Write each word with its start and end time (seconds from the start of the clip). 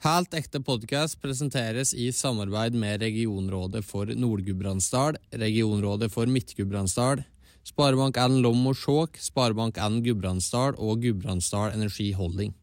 Helt 0.00 0.32
ekte 0.32 0.62
podkast 0.64 1.18
presenteres 1.20 1.90
i 1.92 2.06
samarbeid 2.16 2.72
med 2.72 3.02
Regionrådet 3.02 3.82
for 3.84 4.08
Nord-Gudbrandsdal, 4.08 5.18
Regionrådet 5.42 6.08
for 6.14 6.24
Midt-Gudbrandsdal, 6.24 7.20
Sparebank1 7.68 8.38
Lom 8.40 8.62
og 8.70 8.78
Skjåk, 8.80 9.20
Sparebank1 9.20 9.98
Gudbrandsdal 10.06 10.80
og 10.80 11.04
Gudbrandsdal 11.04 11.76
Energi 11.76 12.08
Holding. 12.16 12.56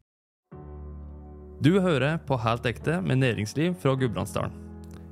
Du 1.61 1.77
hører 1.77 2.17
på 2.25 2.41
Helt 2.41 2.65
ekte 2.73 2.97
med 3.05 3.21
næringsliv 3.21 3.77
fra 3.85 3.93
Gudbrandsdalen. 3.93 4.57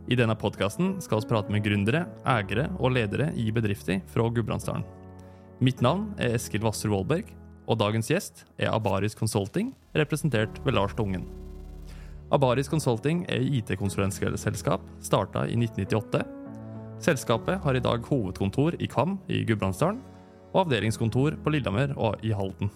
I 0.10 0.18
denne 0.18 0.34
podkasten 0.34 0.96
skal 1.06 1.22
vi 1.22 1.30
prate 1.30 1.54
med 1.54 1.62
gründere, 1.62 2.08
eiere 2.26 2.72
og 2.80 2.98
ledere 2.98 3.36
i 3.38 3.52
bedrifter 3.54 4.02
fra 4.10 4.32
Gudbrandsdalen. 4.34 4.82
Mitt 5.62 5.86
navn 5.86 6.10
er 6.18 6.40
Eskil 6.42 6.66
Wasser 6.66 6.90
Wollberg, 6.90 7.30
og 7.70 7.84
dagens 7.86 8.10
gjest 8.10 8.48
er 8.58 8.74
Abaris 8.74 9.14
Consulting, 9.14 9.76
representert 9.94 10.58
ved 10.66 10.82
Lars 10.82 10.98
Tungen. 10.98 11.30
Abaris 12.34 12.68
Consulting 12.68 13.22
er 13.30 13.44
IT-konsulentselskap 13.54 14.82
starta 15.04 15.44
i 15.46 15.54
1998. 15.60 16.24
Selskapet 17.06 17.62
har 17.62 17.78
i 17.78 17.84
dag 17.84 18.02
hovedkontor 18.08 18.80
i 18.82 18.88
Kvam 18.90 19.20
i 19.30 19.44
Gudbrandsdalen 19.46 20.00
og 20.56 20.64
avdelingskontor 20.64 21.38
på 21.44 21.54
Lillehammer 21.54 21.94
og 22.00 22.24
i 22.26 22.34
Halden. 22.34 22.72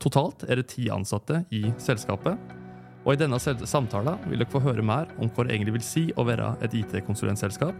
Totalt 0.00 0.46
er 0.48 0.60
det 0.60 0.70
ti 0.72 0.88
ansatte 0.92 1.42
i 1.52 1.66
selskapet, 1.82 2.38
og 3.04 3.12
i 3.12 3.20
denne 3.20 3.38
samtalen 3.40 4.20
vil 4.30 4.40
dere 4.40 4.52
få 4.52 4.62
høre 4.64 4.84
mer 4.84 5.12
om 5.18 5.28
hva 5.28 5.44
det 5.44 5.56
egentlig 5.56 5.78
vil 5.78 5.84
si 5.84 6.04
å 6.16 6.24
være 6.28 6.54
et 6.64 6.76
IT-konsulentselskap, 6.80 7.76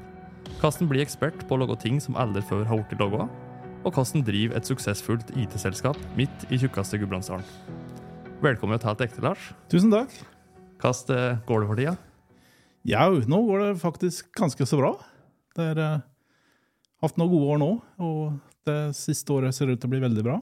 hvordan 0.60 0.88
bli 0.90 1.00
ekspert 1.04 1.46
på 1.48 1.56
å 1.56 1.62
lage 1.64 1.80
ting 1.84 2.00
som 2.02 2.16
aldri 2.20 2.44
før 2.44 2.66
har 2.68 2.84
blitt 2.84 3.00
laga, 3.00 3.28
og 3.86 3.92
hvordan 3.94 4.26
drive 4.26 4.56
et 4.58 4.68
suksessfullt 4.68 5.32
IT-selskap 5.38 6.00
midt 6.18 6.50
i 6.50 6.60
tjukkeste 6.60 7.00
Gudbrandsdalen. 7.00 7.46
Velkommen 8.44 8.80
til 8.80 8.92
Helt 8.92 9.06
ekte, 9.08 9.24
Lars. 9.24 9.54
Tusen 9.72 9.94
takk. 9.94 10.12
Hvordan 10.78 11.42
går 11.48 11.62
det 11.62 11.70
for 11.70 11.80
tida? 11.80 11.96
Jau, 12.88 13.20
nå 13.28 13.40
går 13.48 13.64
det 13.64 13.80
faktisk 13.82 14.30
ganske 14.38 14.66
så 14.66 14.78
bra. 14.80 14.92
Det 15.58 15.66
har 15.66 15.80
uh, 15.82 16.04
hatt 17.02 17.18
noen 17.18 17.32
gode 17.32 17.50
år 17.54 17.60
nå, 17.60 17.70
og 18.00 18.68
det 18.68 18.78
siste 18.96 19.34
året 19.34 19.56
ser 19.56 19.72
ut 19.72 19.80
til 19.80 19.90
å 19.90 19.92
bli 19.92 20.02
veldig 20.04 20.24
bra. 20.24 20.38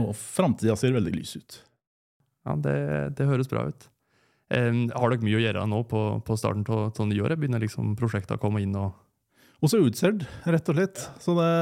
Og 0.00 0.12
framtida 0.18 0.76
ser 0.78 0.94
veldig 0.96 1.12
lys 1.14 1.34
ut. 1.36 1.58
Ja, 2.44 2.56
det, 2.60 2.76
det 3.18 3.28
høres 3.28 3.50
bra 3.50 3.66
ut. 3.68 3.88
Um, 4.54 4.86
har 4.92 5.10
dere 5.10 5.24
mye 5.24 5.38
å 5.38 5.42
gjøre 5.42 5.64
nå 5.68 5.80
på, 5.90 6.02
på 6.24 6.36
starten 6.38 6.66
av 6.68 7.08
nyåret? 7.10 7.40
Begynner 7.40 7.62
liksom 7.62 7.94
prosjektene 7.98 8.38
å 8.38 8.44
komme 8.44 8.62
inn? 8.64 8.76
og 8.78 8.92
og 9.64 9.70
så 9.72 9.78
utsolgt, 9.80 10.26
rett 10.44 10.66
og 10.68 10.76
slett. 10.76 11.02
Så 11.24 11.32
det, 11.38 11.52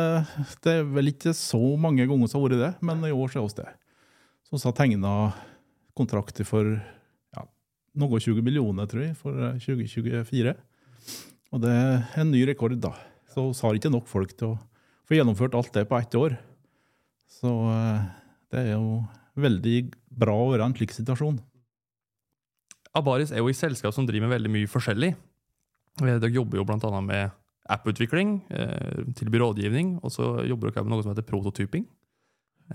det, 0.64 0.72
er 0.80 0.88
vel 0.90 1.12
ikke 1.12 1.30
så 1.38 1.60
mange 1.78 2.02
ganger 2.08 2.30
som 2.30 2.40
har 2.40 2.48
vært 2.48 2.58
det, 2.58 2.70
men 2.82 3.04
i 3.06 3.12
år 3.14 3.30
så 3.30 3.38
er 3.38 3.44
vi 3.46 3.60
det. 3.60 3.68
Så 4.42 4.56
vi 4.56 4.62
har 4.64 4.74
tegna 4.74 5.12
kontrakter 5.94 6.48
for 6.48 6.72
ja, 6.72 6.80
noe 7.98 8.20
20 8.20 8.44
millioner, 8.44 8.88
tror 8.88 9.04
jeg, 9.04 9.16
for 9.18 9.36
2024. 9.60 10.54
Og 11.52 11.62
det 11.62 11.72
er 11.72 12.20
en 12.22 12.30
ny 12.32 12.44
rekord, 12.48 12.76
da. 12.80 12.94
Så 13.32 13.50
vi 13.50 13.60
har 13.66 13.78
ikke 13.78 13.92
nok 13.92 14.08
folk 14.08 14.32
til 14.36 14.54
å 14.54 14.60
få 15.08 15.16
gjennomført 15.16 15.56
alt 15.58 15.72
det 15.74 15.86
på 15.88 15.98
ett 15.98 16.16
år. 16.16 16.36
Så 17.32 17.52
eh, 17.72 18.06
det 18.52 18.64
er 18.64 18.74
jo 18.74 19.02
veldig 19.40 19.76
bra 20.22 20.36
å 20.36 20.50
være 20.52 20.64
i 20.64 20.70
en 20.70 20.76
slik 20.76 20.92
situasjon. 20.94 21.38
Abaris 22.96 23.32
er 23.32 23.40
jo 23.40 23.48
i 23.48 23.56
selskap 23.56 23.94
som 23.96 24.08
driver 24.08 24.28
med 24.28 24.36
veldig 24.36 24.52
mye 24.52 24.68
forskjellig. 24.68 25.14
Dere 26.02 26.32
jobber 26.32 26.60
jo 26.60 26.66
bl.a. 26.68 27.00
med 27.04 27.32
apputvikling, 27.72 28.36
eh, 28.52 29.02
tilbyr 29.16 29.44
rådgivning, 29.46 29.96
og 30.02 30.12
så 30.12 30.34
jobber 30.48 30.72
dere 30.72 30.84
med 30.84 30.94
noe 30.94 31.04
som 31.04 31.12
heter 31.12 31.26
prototyping. 31.28 31.86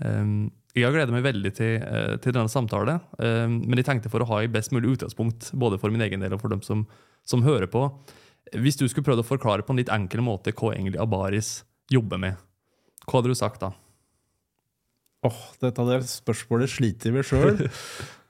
Um, 0.02 0.50
jeg 0.76 0.86
har 0.86 0.94
gledet 0.94 1.14
meg 1.14 1.24
veldig 1.26 1.52
til, 1.56 1.82
uh, 1.82 2.14
til 2.22 2.34
denne 2.36 2.50
samtalen, 2.52 3.00
um, 3.18 3.58
men 3.64 3.80
jeg 3.80 3.88
tenkte 3.88 4.12
for 4.12 4.22
å 4.22 4.28
ha 4.30 4.42
i 4.44 4.50
best 4.52 4.74
mulig 4.74 4.94
utgangspunkt, 4.94 5.50
både 5.58 5.80
for 5.80 5.94
min 5.94 6.04
egen 6.06 6.22
del 6.22 6.36
og 6.36 6.42
for 6.42 6.52
dem 6.52 6.62
som, 6.66 6.84
som 7.26 7.44
hører 7.46 7.66
på 7.70 7.88
Hvis 8.54 8.78
du 8.80 8.86
skulle 8.86 9.06
prøvd 9.08 9.24
å 9.24 9.28
forklare 9.28 9.64
på 9.66 9.74
en 9.74 9.80
litt 9.80 9.92
enkel 9.92 10.22
måte 10.24 10.54
hva 10.56 10.74
egentlig 10.74 11.00
Abaris 11.02 11.62
jobber 11.92 12.20
med, 12.22 12.38
hva 13.04 13.18
hadde 13.18 13.32
du 13.32 13.38
sagt 13.38 13.64
da? 13.64 13.72
Åh, 15.26 15.32
oh, 15.32 15.40
Dette 15.60 15.88
der 15.88 16.04
spørsmålet 16.06 16.70
sliter 16.70 17.16
vi 17.16 17.24
sjøl. 17.26 17.64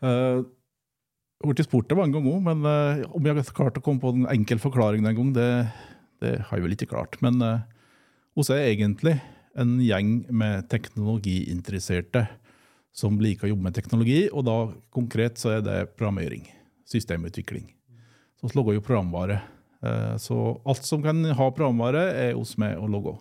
uh, 0.07 0.41
blitt 1.45 1.69
spurt 1.69 1.91
det 1.91 1.99
mange 1.99 2.17
ganger, 2.17 2.41
men 2.49 2.65
uh, 2.65 3.05
om 3.13 3.29
jeg 3.29 3.39
har 3.39 3.55
klart 3.55 3.79
å 3.79 3.85
komme 3.85 4.03
på 4.03 4.15
en 4.15 4.31
enkel 4.33 4.63
forklaring 4.63 5.05
den 5.05 5.19
gang, 5.19 5.37
det 5.37 5.51
det 6.23 6.35
har 6.49 6.59
jeg 6.59 6.67
vel 6.67 6.77
ikke 6.77 6.91
klart. 6.93 7.19
Men 7.25 7.43
uh, 7.43 7.67
hos 8.39 8.51
er 8.55 8.69
egentlig 8.69 9.19
en 9.57 9.79
gjeng 9.81 10.21
med 10.29 10.69
teknologiinteresserte 10.73 12.27
som 12.99 13.19
liker 13.23 13.47
å 13.47 13.53
jobbe 13.53 13.69
med 13.69 13.77
teknologi, 13.77 14.21
og 14.33 14.47
da 14.49 14.57
konkret 14.95 15.39
så 15.39 15.57
er 15.57 15.65
det 15.65 15.79
programmering. 15.97 16.47
Systemutvikling. 16.89 17.69
Så 18.39 18.49
vi 18.49 18.59
lager 18.59 18.79
jo 18.79 18.85
programvare. 18.85 19.41
Uh, 19.85 20.17
så 20.19 20.37
alt 20.67 20.87
som 20.87 21.03
kan 21.05 21.23
ha 21.23 21.51
programvare, 21.55 22.09
er 22.29 22.39
oss 22.39 22.57
med 22.59 22.79
å 22.79 22.89
logge. 22.91 23.15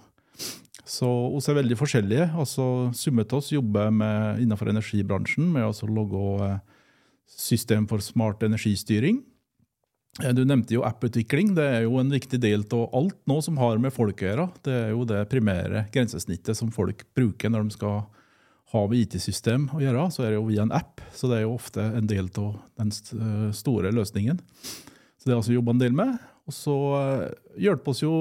Så 0.88 1.08
oss 1.36 1.50
er 1.52 1.60
veldig 1.60 1.78
forskjellige. 1.78 2.30
altså 2.40 2.90
Summet 2.96 3.34
oss 3.36 3.52
jobber 3.52 3.92
med, 3.92 4.42
innenfor 4.42 4.72
energibransjen 4.72 5.50
med 5.52 5.68
å 5.68 5.92
lage 5.92 6.24
uh, 6.42 6.60
system 7.28 7.90
for 7.90 8.02
smart 8.02 8.46
energistyring. 8.48 9.22
Du 10.18 10.42
nevnte 10.46 10.74
jo 10.74 10.84
apputvikling. 10.88 11.52
Det 11.58 11.66
er 11.66 11.84
jo 11.86 12.00
en 12.02 12.10
viktig 12.10 12.40
del 12.42 12.64
av 12.74 12.88
alt 12.98 13.18
nå 13.30 13.38
som 13.46 13.58
har 13.62 13.78
med 13.82 13.94
folk 13.94 14.24
å 14.24 14.30
gjøre. 14.30 14.46
Det 14.66 14.74
er 14.74 14.94
jo 14.96 15.06
det 15.06 15.28
primære 15.30 15.86
grensesnittet 15.94 16.58
som 16.58 16.72
folk 16.74 17.04
bruker 17.18 17.54
når 17.54 17.68
de 17.68 17.76
skal 17.76 18.00
ha 18.74 18.82
med 18.90 19.04
IT-system 19.04 19.70
å 19.78 19.82
gjøre. 19.84 20.08
Så 20.14 20.26
er 20.26 20.34
det 20.34 20.40
jo 20.40 20.48
via 20.50 20.66
en 20.66 20.74
app, 20.76 21.04
så 21.16 21.30
det 21.30 21.40
er 21.40 21.46
jo 21.46 21.54
ofte 21.56 21.86
en 21.86 22.10
del 22.10 22.32
av 22.42 22.58
den 22.82 22.92
store 23.56 23.94
løsningen. 23.94 24.42
Så 25.18 25.30
det 25.30 25.38
har 25.38 25.46
vi 25.46 25.60
jobba 25.60 25.76
en 25.76 25.86
del 25.86 25.96
med. 25.96 26.18
Og 26.48 26.56
så 26.56 26.76
eh, 26.98 27.24
hjelper 27.68 27.94
oss 27.94 28.04
jo 28.04 28.16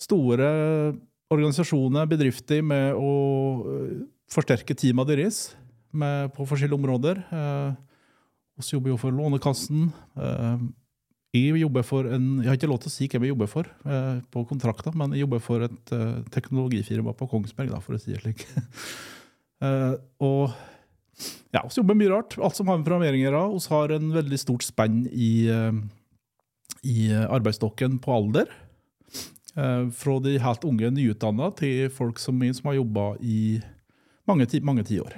store 0.00 0.50
organisasjoner, 1.30 2.08
bedrifter, 2.10 2.64
med 2.66 2.96
å 2.98 3.12
eh, 3.60 3.96
forsterke 4.32 4.74
teamene 4.74 5.08
deres 5.12 5.50
på 5.90 6.44
forskjellige 6.46 6.78
områder. 6.78 7.16
Vi 8.60 8.68
eh, 8.68 8.76
jobber 8.76 8.94
jo 8.94 9.00
for 9.00 9.16
Lånekassen. 9.16 9.90
Jeg 11.30 11.60
jobber 11.60 11.84
for 11.86 12.08
en, 12.10 12.40
jeg 12.42 12.50
har 12.50 12.56
ikke 12.58 12.70
lov 12.70 12.80
til 12.82 12.90
å 12.90 12.92
si 12.92 13.06
hvem 13.06 13.22
jeg 13.22 13.30
jobber 13.30 13.50
for 13.50 13.68
eh, 13.86 14.16
på 14.34 14.42
kontrakta, 14.50 14.90
men 14.98 15.12
jeg 15.14 15.22
jobber 15.22 15.42
for 15.44 15.62
et 15.62 15.92
eh, 15.94 16.16
teknologifirma 16.34 17.14
på 17.14 17.28
Kongsberg, 17.30 17.76
for 17.84 17.94
å 17.94 18.00
si 18.02 18.16
det 18.16 18.18
slik. 18.24 18.42
eh, 19.66 19.94
og 20.26 20.50
ja, 21.54 21.62
vi 21.62 21.78
jobber 21.78 21.98
mye 22.00 22.10
rart. 22.10 22.34
Alt 22.42 22.58
som 22.58 22.70
har 22.70 22.80
med 22.80 22.88
programmering 22.88 23.22
å 23.22 23.28
gjøre. 23.28 23.44
Vi 23.54 23.70
har 23.76 23.94
en 23.94 24.10
veldig 24.16 24.40
stort 24.42 24.66
spenn 24.66 25.04
i, 25.12 25.46
eh, 25.54 25.78
i 26.82 26.98
arbeidsstokken 27.14 28.00
på 28.02 28.16
alder. 28.16 28.50
Eh, 29.54 29.86
fra 29.94 30.18
de 30.26 30.34
helt 30.42 30.66
unge 30.66 30.90
nyutdanna 30.98 31.54
til 31.58 31.90
folk 31.94 32.18
som, 32.18 32.42
som 32.54 32.72
har 32.72 32.80
jobba 32.80 33.12
i 33.22 33.60
mange, 34.26 34.50
mange 34.66 34.82
tiår. 34.86 35.14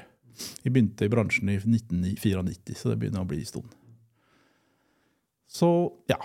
Jeg 0.64 0.72
begynte 0.72 1.06
i 1.06 1.12
bransjen 1.12 1.50
i 1.52 1.58
1994, 1.60 2.76
så 2.78 2.92
det 2.92 2.98
begynner 3.02 3.24
å 3.24 3.28
bli 3.28 3.42
en 3.42 3.48
stund. 3.48 3.76
Så 5.52 5.68
ja. 6.08 6.18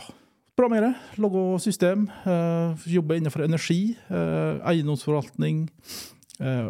Bra 0.58 0.70
med 0.72 0.82
det. 0.82 0.94
lage 1.22 1.60
system, 1.62 2.08
eh, 2.26 2.86
jobbe 2.90 3.18
innenfor 3.18 3.44
energi, 3.44 3.98
eh, 4.10 4.58
eiendomsforvaltning, 4.66 5.70
eh, 6.40 6.70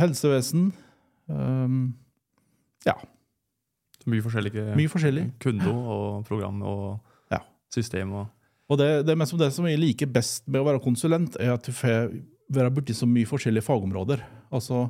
helsevesen. 0.00 0.72
Ja. 2.84 2.96
Mye 4.06 4.22
forskjellige 4.22 4.74
Mye 4.76 4.88
forskjellig. 4.88 5.32
kunder 5.38 5.72
og 5.72 6.24
program 6.26 6.62
og 6.62 7.00
ja. 7.30 7.38
system. 7.70 8.12
Og, 8.12 8.26
og 8.68 8.78
det, 8.78 9.06
det, 9.06 9.16
det, 9.16 9.52
som 9.52 9.66
jeg 9.66 9.78
liker 9.78 10.06
best 10.06 10.48
med 10.48 10.60
å 10.60 10.66
være 10.66 10.82
konsulent, 10.82 11.36
er 11.40 11.54
at 11.54 11.64
du 11.64 11.72
får 11.72 12.10
være 12.52 12.70
borti 12.70 12.92
så 12.92 13.06
mye 13.06 13.26
forskjellige 13.26 13.64
fagområder. 13.64 14.20
Altså, 14.52 14.88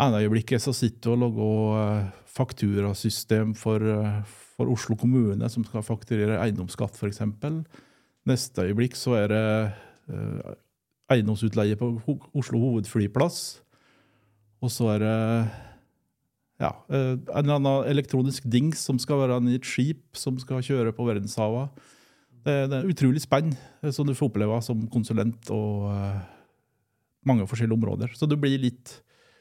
øyeblikket 0.00 0.62
så 0.64 0.72
sitter 0.72 1.10
du 1.10 1.12
og 1.12 1.20
lager 1.20 1.80
eh, 1.80 2.10
fakturasystem 2.30 3.54
for, 3.54 3.84
for 4.56 4.70
Oslo 4.72 4.96
kommune, 4.96 5.48
som 5.52 5.64
skal 5.66 5.84
fakturere 5.84 6.38
eiendomsskatt, 6.40 6.96
f.eks. 6.96 7.20
Neste 8.28 8.64
øyeblikk 8.64 8.96
så 8.96 9.16
er 9.18 9.26
det 9.32 9.46
uh, 10.12 10.52
eiendomsutleie 11.12 11.76
på 11.76 11.90
Oslo 12.36 12.60
hovedflyplass. 12.60 13.60
Og 14.60 14.72
så 14.72 14.90
er 14.94 15.02
det 15.02 15.18
ja, 16.60 16.70
en 16.92 17.22
eller 17.40 17.56
annen 17.56 17.88
elektronisk 17.88 18.44
dings 18.52 18.84
som 18.84 19.00
skal 19.00 19.22
være 19.24 19.40
i 19.48 19.56
et 19.56 19.66
skip 19.66 20.16
som 20.16 20.36
skal 20.38 20.62
kjøre 20.62 20.92
på 20.92 21.08
verdenshavet. 21.08 21.72
Det, 22.44 22.72
er 22.72 22.88
utrolig 22.88 23.20
spenn 23.24 23.52
eh, 23.82 23.90
som 23.92 24.06
du 24.08 24.14
får 24.16 24.30
oppleve 24.30 24.60
som 24.64 24.86
konsulent 24.92 25.50
og 25.52 25.90
mange 27.26 27.44
forskjellige 27.48 27.76
områder. 27.76 28.12
Så 28.16 28.28
du 28.28 28.36
blir 28.40 28.60
litt 28.60 29.00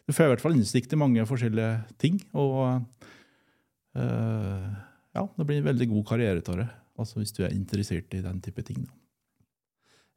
Du 0.10 0.16
får 0.16 0.26
i 0.26 0.32
hvert 0.34 0.42
fall 0.42 0.58
innsikt 0.58 0.96
i 0.96 0.98
mange 0.98 1.26
forskjellige 1.30 1.84
ting. 2.02 2.18
og 2.34 2.82
ja, 4.00 5.24
det 5.38 5.46
blir 5.46 5.60
en 5.60 5.68
veldig 5.70 5.88
god 5.92 6.06
karriere 6.08 6.42
av 6.42 6.58
det. 6.62 6.68
Altså 7.00 7.22
hvis 7.22 7.34
du 7.36 7.44
er 7.46 7.54
interessert 7.56 8.14
i 8.16 8.24
den 8.24 8.42
type 8.44 8.64
ting. 8.66 8.84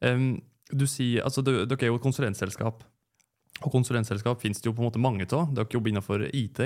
Um, 0.03 0.43
du 0.73 0.87
sier, 0.91 1.23
altså 1.23 1.45
Dere 1.45 1.79
er 1.79 1.93
jo 1.93 2.01
et 2.01 2.05
konsulentselskap. 2.05 2.83
Og 3.63 3.71
konsulentselskap 3.71 4.41
finnes 4.43 4.61
det 4.63 4.71
jo 4.71 4.75
på 4.75 4.83
en 4.83 4.89
måte 4.89 5.03
mange 5.03 5.29
av. 5.31 5.53
Dere 5.55 5.71
jobber 5.71 5.93
innenfor 5.93 6.27
IT. 6.33 6.65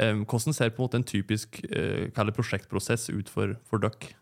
Um, 0.00 0.24
hvordan 0.26 0.56
ser 0.56 0.74
på 0.74 0.82
en 0.82 0.88
måte 0.88 1.00
en 1.00 1.06
typisk 1.06 1.60
uh, 1.70 2.30
prosjektprosess 2.34 3.10
ut 3.14 3.30
for, 3.30 3.56
for 3.68 3.82
dere? 3.84 4.14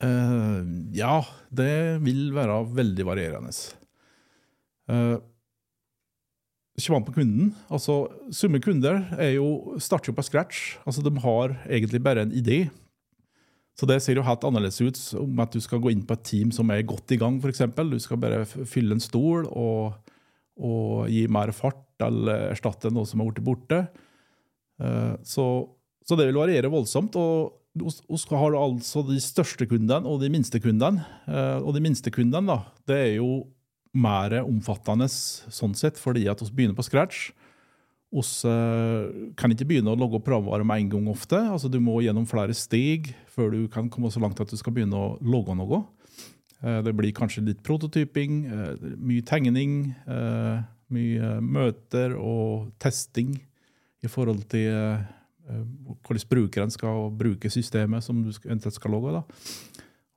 Uh, 0.00 0.64
ja, 0.96 1.20
det 1.52 2.00
vil 2.04 2.30
være 2.36 2.62
veldig 2.76 3.08
varierende. 3.08 3.52
Uh, 4.88 5.18
Kommer 6.76 7.00
an 7.00 7.06
på 7.06 7.14
kunden. 7.16 7.52
Altså, 7.72 8.02
Summe 8.36 8.60
kunder 8.60 9.00
er 9.16 9.36
jo, 9.38 9.76
starter 9.80 10.10
jo 10.10 10.16
på 10.18 10.24
scratch. 10.26 10.76
Altså, 10.84 11.00
De 11.02 11.12
har 11.24 11.56
egentlig 11.64 12.02
bare 12.04 12.26
en 12.26 12.32
idé. 12.32 12.66
Så 13.76 13.84
det 13.88 13.98
ser 14.02 14.16
jo 14.16 14.24
helt 14.24 14.44
annerledes 14.44 14.80
ut 14.80 14.98
om 15.20 15.40
at 15.44 15.52
du 15.52 15.60
skal 15.60 15.80
gå 15.84 15.92
inn 15.92 16.04
på 16.08 16.16
et 16.16 16.24
team 16.24 16.52
som 16.52 16.70
er 16.72 16.84
godt 16.88 17.12
i 17.12 17.18
gang. 17.20 17.36
Eksempel. 17.44 17.90
du 17.90 17.98
skal 18.00 18.20
bare 18.20 18.44
fylle 18.44 18.96
en 18.96 19.00
stol 19.04 19.44
og, 19.52 19.96
og 20.56 21.08
gi 21.12 21.26
mer 21.28 21.52
fart 21.52 21.84
eller 22.00 22.52
erstatte 22.54 22.92
noe 22.92 23.08
som 23.08 23.20
er 23.20 23.30
blitt 23.30 23.44
borte. 23.44 23.82
Uh, 24.80 25.16
så, 25.24 25.44
så, 26.04 26.16
det 26.16 26.28
vil 26.28 26.40
variere 26.40 26.72
voldsomt. 26.72 27.16
og 27.16 27.62
vi 27.76 28.36
har 28.40 28.56
altså 28.56 29.02
de 29.04 29.18
største 29.20 29.66
kundene 29.68 30.08
og 30.08 30.22
de 30.24 30.32
minste 30.32 30.60
kundene. 30.60 31.04
Uh, 31.28 31.60
og 31.60 31.76
de 31.76 31.84
minste 31.84 32.12
kundene 32.12 32.48
da, 32.48 32.58
det 32.88 32.96
er 32.96 33.12
jo 33.18 33.44
mer 33.96 34.38
omfattende 34.42 35.08
sånn 35.10 35.74
sett, 35.78 35.98
fordi 36.00 36.26
at 36.30 36.42
vi 36.44 36.52
begynner 36.60 36.76
på 36.78 36.84
scratch. 36.86 37.30
Vi 38.14 38.22
uh, 38.22 39.32
kan 39.36 39.52
ikke 39.52 39.66
begynne 39.66 39.92
å 39.92 39.98
logge 39.98 40.22
programvare 40.24 40.64
med 40.64 40.84
en 40.84 40.92
gang 40.94 41.08
ofte. 41.10 41.36
altså 41.36 41.68
Du 41.68 41.80
må 41.82 41.98
gjennom 42.04 42.26
flere 42.28 42.54
steg 42.56 43.10
før 43.34 43.50
du 43.52 43.66
kan 43.72 43.90
komme 43.92 44.12
så 44.14 44.22
langt 44.22 44.40
at 44.40 44.52
du 44.52 44.56
skal 44.56 44.72
begynne 44.76 44.96
å 44.96 45.16
logge 45.20 45.56
noe. 45.58 45.82
Uh, 46.62 46.80
det 46.86 46.94
blir 46.96 47.14
kanskje 47.16 47.44
litt 47.48 47.64
prototyping, 47.66 48.44
uh, 48.46 48.94
mye 48.96 49.26
tegning, 49.26 49.92
mye 50.86 51.30
møter 51.42 52.14
og 52.14 52.70
testing 52.78 53.34
i 54.06 54.08
forhold 54.08 54.44
til 54.52 54.70
hvordan 56.06 56.28
brukeren 56.30 56.70
skal 56.70 57.08
bruke 57.14 57.50
systemet 57.50 58.02
som 58.06 58.20
du 58.22 58.30
eventuelt 58.46 58.74
skal 58.74 58.94
logge. 58.94 59.22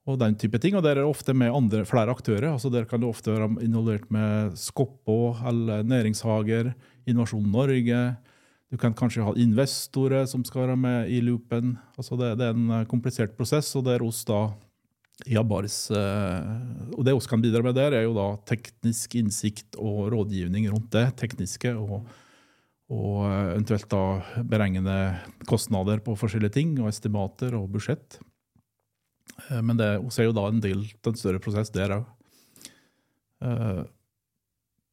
Og 0.09 0.19
den 0.21 0.37
type 0.39 0.59
ting. 0.61 0.77
Og 0.77 0.83
der 0.85 0.97
er 0.97 1.03
det 1.03 1.09
ofte 1.09 1.35
med 1.37 1.53
andre, 1.53 1.83
flere 1.87 2.13
aktører. 2.13 2.51
altså 2.51 2.71
Der 2.73 2.87
kan 2.89 3.01
du 3.01 3.09
ofte 3.09 3.31
være 3.31 3.51
involvert 3.65 4.09
med 4.11 4.57
Skoppo 4.57 5.35
eller 5.45 5.83
næringshager, 5.83 6.73
Innovasjon 7.05 7.51
Norge. 7.51 8.15
Du 8.69 8.77
kan 8.77 8.93
kanskje 8.93 9.25
ha 9.25 9.33
investorer 9.33 10.25
som 10.29 10.43
skal 10.45 10.67
være 10.67 10.77
med 10.77 11.09
i 11.09 11.21
loopen. 11.21 11.77
altså 11.97 12.17
Det, 12.17 12.37
det 12.37 12.47
er 12.47 12.57
en 12.57 12.71
eh, 12.79 12.85
komplisert 12.85 13.37
prosess, 13.37 13.75
og 13.75 13.85
der 13.85 14.03
oss 14.05 14.23
da 14.25 14.49
Jabbaris, 15.27 15.91
eh, 15.91 16.95
og 16.95 17.03
Det 17.05 17.13
vi 17.13 17.27
kan 17.27 17.41
bidra 17.41 17.61
med 17.63 17.75
der, 17.75 17.93
er 17.93 18.03
jo 18.03 18.13
da 18.13 18.37
teknisk 18.45 19.15
innsikt 19.15 19.75
og 19.75 20.11
rådgivning 20.13 20.69
rundt 20.71 20.91
det 20.91 21.17
tekniske. 21.17 21.75
og 21.75 22.05
og 22.89 23.25
eh, 23.27 23.51
eventuelt 23.53 23.89
da 23.91 24.03
beregne 24.49 24.95
kostnader 25.49 26.01
på 26.01 26.15
forskjellige 26.17 26.55
ting, 26.57 26.73
og 26.81 26.89
estimater 26.89 27.53
og 27.57 27.69
budsjett. 27.75 28.17
Eh, 29.47 29.61
men 29.63 29.79
det 29.79 29.87
er 29.97 30.29
jo 30.29 30.35
da 30.35 30.47
en 30.49 30.61
del 30.63 30.85
av 30.85 31.13
en 31.13 31.19
større 31.19 31.41
prosess 31.43 31.71
der 31.75 31.95
òg. 31.99 32.05
Eh, 33.45 33.83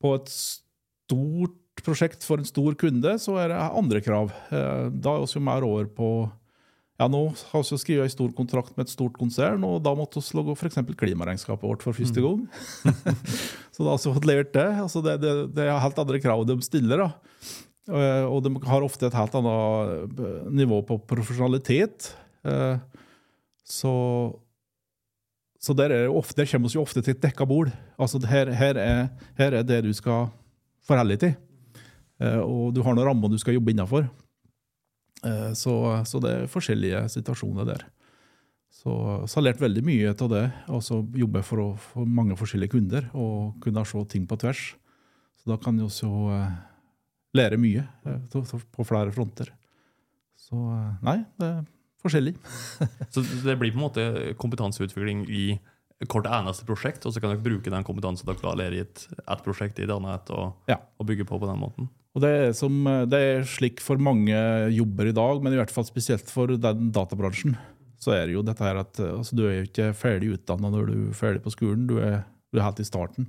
på 0.02 0.16
et 0.16 0.32
stort 0.32 1.84
prosjekt 1.86 2.24
for 2.24 2.40
en 2.40 2.48
stor 2.48 2.76
kunde 2.78 3.16
så 3.20 3.36
er 3.42 3.52
det 3.52 3.60
andre 3.66 4.02
krav. 4.04 4.32
Eh, 4.50 4.88
da 4.92 5.16
er 5.16 5.24
vi 5.24 5.38
jo 5.38 5.46
mer 5.46 5.66
over 5.66 5.88
på 5.92 6.10
ja, 6.96 7.10
Nå 7.12 7.26
har 7.50 7.60
vi 7.60 7.76
skrevet 7.76 8.08
en 8.08 8.12
stor 8.14 8.30
kontrakt 8.32 8.72
med 8.72 8.86
et 8.86 8.92
stort 8.94 9.18
konsern, 9.20 9.60
og 9.68 9.82
da 9.84 9.92
måtte 9.92 10.16
vi 10.16 10.38
lage 10.38 10.54
f.eks. 10.56 10.78
klimaregnskapet 10.96 11.68
vårt 11.68 11.84
for 11.84 11.92
første 11.92 12.22
mm. 12.22 12.24
gang. 12.24 12.46
så 13.74 13.84
da 13.84 13.90
har 13.90 14.00
vi 14.00 14.14
fått 14.14 14.28
levert 14.30 14.54
det. 14.54 14.64
Altså 14.80 15.02
det, 15.04 15.18
det, 15.20 15.34
det, 15.52 15.66
er 15.66 15.82
helt 15.82 16.00
andre 16.00 16.20
krav 16.24 16.46
de 16.48 16.56
stiller. 16.64 17.04
da. 17.04 17.10
Og 18.32 18.40
de 18.46 18.54
har 18.64 18.86
ofte 18.86 19.10
et 19.10 19.18
helt 19.18 19.36
annet 19.36 20.24
nivå 20.56 20.80
på 20.88 20.96
profesjonalitet. 21.12 22.08
Så, 23.66 23.92
så 25.58 25.74
der, 25.74 26.06
ofte, 26.08 26.38
der, 26.38 26.46
kommer 26.50 26.70
vi 26.70 26.78
jo 26.78 26.84
ofte 26.86 27.02
til 27.02 27.16
et 27.16 27.22
dekka 27.24 27.46
bord. 27.48 27.72
Altså 27.98 28.20
her, 28.22 28.52
her, 28.54 28.78
er, 28.78 29.08
her, 29.38 29.58
er, 29.58 29.66
det 29.66 29.82
du 29.88 29.92
skal 29.96 30.30
forholde 30.86 31.16
deg 31.16 31.24
til. 31.24 31.34
Eh, 32.22 32.38
og 32.38 32.70
du 32.76 32.84
har 32.86 32.94
noen 32.94 33.10
rammer 33.10 33.32
du 33.32 33.38
skal 33.42 33.58
jobbe 33.58 33.74
innafor. 33.74 34.06
Eh, 35.26 35.50
så, 35.58 35.74
så, 36.06 36.22
det 36.22 36.32
er 36.32 36.50
forskjellige 36.52 37.02
situasjoner 37.16 37.66
der. 37.66 37.84
Så 38.76 38.92
jeg 38.92 39.32
har 39.32 39.46
lært 39.48 39.62
veldig 39.64 39.82
mye 39.82 40.14
av 40.14 40.30
det. 40.30 40.46
Altså 40.70 41.02
jobbe 41.18 41.42
for, 41.46 41.74
for 41.90 42.06
mange 42.06 42.38
forskjellige 42.38 42.76
kunder 42.76 43.10
og 43.18 43.56
kunne 43.64 43.84
se 43.88 44.06
ting 44.12 44.30
på 44.30 44.38
tvers. 44.38 44.68
Så 45.42 45.50
da 45.50 45.58
kan 45.58 45.74
vi 45.74 45.86
også 45.86 46.10
eh, 46.38 46.58
lære 47.34 47.58
mye 47.58 47.82
på 48.30 48.86
flere 48.86 49.10
fronter. 49.10 49.50
Så 50.38 50.54
nei, 51.02 51.24
det 51.40 51.48
er 51.50 51.64
forskjellig. 52.06 52.34
så 53.12 53.24
det 53.44 53.58
blir 53.60 53.74
på 53.74 53.80
en 53.80 53.86
måte 53.86 54.06
kompetanseutvikling 54.40 55.26
i 55.28 55.46
kort 56.04 56.28
eneste 56.28 56.66
prosjekt, 56.68 57.06
og 57.08 57.14
så 57.14 57.22
kan 57.22 57.32
dere 57.32 57.44
bruke 57.44 57.72
den 57.72 57.86
kompetansen 57.86 58.28
dere 58.28 58.56
lærer 58.58 58.76
i 58.76 58.82
et, 58.84 59.06
et 59.22 59.44
prosjekt 59.44 59.78
i 59.80 59.86
et 59.86 59.92
annet, 59.92 60.28
og, 60.34 60.58
ja. 60.68 60.76
og, 61.00 61.06
bygge 61.08 61.24
på 61.28 61.38
på 61.40 61.48
den 61.48 61.62
måten. 61.62 61.88
Og 62.16 62.22
det 62.24 62.32
er, 62.32 62.52
som, 62.56 62.76
det 63.08 63.20
er, 63.20 63.48
slik 63.48 63.80
for 63.84 64.00
mange 64.00 64.36
jobber 64.72 65.08
i 65.08 65.16
dag, 65.16 65.40
men 65.44 65.52
i 65.52 65.58
hvert 65.60 65.72
fall 65.72 65.84
spesielt 65.88 66.28
for 66.32 66.52
den 66.52 66.90
databransjen. 66.92 67.56
Så 68.00 68.12
er 68.12 68.28
det 68.28 68.36
jo 68.36 68.44
dette 68.44 68.64
her 68.64 68.80
at 68.80 69.00
altså, 69.00 69.36
du 69.36 69.44
er 69.48 69.58
jo 69.58 69.66
ikke 69.68 69.90
ferdig 69.96 70.34
utdanna 70.36 70.70
når 70.72 70.88
du 70.88 70.96
er 70.96 71.16
ferdig 71.16 71.42
på 71.44 71.52
skolen. 71.52 71.84
Du 71.88 71.96
er, 72.00 72.22
du 72.52 72.60
er 72.60 72.66
helt 72.68 72.80
i 72.80 72.88
starten. 72.88 73.28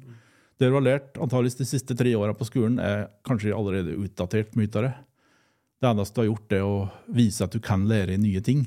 Det 0.57 0.69
du 0.71 0.75
har 0.75 0.85
lært 0.85 1.19
antageligvis 1.21 1.59
de 1.59 1.67
siste 1.69 1.95
tre 1.97 2.13
åra 2.17 2.33
på 2.35 2.47
skolen, 2.47 2.79
er 2.81 3.07
kanskje 3.27 3.55
allerede 3.55 3.95
utdatert, 4.01 4.55
mye 4.57 4.71
av 4.73 4.87
det. 4.87 4.93
Det 5.77 5.89
eneste 5.91 6.17
du 6.17 6.23
har 6.23 6.29
gjort, 6.31 6.53
er 6.57 6.65
å 6.65 6.77
vise 7.13 7.45
at 7.45 7.53
du 7.53 7.61
kan 7.61 7.83
lære 7.89 8.17
nye 8.17 8.41
ting. 8.41 8.65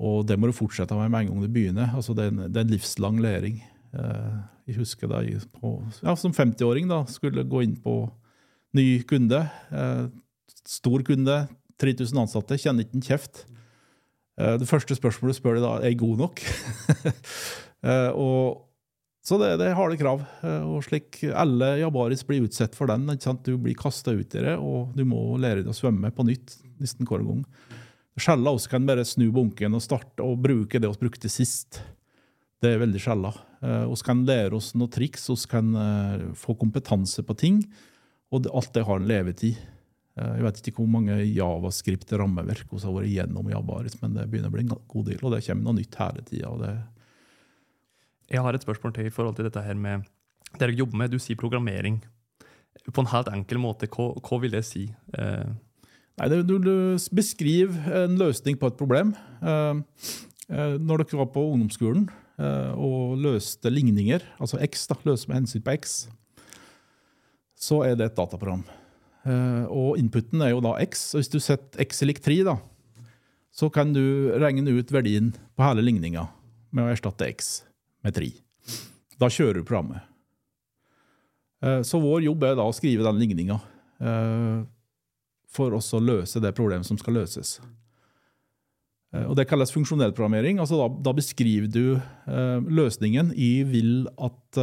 Og 0.00 0.26
det 0.28 0.36
må 0.40 0.48
du 0.48 0.56
fortsette 0.56 0.96
med 0.96 1.10
med 1.12 1.26
en 1.26 1.32
gang 1.32 1.42
du 1.44 1.48
begynner. 1.52 1.92
Altså 1.96 2.14
det, 2.16 2.26
er 2.26 2.32
en, 2.32 2.44
det 2.52 2.60
er 2.60 2.66
en 2.66 2.72
livslang 2.72 3.20
læring. 3.20 3.58
Eh, 3.96 4.36
jeg 4.70 4.78
husker 4.80 5.10
da 5.10 5.22
jeg 5.24 5.44
på, 5.56 5.76
ja, 6.02 6.16
som 6.18 6.34
50-åring 6.36 6.88
da, 6.90 7.02
skulle 7.08 7.46
gå 7.48 7.62
inn 7.64 7.76
på 7.80 7.98
ny 8.76 8.86
kunde. 9.08 9.42
Eh, 9.72 10.06
stor 10.68 11.04
kunde, 11.06 11.42
3000 11.80 12.24
ansatte, 12.24 12.60
kjenner 12.60 12.84
ikke 12.84 12.98
en 13.00 13.06
kjeft. 13.08 13.44
Eh, 14.40 14.56
det 14.60 14.68
første 14.68 14.96
spørsmålet 14.96 15.38
spør 15.38 15.60
de 15.60 15.64
da 15.64 15.74
er 15.78 15.90
jeg 15.90 16.00
god 16.04 16.24
nok. 16.24 16.44
og 18.24 18.65
så 19.26 19.40
det, 19.42 19.56
det 19.58 19.66
er 19.66 19.74
harde 19.74 19.98
krav. 19.98 20.22
Eh, 20.46 20.62
og 20.70 20.84
slik 20.86 21.18
Alle 21.34 21.72
jabaris 21.80 22.22
blir 22.28 22.46
utsatt 22.46 22.76
for 22.78 22.86
den. 22.90 23.08
Du 23.42 23.56
blir 23.58 23.74
kasta 23.78 24.14
ut 24.14 24.36
i 24.38 24.44
det, 24.44 24.54
og 24.54 24.94
du 24.94 25.02
må 25.08 25.34
lære 25.42 25.64
deg 25.64 25.72
å 25.72 25.76
svømme 25.76 26.12
på 26.14 26.28
nytt 26.28 26.54
nesten 26.78 27.08
hver 27.08 27.24
gang. 27.26 27.42
Skjella 28.16 28.54
også 28.54 28.70
kan 28.72 28.86
bare 28.88 29.04
snu 29.04 29.26
bunken 29.34 29.74
og 29.76 29.82
starte 29.84 30.24
og 30.24 30.38
bruke 30.46 30.78
det 30.80 30.88
vi 30.92 31.02
brukte 31.02 31.32
sist. 31.32 31.82
Det 32.62 32.70
er 32.70 32.80
veldig 32.84 33.02
skjella. 33.02 33.34
Vi 33.66 33.74
eh, 33.98 34.06
kan 34.06 34.22
lære 34.28 34.60
oss 34.60 34.76
noen 34.78 34.94
triks, 34.94 35.26
vi 35.32 35.38
kan 35.50 35.74
eh, 35.74 36.26
få 36.38 36.54
kompetanse 36.62 37.26
på 37.26 37.36
ting. 37.42 37.64
Og 38.30 38.46
alt 38.46 38.76
det 38.78 38.86
har 38.86 39.02
en 39.02 39.10
levetid. 39.10 39.58
Jeg 40.16 40.42
vet 40.46 40.58
ikke 40.62 40.80
hvor 40.80 40.88
mange 40.88 41.18
javascript-rammeverk 41.28 42.70
vi 42.70 42.78
har 42.80 42.94
vært 42.94 43.08
igjennom 43.10 43.50
i 43.50 43.52
Jabaris, 43.52 43.98
men 44.00 44.14
det 44.16 44.24
begynner 44.32 44.48
å 44.48 44.54
bli 44.54 44.62
en 44.64 44.70
god 44.72 45.10
del, 45.10 45.18
og 45.20 45.34
det 45.34 45.42
kommer 45.44 45.66
noe 45.66 45.76
nytt 45.76 45.98
hele 46.00 46.22
tida. 46.24 46.70
Jeg 48.30 48.42
har 48.42 48.56
et 48.56 48.64
spørsmål 48.64 48.94
til 48.96 49.06
i 49.06 49.14
forhold 49.14 49.36
til 49.38 49.46
dette 49.46 49.62
her 49.62 49.78
med 49.78 50.06
det 50.56 50.60
dere 50.60 50.78
jobber 50.78 50.98
med. 50.98 51.12
Du 51.12 51.20
sier 51.22 51.38
programmering. 51.38 52.00
På 52.92 53.02
en 53.02 53.10
helt 53.10 53.30
enkel 53.32 53.60
måte, 53.62 53.88
hva, 53.90 54.12
hva 54.20 54.38
vil 54.42 54.54
det 54.54 54.64
si? 54.66 54.86
Eh. 55.18 55.48
Nei, 56.16 56.28
det, 56.32 56.42
du, 56.48 56.56
du, 56.62 56.72
beskriver 57.16 57.90
en 58.04 58.16
løsning 58.20 58.56
på 58.60 58.70
et 58.70 58.78
problem. 58.78 59.12
Eh, 59.42 59.82
eh, 60.50 60.76
når 60.80 61.04
dere 61.04 61.20
var 61.20 61.30
på 61.34 61.44
ungdomsskolen 61.52 62.06
eh, 62.40 62.72
og 62.72 63.18
løste 63.20 63.72
ligninger, 63.72 64.24
altså 64.40 64.60
X, 64.64 64.86
da, 64.90 64.98
løse 65.08 65.28
med 65.28 65.42
hensyn 65.42 65.64
på 65.66 65.76
X, 65.76 65.98
så 67.56 67.82
er 67.86 67.98
det 67.98 68.10
et 68.10 68.18
dataprogram. 68.18 68.64
Eh, 69.26 69.64
og 69.68 70.00
inputen 70.00 70.44
er 70.44 70.54
jo 70.54 70.64
da 70.64 70.76
X. 70.86 71.08
og 71.14 71.22
Hvis 71.22 71.32
du 71.32 71.38
setter 71.42 71.84
X 71.84 72.02
i 72.04 72.10
lik 72.10 72.22
3, 72.24 72.40
da, 72.48 72.58
så 73.56 73.70
kan 73.72 73.92
du 73.96 74.32
regne 74.40 74.76
ut 74.76 74.92
verdien 74.92 75.32
på 75.56 75.64
hele 75.64 75.84
ligninga 75.84 76.28
med 76.76 76.84
å 76.84 76.92
erstatte 76.92 77.28
X 77.32 77.65
med 78.06 78.14
tri. 78.14 78.30
Da 79.18 79.30
kjører 79.32 79.60
du 79.60 79.66
programmet. 79.66 80.04
Eh, 81.64 81.82
så 81.86 82.00
vår 82.02 82.26
jobb 82.26 82.44
er 82.46 82.58
da 82.58 82.66
å 82.68 82.74
skrive 82.76 83.06
den 83.06 83.18
ligninga 83.20 83.58
eh, 84.00 84.60
for 85.56 85.76
å 85.76 86.02
løse 86.02 86.42
det 86.42 86.54
problemet 86.56 86.88
som 86.88 86.98
skal 87.00 87.16
løses. 87.18 87.56
Eh, 89.14 89.24
og 89.24 89.36
Det 89.38 89.48
kalles 89.48 89.72
funksjonell 89.74 90.14
programmering. 90.16 90.60
Altså 90.62 90.78
da, 90.82 90.88
da, 91.08 91.14
beskriver 91.16 91.70
du 91.72 92.00
løsningen. 92.26 93.32
i 93.34 93.62
vil 93.66 94.08
at 94.18 94.60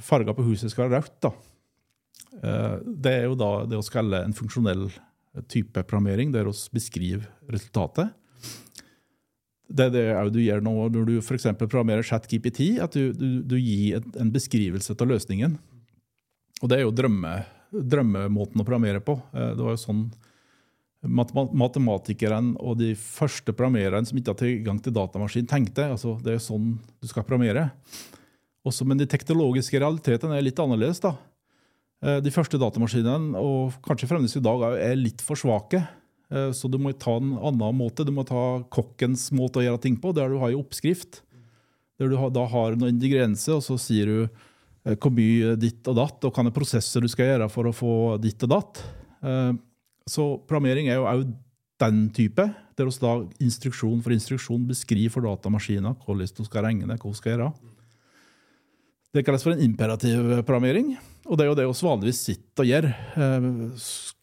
farga 0.00 0.34
på 0.36 0.46
huset 0.46 0.70
skal 0.70 0.88
være 0.88 1.00
rødt. 1.00 1.30
Det 2.40 3.10
er 3.10 3.24
jo 3.26 3.38
da 3.38 3.64
det 3.68 3.80
vi 3.80 3.92
kaller 3.92 4.24
en 4.24 4.36
funksjonell 4.36 4.86
type 5.50 5.82
programmering, 5.82 6.32
der 6.34 6.46
vi 6.46 6.54
beskriver 6.74 7.26
resultatet 7.50 8.14
det 9.70 9.86
er 9.86 9.92
det 9.94 10.34
du 10.34 10.40
gjør 10.42 10.64
nå 10.64 10.74
når 10.90 11.06
du 11.06 11.14
f.eks. 11.20 11.46
programmerer 11.60 12.06
ChatGPT, 12.06 12.80
at 12.82 12.96
du, 12.96 13.12
du, 13.14 13.28
du 13.46 13.56
gir 13.58 14.02
en 14.18 14.32
beskrivelse 14.34 14.96
av 14.96 15.10
løsningen. 15.12 15.56
Og 16.60 16.70
det 16.70 16.80
er 16.80 16.84
jo 16.84 16.94
drømme, 16.94 17.36
drømmemåten 17.70 18.60
å 18.60 18.66
programmere 18.66 19.02
på. 19.04 19.16
Eh, 19.32 19.52
det 19.56 19.64
var 19.64 19.76
jo 19.76 19.84
sånn 19.84 20.04
matematikerne 21.00 22.58
og 22.60 22.76
de 22.76 22.90
første 22.98 23.54
programmererne 23.56 24.04
som 24.04 24.18
ikke 24.20 24.34
hadde 24.34 24.44
tilgang 24.44 24.80
til 24.84 24.92
datamaskin, 24.92 25.48
tenkte. 25.48 25.86
altså 25.94 26.18
Det 26.20 26.34
er 26.34 26.42
sånn 26.44 26.74
du 27.00 27.08
skal 27.08 27.24
programmere. 27.24 27.70
Også, 28.66 28.84
men 28.84 29.00
de 29.00 29.08
teknologiske 29.08 29.80
realitetene 29.80 30.36
er 30.36 30.44
litt 30.44 30.60
annerledes. 30.60 31.00
da. 31.00 31.14
Eh, 32.04 32.20
de 32.20 32.32
første 32.34 32.60
datamaskinene, 32.60 33.38
og 33.38 33.78
kanskje 33.86 34.10
fremdeles 34.10 34.36
i 34.36 34.44
dag, 34.44 34.66
er 34.76 35.00
litt 35.00 35.24
for 35.24 35.40
svake. 35.40 35.80
Eh, 36.30 36.52
så 36.54 36.70
du 36.70 36.78
må 36.78 36.92
ta 36.94 37.16
en 37.18 37.34
annen 37.38 37.76
måte. 37.76 38.06
Du 38.06 38.12
må 38.14 38.24
ta 38.26 38.62
kokkens 38.72 39.28
måte 39.36 39.60
å 39.60 39.66
gjøre 39.66 39.82
ting 39.82 39.98
på, 40.00 40.14
der 40.16 40.30
du 40.30 40.38
har 40.42 40.52
en 40.52 40.62
oppskrift. 40.62 41.22
Der 42.00 42.10
du 42.10 42.16
da 42.32 42.46
har 42.48 42.78
noen 42.78 42.96
ingredienser, 42.96 43.58
og 43.58 43.66
så 43.66 43.76
sier 43.80 44.08
du 44.08 44.18
eh, 44.22 44.96
hvor 44.96 45.12
mye 45.14 45.56
ditt 45.60 45.90
og 45.90 45.98
datt, 45.98 46.24
og 46.24 46.40
er 46.40 46.54
prosesser 46.54 47.04
du 47.04 47.10
skal 47.10 47.34
gjøre 47.34 47.50
for 47.52 47.68
å 47.68 47.76
få 47.76 47.94
ditt 48.22 48.46
og 48.46 48.54
datt. 48.54 48.82
Så 50.08 50.24
programmering 50.48 50.86
er 50.88 50.96
jo 50.96 51.04
òg 51.04 51.26
den 51.80 52.06
type, 52.16 52.46
der 52.76 52.88
vi 52.88 53.02
da 53.02 53.10
instruksjon 53.44 54.00
for 54.00 54.14
instruksjon 54.14 54.64
beskriver 54.68 55.12
for 55.12 55.28
datamaskiner 55.28 55.98
hvordan 56.06 56.32
du 56.38 56.46
skal 56.46 56.64
regne, 56.64 56.88
hva 56.88 57.12
du 57.12 57.18
skal 57.18 57.34
gjøre. 57.34 57.50
Det 59.12 59.24
kalles 59.26 59.44
for 59.44 59.52
en 59.52 59.64
imperativ 59.64 60.22
programmering. 60.46 60.94
Og 61.28 61.36
det 61.36 61.44
er 61.44 61.50
jo 61.50 61.56
det 61.58 61.66
vi 61.68 61.86
vanligvis 61.86 62.22
sitter 62.28 62.64
og 62.64 62.70
gjør. 62.70 62.86
Eh, 63.24 63.48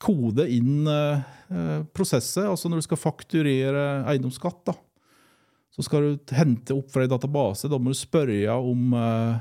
kode 0.02 0.48
inn 0.54 0.88
eh, 0.92 1.84
prosesser. 1.96 2.48
Altså 2.50 2.72
når 2.72 2.82
du 2.82 2.88
skal 2.88 3.02
fakturere 3.02 3.84
eiendomsskatt, 4.10 4.64
da, 4.70 4.76
så 5.76 5.86
skal 5.86 6.08
du 6.08 6.34
hente 6.36 6.76
opp 6.76 6.90
fra 6.94 7.06
en 7.06 7.14
database. 7.14 7.70
Da 7.70 7.80
må 7.80 7.94
du 7.94 8.00
spørre 8.00 8.56
om 8.58 8.96
uh, 8.98 9.38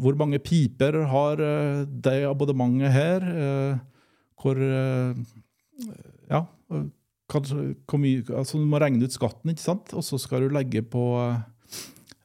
hvor 0.00 0.16
mange 0.16 0.38
piper 0.40 0.96
har 1.10 1.42
det 1.90 2.22
abonnementet 2.24 2.94
her. 2.94 3.26
hvor 4.40 4.62
Ja. 6.30 6.46
Kanskje, 7.30 7.74
hvor 7.86 8.00
mye, 8.02 8.24
altså 8.34 8.58
du 8.58 8.66
må 8.66 8.80
regne 8.82 9.06
ut 9.06 9.14
skatten, 9.14 9.52
ikke 9.52 9.62
sant? 9.62 9.92
og 9.94 10.02
så 10.06 10.18
skal 10.18 10.44
du 10.44 10.54
legge 10.54 10.82
på 10.82 11.04
eh, 11.22 11.42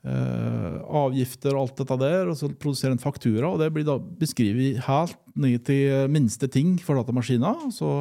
avgifter 0.06 1.56
og 1.56 1.64
alt 1.64 1.80
dette 1.82 1.96
der, 1.98 2.30
og 2.30 2.38
så 2.38 2.50
produserer 2.54 2.94
en 2.94 3.02
faktura. 3.02 3.50
og 3.50 3.60
Det 3.62 3.72
blir 3.74 3.88
da 3.88 3.96
beskrevet 3.98 4.84
helt 4.86 5.18
ned 5.36 5.64
til 5.66 6.12
minste 6.14 6.50
ting 6.52 6.76
for 6.84 7.00
datamaskiner. 7.00 7.66
Og 7.68 7.74
så, 7.74 7.92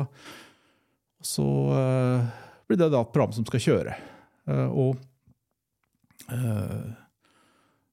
så 1.25 1.47
eh, 1.79 2.27
blir 2.69 2.81
det 2.81 2.91
da 2.93 3.01
et 3.05 3.15
program 3.15 3.33
som 3.37 3.47
skal 3.49 3.65
kjøre. 3.65 3.97
Eh, 4.51 4.69
og 4.69 5.01
eh, 6.29 6.93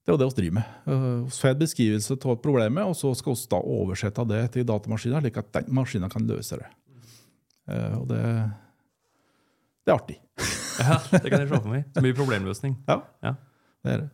det 0.01 0.09
er 0.09 0.15
jo 0.15 0.19
det 0.19 0.29
vi 0.31 0.37
driver 0.39 0.57
med. 0.57 0.73
Vi 0.85 0.95
eh, 0.97 1.35
får 1.37 1.53
en 1.53 1.61
beskrivelse 1.61 2.17
av 2.17 2.39
problemet, 2.43 2.83
og 2.83 2.97
så 2.97 3.13
skal 3.17 3.37
vi 3.37 3.51
da 3.51 3.61
oversette 3.61 4.25
det 4.31 4.41
til 4.55 4.67
datamaskiner, 4.67 5.23
slik 5.23 5.39
at 5.41 5.53
den 5.59 5.71
maskinen 5.77 6.11
kan 6.11 6.25
løse 6.29 6.57
det. 6.59 6.67
Eh, 7.69 7.95
og 7.99 8.09
det, 8.09 8.25
det 9.85 9.93
er 9.93 9.95
artig. 9.95 10.19
ja, 10.81 10.97
det 11.13 11.27
kan 11.29 11.43
jeg 11.43 11.47
se 11.47 11.55
for 11.55 11.71
meg. 11.71 11.87
Mye 12.01 12.17
problemløsning. 12.17 12.75
Ja. 12.89 13.01
ja. 13.23 13.35
Det 13.81 13.93
er 13.95 14.03
det. 14.03 14.11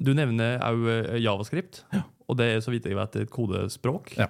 Du 0.00 0.14
nevner 0.16 0.62
òg 0.64 0.86
eh, 0.88 1.18
javascript, 1.20 1.82
ja. 1.92 2.04
og 2.28 2.38
det 2.40 2.46
er 2.54 2.62
så 2.64 2.72
vidt 2.72 2.86
jeg 2.88 2.96
vet 2.96 3.18
et 3.20 3.32
kodespråk. 3.32 4.14
Ja. 4.16 4.28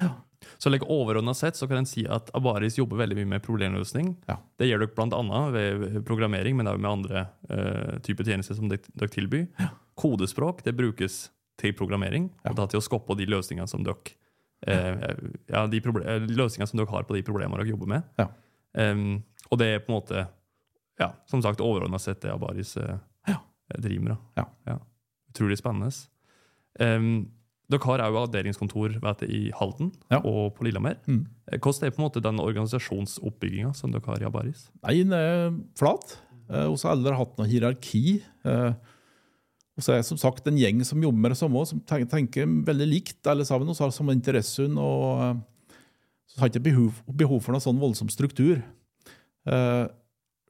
Så 0.58 0.70
like, 0.70 0.86
overordna 0.90 1.34
sett 1.34 1.58
så 1.58 1.68
kan 1.68 1.82
en 1.82 1.88
si 1.88 2.04
at 2.10 2.30
Abaris 2.36 2.78
jobber 2.78 3.00
veldig 3.02 3.18
mye 3.20 3.30
med 3.34 3.44
problemløsning. 3.44 4.12
Ja. 4.30 4.38
Det 4.58 4.68
gjør 4.68 4.84
dere 4.84 4.94
bl.a. 4.96 5.40
ved 5.54 5.98
programmering, 6.06 6.56
men 6.58 6.70
også 6.70 6.82
med 6.82 6.90
andre 6.90 7.24
uh, 7.50 7.98
typer 8.06 8.26
tjenester 8.26 8.58
som 8.58 8.70
dere, 8.70 8.82
dere 8.94 9.12
tilbyr. 9.12 9.44
Ja. 9.58 9.72
Kodespråk 9.98 10.62
det 10.66 10.76
brukes 10.78 11.28
til 11.58 11.74
programmering, 11.78 12.30
og 12.46 12.58
da 12.58 12.68
til 12.70 12.80
å 12.80 12.86
skoppe 12.86 13.18
de 13.18 13.26
løsningene 13.30 13.70
som 13.70 13.86
dere 13.86 14.14
uh, 14.66 15.14
ja, 15.50 15.66
de 15.70 15.82
løsningene 15.82 16.70
som 16.70 16.80
dere 16.80 16.94
har 16.94 17.06
på 17.06 17.18
de 17.18 17.24
problemene 17.26 17.58
dere 17.60 17.74
jobber 17.74 17.94
med. 17.98 18.26
Um, 18.78 19.20
og 19.50 19.62
det 19.62 19.72
er 19.74 19.82
på 19.82 19.92
en 19.92 19.98
måte, 19.98 20.26
ja, 21.02 21.12
som 21.30 21.42
sagt, 21.44 21.62
overordna 21.64 21.98
sett 22.02 22.22
det 22.24 22.34
Abaris 22.34 22.76
uh, 22.78 22.98
driver 23.84 24.10
med. 24.10 24.28
Ja. 24.38 24.46
ja. 24.68 24.78
Utrolig 25.32 25.58
spennende. 25.60 25.92
Um, 26.78 27.26
dere 27.68 27.84
har 27.84 28.00
òg 28.06 28.16
avdelingskontor 28.22 28.94
vet 29.02 29.22
du, 29.22 29.26
i 29.28 29.40
Halden 29.56 29.90
ja. 30.08 30.22
og 30.22 30.54
på 30.56 30.64
Lillehammer. 30.64 30.96
Mm. 31.04 31.26
Eh, 31.50 31.58
hvordan 31.60 31.84
er 31.84 31.92
på 31.92 32.00
en 32.00 32.06
måte 32.06 32.22
den 32.24 32.40
organisasjonsoppbygginga 32.40 33.74
som 33.76 33.92
dere 33.92 34.08
har 34.08 34.24
i 34.24 34.28
Abaris? 34.28 34.68
Nei, 34.86 35.02
Den 35.02 35.12
er 35.16 35.50
flat. 35.76 36.16
Eh, 36.48 36.64
og 36.64 36.78
så 36.80 36.88
har 36.88 36.96
aldri 36.96 37.18
hatt 37.18 37.36
noe 37.36 37.48
hierarki. 37.50 38.02
Eh, 38.48 38.72
og 39.76 39.84
så 39.84 39.92
er 39.92 40.00
jeg 40.00 40.08
som 40.08 40.20
sagt 40.20 40.48
en 40.48 40.56
gjeng 40.58 40.80
som 40.86 41.04
jobber 41.04 41.26
med 41.26 41.34
det 41.34 41.40
samme, 41.42 41.66
som 41.68 41.82
tenker 41.84 42.48
veldig 42.66 42.88
likt, 42.88 43.20
alle 43.28 43.44
sammen. 43.46 43.68
Og 43.68 43.76
har 43.84 43.92
samme 43.94 44.16
interesse 44.16 44.64
og 44.64 45.44
så 46.28 46.40
har 46.40 46.50
ikke 46.50 46.64
behov, 46.64 46.96
behov 47.20 47.44
for 47.44 47.54
noen 47.54 47.62
sånn 47.62 47.78
voldsom 47.78 48.10
struktur. 48.10 48.58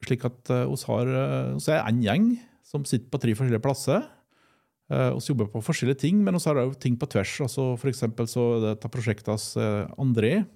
Slik 0.06 0.24
at 0.24 0.48
vi 0.48 0.78
har 0.88 1.12
er 1.12 1.82
en 1.82 2.00
gjeng 2.06 2.30
som 2.68 2.84
sitter 2.84 3.08
på 3.08 3.20
tre 3.22 3.34
forskjellige 3.36 3.64
plasser. 3.64 4.04
Vi 4.88 5.28
jobber 5.28 5.50
på 5.52 5.60
forskjellige 5.60 6.00
ting, 6.04 6.20
men 6.24 6.36
vi 6.36 6.44
har 6.46 6.62
jo 6.62 6.72
ting 6.72 6.96
på 6.96 7.08
tvers. 7.12 7.40
altså 7.44 7.76
for 7.76 7.92
så 7.92 8.44
dette 8.62 8.88
prosjektet 8.88 9.42
uh, 9.60 9.84
André 10.00 10.46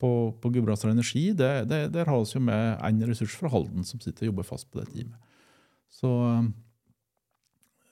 på, 0.00 0.32
på 0.40 0.50
Gudbrandsdal 0.50 0.94
Energi. 0.94 1.32
Det, 1.36 1.68
det, 1.68 1.92
der 1.92 2.08
har 2.08 2.24
vi 2.24 2.40
med 2.40 2.78
en 2.80 3.04
ressurs 3.08 3.36
fra 3.36 3.48
Halden 3.52 3.84
som 3.84 4.00
sitter 4.00 4.24
og 4.24 4.32
jobber 4.32 4.48
fast 4.48 4.70
på 4.70 4.80
det 4.80 4.88
teamet. 4.92 5.18
Så 5.92 6.08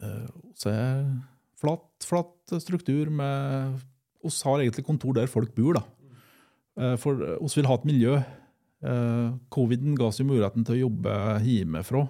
uh, 0.00 0.28
så 0.56 0.72
er 0.72 1.04
flatt, 1.60 1.88
flatt 2.04 2.56
struktur 2.58 3.10
med 3.12 3.76
Vi 4.22 4.32
har 4.44 4.60
egentlig 4.60 4.86
kontor 4.86 5.12
der 5.14 5.28
folk 5.30 5.52
bor, 5.54 5.76
da. 5.76 5.84
For 6.98 7.14
vi 7.14 7.60
vil 7.60 7.68
ha 7.68 7.74
et 7.76 7.86
miljø. 7.86 8.16
Coviden 9.52 9.94
ga 9.98 10.08
oss 10.08 10.20
jo 10.22 10.26
muligheten 10.26 10.64
til 10.64 10.74
å 10.76 10.82
jobbe 10.86 11.14
hjemmefra. 11.44 12.06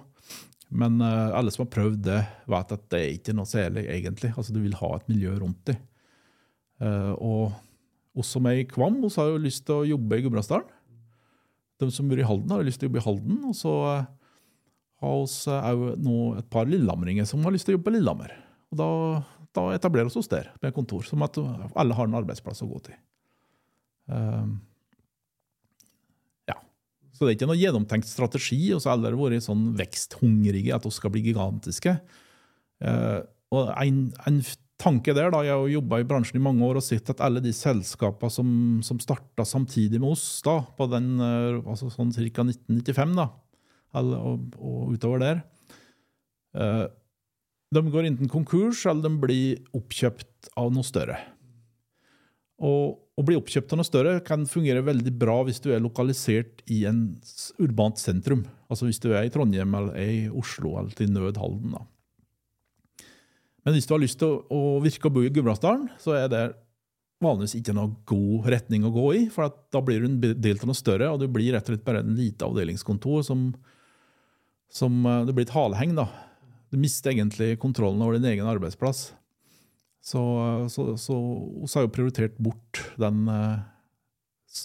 Men 0.73 0.97
uh, 1.03 1.33
alle 1.37 1.51
som 1.53 1.65
har 1.65 1.73
prøvd 1.73 1.99
det, 2.07 2.21
vet 2.49 2.71
at 2.75 2.85
det 2.93 2.99
er 2.99 3.11
ikke 3.17 3.35
noe 3.37 3.49
særlig, 3.49 3.85
egentlig. 3.93 4.31
Altså, 4.33 4.55
Du 4.55 4.61
vil 4.63 4.77
ha 4.79 4.89
et 4.97 5.11
miljø 5.11 5.35
rundt 5.41 5.61
deg. 5.69 5.77
Uh, 6.81 7.13
og 7.13 8.17
oss 8.19 8.33
som 8.33 8.47
er 8.49 8.61
i 8.61 8.67
Kvam, 8.69 8.97
oss 9.05 9.19
har 9.21 9.29
jo 9.31 9.41
lyst 9.41 9.67
til 9.67 9.81
å 9.81 9.87
jobbe 9.93 10.17
i 10.17 10.25
Gudbrandsdalen. 10.25 10.67
De 11.81 11.89
som 11.93 12.09
bor 12.09 12.19
i 12.19 12.25
Halden, 12.25 12.51
har 12.53 12.65
lyst 12.65 12.81
til 12.81 12.87
å 12.87 12.91
jobbe 12.91 13.01
i 13.01 13.05
Halden. 13.05 13.39
Og 13.51 13.55
så 13.57 13.75
uh, 13.85 14.09
har 15.03 15.77
vi 15.77 15.93
òg 15.93 16.03
nå 16.03 16.17
et 16.41 16.49
par 16.53 16.69
lillamringer 16.69 17.29
som 17.29 17.45
har 17.45 17.53
lyst 17.53 17.69
til 17.69 17.75
å 17.75 17.77
jobbe 17.77 17.89
på 17.91 17.95
Lillehammer. 17.97 18.33
Og 18.73 18.81
da, 18.81 18.89
da 19.53 19.69
etablerer 19.77 20.09
vi 20.09 20.21
oss 20.21 20.31
der 20.31 20.49
med 20.63 20.73
kontor, 20.75 21.05
som 21.05 21.21
at 21.25 21.37
alle 21.37 21.97
har 21.97 22.09
en 22.09 22.21
arbeidsplass 22.23 22.65
å 22.65 22.71
gå 22.71 22.81
til. 22.89 22.97
Uh, 24.09 24.57
så 27.13 27.23
det 27.23 27.31
er 27.31 27.37
ikke 27.37 27.49
noe 27.51 27.61
gjennomtenkt 27.61 28.09
strategi. 28.09 28.59
Og 28.73 28.81
så 28.81 28.89
har 28.89 28.97
alle 28.97 29.13
vært 29.17 29.45
sånn 29.45 29.69
veksthungrige 29.77 30.73
at 30.75 30.85
vi 30.87 30.93
skal 30.95 31.13
bli 31.13 31.23
gigantiske. 31.27 31.95
Uh, 32.83 33.21
og 33.53 33.69
en, 33.77 34.05
en, 34.27 34.41
tanke 34.83 35.13
der, 35.15 35.29
da, 35.31 35.43
Jeg 35.45 35.53
har 35.53 35.69
jobba 35.69 35.99
i 36.01 36.05
bransjen 36.09 36.39
i 36.39 36.43
mange 36.43 36.65
år 36.65 36.79
og 36.79 36.83
sett 36.83 37.07
at 37.13 37.21
alle 37.23 37.39
de 37.39 37.53
selskapene 37.55 38.33
som, 38.33 38.47
som 38.83 38.97
starta 38.99 39.45
samtidig 39.47 40.01
med 40.01 40.15
oss 40.15 40.25
da, 40.43 40.57
på 40.75 40.89
den, 40.91 41.13
uh, 41.21 41.61
altså 41.61 41.91
sånn 41.93 42.11
ca. 42.11 42.43
1995 42.49 43.13
da, 43.15 43.29
og, 44.01 44.49
og, 44.57 44.81
utover 44.97 45.21
der 45.21 45.39
uh, 46.57 46.89
De 47.77 47.85
går 47.93 48.09
enten 48.09 48.31
konkurs 48.33 48.81
eller 48.89 49.05
de 49.05 49.21
blir 49.21 49.77
oppkjøpt 49.77 50.51
av 50.59 50.73
noe 50.73 50.89
større. 50.89 51.21
Og 52.61 52.99
å 53.13 53.25
bli 53.25 53.37
oppkjøpt 53.37 53.73
av 53.73 53.79
noe 53.79 53.87
større 53.87 54.19
kan 54.25 54.45
fungere 54.49 54.83
veldig 54.85 55.13
bra 55.21 55.39
hvis 55.45 55.61
du 55.61 55.69
er 55.73 55.81
lokalisert 55.83 56.63
i 56.73 56.83
en 56.89 57.05
urbant 57.61 57.99
sentrum. 58.01 58.43
Altså 58.69 58.87
hvis 58.89 59.01
du 59.01 59.11
er 59.13 59.27
i 59.27 59.33
Trondheim 59.33 59.73
eller 59.77 59.97
er 59.99 60.11
i 60.13 60.21
Oslo 60.29 60.75
eller 60.79 60.93
til 60.97 61.11
nød 61.13 61.37
Halden. 61.41 61.75
Men 63.63 63.77
hvis 63.77 63.87
du 63.87 63.93
har 63.95 64.01
lyst 64.03 64.19
til 64.21 64.41
å, 64.51 64.61
virke 64.83 65.09
og 65.09 65.15
bo 65.15 65.23
i 65.23 65.31
Gudbrandsdalen, 65.31 65.87
så 66.01 66.17
er 66.17 66.27
det 66.31 66.43
vanligvis 67.23 67.55
ikke 67.59 67.75
noe 67.77 67.93
god 68.09 68.49
retning 68.51 68.83
å 68.83 68.91
gå 68.93 69.05
i. 69.15 69.21
For 69.31 69.53
da 69.71 69.81
blir 69.85 70.03
du 70.03 70.09
en 70.09 70.19
del 70.19 70.57
av 70.57 70.67
noe 70.67 70.77
større, 70.77 71.13
og 71.13 71.21
du 71.21 71.29
blir 71.31 71.53
rett 71.55 71.69
og 71.69 71.75
slett 71.75 71.85
bare 71.85 72.03
en 72.03 72.17
lite 72.17 72.43
avdelingskontor 72.49 73.23
som, 73.23 73.51
som 74.73 75.05
eh, 75.07 75.23
Det 75.29 75.37
blir 75.37 75.47
et 75.47 75.55
haleheng. 75.55 75.95
da. 75.95 76.09
Du 76.73 76.81
mister 76.81 77.13
egentlig 77.13 77.59
kontrollen 77.61 78.01
over 78.01 78.17
din 78.17 78.27
egen 78.33 78.49
arbeidsplass. 78.49 79.11
Så, 80.03 80.21
så, 80.69 80.83
så 80.99 81.15
vi 81.15 81.69
har 81.77 81.85
jo 81.85 81.93
prioritert 81.95 82.35
bort 82.43 82.81
den 82.99 83.27
eh, 83.31 83.61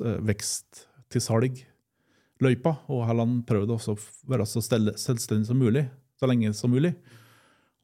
eh 0.02 0.16
vekst 0.26 0.86
til 1.08 1.22
salg-løypa, 1.22 2.72
og 2.90 3.06
heller 3.06 3.36
prøvd 3.46 3.76
å 3.76 3.96
være 4.28 4.46
så 4.50 4.60
selvstendig 4.60 5.46
som 5.46 5.60
mulig, 5.60 5.86
så 6.18 6.28
lenge 6.28 6.50
som 6.58 6.74
mulig. 6.74 6.92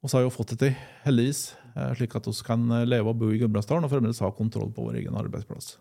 Og 0.02 0.11
så 0.11 0.18
har 0.18 0.26
vi 0.26 0.34
fått 0.34 0.56
det 0.56 0.58
til, 0.64 0.75
heldigvis, 1.06 1.44
eh, 1.76 1.94
slik 2.00 2.18
at 2.18 2.26
vi 2.26 2.34
kan 2.44 2.66
leve 2.84 3.14
og 3.14 3.23
bo 3.23 3.30
i 3.30 3.38
Gudbrandsdalen 3.38 3.87
og 3.87 3.94
fremdeles 3.94 4.20
ha 4.25 4.34
kontroll 4.34 4.75
på 4.75 4.88
vår 4.88 4.99
egen 5.04 5.14
arbeidsplass. 5.16 5.76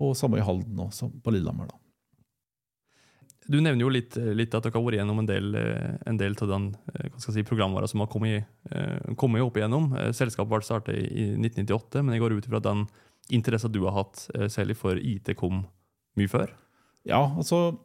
Og 0.00 0.16
samme 0.18 0.40
i 0.40 0.44
Halden 0.44 0.82
og 0.82 0.90
på 1.22 1.32
Lillehammer. 1.32 1.70
da. 1.70 1.89
Du 3.48 3.56
nevner 3.58 3.82
jo 3.82 3.90
litt, 3.92 4.16
litt, 4.36 4.52
at 4.54 4.66
dere 4.66 4.76
har 4.76 4.84
vært 4.84 4.98
gjennom 5.00 5.22
en 5.22 5.28
del, 5.28 5.54
eh, 5.56 5.94
en 6.06 6.18
del 6.20 6.36
av 6.44 6.50
den 6.50 6.66
eh, 6.94 7.08
si, 7.22 7.42
programvara 7.46 7.88
som 7.88 8.02
har 8.02 8.10
kommet, 8.12 8.48
eh, 8.70 9.14
kommet, 9.16 9.42
opp 9.42 9.56
igjennom. 9.56 9.94
Selskapet 10.14 10.50
ble 10.50 10.66
startet 10.66 10.98
i 10.98 11.30
1998, 11.38 12.02
men 12.04 12.14
jeg 12.14 12.24
går 12.24 12.36
ut 12.36 12.48
ifra 12.50 12.60
den 12.62 12.84
interessen 13.30 13.72
du 13.72 13.80
har 13.86 13.96
hatt, 13.96 14.26
særlig 14.50 14.76
for 14.76 14.98
IT, 14.98 15.32
kom 15.38 15.64
mye 16.18 16.30
før? 16.30 16.50
Ja, 17.06 17.22
altså 17.38 17.78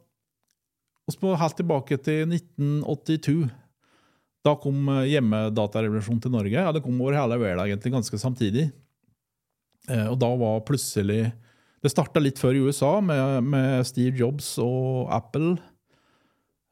Vi 1.06 1.14
må 1.22 1.36
helt 1.38 1.54
tilbake 1.54 1.96
til 2.02 2.26
1982. 2.26 3.46
Da 4.42 4.56
kom 4.58 4.88
hjemmedatarevolusjonen 5.06 6.22
til 6.22 6.32
Norge. 6.34 6.50
Ja, 6.58 6.72
Det 6.74 6.82
kom 6.82 6.98
over 7.00 7.14
hele 7.14 7.38
verden 7.38 7.62
egentlig 7.62 7.92
ganske 7.94 8.18
samtidig. 8.18 8.72
Og 9.86 10.18
da 10.18 10.32
var 10.34 10.64
plutselig 10.66 11.30
Det 11.84 11.92
starta 11.92 12.22
litt 12.22 12.40
før 12.40 12.56
i 12.56 12.62
USA, 12.64 12.98
med, 13.04 13.44
med 13.52 13.86
Steve 13.86 14.16
Jobs 14.16 14.54
og 14.62 15.10
Apple. 15.12 15.56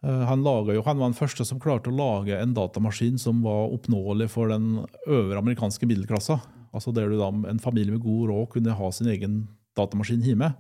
Eh, 0.05 0.25
han, 0.29 0.45
laget 0.45 0.85
han 0.85 1.01
var 1.01 1.11
den 1.11 1.19
første 1.19 1.47
som 1.49 1.61
klarte 1.63 1.93
å 1.93 1.97
lage 1.97 2.37
en 2.39 2.55
datamaskin 2.57 3.19
som 3.21 3.43
var 3.45 3.73
oppnåelig 3.77 4.31
for 4.33 4.53
den 4.53 4.85
øvre 5.07 5.41
amerikanske 5.41 5.89
middelklassa. 5.89 6.41
Altså 6.75 6.93
der 6.93 7.09
du 7.13 7.19
da, 7.21 7.31
En 7.49 7.63
familie 7.63 7.95
med 7.95 8.03
god 8.03 8.31
råd 8.33 8.49
kunne 8.57 8.77
ha 8.77 8.93
sin 8.93 9.11
egen 9.13 9.45
datamaskin 9.79 10.25
hjemme. 10.25 10.55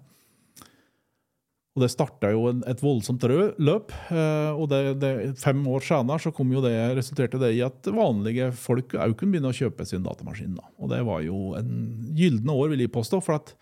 Og 1.75 1.83
Det 1.83 1.91
starta 1.91 2.31
jo 2.31 2.47
et 2.55 2.83
voldsomt 2.85 3.25
løp. 3.59 3.91
eh, 4.15 4.53
og 4.55 4.69
det, 4.71 5.01
det, 5.03 5.39
Fem 5.43 5.65
år 5.67 5.83
senere 5.83 6.23
så 6.23 6.31
kom 6.31 6.53
jo 6.55 6.63
det, 6.63 6.77
resulterte 6.95 7.41
det 7.43 7.57
i 7.57 7.65
at 7.67 7.91
vanlige 7.91 8.53
folk 8.55 8.95
òg 8.95 9.17
kunne 9.19 9.35
begynne 9.35 9.51
å 9.51 9.57
kjøpe 9.57 9.87
sin 9.89 10.07
datamaskin. 10.07 10.55
Da. 10.55 10.69
Og 10.79 10.93
Det 10.95 11.03
var 11.03 11.25
jo 11.27 11.57
en 11.59 11.73
gylne 12.15 12.55
år, 12.55 12.71
vil 12.71 12.87
jeg 12.87 12.95
påstå. 12.95 13.21
for 13.25 13.41
at 13.41 13.57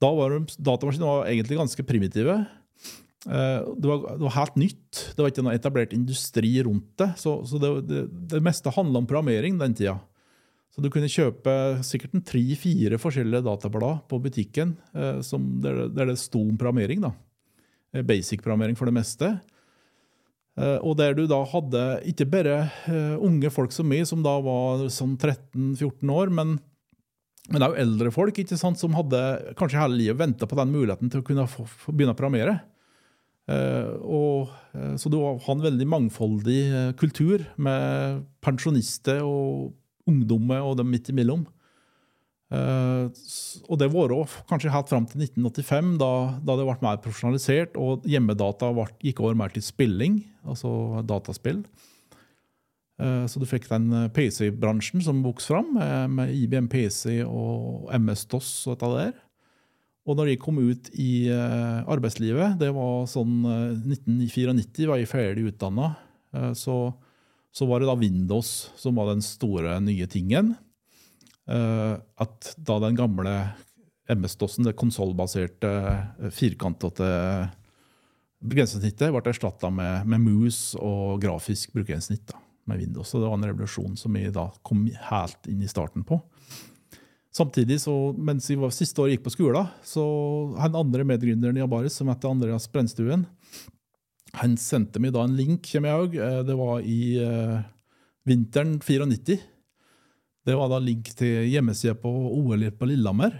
da 0.00 0.10
var 0.16 0.32
de, 0.32 0.56
Datamaskinene 0.58 1.08
var 1.10 1.28
egentlig 1.28 1.58
ganske 1.60 1.84
primitive. 1.86 2.38
Eh, 3.28 3.60
Det 3.76 3.88
var, 3.88 4.04
det 4.16 4.24
var 4.24 4.36
helt 4.38 4.56
nytt. 4.56 5.00
Det 5.14 5.20
var 5.20 5.32
ikke 5.32 5.44
noe 5.44 5.56
etablert 5.58 5.92
industri 5.96 6.54
rundt 6.64 6.94
det. 7.00 7.10
Så, 7.20 7.34
så 7.48 7.60
det, 7.60 7.72
det, 7.90 8.04
det 8.32 8.40
meste 8.44 8.72
handla 8.72 9.02
om 9.02 9.08
programmering 9.10 9.58
den 9.60 9.74
tida. 9.76 9.98
Så 10.70 10.80
du 10.84 10.88
kunne 10.92 11.10
kjøpe 11.10 11.52
sikkert 11.84 12.14
en 12.14 12.22
tre-fire 12.24 12.96
forskjellige 13.02 13.42
datablad 13.42 14.04
på 14.08 14.20
butikken 14.22 14.76
eh, 14.94 15.18
som, 15.26 15.56
der, 15.60 15.88
der 15.92 16.12
det 16.12 16.18
sto 16.22 16.40
om 16.46 16.56
programmering. 16.56 17.02
da. 17.04 17.12
Eh, 17.92 18.04
Basic-programmering 18.06 18.78
for 18.78 18.88
det 18.88 18.96
meste. 18.96 19.34
Og 20.60 20.92
der 20.98 21.14
du 21.16 21.22
da 21.30 21.38
hadde 21.48 21.80
ikke 22.10 22.26
bare 22.28 22.56
unge 23.22 23.48
folk 23.54 23.72
som 23.72 23.86
meg, 23.88 24.02
som 24.04 24.20
da 24.20 24.34
var 24.44 24.82
sånn 24.92 25.14
13-14 25.16 26.10
år, 26.12 26.28
men 26.36 26.58
men 27.50 27.58
det 27.58 27.66
er 27.66 27.72
jo 27.74 27.84
eldre 27.84 28.12
folk 28.14 28.36
ikke 28.38 28.58
sant, 28.58 28.78
som 28.78 28.94
hadde 28.94 29.20
kanskje 29.58 29.80
hele 29.82 29.98
livet 29.98 30.20
venta 30.20 30.46
på 30.46 30.58
den 30.58 30.70
muligheten 30.70 31.10
til 31.10 31.22
å 31.22 31.26
kunne 31.26 31.48
få, 31.50 31.66
få 31.66 31.94
begynne 31.94 32.14
å 32.14 32.18
programmere. 32.18 32.60
Uh, 33.50 33.96
og, 34.06 34.50
uh, 34.76 34.94
så 35.00 35.10
du 35.10 35.18
har 35.18 35.40
en 35.50 35.64
veldig 35.64 35.86
mangfoldig 35.90 36.60
uh, 36.70 36.90
kultur 36.98 37.42
med 37.58 38.20
pensjonister 38.44 39.24
og 39.26 39.72
ungdommer 40.10 40.62
og 40.62 40.78
dem 40.78 40.92
midt 40.92 41.10
imellom. 41.12 41.48
Og 42.50 43.76
det 43.78 43.86
var 43.92 44.10
også 44.10 44.40
kanskje 44.50 44.72
helt 44.74 44.88
fram 44.90 45.04
til 45.06 45.20
1985, 45.22 45.90
da, 46.00 46.08
da 46.42 46.56
det 46.58 46.64
ble 46.66 46.74
mer 46.82 46.96
profesjonalisert 46.98 47.76
og 47.78 48.08
hjemmedata 48.10 48.72
ble, 48.74 48.88
gikk 49.06 49.20
over 49.22 49.36
mer 49.38 49.54
til 49.54 49.62
spilling, 49.62 50.16
altså 50.42 50.72
dataspill. 51.06 51.60
Eh, 53.00 53.26
Så 53.26 53.40
du 53.40 53.48
fikk 53.48 53.68
den 53.70 53.88
eh, 53.96 54.08
PC-bransjen 54.12 55.02
som 55.04 55.22
vokste 55.24 55.54
fram, 55.54 55.72
eh, 55.80 56.06
med 56.10 56.32
IBM 56.36 56.68
PC 56.68 57.20
og 57.24 57.88
MS-DOS 57.96 58.50
og 58.68 58.76
dette 58.76 58.90
der. 58.96 59.12
Og 60.08 60.16
når 60.16 60.30
jeg 60.30 60.40
kom 60.42 60.58
ut 60.58 60.88
i 60.98 61.28
arbeidslivet, 61.30 62.56
det 62.58 62.70
var 62.74 63.04
sånn 63.08 63.44
eh, 63.46 63.92
1994, 63.94 64.88
var 64.90 65.00
jeg 65.00 65.10
ferdig 65.10 65.46
utdanna, 65.52 65.94
så, 66.54 66.74
så 67.50 67.66
var 67.66 67.82
det 67.82 67.88
da 67.88 67.96
Windows 67.98 68.70
som 68.78 68.94
var 68.94 69.08
den 69.10 69.22
store 69.24 69.80
nye 69.82 70.06
tingen. 70.06 70.52
At 71.50 72.52
da 72.54 72.76
den 72.84 72.94
gamle 72.94 73.32
MS-DOS-en, 74.14 74.68
det 74.68 74.76
konsollbaserte, 74.78 75.72
firkantete 76.30 77.08
begrensningssnittet, 78.46 79.10
ble 79.10 79.24
erstatta 79.34 79.72
med, 79.74 80.06
med 80.06 80.22
mus 80.22 80.60
og 80.78 81.18
grafisk 81.26 81.74
brukergrensesnitt 81.74 82.30
med 82.70 82.80
Windows. 82.82 83.10
Så 83.10 83.20
det 83.20 83.28
var 83.28 83.38
en 83.38 83.48
revolusjon 83.50 83.98
som 83.98 84.16
vi 84.16 84.28
da 84.34 84.48
kom 84.66 84.86
helt 85.10 85.50
inn 85.50 85.62
i 85.62 85.70
starten 85.70 86.06
på. 86.06 86.20
Samtidig, 87.34 87.78
så, 87.84 87.94
mens 88.18 88.48
vi 88.50 88.56
var 88.58 88.72
siste 88.74 89.02
året 89.02 89.14
gikk 89.14 89.28
på 89.28 89.34
skolen, 89.36 89.68
så 89.86 90.02
han 90.58 90.78
andre 90.78 91.04
medgründeren 91.06 91.60
i 91.60 91.62
Abaris, 91.62 91.94
som 92.00 92.10
heter 92.10 92.32
Andreas 92.32 92.66
Brennstuen, 92.72 93.22
han 94.38 94.56
sendte 94.58 95.02
meg 95.02 95.14
da 95.14 95.22
en 95.26 95.36
link, 95.38 95.66
kommer 95.70 95.90
jeg 95.90 96.06
òg. 96.06 96.16
Det 96.46 96.56
var 96.58 96.82
i 96.86 97.00
eh, 97.22 97.62
vinteren 98.28 98.76
94. 98.82 99.38
Det 100.46 100.56
var 100.56 100.70
da 100.72 100.80
link 100.82 101.10
til 101.18 101.46
hjemmesida 101.50 101.96
på 101.98 102.10
OL 102.10 102.66
på 102.74 102.88
Lillehammer. 102.88 103.34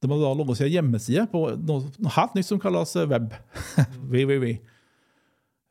De 0.00 0.08
hadde 0.08 0.24
da 0.24 0.32
laga 0.36 0.56
seg 0.56 0.72
hjemmeside 0.72 1.26
på 1.32 1.42
noe, 1.60 1.90
helt 2.16 2.36
nytt 2.36 2.48
som 2.48 2.60
kalles 2.62 2.94
web. 3.10 3.34
www. 4.12 4.54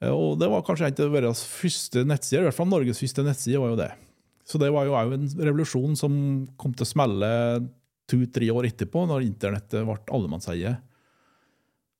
Eh, 0.01 0.11
Og 0.13 0.37
det 0.39 0.49
var 0.51 0.63
kanskje 0.65 0.89
en 0.89 1.05
av 1.05 1.15
verdens 1.15 1.43
første 1.43 2.05
nettsider, 2.07 2.43
i 2.43 2.49
hvert 2.49 2.59
fall 2.59 2.71
Norges 2.71 3.01
første 3.01 3.25
nettside. 3.25 3.59
var 3.59 3.73
jo 3.73 3.79
det. 3.79 3.91
Så 4.49 4.57
det 4.57 4.71
var 4.73 4.87
jo 4.87 4.95
òg 4.97 5.13
en 5.13 5.27
revolusjon 5.37 5.95
som 5.99 6.13
kom 6.57 6.73
til 6.73 6.87
å 6.87 6.89
smelle 6.89 7.31
to-tre 8.09 8.47
år 8.49 8.65
etterpå, 8.71 9.03
når 9.05 9.27
internettet 9.27 9.85
ble 9.85 9.99
allemannseie. 10.09 10.77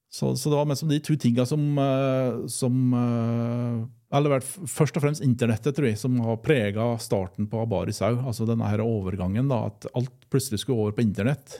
Så, 0.09 0.31
så 0.33 0.49
det 0.49 0.57
var 0.57 0.65
mest 0.65 0.88
de 0.89 0.97
to 1.05 1.13
tinga 1.21 1.45
som, 1.45 1.62
eh, 1.77 2.47
som 2.49 2.93
eh, 2.97 3.83
Eller 4.17 4.41
først 4.41 4.95
og 4.97 5.03
fremst 5.03 5.21
internettet, 5.21 5.75
tror 5.77 5.85
jeg, 5.85 5.99
som 6.01 6.15
har 6.25 6.39
prega 6.41 6.95
starten 6.97 7.45
på 7.45 7.59
Abaris 7.62 8.01
òg. 8.01 8.23
Altså 8.25 8.47
denne 8.49 8.65
her 8.65 8.81
overgangen, 8.81 9.51
da, 9.51 9.67
at 9.69 9.85
alt 9.93 10.25
plutselig 10.33 10.63
skulle 10.63 10.81
over 10.81 10.95
på 10.97 11.05
internett. 11.05 11.59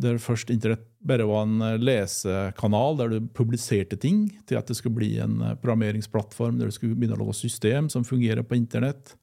Der 0.00 0.18
først 0.18 0.50
internett 0.50 0.88
bare 1.06 1.26
var 1.28 1.44
en 1.46 1.60
eh, 1.62 1.76
lesekanal 1.78 2.96
der 2.98 3.12
du 3.12 3.28
publiserte 3.36 3.98
ting, 4.00 4.26
til 4.48 4.58
at 4.58 4.66
det 4.66 4.74
skulle 4.78 4.96
bli 4.98 5.12
en 5.22 5.36
eh, 5.40 5.54
programmeringsplattform 5.60 6.58
der 6.58 6.70
du 6.70 6.74
skulle 6.74 6.96
begynne 6.98 7.14
å 7.14 7.22
lage 7.22 7.36
system 7.38 7.90
som 7.92 8.06
fungerer 8.06 8.42
på 8.42 8.58
internett. 8.58 9.14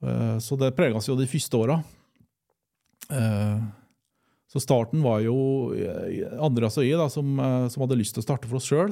Eh, 0.00 0.38
Så 0.40 0.56
det 0.56 0.72
prega 0.78 0.96
oss 0.96 1.10
jo 1.10 1.18
de 1.18 1.28
første 1.28 1.60
åra. 1.60 1.82
Så 4.50 4.58
starten 4.58 4.98
var 5.04 5.20
jo 5.22 5.36
andre 6.42 6.66
og 6.66 6.82
jeg, 6.82 6.96
da, 6.98 7.04
som, 7.12 7.36
som 7.70 7.84
hadde 7.84 7.98
lyst 8.00 8.16
til 8.16 8.24
å 8.24 8.26
starte 8.26 8.48
for 8.48 8.58
oss 8.58 8.66
sjøl. 8.66 8.90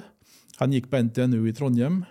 Han 0.60 0.70
gikk 0.70 0.86
på 0.92 1.00
NTNU 1.02 1.40
i 1.48 1.54
Trondheim. 1.56 2.04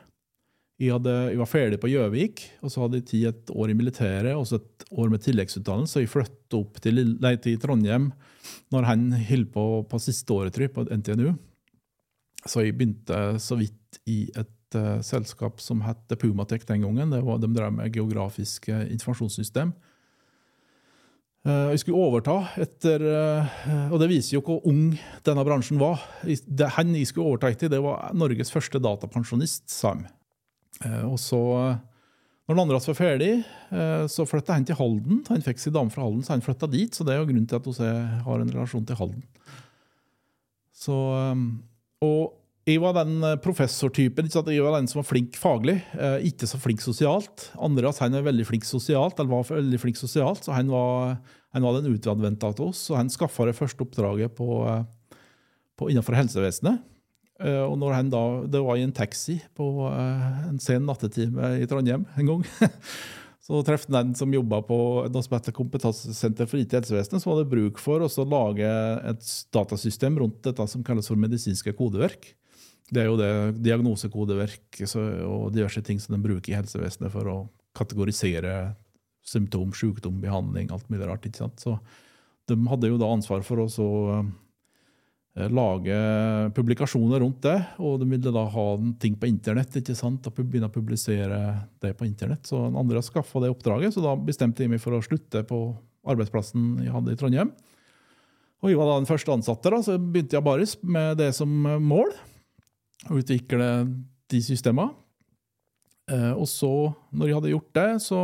Jeg, 0.82 0.90
hadde, 0.96 1.12
jeg 1.30 1.40
var 1.40 1.50
ferdig 1.50 1.78
på 1.80 1.90
Gjøvik, 1.92 2.42
og 2.66 2.72
så 2.74 2.84
hadde 2.84 3.00
jeg 3.00 3.08
tid 3.12 3.28
et 3.30 3.52
år 3.54 3.72
i 3.72 3.76
militæret 3.78 4.34
og 4.34 4.48
så 4.50 4.58
et 4.58 4.86
år 4.90 5.12
med 5.14 5.22
tilleggsutdannelse. 5.24 6.02
Jeg 6.02 6.12
flyttet 6.12 6.58
opp 6.58 6.82
til, 6.84 7.04
nei, 7.22 7.36
til 7.42 7.60
Trondheim 7.62 8.10
når 8.74 8.90
han 8.90 9.06
holdt 9.30 9.54
på 9.54 9.66
på 9.90 10.02
siste 10.02 10.34
året 10.34 10.58
på 10.74 10.86
NTNU. 10.90 11.36
Så 12.44 12.66
jeg 12.66 12.76
begynte 12.76 13.40
så 13.40 13.56
vidt 13.56 14.02
i 14.10 14.26
et 14.34 14.76
uh, 14.76 15.00
selskap 15.06 15.62
som 15.64 15.86
het 15.86 16.18
Pumatek 16.20 16.66
den 16.68 16.84
gangen. 16.84 17.14
Det 17.14 17.22
var, 17.24 17.40
de 17.40 17.54
drev 17.54 17.72
med 17.78 17.94
geografisk 17.94 18.68
eh, 18.74 18.90
informasjonssystem. 18.92 19.72
Eh, 21.44 21.70
jeg 21.74 21.82
skulle 21.82 22.00
overta 22.00 22.38
etter 22.64 23.04
eh, 23.04 23.88
Og 23.92 23.98
det 24.00 24.08
viser 24.08 24.38
jo 24.38 24.44
hvor 24.48 24.62
ung 24.70 24.94
denne 25.28 25.44
bransjen 25.44 25.80
var. 25.82 26.00
Det, 26.24 26.70
han 26.78 26.94
jeg 26.96 27.10
skulle 27.10 27.34
overta 27.34 27.52
etter, 27.52 27.72
det 27.72 27.82
var 27.84 28.14
Norges 28.16 28.52
første 28.54 28.80
datapensjonist, 28.80 29.68
sa 29.72 29.96
han. 29.96 30.06
Eh, 30.86 31.04
Og 31.08 31.19
så, 31.22 31.39
når 32.48 32.62
andre 32.63 32.80
var 32.80 32.98
ferdig, 32.98 33.34
eh, 33.72 34.06
så 34.12 34.26
flytta 34.28 34.58
han 34.58 34.67
til 34.67 34.78
Halden. 34.80 35.24
Han 35.30 35.43
fikk 35.46 35.60
sin 35.60 35.76
dame 35.76 35.93
fra 35.93 36.04
Halden, 36.04 36.24
så 36.24 36.36
han 36.36 36.46
flytta 36.46 36.69
dit. 36.72 36.93
Så 36.93 37.06
det 37.06 37.15
er 37.15 37.22
jo 37.22 37.30
grunnen 37.32 37.48
til 37.48 37.60
at 37.60 37.65
jeg 37.65 38.24
har 38.26 38.39
en 38.39 38.54
relasjon 38.54 38.86
til 38.86 39.00
Halden. 39.00 39.24
Så, 40.74 40.98
eh, 41.19 41.43
og 42.04 42.34
jeg 42.65 42.80
var 42.80 42.93
den 42.96 43.19
professortypen. 43.43 44.30
Jeg 44.32 44.63
var 44.63 44.80
den 44.80 44.88
som 44.88 45.02
var 45.02 45.08
flink 45.10 45.36
faglig, 45.36 45.82
ikke 46.24 46.48
så 46.48 46.56
flink 46.56 46.80
sosialt. 46.80 47.50
Andreas 47.60 48.00
han 48.00 48.15
er 48.15 48.24
veldig 48.24 48.46
flink 48.48 48.63
sosialt, 48.63 49.19
eller 49.19 49.34
var 49.36 49.43
veldig 49.43 49.80
flink 49.82 50.00
sosialt, 50.00 50.46
så 50.46 50.54
han 50.56 50.72
var, 50.72 51.17
han 51.52 51.62
var 51.62 51.82
den 51.82 51.91
utadvendte 51.91 52.48
av 52.48 52.62
oss. 52.63 52.86
Så 52.88 52.96
han 52.96 53.12
skaffa 53.12 53.50
det 53.50 53.58
første 53.58 53.84
oppdraget 53.84 54.32
på, 54.39 54.48
innenfor 55.91 56.15
helsevesenet. 56.15 56.80
Eh, 57.41 57.63
Og 57.65 57.78
når 57.82 57.93
han 57.98 58.10
da, 58.13 58.24
Det 58.46 58.62
var 58.62 58.78
i 58.78 58.86
en 58.86 58.93
taxi 58.93 59.39
på 59.58 59.65
eh, 59.89 60.50
en 60.50 60.60
sen 60.60 60.86
nattetime 60.86 61.56
i 61.62 61.67
Trondheim 61.69 62.06
en 62.17 62.26
gang. 62.30 62.43
Så 63.43 63.60
traff 63.67 63.89
han 63.89 63.98
en 64.00 64.15
som 64.15 64.32
jobba 64.32 64.62
på 64.63 64.78
noe 65.12 65.24
som 65.26 65.34
heter 65.36 65.52
Kompetansesenter 65.52 66.48
for 66.48 66.62
IT 66.62 66.72
helsevesenet, 66.78 67.19
som 67.19 67.34
hadde 67.34 67.50
bruk 67.52 67.82
for 67.82 68.00
å 68.00 68.08
lage 68.24 68.69
et 69.04 69.26
datasystem 69.52 70.15
rundt 70.22 70.39
dette 70.48 70.63
som 70.72 70.86
kalles 70.86 71.10
for 71.12 71.19
medisinske 71.19 71.74
kodeverk. 71.76 72.30
Det 72.88 73.02
er 73.02 73.10
jo 73.10 73.17
det 73.19 73.34
diagnosekodeverk 73.65 74.80
og 75.28 75.52
diverse 75.52 75.84
ting 75.84 76.00
som 76.00 76.15
de 76.15 76.22
bruker 76.24 76.54
i 76.54 76.56
helsevesenet 76.56 77.12
for 77.12 77.28
å 77.28 77.36
kategorisere 77.76 78.78
symptom, 79.28 79.76
sykdom, 79.76 80.22
behandling, 80.24 80.72
alt 80.72 80.88
mulig 80.91 81.08
rart. 81.10 81.28
ikke 81.28 81.43
sant? 81.43 81.60
Så 81.60 81.76
de 82.48 82.56
hadde 82.72 82.91
jo 82.91 83.00
da 83.02 83.12
ansvar 83.12 83.43
for 83.43 83.65
å 83.65 83.67
eh, 83.67 84.32
lage 85.34 85.96
publikasjoner 86.54 87.24
rundt 87.24 87.41
det, 87.41 87.56
og 87.82 87.98
de 88.02 88.06
ville 88.12 88.34
da 88.36 88.43
ha 88.54 88.65
ting 89.02 89.15
på 89.17 89.26
internett, 89.26 89.80
ikke 89.80 89.96
sant, 89.98 90.28
og 90.30 90.36
begynne 90.38 90.69
å 90.69 90.74
publisere 90.74 91.39
det 91.82 91.96
på 91.98 92.06
internett. 92.06 92.46
Så 92.46 92.60
Andreas 92.69 93.10
skaffa 93.10 93.41
det 93.41 93.50
oppdraget, 93.50 93.96
så 93.96 94.04
da 94.04 94.13
bestemte 94.13 94.62
jeg 94.62 94.69
meg 94.69 94.84
for 94.84 94.93
å 94.93 95.02
slutte 95.02 95.41
på 95.50 95.63
arbeidsplassen 96.06 96.84
jeg 96.84 96.93
hadde 96.93 97.15
i 97.15 97.19
Trondheim, 97.19 97.54
Og 98.63 98.69
jeg 98.69 98.78
var 98.80 98.91
da 98.91 99.00
den 99.02 99.10
første 99.10 99.34
ansatte, 99.34 99.72
da, 99.74 99.82
så 99.84 99.98
begynte 99.98 100.38
jeg 100.38 100.46
bare 100.46 100.67
med 100.84 101.17
det 101.19 101.34
som 101.36 101.50
mål. 101.84 102.13
Å 103.10 103.17
utvikle 103.19 103.65
de 104.32 104.39
systemene. 104.39 104.93
Eh, 106.08 106.32
og 106.32 106.48
så, 106.48 106.93
når 107.12 107.28
jeg 107.28 107.38
hadde 107.39 107.52
gjort 107.52 107.74
det, 107.76 107.89
så, 108.06 108.22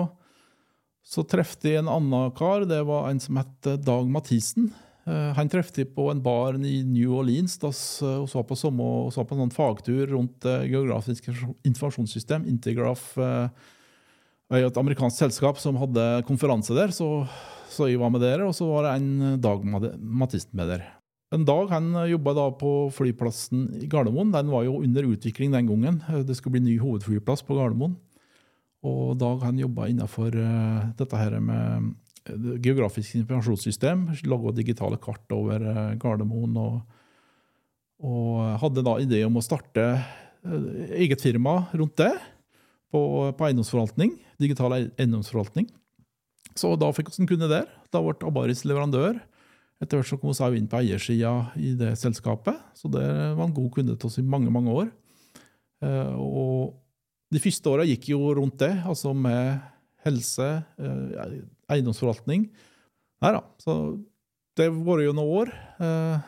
så 1.04 1.26
trefte 1.28 1.68
jeg 1.68 1.82
en 1.82 1.92
annen 1.92 2.32
kar. 2.38 2.64
Det 2.70 2.80
var 2.88 3.10
en 3.10 3.20
som 3.20 3.42
het 3.42 3.72
Dag 3.84 4.08
Mathisen. 4.08 4.70
Eh, 5.10 5.32
han 5.34 5.50
traff 5.50 5.72
jeg 5.74 5.90
på 5.96 6.10
en 6.12 6.22
bar 6.22 6.58
i 6.60 6.80
New 6.86 7.16
Orleans 7.18 7.58
vi 7.58 7.70
var 7.70 8.46
på, 8.46 8.58
sommer, 8.58 9.10
var 9.16 9.26
på 9.26 9.36
en 9.36 9.44
sånn 9.46 9.56
fagtur 9.56 10.06
rundt 10.14 10.46
eh, 10.46 10.68
geografisk 10.70 11.32
informasjonssystem. 11.66 12.46
Intergraph 12.52 13.18
eh, 13.18 13.50
et 14.60 14.78
amerikansk 14.82 15.24
selskap 15.24 15.62
som 15.62 15.80
hadde 15.82 16.26
konferanse 16.30 16.76
der. 16.78 16.94
så 16.94 17.28
så 17.70 17.86
jeg 17.86 18.00
var 18.02 18.10
med 18.10 18.24
der, 18.26 18.42
og 18.42 18.56
så 18.58 18.66
var 18.66 18.88
det 18.88 18.92
en 18.98 19.38
Dag 19.40 19.62
Mathisen 19.64 20.56
med 20.58 20.72
der. 20.72 20.88
En 21.32 21.44
Dag 21.46 21.70
han 21.70 21.94
jobba 22.10 22.34
da 22.34 22.48
på 22.58 22.90
flyplassen 22.90 23.68
i 23.78 23.86
Gardermoen. 23.86 24.32
Den 24.34 24.50
var 24.50 24.64
jo 24.66 24.80
under 24.82 25.06
utvikling 25.06 25.54
den 25.54 25.70
gangen. 25.70 26.00
Det 26.26 26.34
skulle 26.36 26.58
bli 26.58 26.64
ny 26.66 26.80
hovedflyplass 26.82 27.46
på 27.46 27.60
Gardermoen. 27.60 27.94
Og 28.82 29.14
Dag 29.22 29.46
han 29.46 29.62
jobba 29.62 29.86
innafor 29.94 30.34
dette 30.98 31.22
her 31.22 31.38
med 31.38 31.94
geografisk 32.64 33.18
informasjonssystem. 33.20 34.08
Laga 34.30 34.54
digitale 34.58 35.00
kart 35.02 35.36
over 35.36 35.64
uh, 35.66 35.82
Gardermoen. 36.02 36.58
Og, 36.60 36.80
og, 38.04 38.34
hadde 38.64 38.86
da 38.86 38.98
idé 39.04 39.24
om 39.28 39.40
å 39.40 39.46
starte 39.46 39.88
eget 40.96 41.24
firma 41.24 41.62
rundt 41.74 41.98
det. 42.00 42.14
På, 42.90 43.02
på 43.38 43.46
eiendomsforvaltning. 43.46 44.16
Digital 44.42 44.78
eiendomsforvaltning. 44.80 45.68
Så 46.58 46.74
da 46.80 46.90
fikk 46.96 47.12
vi 47.14 47.24
en 47.24 47.30
kunde 47.30 47.50
der. 47.52 47.68
Da 47.94 48.02
ble 48.04 48.18
Abaris 48.28 48.66
leverandør. 48.68 49.20
Etter 49.80 50.00
hvert 50.00 50.10
så 50.10 50.18
kom 50.20 50.34
vi 50.36 50.60
inn 50.60 50.68
på 50.68 50.82
eiersida 50.82 51.32
i 51.56 51.72
det 51.80 51.94
selskapet, 52.02 52.58
så 52.76 52.92
det 52.92 53.06
var 53.38 53.46
en 53.46 53.56
god 53.56 53.70
kunde 53.78 53.96
til 53.96 54.10
oss 54.10 54.20
i 54.20 54.26
mange 54.28 54.52
mange 54.52 54.74
år. 54.76 54.90
Eh, 55.80 56.16
og 56.20 56.76
de 57.32 57.40
første 57.40 57.72
åra 57.72 57.86
gikk 57.88 58.10
jo 58.12 58.20
rundt 58.36 58.60
det, 58.60 58.74
altså 58.84 59.14
med 59.16 59.62
helse, 60.04 60.50
eh, 60.84 61.38
eiendomsforvaltning. 61.72 62.50
Nei 63.24 63.32
da, 63.36 63.44
så 63.62 63.76
det 64.60 64.70
var 64.76 65.04
jo 65.04 65.16
noen 65.16 65.36
år. 65.44 65.54
Eh, 65.84 66.28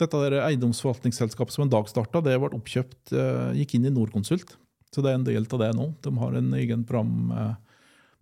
dette 0.00 0.22
der 0.26 0.42
eiendomsforvaltningsselskapet 0.44 1.54
som 1.54 1.64
en 1.64 1.72
dag 1.72 1.88
starta, 1.88 2.20
det 2.24 2.36
ble 2.40 2.52
oppkjøpt, 2.52 3.14
gikk 3.56 3.78
inn 3.78 3.86
i 3.88 3.92
Norconsult. 3.94 4.58
Så 4.92 5.00
det 5.04 5.12
er 5.12 5.16
en 5.16 5.24
del 5.24 5.46
av 5.48 5.62
det 5.62 5.70
nå. 5.76 5.86
De 6.04 6.12
har 6.20 6.36
en 6.36 6.50
egen 6.58 6.82
program 6.84 7.56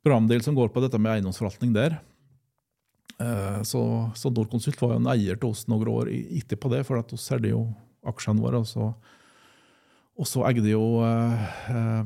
programdel 0.05 0.43
som 0.45 0.57
går 0.57 0.69
på 0.69 0.83
dette 0.85 1.01
med 1.01 1.17
eiendomsforvaltning 1.17 1.73
der. 1.75 1.97
Eh, 3.23 3.63
så, 3.65 4.11
så 4.19 4.31
Norconsult 4.31 4.81
var 4.83 4.95
jo 4.95 5.01
en 5.01 5.13
eier 5.15 5.39
til 5.41 5.55
oss 5.55 5.65
noen 5.71 5.89
år 5.89 6.11
etterpå 6.13 6.71
det, 6.73 6.83
for 6.85 7.01
at 7.01 7.15
vi 7.15 7.21
solgte 7.21 7.55
jo 7.55 7.65
aksjene 8.05 8.45
våre. 8.45 8.61
Og 8.61 8.69
så, 8.69 8.91
og 10.21 10.49
eide 10.51 10.75
jo 10.75 10.85
eh, 11.07 11.49
eh, 11.73 12.03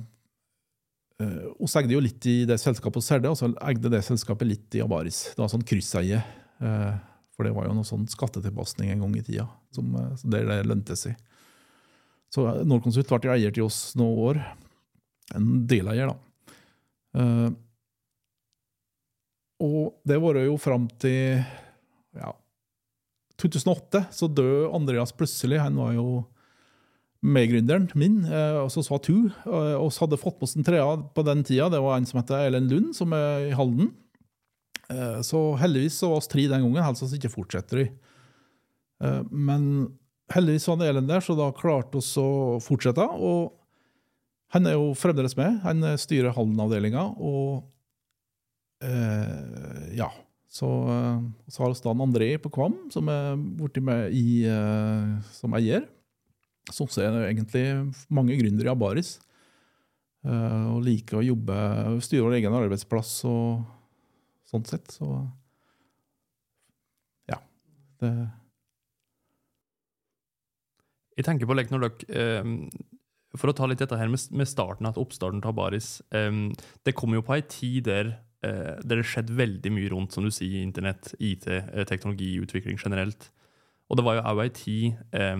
oss 1.58 1.74
eide 1.78 1.96
jo 1.96 2.02
litt 2.02 2.26
i 2.30 2.44
det 2.46 2.60
selskapet 2.62 3.02
vi 3.02 3.06
solgte, 3.08 3.32
og 3.32 3.38
så 3.40 3.48
eide 3.66 3.90
det 3.90 4.04
selskapet 4.06 4.46
litt 4.46 4.76
i 4.78 4.82
Avaris. 4.84 5.32
Det 5.34 5.42
var 5.42 5.50
sånn 5.50 5.66
krysseie. 5.66 6.20
Eh, 6.62 6.94
for 7.34 7.46
det 7.46 7.54
var 7.54 7.68
jo 7.68 7.74
noe 7.76 7.86
sånn 7.86 8.08
skattetilpasning 8.10 8.90
en 8.90 9.04
gang 9.04 9.16
i 9.18 9.22
tida, 9.22 9.46
som, 9.74 9.94
eh, 9.94 10.24
der 10.24 10.46
det 10.46 10.66
lønte 10.66 10.96
seg. 10.98 11.14
Så 12.34 12.44
Norconsult 12.66 13.08
ble 13.08 13.30
eier 13.32 13.54
til 13.54 13.64
oss 13.64 13.94
noen 13.96 14.18
år. 14.18 14.40
En 15.34 15.66
deleier, 15.66 16.10
da. 16.10 16.16
Eh, 17.14 17.50
og 19.60 19.94
det 20.06 20.20
var 20.22 20.34
jo 20.34 20.56
fram 20.56 20.86
til 20.98 21.44
ja, 22.14 22.32
2008 23.38 24.06
så 24.14 24.28
døde 24.30 24.74
Andreas 24.74 25.12
plutselig. 25.12 25.58
Han 25.58 25.78
var 25.78 25.94
jo 25.94 26.26
medgründeren 27.24 27.88
min, 27.98 28.20
altså 28.28 28.78
og 28.80 28.84
så 28.84 28.84
sa 28.86 28.98
to. 29.02 29.16
Hadde 29.44 30.20
fått 30.20 30.36
på 30.38 30.46
oss 30.46 30.54
en 30.58 30.66
trea 30.66 30.86
på 31.14 31.24
den 31.26 31.42
tida. 31.46 31.66
Det 31.72 31.80
var 31.82 31.98
en 31.98 32.06
som 32.06 32.20
heter 32.20 32.46
Elen 32.46 32.68
Lund, 32.70 32.92
som 32.94 33.14
er 33.16 33.48
i 33.48 33.56
Halden. 33.58 33.90
Eh, 34.88 35.20
så 35.26 35.40
heldigvis 35.60 35.98
så 36.00 36.12
var 36.12 36.22
oss 36.22 36.30
tre 36.30 36.46
den 36.48 36.64
gangen, 36.64 36.84
helst 36.84 37.04
så 37.04 37.16
ikke 37.18 37.32
fortsetter 37.32 37.82
vi. 37.82 37.88
Eh, 39.04 39.22
men 39.30 39.64
heldigvis 40.32 40.68
var 40.70 40.80
det 40.80 40.92
Elen 40.92 41.10
der, 41.10 41.24
så 41.24 41.36
da 41.36 41.50
klarte 41.56 42.00
vi 42.00 42.22
å 42.22 42.60
fortsette. 42.64 43.04
Og 43.04 43.52
han 44.54 44.68
er 44.68 44.78
jo 44.78 44.94
fremdeles 44.96 45.36
med. 45.36 45.60
Han 45.66 45.84
styrer 46.00 46.36
Halden-avdelinga. 46.36 47.10
og 47.18 47.66
ja. 49.98 50.06
Så, 50.48 50.68
så 51.50 51.60
har 51.60 51.72
vi 51.72 51.80
da 51.82 51.92
André 51.92 52.28
på 52.40 52.50
Kvam, 52.54 52.76
som 52.94 53.08
er 53.10 53.34
borti 53.58 53.82
med 53.84 54.14
i, 54.14 54.46
som 55.34 55.56
eier. 55.58 55.82
Så 56.74 57.02
er 57.02 57.14
det 57.14 57.24
egentlig 57.30 57.64
mange 58.12 58.36
gründere 58.38 58.70
i 58.70 58.74
Abaris. 58.74 59.18
og 60.28 60.82
liker 60.84 61.20
å 61.20 61.24
jobbe, 61.24 61.56
styre 62.04 62.36
egen 62.36 62.52
arbeidsplass 62.52 63.12
og 63.24 63.62
sånn 64.48 64.66
sett. 64.68 64.90
Så 64.92 65.08
ja. 67.30 67.40
Det 68.02 68.12
Jeg 71.18 71.26
tenker 71.26 71.48
på 71.50 71.56
like, 71.58 71.72
når 71.74 71.88
dere 71.88 72.68
For 73.34 73.50
å 73.50 73.56
ta 73.56 73.66
litt 73.66 73.80
dette 73.82 73.96
her 73.98 74.10
med, 74.10 74.22
med 74.30 74.48
starten 74.48 74.86
at 74.88 74.98
oppstarten 75.00 75.42
til 75.42 75.50
Abaris. 75.50 76.00
det 76.84 76.94
kom 76.94 77.14
jo 77.14 77.22
på 77.22 77.34
ei 77.36 77.42
tid 77.42 77.84
der 77.90 78.14
eh, 78.44 78.78
det 78.84 79.04
skjedde 79.04 79.36
veldig 79.36 79.72
mye 79.74 79.90
rundt 79.92 80.14
som 80.14 80.24
du 80.24 80.30
sier, 80.32 80.62
internett, 80.62 81.12
IT, 81.18 81.46
eh, 81.50 81.84
teknologiutvikling 81.88 82.78
generelt. 82.80 83.30
Og 83.88 83.98
det 83.98 84.04
var 84.04 84.18
jo 84.18 84.24
òg 84.30 84.42
ei 84.44 84.54
tid 84.54 84.98
eh, 85.12 85.36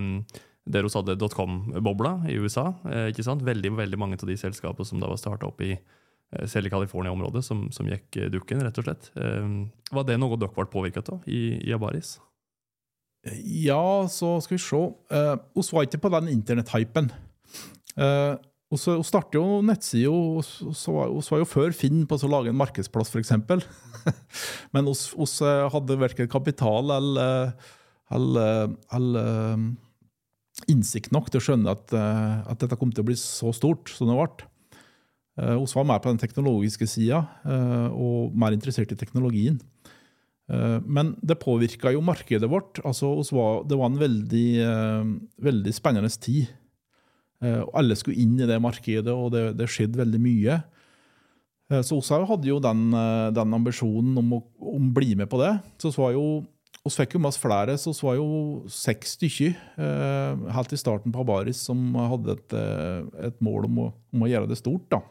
der 0.69 0.87
vi 0.87 0.93
hadde 0.95 1.17
dotcom-bobla 1.21 2.15
i 2.31 2.37
USA. 2.39 2.71
Eh, 2.89 3.09
ikke 3.13 3.25
sant? 3.27 3.45
Veldig, 3.47 3.73
veldig 3.79 4.01
mange 4.01 4.19
av 4.21 4.29
de 4.29 4.37
selskapene 4.39 4.87
som 4.89 5.03
da 5.03 5.11
var 5.11 5.21
starta 5.21 5.49
opp 5.49 5.63
i 5.65 5.73
eh, 5.75 6.47
selv 6.51 6.69
i 6.69 6.73
California-området, 6.73 7.45
som, 7.47 7.67
som, 7.75 7.89
gikk 7.89 8.21
eh, 8.21 8.31
dukken, 8.33 8.63
rett 8.65 8.81
og 8.81 8.89
slett. 8.89 9.13
var 9.93 10.09
det 10.09 10.19
noe 10.21 10.39
dere 10.39 10.55
ble 10.55 10.69
påvirket 10.73 11.13
av 11.15 11.29
i, 11.29 11.59
i 11.65 11.75
Abaris? 11.77 12.19
Ja, 13.43 14.07
så 14.11 14.37
skal 14.45 14.57
vi 14.57 14.63
se. 14.63 14.79
Uh, 15.13 15.35
oss 15.59 15.73
var 15.75 15.87
ikke 15.87 16.01
på 16.05 16.13
den 16.15 16.31
internetthypen. 16.33 17.11
Uh, 17.99 18.39
så 18.77 18.99
startet 19.07 19.39
jo 19.39 19.63
nettsida, 19.65 20.43
så 20.77 20.93
var 20.93 21.41
jo 21.41 21.49
før 21.49 21.73
Finn 21.73 22.03
på 22.09 22.19
å 22.21 22.31
lage 22.31 22.53
en 22.53 22.59
markedsplass, 22.61 23.11
f.eks. 23.15 23.33
Men 24.77 24.91
vi 24.93 25.53
hadde 25.73 25.97
verken 26.01 26.29
kapital 26.29 26.93
eller, 26.99 27.55
eller, 28.13 28.75
eller, 28.93 29.63
innsikt 30.67 31.13
nok 31.15 31.31
til 31.31 31.41
å 31.41 31.47
skjønne 31.47 31.75
at, 31.77 31.95
eh, 31.95 32.37
at, 32.51 32.59
dette 32.61 32.79
kom 32.81 32.91
til 32.93 33.05
å 33.05 33.09
bli 33.11 33.17
så 33.21 33.53
stort 33.57 33.93
som 33.95 34.11
det 34.11 34.19
ble. 34.19 34.49
Vi 35.39 35.71
var 35.71 35.85
mer 35.87 36.01
på 36.03 36.11
den 36.11 36.19
teknologiske 36.19 36.87
sida 36.91 37.21
og 37.95 38.33
mer 38.35 38.51
interessert 38.51 38.91
i 38.91 38.97
teknologien. 38.99 39.61
Men 40.51 41.13
det 41.23 41.37
påvirka 41.39 41.93
jo 41.95 42.03
markedet 42.03 42.49
vårt. 42.51 42.81
Altså, 42.83 43.13
det 43.63 43.79
var 43.79 43.87
en 43.87 44.01
veldig, 44.01 44.49
veldig 45.39 45.75
spennende 45.77 46.11
tid. 46.19 46.49
Eh, 47.45 47.61
og 47.63 47.71
alle 47.79 47.97
skulle 47.99 48.19
inn 48.19 48.35
i 48.41 48.49
det 48.49 48.59
markedet, 48.63 49.15
og 49.15 49.31
det, 49.35 49.53
det 49.59 49.69
skjedde 49.71 50.01
veldig 50.01 50.21
mye. 50.23 50.59
Eh, 51.71 51.83
så 51.87 52.01
vi 52.01 52.31
hadde 52.33 52.51
jo 52.51 52.61
den, 52.63 52.89
eh, 52.97 53.29
den 53.37 53.59
ambisjonen 53.61 54.19
om 54.23 54.39
å 54.39 54.45
om 54.75 54.91
bli 54.95 55.15
med 55.19 55.31
på 55.31 55.41
det. 55.43 55.55
Så 55.79 55.93
vi 55.93 56.03
var 56.03 56.17
jo 56.17 56.27
vi 56.85 56.93
fikk 56.95 57.17
jo 57.17 57.21
masse 57.21 57.41
flere, 57.43 57.75
så 57.81 57.93
vi 57.93 58.07
var 58.07 58.17
jo 58.17 58.29
seks 58.73 59.17
stykker 59.19 59.57
helt 60.55 60.73
i 60.73 60.79
starten 60.81 61.13
på 61.13 61.21
Habaris 61.21 61.61
som 61.69 61.97
hadde 61.99 62.37
et, 62.39 62.55
et 63.29 63.43
mål 63.45 63.67
om 63.69 63.81
å, 63.83 63.89
om 64.15 64.25
å, 64.25 64.29
gjøre 64.31 64.49
det 64.49 64.57
stort. 64.61 64.87
da. 64.95 65.03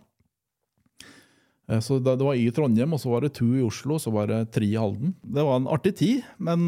Så 1.84 2.00
det, 2.00 2.16
var 2.24 2.40
i 2.40 2.48
Trondheim, 2.56 2.96
og 2.96 3.02
så 3.04 3.12
var 3.12 3.26
det 3.26 3.36
to 3.38 3.52
i 3.60 3.62
Oslo, 3.62 3.98
og 3.98 4.02
så 4.02 4.14
var 4.16 4.32
det 4.32 4.40
tre 4.56 4.66
i 4.66 4.80
Halden. 4.80 5.14
Det 5.22 5.46
var 5.46 5.60
en 5.60 5.70
artig 5.70 5.94
tid, 6.00 6.26
men 6.42 6.66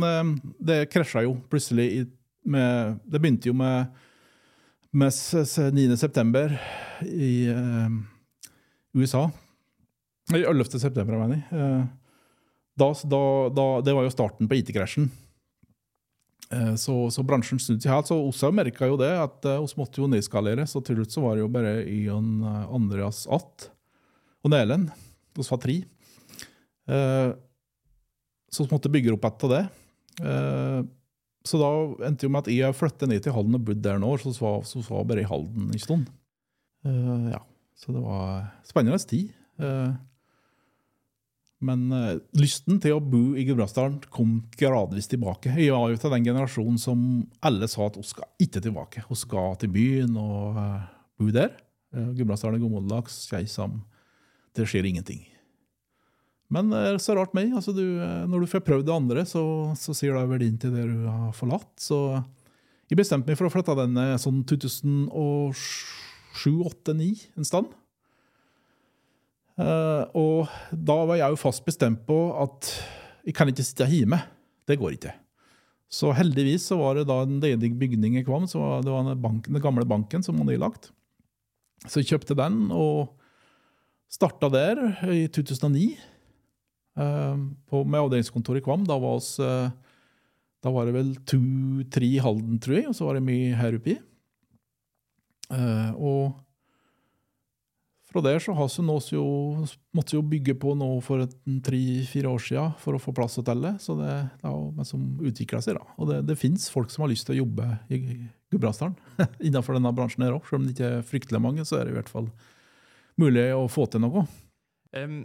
det 0.60 0.84
krasja 0.94 1.24
jo 1.26 1.40
plutselig 1.50 2.06
med 2.50 3.00
Det 3.10 3.20
begynte 3.24 3.50
jo 3.50 3.58
med 3.58 3.90
med 4.92 5.12
9.9. 5.12 6.58
i 7.06 7.56
USA. 8.94 9.30
11. 10.34 10.80
september, 10.80 11.14
jeg 11.14 11.28
mener. 11.28 11.44
Uh, 11.54 11.86
da, 12.80 12.94
da, 13.12 13.24
da, 13.54 13.66
det 13.86 13.96
var 13.96 14.06
jo 14.08 14.14
starten 14.14 14.50
på 14.50 14.60
IT-krasjen. 14.60 15.10
Uh, 16.50 16.74
så, 16.80 16.96
så, 17.14 17.24
bransjen 17.26 17.62
snudde 17.62 17.86
seg 17.86 17.94
helt. 17.94 18.10
Så 18.10 18.50
vi 18.50 18.58
merka 18.58 18.90
jo 18.90 18.98
det, 19.00 19.12
at 19.22 19.46
vi 19.46 19.58
uh, 19.60 19.76
måtte 19.80 20.02
jo 20.02 20.10
nedskalere. 20.10 20.66
Så 20.70 20.82
til 20.86 20.98
slutt 21.00 21.14
så 21.14 21.24
var 21.26 21.38
det 21.38 21.44
jo 21.44 21.52
bare 21.54 21.76
Ion 21.86 22.42
Andreas 22.46 23.28
Att 23.28 23.70
og 24.44 24.54
Nelen. 24.54 24.88
Vi 25.36 25.46
var 25.46 25.60
tre. 25.62 25.82
så 28.50 28.64
vi 28.64 28.72
måtte 28.72 28.90
bygge 28.90 29.12
opp 29.14 29.26
etter 29.28 29.52
det. 29.52 29.60
Så 31.46 31.60
da 31.62 31.70
endte 32.08 32.26
jo 32.26 32.32
med 32.34 32.48
at 32.48 32.50
jeg 32.52 32.76
flyttet 32.76 33.12
ned 33.12 33.22
til 33.24 33.36
Halden 33.36 33.60
og 33.60 33.66
bodde 33.68 33.84
der 33.86 34.00
nå, 34.02 34.10
så 34.20 34.34
var, 34.42 34.64
så 34.68 34.82
var 34.88 35.06
bare 35.08 35.22
i 35.22 35.28
Halden 35.30 35.70
en 35.70 35.84
stund. 35.84 36.10
Ja, 36.84 37.44
Så 37.78 37.94
det 37.94 38.02
var 38.04 38.50
spennende 38.68 39.00
tid. 39.12 39.30
Men 41.66 41.90
uh, 41.92 42.20
lysten 42.40 42.80
til 42.80 42.96
å 42.96 43.04
bo 43.04 43.36
i 43.36 43.44
Gudbrandsdalen 43.48 44.00
kom 44.14 44.38
gradvis 44.60 45.10
tilbake. 45.12 45.52
Jeg 45.60 45.74
var 45.76 45.92
jo 45.92 46.00
til 46.00 46.14
den 46.16 46.28
generasjonen 46.30 46.80
som 46.80 47.00
alle 47.46 47.68
sa 47.68 47.82
at 47.90 47.98
vi 48.00 48.06
skal 48.08 48.28
ikke 48.46 48.64
tilbake. 48.64 49.04
Vi 49.10 49.16
skal 49.20 49.58
til 49.60 49.70
byen 49.76 50.16
og 50.20 50.56
uh, 50.56 50.88
bo 51.20 51.28
der. 51.36 51.52
Uh, 51.96 52.12
Gudbrandsdalen 52.16 52.58
er 52.60 52.64
gammeldags, 52.64 53.16
keisam. 53.32 53.74
Det 54.56 54.66
skjer 54.70 54.88
ingenting. 54.88 55.22
Men 56.50 56.72
det 56.72 56.80
er 56.82 56.98
så 57.04 57.14
rart 57.18 57.36
meg. 57.38 57.48
Altså 57.54 57.72
du, 57.76 57.84
når 58.32 58.40
du 58.42 58.48
får 58.50 58.66
prøvd 58.66 58.86
det 58.88 58.96
andre, 58.96 59.22
så, 59.30 59.44
så 59.78 59.94
sier 59.94 60.16
det 60.18 60.32
verdien 60.32 60.58
til 60.58 60.74
det 60.74 60.86
du 60.90 61.06
har 61.06 61.30
forlatt. 61.38 61.70
Så 61.78 62.18
jeg 62.90 62.98
bestemte 62.98 63.30
meg 63.30 63.38
for 63.38 63.46
å 63.46 63.54
flytte 63.54 63.78
den 63.78 63.94
eh, 64.02 64.18
sånn 64.18 64.42
2007-2008-2009 64.50 67.38
en 67.38 67.46
stand. 67.46 67.70
Eh, 69.60 70.04
og 70.16 70.52
da 70.72 70.98
var 71.10 71.20
jeg 71.20 71.34
jo 71.34 71.40
fast 71.42 71.66
bestemt 71.68 72.06
på 72.08 72.18
at 72.40 72.70
jeg 73.28 73.36
kan 73.36 73.50
ikke 73.52 73.66
sitte 73.68 73.90
hjemme. 73.92 74.22
Det 74.70 74.78
går 74.80 74.96
ikke. 74.96 75.16
Så 75.90 76.14
heldigvis 76.16 76.68
så 76.70 76.78
var 76.80 76.96
det 76.96 77.08
da 77.10 77.24
en 77.26 77.40
ledig 77.42 77.74
bygning 77.80 78.20
i 78.20 78.24
Kvam. 78.24 78.46
så 78.48 78.80
Det 78.86 78.92
var 78.94 79.08
den, 79.08 79.22
banken, 79.22 79.54
den 79.54 79.64
gamle 79.64 79.86
banken 79.90 80.24
som 80.24 80.38
var 80.38 80.48
nylagt. 80.48 80.92
Så 81.88 82.00
jeg 82.00 82.14
kjøpte 82.14 82.38
den 82.38 82.70
og 82.76 83.16
starta 84.12 84.50
der 84.52 84.80
i 85.10 85.28
2009. 85.28 85.98
eh, 87.00 87.38
på, 87.70 87.84
med 87.84 88.00
avdelingskontoret 88.00 88.62
i 88.62 88.66
Kvam. 88.66 88.86
Da 88.88 88.98
var, 89.00 89.18
oss, 89.20 89.40
eh, 89.40 89.72
da 90.64 90.72
var 90.72 90.86
det 90.86 90.94
vel 90.96 91.16
to-tre 91.26 92.06
i 92.06 92.22
Halden, 92.24 92.60
tror 92.60 92.80
jeg, 92.80 92.88
og 92.88 92.96
så 92.96 93.08
var 93.08 93.18
det 93.18 93.28
mye 93.28 93.56
her 93.56 93.76
oppe 93.80 93.96
i. 93.96 94.00
Og 95.50 96.36
fra 98.10 98.22
der 98.26 98.40
så 98.42 98.56
har 98.58 98.70
vi 98.74 99.16
jo, 99.16 99.26
måtte 99.94 100.16
jo 100.16 100.24
bygge 100.26 100.56
på 100.58 100.74
nå 100.78 100.88
for 101.06 101.28
tre-fire 101.66 102.32
år 102.32 102.42
siden 102.42 102.72
for 102.82 102.98
å 102.98 103.02
få 103.02 103.14
plass 103.14 103.38
til 103.38 103.62
det. 103.62 103.76
Så 103.84 103.94
det, 104.00 104.14
det 104.42 104.48
har 104.48 104.56
jo 104.58 104.86
som 104.88 105.04
utvikla 105.22 105.62
seg. 105.62 105.78
da. 105.78 105.86
Og 105.98 106.10
det, 106.10 106.22
det 106.32 106.40
fins 106.42 106.70
folk 106.74 106.90
som 106.90 107.06
har 107.06 107.12
lyst 107.14 107.28
til 107.30 107.38
å 107.38 107.44
jobbe 107.44 107.68
i 107.94 108.00
Gudbrandsdalen 108.50 108.98
innenfor 109.46 109.78
denne 109.78 109.94
bransjen 109.94 110.26
her 110.26 110.38
òg. 110.40 110.48
Selv 110.50 110.62
om 110.62 110.66
det 110.66 110.74
ikke 110.74 110.94
er 110.96 111.06
fryktelig 111.06 111.44
mange, 111.44 111.66
så 111.70 111.78
er 111.78 111.86
det 111.86 111.94
i 111.94 112.00
hvert 112.00 112.10
fall 112.10 112.32
mulig 113.20 113.46
å 113.54 113.68
få 113.70 113.86
til 113.92 114.02
noe. 114.02 114.26
Um, 114.98 115.22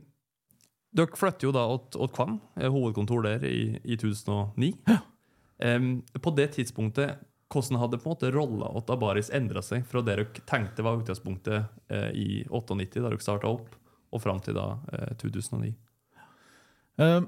dere 0.95 1.19
flytter 1.19 1.49
jo 1.49 1.55
da 1.57 1.65
åt 1.73 1.97
Kvam, 2.15 2.37
hovedkontor 2.61 3.25
der, 3.25 3.49
i, 3.49 3.79
i 3.81 3.97
2009. 3.99 4.99
Em, 5.65 5.89
på 6.21 6.33
det 6.37 6.53
tidspunktet, 6.59 7.23
hvordan 7.55 7.81
hadde 7.81 8.01
på 8.01 8.09
en 8.09 8.15
måte 8.15 8.33
rolla 8.35 8.71
til 8.75 8.97
Abaris 8.97 9.31
endra 9.35 9.63
seg 9.65 9.87
fra 9.89 10.03
det 10.03 10.17
dere 10.17 10.45
tenkte 10.49 10.85
var 10.85 10.99
utgangspunktet 11.01 11.71
eh, 11.93 12.11
i 12.13 12.27
98, 12.51 13.01
da 13.01 13.09
dere 13.09 13.23
starta 13.23 13.51
opp, 13.51 13.71
og 14.15 14.23
fram 14.23 14.43
til 14.45 14.57
da 14.59 14.67
eh, 14.93 15.15
2009? 15.23 15.71
Eh, 17.05 17.21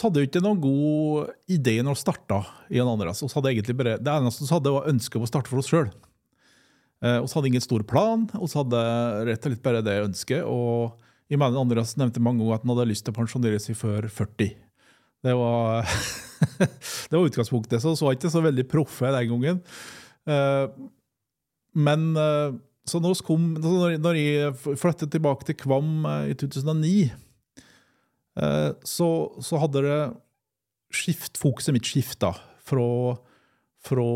hadde 0.00 0.22
jo 0.22 0.28
ikke 0.28 0.40
noen 0.40 0.62
god 0.62 1.32
idé 1.52 1.76
når 1.84 1.98
vi 1.98 2.02
starta 2.02 2.40
i 2.72 2.80
en 2.80 2.88
andre. 2.88 3.12
altså. 3.12 3.28
hadde 3.34 3.52
egentlig 3.52 3.76
bare, 3.76 3.98
det 4.00 4.16
eneste 4.16 4.46
vi 4.46 4.54
hadde, 4.54 4.72
var 4.72 4.88
ønsket 4.88 5.20
om 5.20 5.26
å 5.26 5.30
starte 5.30 5.52
for 5.52 5.60
oss 5.60 5.68
sjøl. 5.68 5.92
Vi 7.02 7.32
hadde 7.34 7.48
ingen 7.50 7.64
stor 7.64 7.82
plan, 7.82 8.28
vi 8.30 8.48
hadde 8.54 8.82
rett 9.26 9.44
og 9.44 9.50
slett 9.50 9.64
bare 9.64 9.82
det 9.84 9.98
ønsket. 10.06 10.46
Og 10.46 11.02
jeg 11.28 11.40
mener 11.42 11.60
Andreas 11.60 11.96
nevnte 12.00 12.22
mange 12.22 12.40
ganger 12.40 12.56
at 12.56 12.64
han 12.64 12.72
hadde 12.72 12.88
lyst 12.88 13.04
til 13.04 13.12
å 13.12 13.18
pensjonere 13.18 13.60
seg 13.60 13.76
før 13.76 14.08
40. 14.08 14.54
Det 15.22 15.34
var, 15.38 15.86
det 17.10 17.14
var 17.14 17.28
utgangspunktet. 17.28 17.82
Så 17.82 17.94
så 17.98 18.12
ikke 18.14 18.30
så 18.32 18.42
veldig 18.44 18.66
proffe 18.70 19.12
den 19.14 19.30
gangen. 19.34 19.62
Eh, 20.26 20.66
Men 21.74 22.16
eh, 22.16 22.54
så 22.86 22.98
kom, 23.24 23.54
når 23.62 24.16
jeg 24.18 24.54
flyttet 24.76 25.12
tilbake 25.14 25.46
til 25.46 25.56
Kvam 25.56 26.04
eh, 26.04 26.32
i 26.32 26.34
2009 26.34 27.12
Eh, 28.32 28.70
så, 28.88 29.08
så 29.44 29.60
hadde 29.60 29.82
det 29.84 30.00
skift, 30.92 31.36
fokuset 31.40 31.74
mitt 31.76 31.88
skifta 31.88 32.32
fra, 32.64 32.86
fra 33.84 34.06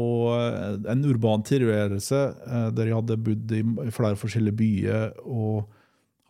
en 0.92 1.04
urban 1.08 1.44
tilværelse 1.46 2.20
der 2.76 2.88
jeg 2.88 2.96
hadde 2.96 3.18
bodd 3.26 3.54
i 3.56 3.62
flere 3.92 4.16
forskjellige 4.16 4.56
byer 4.56 5.14
og 5.24 5.66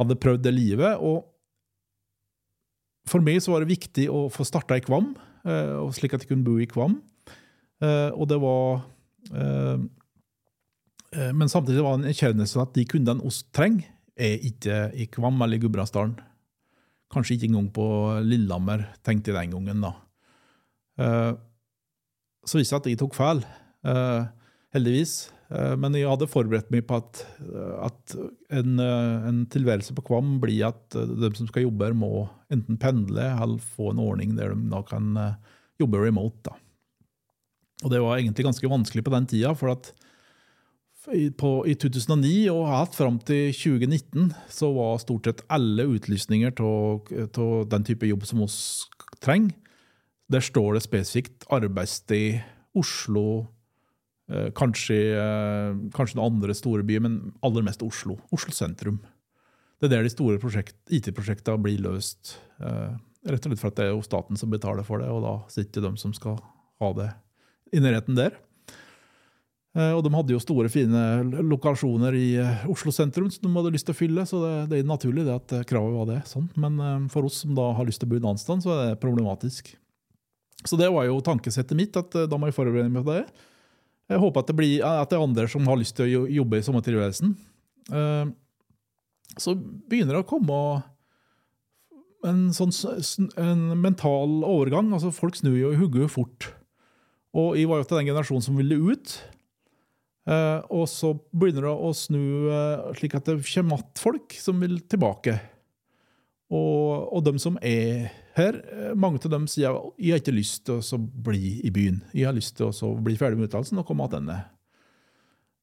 hadde 0.01 0.19
prøvd 0.23 0.45
det 0.47 0.55
livet. 0.55 0.99
Og 0.99 1.27
for 3.07 3.23
meg 3.25 3.39
så 3.43 3.53
var 3.55 3.63
det 3.63 3.71
viktig 3.71 4.09
å 4.11 4.27
få 4.33 4.47
starta 4.47 4.77
i 4.79 4.83
Kvam, 4.85 5.13
eh, 5.47 5.77
slik 5.95 6.15
at 6.15 6.25
jeg 6.25 6.31
kunne 6.33 6.47
bo 6.47 6.57
i 6.59 6.67
Kvam. 6.67 6.99
Eh, 7.83 8.11
Og 8.17 8.27
det 8.29 8.39
var 8.41 8.83
eh, 9.35 9.79
Men 11.33 11.49
samtidig 11.49 11.83
var 11.85 11.97
det 11.97 12.05
en 12.05 12.11
erkjennelse 12.11 12.61
at 12.61 12.75
de 12.75 12.85
kundene 12.85 13.25
oss 13.25 13.45
trenger, 13.55 13.87
er 14.19 14.39
ikke 14.41 14.93
i 14.97 15.07
Kvam 15.07 15.41
eller 15.43 15.57
i 15.57 15.61
Gudbrandsdalen. 15.61 16.17
Kanskje 17.13 17.37
ikke 17.37 17.49
engang 17.51 17.71
på 17.73 17.87
Lillehammer, 18.25 18.87
tenkte 19.05 19.31
jeg 19.31 19.37
den 19.37 19.55
gangen. 19.55 19.81
da. 19.85 19.93
Så 22.45 22.59
viste 22.59 22.75
det 22.75 22.81
at 22.81 22.89
jeg 22.91 22.99
tok 22.99 23.15
feil, 23.15 23.45
heldigvis. 24.75 25.31
Eh, 25.51 25.75
Men 25.79 25.95
jeg 25.95 26.09
hadde 26.11 26.29
forberedt 26.31 26.73
meg 26.75 26.87
på 26.89 26.99
at, 26.99 27.23
at 27.87 28.17
en, 28.51 28.81
eh, 28.83 29.29
en 29.29 29.45
tilværelse 29.53 29.95
på 29.97 30.05
Kvam 30.09 30.37
blir 30.43 30.67
at 30.71 30.97
eh, 30.99 31.13
de 31.23 31.31
som 31.39 31.51
skal 31.51 31.67
jobbe 31.67 31.89
her, 31.89 31.97
må 31.99 32.27
enten 32.53 32.79
pendle 32.83 33.29
eller 33.35 33.63
få 33.77 33.93
en 33.93 34.03
ordning 34.03 34.35
der 34.39 34.55
de 34.55 34.71
da 34.73 34.83
kan 34.87 35.13
jobbe 35.81 36.03
remote. 36.03 36.51
da. 36.51 36.57
Og 37.85 37.93
det 37.93 38.01
var 38.03 38.19
egentlig 38.19 38.47
ganske 38.47 38.71
vanskelig 38.71 39.05
på 39.05 39.13
den 39.13 39.27
tida, 39.31 39.55
for 39.55 39.75
at 39.75 39.93
på, 41.39 41.51
i 41.71 41.77
2009 41.79 42.49
og 42.51 42.65
helt 42.67 42.97
fram 42.99 43.19
til 43.23 43.53
2019 43.55 44.33
så 44.51 44.73
var 44.75 44.97
stort 44.99 45.29
sett 45.29 45.45
alle 45.55 45.85
utlysninger 45.87 46.57
av 46.59 47.69
den 47.71 47.87
type 47.87 48.09
jobb 48.09 48.25
som 48.27 48.43
oss 48.43 48.89
trenger. 49.23 49.55
Der 50.27 50.43
står 50.43 50.75
det 50.75 50.83
spesifikt 50.83 51.47
arbeidssted 51.55 52.41
Oslo, 52.75 53.47
kanskje, 54.59 54.97
eh, 55.15 55.75
kanskje 55.95 56.19
noen 56.19 56.33
andre 56.35 56.55
store 56.55 56.83
byer, 56.87 57.05
men 57.05 57.19
aller 57.47 57.63
mest 57.63 57.83
Oslo. 57.87 58.19
Oslo 58.35 58.55
sentrum. 58.55 58.99
Det 59.81 59.91
er 59.91 59.99
der 59.99 60.07
de 60.07 60.11
store 60.11 60.39
IT-prosjektene 60.91 61.63
blir 61.63 61.79
løst. 61.85 62.39
Eh, 62.61 62.97
rett 63.29 63.47
og 63.47 63.53
slett 63.53 63.61
for 63.61 63.69
at 63.69 63.77
det 63.77 63.85
er 63.87 63.95
jo 63.95 64.03
staten 64.03 64.39
som 64.39 64.51
betaler 64.51 64.85
for 64.87 64.99
det, 64.99 65.09
og 65.13 65.23
da 65.23 65.37
sitter 65.53 65.83
de 65.85 65.97
som 66.01 66.13
skal 66.17 66.41
ha 66.81 66.93
det 66.97 67.11
i 67.75 67.83
nærheten 67.83 68.17
der. 68.17 68.33
Eh, 69.77 69.93
Og 69.93 70.03
de 70.03 70.13
hadde 70.15 70.33
jo 70.33 70.41
store, 70.41 70.71
fine 70.73 71.03
lokasjoner 71.45 72.15
i 72.17 72.37
eh, 72.41 72.67
Oslo 72.73 72.91
sentrum 72.91 73.29
som 73.31 73.45
de 73.45 73.53
hadde 73.59 73.75
lyst 73.75 73.87
til 73.87 73.95
å 73.95 73.99
fylle, 73.99 74.25
så 74.27 74.41
det, 74.71 74.79
er 74.79 74.89
naturlig 74.89 75.27
det 75.27 75.35
at 75.35 75.53
eh, 75.53 75.67
kravet 75.69 75.93
var 75.99 76.07
det. 76.09 76.23
sånn. 76.31 76.49
Men 76.57 76.81
eh, 76.81 77.09
for 77.13 77.29
oss 77.29 77.43
som 77.45 77.55
da 77.55 77.73
har 77.77 77.85
lyst 77.85 78.01
til 78.01 78.09
å 78.09 78.15
bo 78.15 78.17
en 78.23 78.31
annen 78.33 78.41
sted, 78.41 78.65
så 78.65 78.73
er 78.73 78.95
det 78.95 79.03
problematisk. 79.03 79.75
Så 80.67 80.79
det 80.81 80.89
var 80.91 81.05
jo 81.05 81.21
tankesettet 81.21 81.77
mitt, 81.77 81.97
at 82.01 82.17
eh, 82.17 82.27
da 82.31 82.41
må 82.41 82.49
jeg 82.49 82.57
forberede 82.57 82.89
meg 82.89 83.05
på 83.05 83.19
det. 83.19 83.27
Jeg 84.07 84.23
håper 84.23 84.43
at 84.43 84.51
det, 84.51 84.55
blir, 84.59 84.75
at 84.87 85.11
det 85.11 85.17
er 85.19 85.25
andre 85.25 85.47
som 85.51 85.67
har 85.67 85.79
lyst 85.81 85.97
til 85.99 86.07
å 86.07 86.27
jobbe 86.31 86.61
i 86.61 86.67
samme 86.67 86.83
tilværelsen. 86.87 87.33
Eh, 87.91 88.27
Så 89.37 89.55
begynner 89.57 90.15
det 90.17 90.23
å 90.23 90.29
komme 90.31 90.59
en 92.27 92.47
sånn 92.55 92.73
en 93.37 93.65
mental 93.83 94.41
overgang. 94.47 94.93
altså 94.95 95.11
Folk 95.15 95.37
snur 95.37 95.57
jo 95.59 95.73
i 95.75 95.81
hodet 95.81 96.11
fort. 96.11 96.53
Og 97.37 97.57
jeg 97.59 97.69
var 97.69 97.83
jo 97.83 97.89
til 97.91 97.99
den 98.01 98.09
generasjonen 98.09 98.47
som 98.47 98.57
ville 98.57 98.79
ut. 98.95 99.17
Eh, 100.27 100.61
og 100.75 100.87
så 100.91 101.13
begynner 101.35 101.69
det 101.69 101.75
å 101.75 101.91
snu 101.95 102.23
eh, 102.51 102.87
slik 102.99 103.15
at 103.15 103.27
det 103.29 103.37
kommer 103.43 103.77
igjen 103.77 104.01
folk 104.01 104.39
som 104.41 104.63
vil 104.63 104.81
tilbake. 104.91 105.37
Og, 106.51 107.13
og 107.13 107.27
de 107.27 107.35
som 107.43 107.59
er 107.63 108.09
her, 108.37 108.61
eh, 108.73 108.93
mange 108.95 109.21
av 109.25 109.33
dem 109.33 109.47
sier 109.49 109.71
jeg 109.97 110.13
har 110.13 110.21
ikke 110.21 110.37
lyst 110.37 110.67
til 110.69 110.81
å 110.81 110.99
bli 111.01 111.57
i 111.65 111.73
byen. 111.73 112.03
Jeg 112.13 112.29
har 112.29 112.37
lyst 112.37 112.59
til 112.59 112.69
å 112.69 112.93
bli 113.01 113.17
ferdig 113.17 113.41
med 113.41 113.49
utdannelsen 113.49 113.81
og 113.81 113.89
komme 113.89 114.09
tilbake. 114.13 114.45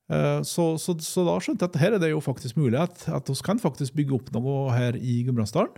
Eh, 0.10 0.42
Så, 0.44 0.76
så, 0.82 0.98
så 1.00 1.24
da 1.26 1.38
skjønte 1.40 1.64
jeg 1.64 1.72
at 1.74 1.82
her 1.82 1.96
er 1.96 2.02
det 2.04 2.12
jo 2.12 2.22
faktisk 2.24 2.58
mulighet. 2.60 3.08
At 3.08 3.30
vi 3.30 3.36
kan 3.46 3.62
faktisk 3.62 3.96
bygge 3.96 4.18
opp 4.18 4.32
noe 4.36 4.72
her 4.74 4.98
i 4.98 5.24
Gudbrandsdalen. 5.28 5.78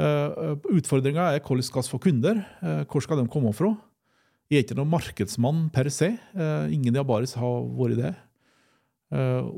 Uh, 0.00 0.56
Utfordringa 0.70 1.34
er 1.34 1.42
hvordan 1.44 1.66
skal 1.66 1.82
vi 1.84 1.92
få 1.92 1.98
kunder. 2.00 2.38
Eh, 2.62 2.84
hvor 2.88 3.02
skal 3.04 3.20
de 3.20 3.28
komme 3.28 3.52
fra? 3.52 3.74
Jeg 4.50 4.58
er 4.58 4.64
ikke 4.64 4.76
noen 4.78 4.90
markedsmann 4.90 5.66
per 5.74 5.90
se. 5.92 6.14
Eh, 6.16 6.72
ingen 6.72 6.94
i 6.94 7.02
Abaris 7.02 7.36
har 7.38 7.66
vært 7.76 8.00
det. 8.00 8.14
Eh, 9.12 9.50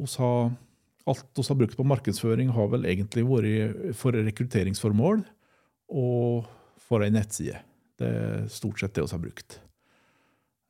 alt 1.03 1.39
vi 1.39 1.45
har 1.47 1.59
brukt 1.59 1.79
på 1.79 1.87
markedsføring, 1.87 2.51
har 2.55 2.69
vel 2.73 2.85
egentlig 2.87 3.25
vært 3.29 3.95
for 3.99 4.13
rekrutteringsformål 4.13 5.23
og 5.93 6.49
for 6.83 7.05
ei 7.05 7.13
nettside. 7.13 7.61
Det 8.01 8.09
er 8.09 8.49
stort 8.53 8.81
sett 8.81 8.95
det 8.97 9.05
vi 9.05 9.15
har 9.15 9.23
brukt. 9.23 9.59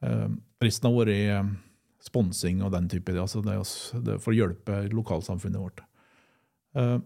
Eh, 0.03 0.29
resten 0.63 0.89
har 0.89 0.99
vært 0.99 1.15
eh, 1.15 1.53
sponsing 2.03 2.65
og 2.67 2.75
den 2.75 2.91
type. 2.93 3.15
Altså 3.15 3.43
det, 3.45 3.55
er 3.57 4.21
for 4.23 4.35
å 4.35 4.37
hjelpe 4.37 4.83
lokalsamfunnet 4.93 5.63
vårt. 5.63 5.83
Eh, 6.77 6.99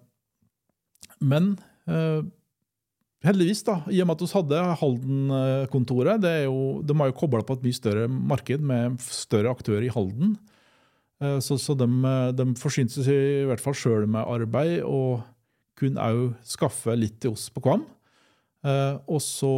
men 1.20 1.52
eh, 1.88 2.24
heldigvis, 3.26 3.62
da, 3.68 3.80
i 3.92 4.02
og 4.02 4.08
med 4.08 4.16
at 4.16 4.24
vi 4.24 4.32
hadde 4.34 4.64
Halden-kontoret 4.82 6.20
De 6.22 6.98
har 7.00 7.10
jo 7.10 7.16
kobla 7.16 7.44
på 7.46 7.56
et 7.56 7.64
mye 7.64 7.78
større 7.78 8.10
marked 8.10 8.64
med 8.64 9.00
større 9.04 9.52
aktører 9.54 9.86
i 9.86 9.92
Halden. 9.92 10.36
Så, 11.40 11.56
så 11.56 11.72
de, 11.78 11.86
eh, 11.88 12.30
de 12.36 12.44
forsynte 12.60 13.04
seg 13.04 13.14
i 13.16 13.46
hvert 13.48 13.62
fall 13.62 13.76
sjøl 13.76 14.04
med 14.10 14.28
arbeid, 14.28 14.82
og 14.84 15.24
kunne 15.76 16.00
òg 16.00 16.34
skaffe 16.44 16.96
litt 16.96 17.20
til 17.22 17.36
oss 17.36 17.48
på 17.52 17.62
Kvam. 17.64 17.84
Eh, 18.66 18.96
og 19.06 19.20
så 19.22 19.52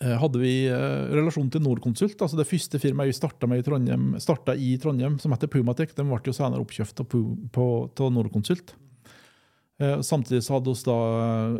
eh, 0.00 0.14
hadde 0.22 0.40
vi 0.40 0.52
eh, 0.70 1.04
relasjon 1.12 1.50
til 1.52 1.64
Norconsult. 1.64 2.16
altså 2.16 2.38
Det 2.38 2.48
første 2.48 2.80
firmaet 2.82 3.12
vi 3.12 3.18
starta 3.18 3.50
i 3.52 3.64
Trondheim, 3.66 4.14
i 4.16 4.74
Trondheim, 4.80 5.18
som 5.20 5.34
heter 5.34 5.52
Pumatek, 5.52 5.94
de 5.96 6.06
ble 6.06 6.20
jo 6.24 6.36
senere 6.36 6.64
oppkjøpt 6.64 7.04
av, 7.04 7.18
til 7.98 8.14
Norconsult. 8.16 8.76
Samtidig 9.78 10.40
så 10.42 10.56
hadde 10.56 10.72
vi 10.74 10.86
da 10.88 10.94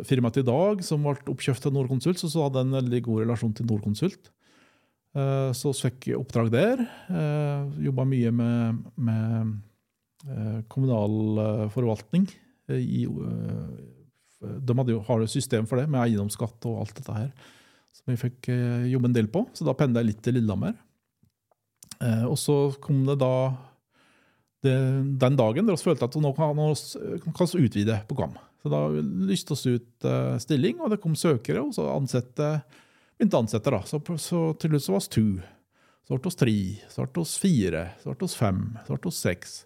firmaet 0.03 0.41
i 0.41 0.43
dag, 0.43 0.81
som 0.83 1.05
ble 1.05 1.13
oppkjøpt 1.31 1.69
av 1.69 1.71
Norconsult, 1.71 2.19
så 2.19 2.27
så 2.27 2.49
hadde 2.49 2.65
en 2.65 2.75
veldig 2.75 2.99
god 3.05 3.21
relasjon 3.21 3.53
til 3.55 3.69
Norconsult. 3.69 4.27
Så 5.55 5.71
vi 5.71 5.85
fikk 5.85 6.09
oppdrag 6.17 6.51
der. 6.51 6.83
Jobba 7.79 8.03
mye 8.11 8.33
med, 8.35 8.81
med 8.99 10.65
kommunal 10.67 11.71
forvaltning. 11.71 12.27
I, 12.75 13.07
de 14.39 14.75
hadde 14.77 14.93
jo, 14.95 15.01
har 15.07 15.23
jo 15.23 15.31
system 15.31 15.65
for 15.67 15.79
det, 15.81 15.87
med 15.91 16.01
eiendomsskatt 16.05 16.67
og 16.69 16.83
alt 16.83 16.95
dette 16.99 17.15
her. 17.15 17.31
Som 17.95 18.13
vi 18.13 18.19
fikk 18.21 18.51
eh, 18.53 18.85
jobbe 18.91 19.09
en 19.09 19.17
del 19.17 19.27
på. 19.31 19.43
Så 19.53 19.67
da 19.67 19.75
pendla 19.77 20.03
jeg 20.03 20.13
litt 20.13 20.21
til 20.23 20.37
Lillehammer. 20.39 20.77
Eh, 21.99 22.25
Og 22.29 22.37
så 22.39 22.59
kom 22.83 23.01
det 23.07 23.17
da 23.19 23.33
det, 24.63 24.75
den 25.19 25.39
dagen 25.39 25.67
der 25.67 25.75
vi 25.77 25.85
følte 25.89 26.07
at 26.07 26.17
nå 26.19 26.33
kan 26.35 26.59
vi 26.59 27.65
utvide 27.65 28.01
på 28.07 28.17
KAM. 28.19 28.35
Så 28.59 28.71
da 28.71 28.81
lyste 29.29 29.55
vi 29.55 29.77
ut 29.79 30.07
eh, 30.07 30.35
stilling, 30.43 30.81
og 30.83 30.91
det 30.91 30.99
kom 31.03 31.15
søkere, 31.15 31.63
og 31.63 31.71
så 31.75 31.87
ansette, 31.93 32.49
begynte 33.17 33.39
å 33.39 33.43
ansette. 33.45 33.71
da. 33.71 33.79
Så, 33.87 34.01
så 34.19 34.41
til 34.59 34.73
slutt 34.73 34.83
så 34.87 34.95
var 34.95 35.05
vi 35.05 35.13
to. 35.15 35.27
Så 36.09 36.17
ble 36.17 36.31
vi 36.31 36.39
tre, 36.41 36.57
så 36.91 37.05
ble 37.05 37.23
vi 37.23 37.39
fire, 37.45 37.83
så 38.01 38.11
ble 38.11 38.27
vi 38.27 38.39
fem, 38.41 38.61
så 38.85 38.95
ble 38.97 39.11
vi 39.11 39.15
seks. 39.19 39.57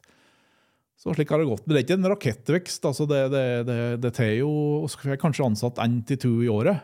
Så 1.04 1.12
slik 1.12 1.34
har 1.34 1.42
det 1.42 1.50
gått. 1.50 1.66
Men 1.66 1.76
det 1.76 1.82
er 1.82 1.86
ikke 1.88 2.00
en 2.00 2.12
rakettvekst. 2.13 2.86
altså 2.88 3.06
Det, 3.10 3.20
det, 3.34 3.46
det, 3.68 3.78
det 4.06 4.13
tar 4.16 4.30
jo 4.38 4.52
Vi 4.88 5.12
er 5.12 5.20
kanskje 5.20 5.44
ansatt 5.50 5.82
én 5.84 6.00
til 6.08 6.22
to 6.24 6.32
i 6.46 6.48
året. 6.52 6.80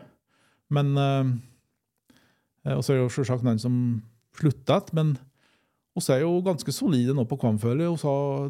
Men 0.68 0.92
eh, 1.00 2.74
Og 2.76 2.84
så 2.84 2.92
er 2.92 2.98
det 3.00 3.06
jo 3.06 3.14
selvsagt 3.16 3.46
noen 3.46 3.62
som 3.62 3.78
slutter. 4.36 4.92
Men 4.92 5.14
vi 5.96 6.04
er 6.14 6.20
jo 6.22 6.36
ganske 6.44 6.72
solide 6.72 7.14
nå 7.16 7.24
på 7.28 7.38
Kvamføli. 7.40 7.88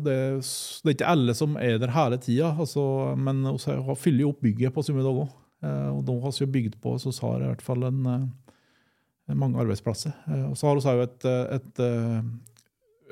Det, 0.05 0.17
det 0.43 0.91
er 0.91 0.97
ikke 0.97 1.13
alle 1.15 1.35
som 1.39 1.55
er 1.57 1.79
der 1.81 1.95
hele 1.95 2.19
tida, 2.21 2.51
altså, 2.53 2.83
men 3.17 3.41
vi 3.49 3.97
fyller 3.97 4.27
jo 4.27 4.33
opp 4.35 4.43
bygget 4.45 4.75
på 4.75 4.85
Summe 4.87 5.07
Doggo. 5.07 5.29
Eh, 5.65 5.89
og 5.95 6.03
da 6.09 6.19
har 6.21 6.37
vi 6.37 6.51
bygd 6.59 6.81
på, 6.83 6.99
så 7.01 7.15
har 7.25 7.41
i 7.43 7.49
hvert 7.49 7.65
fall 7.65 7.87
en, 7.89 8.03
eh, 8.11 9.35
mange 9.35 9.61
arbeidsplasser. 9.63 10.13
Eh, 10.29 10.45
Og 10.51 10.59
så 10.59 10.67
har 10.69 10.77
vi 10.77 10.83
også 10.83 11.03
et, 11.07 11.25
et, 11.57 11.83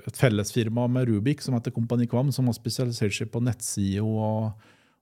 et 0.06 0.16
fellesfirma 0.18 0.86
med 0.90 1.08
Rubik 1.08 1.42
som 1.42 1.54
heter 1.56 1.74
Kompani 1.74 2.06
Kvam, 2.06 2.30
som 2.32 2.46
har 2.46 2.56
spesialisert 2.56 3.14
seg 3.16 3.30
på 3.32 3.42
nettside 3.44 4.02
og, 4.04 4.52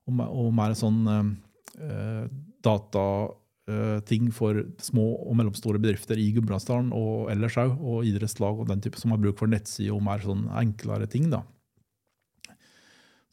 og, 0.07 0.21
og 0.25 0.53
mer 0.55 0.73
sånn 0.77 1.03
eh, 1.11 2.23
datating 2.65 4.31
for 4.35 4.63
små 4.81 5.05
og 5.27 5.35
mellomstore 5.37 5.79
bedrifter 5.83 6.17
i 6.19 6.31
Gudbrandsdalen 6.35 6.89
og 6.95 7.29
ellers 7.33 7.57
òg, 7.61 7.75
og 7.77 8.07
idrettslag 8.07 8.59
og 8.63 8.69
den 8.71 8.81
type 8.83 8.99
som 8.99 9.11
har 9.13 9.21
bruk 9.21 9.37
for 9.39 9.51
nettside 9.51 9.93
og 9.93 10.03
mer 10.07 10.23
sånn 10.23 10.47
enklere 10.57 11.07
ting. 11.11 11.29
da. 11.33 11.43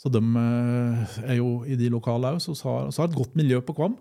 Så 0.01 0.11
de 0.13 0.21
eh, 0.21 1.19
er 1.31 1.37
jo 1.39 1.63
i 1.65 1.77
de 1.81 1.89
lokale 1.93 2.35
òg, 2.35 2.41
så 2.43 2.53
vi 2.53 2.65
har, 2.67 2.91
har 2.91 3.09
et 3.09 3.19
godt 3.19 3.37
miljø 3.39 3.61
på 3.65 3.77
Kvam. 3.79 3.95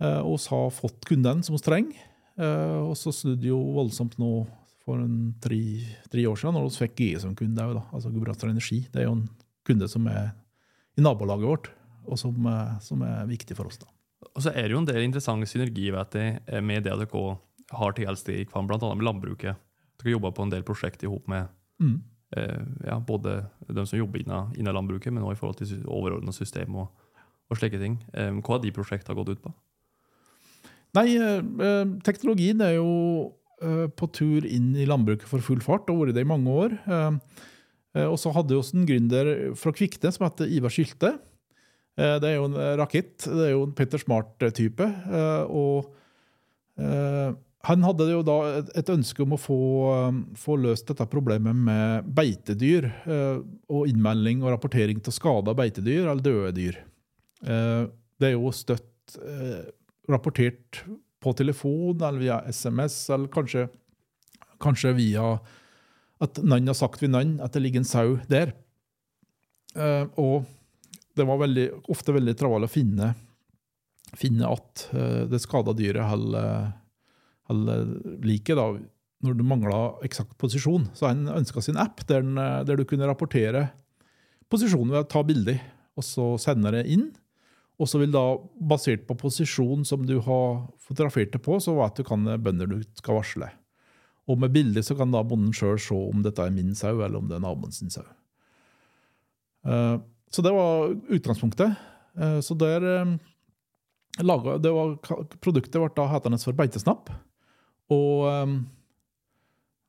eh, 0.00 0.20
Og 0.22 0.38
vi 0.38 0.48
har 0.54 0.70
fått 0.70 1.04
kundene 1.08 1.44
som 1.44 1.56
vi 1.58 1.64
trenger. 1.66 2.06
Eh, 2.38 2.78
Og 2.86 2.94
så 2.96 3.12
snudde 3.12 3.48
jo 3.50 3.58
voldsomt 3.76 4.16
nå 4.22 4.46
for 4.86 5.02
en 5.02 5.34
tre, 5.42 5.58
tre 6.12 6.24
år 6.30 6.38
siden, 6.38 6.54
når 6.54 6.68
vi 6.68 6.84
fikk 6.84 7.00
GE 7.02 7.22
som 7.24 7.34
kunde 7.38 7.64
òg, 7.66 7.80
altså 7.90 8.12
Gudbrandsdal 8.14 8.52
Energi. 8.52 8.84
Det 8.92 9.02
er 9.02 9.08
jo 9.08 9.16
en 9.18 9.26
kunde 9.66 9.88
som 9.90 10.06
er 10.06 10.30
i 10.96 11.02
nabolaget 11.02 11.50
vårt, 11.50 11.70
og 12.06 12.20
som, 12.20 12.38
eh, 12.46 12.76
som 12.80 13.02
er 13.02 13.26
viktig 13.26 13.56
for 13.58 13.66
oss. 13.66 13.80
da. 13.82 13.90
Og 14.30 14.42
så 14.44 14.52
er 14.54 14.68
det 14.68 14.76
jo 14.76 14.78
en 14.78 14.88
del 14.88 15.02
interessant 15.02 15.48
synergi 15.50 15.90
vet 15.90 16.14
jeg, 16.14 16.40
eh, 16.46 16.62
med 16.62 16.84
det 16.86 16.94
dere 16.94 17.38
har 17.72 17.92
til 17.92 18.06
helst 18.06 18.28
i 18.30 18.44
Kvam, 18.46 18.68
bl.a. 18.70 18.78
med 18.94 19.04
landbruket. 19.04 19.56
Dere 19.98 20.12
jobber 20.14 20.32
på 20.32 20.46
en 20.46 20.50
del 20.54 20.62
prosjekter 20.62 21.10
sammen 21.10 21.26
med 21.26 21.48
Mm. 21.82 22.00
eh, 22.36 22.62
ja, 22.86 22.98
både 22.98 23.50
de 23.68 23.86
som 23.86 23.98
jobber 23.98 24.22
innen, 24.22 24.54
innen 24.56 24.74
landbruket, 24.74 25.12
men 25.12 25.22
også 25.22 25.32
i 25.32 25.40
forhold 25.40 25.56
til 25.56 25.84
overordna 25.86 26.32
system 26.32 26.74
og, 26.76 26.88
og 27.50 27.58
slike 27.58 27.78
ting. 27.78 27.98
Eh, 28.14 28.30
hva 28.30 28.54
har 28.54 28.62
de 28.62 28.72
prosjektene 28.72 29.14
gått 29.18 29.28
ut 29.34 29.42
på? 29.42 29.52
Nei, 30.94 31.16
eh, 31.16 31.42
eh, 31.42 31.84
teknologien 32.06 32.60
er 32.62 32.76
jo 32.78 33.34
på 33.96 34.08
tur 34.12 34.44
inn 34.44 34.74
i 34.76 34.86
landbruket 34.88 35.28
for 35.30 35.44
full 35.44 35.62
fart, 35.64 35.88
og 35.90 36.02
vært 36.02 36.18
det 36.18 36.26
i 36.26 36.28
mange 36.28 36.52
år. 36.52 36.76
Eh, 36.84 37.38
eh, 37.96 38.06
og 38.06 38.18
så 38.20 38.32
hadde 38.34 38.52
vi 38.52 38.60
også 38.60 38.76
en 38.80 38.88
gründer 38.88 39.32
fra 39.56 39.72
Kvikne 39.76 40.12
som 40.12 40.26
heter 40.28 40.52
Ivar 40.52 40.74
Sylte. 40.74 41.16
Eh, 41.96 42.18
det 42.20 42.30
er 42.30 42.36
jo 42.36 42.50
en 42.50 42.60
eh, 42.60 42.74
rakett, 42.80 43.16
det 43.24 43.48
er 43.48 43.54
jo 43.54 43.64
en 43.66 43.74
Petter 43.76 44.02
Smart-type. 44.02 44.86
Eh, 44.86 45.44
og 45.48 45.94
eh, 46.80 47.32
han 47.66 47.82
hadde 47.82 48.10
jo 48.12 48.20
da 48.26 48.36
et, 48.60 48.90
ønske 48.92 49.24
om 49.24 49.34
å 49.34 49.40
få, 49.40 49.60
eh, 49.94 50.20
få 50.38 50.58
løst 50.60 50.92
dette 50.92 51.08
problemet 51.10 51.56
med 51.56 52.10
beitedyr, 52.18 52.90
eh, 53.08 53.40
og 53.72 53.88
innmelding 53.90 54.44
og 54.44 54.52
rapportering 54.54 55.00
til 55.00 55.16
skada 55.16 55.56
beitedyr 55.56 56.04
eller 56.04 56.22
døde 56.22 56.52
dyr. 56.60 56.78
Eh, 57.46 57.88
det 58.20 58.30
er 58.30 58.36
jo 58.36 58.52
støtt 58.54 59.16
eh, 59.20 59.64
rapportert 60.10 60.84
på 61.26 61.34
telefon 61.36 61.98
eller 61.98 62.22
via 62.22 62.38
SMS, 62.46 63.00
eller 63.10 63.32
kanskje, 63.34 63.66
kanskje 64.62 64.94
via 64.96 65.34
at 66.22 66.40
noen 66.40 66.70
har 66.70 66.78
sagt 66.78 67.02
ved 67.02 67.12
noen 67.12 67.36
at 67.44 67.52
det 67.52 67.64
ligger 67.64 67.82
en 67.82 67.90
sau 67.90 68.16
der. 68.30 68.54
Uh, 69.76 70.06
og 70.16 70.46
det 71.18 71.26
var 71.28 71.42
veldig, 71.42 71.68
ofte 71.92 72.14
veldig 72.16 72.36
travelt 72.38 72.68
å 72.68 72.72
finne, 72.72 73.10
finne 74.16 74.48
at 74.48 74.86
uh, 74.94 75.26
det 75.28 75.42
skada 75.42 75.74
dyret 75.76 76.08
holder 76.08 76.70
holder 77.50 77.86
liket, 78.26 78.58
når 79.24 79.38
du 79.38 79.44
mangla 79.46 79.80
eksakt 80.06 80.36
posisjon. 80.40 80.88
Så 80.96 81.08
han 81.10 81.26
ønska 81.30 81.62
sin 81.64 81.78
app 81.80 82.02
der, 82.08 82.24
den, 82.24 82.38
eh, 82.40 82.62
der 82.66 82.78
du 82.78 82.84
kunne 82.88 83.08
rapportere 83.08 83.68
posisjonen 84.52 84.94
ved 84.94 85.04
å 85.04 85.10
ta 85.10 85.22
bilder, 85.26 85.60
og 85.96 86.06
så 86.06 86.26
sende 86.40 86.74
det 86.74 86.86
inn. 86.92 87.08
Og 87.76 87.88
så 87.90 88.00
vil 88.00 88.12
da, 88.14 88.24
basert 88.56 89.04
på 89.08 89.18
posisjon 89.20 89.84
som 89.84 90.04
du 90.08 90.16
har 90.24 90.62
fotografert 90.80 91.34
det 91.34 91.42
på, 91.44 91.58
så 91.60 91.74
vet 91.76 91.98
du 91.98 92.04
hvilke 92.06 92.38
bønder 92.40 92.70
du 92.70 92.78
skal 92.96 93.18
varsle. 93.18 93.50
Og 94.26 94.40
med 94.42 94.54
bilder 94.54 94.82
så 94.82 94.96
kan 94.98 95.12
da 95.12 95.22
bonden 95.22 95.52
sjøl 95.54 95.78
se 95.78 95.94
om 95.94 96.22
dette 96.24 96.42
er 96.42 96.54
min 96.54 96.74
sau, 96.74 96.96
eller 96.98 97.20
om 97.20 97.28
det 97.28 97.36
er 97.36 97.44
naboen 97.44 97.74
sin 97.74 97.92
sau. 97.92 98.06
Eh, 99.66 99.98
Så 100.32 100.42
det 100.42 100.52
var 100.52 100.90
utgangspunktet. 101.14 101.76
Eh, 102.18 102.40
Så 102.40 102.56
der 102.58 103.18
laga 104.18 104.58
Produktet 105.40 105.76
ble 105.76 105.90
da 105.94 106.08
hetende 106.08 106.40
for 106.42 106.52
Beitesnapp. 106.52 107.10
Og, 107.90 108.26
eh, 108.26 108.46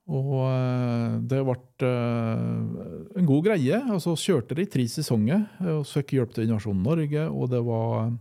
og 0.08 0.34
eh, 0.48 1.16
det 1.28 1.42
ble 1.44 1.58
eh, 1.84 3.20
en 3.20 3.28
god 3.28 3.48
greie. 3.50 3.80
og 3.92 4.00
så 4.04 4.16
kjørte 4.16 4.56
det 4.56 4.68
i 4.68 4.72
tre 4.78 4.88
sesonger. 4.92 5.48
og 5.76 5.84
så 5.88 6.02
fikk 6.02 6.16
hjelp 6.18 6.36
til 6.36 6.48
Innovasjon 6.48 6.84
Norge, 6.84 7.28
og 7.28 7.50
det 7.52 7.64
var, 7.68 8.14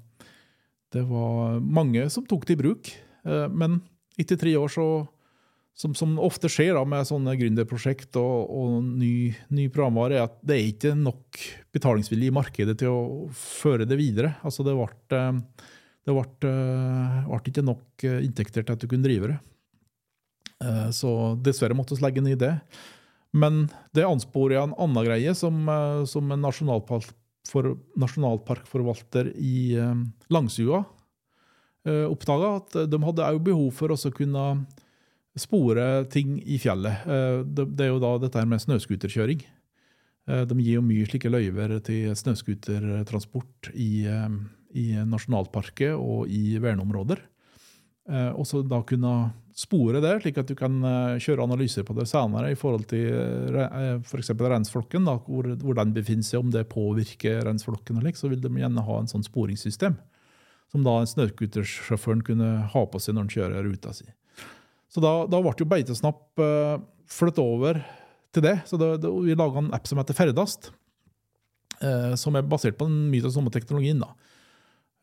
det 0.94 1.04
var 1.06 1.60
mange 1.62 2.08
som 2.10 2.26
tok 2.26 2.48
det 2.48 2.58
i 2.58 2.62
bruk. 2.64 2.90
Eh, 3.26 3.46
Men 3.54 3.80
etter 4.18 4.40
tre 4.40 4.56
år 4.58 4.72
så 4.72 4.88
som, 5.76 5.92
som 5.92 6.14
ofte 6.24 6.48
skjer 6.48 6.72
da 6.72 6.82
med 6.88 7.04
sånne 7.04 7.34
gründerprosjekt 7.36 8.16
og, 8.16 8.48
og 8.48 8.76
ny, 8.96 9.34
ny 9.52 9.66
programvare, 9.68 10.16
er 10.16 10.24
at 10.24 10.38
det 10.40 10.56
er 10.56 10.70
ikke 10.70 10.94
nok 10.96 11.40
betalingsvilje 11.76 12.30
i 12.30 12.34
markedet 12.34 12.78
til 12.80 12.94
å 12.94 13.02
føre 13.36 13.84
det 13.88 13.98
videre. 14.00 14.32
Altså 14.46 14.64
det 14.64 14.72
ble, 14.78 14.88
eh, 15.18 15.68
det 16.08 16.16
ble, 16.16 16.24
eh, 16.48 17.18
ble 17.28 17.42
ikke 17.52 17.66
nok 17.66 18.06
eh, 18.08 18.22
inntekter 18.24 18.64
til 18.64 18.78
at 18.78 18.80
du 18.80 18.88
kunne 18.88 19.04
drive 19.04 19.34
det. 19.34 19.38
Eh, 20.66 20.90
Så 20.90 21.10
dessverre 21.42 21.76
måtte 21.76 21.96
vi 21.96 22.04
legge 22.04 22.24
ned 22.24 22.40
det. 22.42 22.54
Men 23.36 23.66
det 23.94 24.06
ansporet 24.06 24.58
en 24.60 24.74
annen 24.80 25.06
greie 25.06 25.34
som, 25.36 25.68
eh, 25.68 26.04
som 26.08 26.32
en 26.32 26.42
nasjonalpark 26.42 27.14
for, 27.46 27.76
nasjonalparkforvalter 27.94 29.32
i 29.36 29.76
eh, 29.78 30.04
Langsua 30.30 30.84
oppdaga, 31.86 32.48
at 32.58 32.72
de 32.90 32.98
hadde 32.98 33.22
òg 33.22 33.44
behov 33.46 33.68
for 33.70 33.92
å 33.94 34.10
kunne 34.10 34.66
spore 35.38 35.84
ting 36.10 36.40
i 36.42 36.56
fjellet. 36.58 37.04
Det, 37.46 37.66
er 37.78 37.92
jo 37.92 38.00
da 38.02 38.10
dette 38.18 38.42
med 38.42 38.58
snøscooterkjøring. 38.58 39.44
De 40.26 40.56
gir 40.58 40.80
jo 40.80 40.82
mye 40.82 41.06
slike 41.06 41.30
løyver 41.30 41.76
til 41.86 42.10
snøscootertransport 42.18 43.70
i, 43.78 44.02
i 44.02 44.86
nasjonalparket 45.06 45.94
og 45.94 46.26
i 46.26 46.58
verneområder. 46.58 47.22
Eh, 48.06 48.32
Og 48.38 48.46
så 48.46 48.62
da 48.62 48.80
kunne 48.86 49.12
spore 49.56 50.02
det, 50.04 50.12
slik 50.22 50.38
at 50.38 50.50
du 50.50 50.54
kan 50.58 50.74
eh, 50.84 51.16
kjøre 51.22 51.46
analyser 51.46 51.86
på 51.86 51.96
det 51.96 52.06
senere 52.10 52.52
i 52.52 52.58
forhold 52.58 52.84
til 52.90 53.56
f.eks. 54.04 54.30
reinsflokken, 54.36 55.08
da, 55.08 55.16
hvor, 55.24 55.48
hvor 55.62 55.78
den 55.78 55.94
befinner 55.96 56.26
seg, 56.26 56.42
om 56.42 56.52
det 56.52 56.68
påvirker 56.70 57.42
reinsflokken, 57.48 58.02
så 58.14 58.30
vil 58.30 58.42
de 58.42 58.52
gjerne 58.52 58.84
ha 58.84 59.00
en 59.00 59.10
sånn 59.10 59.26
sporingssystem. 59.26 59.96
Som 60.72 60.84
da 60.86 60.98
snøscootersjåføren 61.06 62.24
kunne 62.26 62.50
ha 62.72 62.82
på 62.90 63.00
seg 63.00 63.14
når 63.14 63.26
han 63.26 63.34
kjører 63.36 63.68
ruta 63.68 63.94
si. 63.94 64.06
Så 64.92 65.02
da, 65.02 65.12
da 65.30 65.38
ble 65.42 65.52
jo 65.58 65.66
Beitesnapp 65.68 66.40
uh, 66.42 66.78
flyttet 67.10 67.42
over 67.42 67.78
til 68.34 68.44
det. 68.44 68.56
Så 68.66 68.78
det, 68.80 68.88
det, 69.02 69.12
vi 69.22 69.36
laga 69.38 69.62
en 69.62 69.70
app 69.76 69.86
som 69.86 70.00
heter 70.00 70.16
Ferdast, 70.18 70.70
uh, 71.82 72.14
som 72.18 72.34
er 72.38 72.46
basert 72.46 72.78
på 72.80 72.88
den 72.90 73.06
mye 73.12 73.26
av 73.28 73.34
samme 73.34 73.52
teknologien. 73.54 74.02
da. 74.02 74.10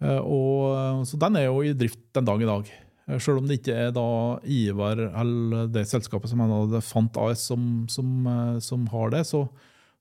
Eh, 0.04 0.20
og, 0.20 1.06
så 1.08 1.20
den 1.20 1.40
er 1.40 1.48
jo 1.48 1.62
i 1.64 1.76
drift 1.78 2.02
den 2.16 2.28
dag 2.28 2.42
i 2.42 2.50
dag. 2.50 2.72
Eh, 3.08 3.20
Selv 3.20 3.42
om 3.42 3.48
det 3.48 3.60
ikke 3.60 3.76
er 3.88 3.94
da 3.96 4.08
Ivar 4.48 5.00
eller 5.10 5.70
det 5.72 5.86
selskapet 5.90 6.32
som 6.32 6.44
hadde 6.44 6.84
Fant 6.86 7.18
AS 7.20 7.48
som, 7.52 7.86
som, 7.92 8.28
eh, 8.28 8.60
som 8.64 8.86
har 8.94 9.14
det, 9.16 9.26
så, 9.30 9.46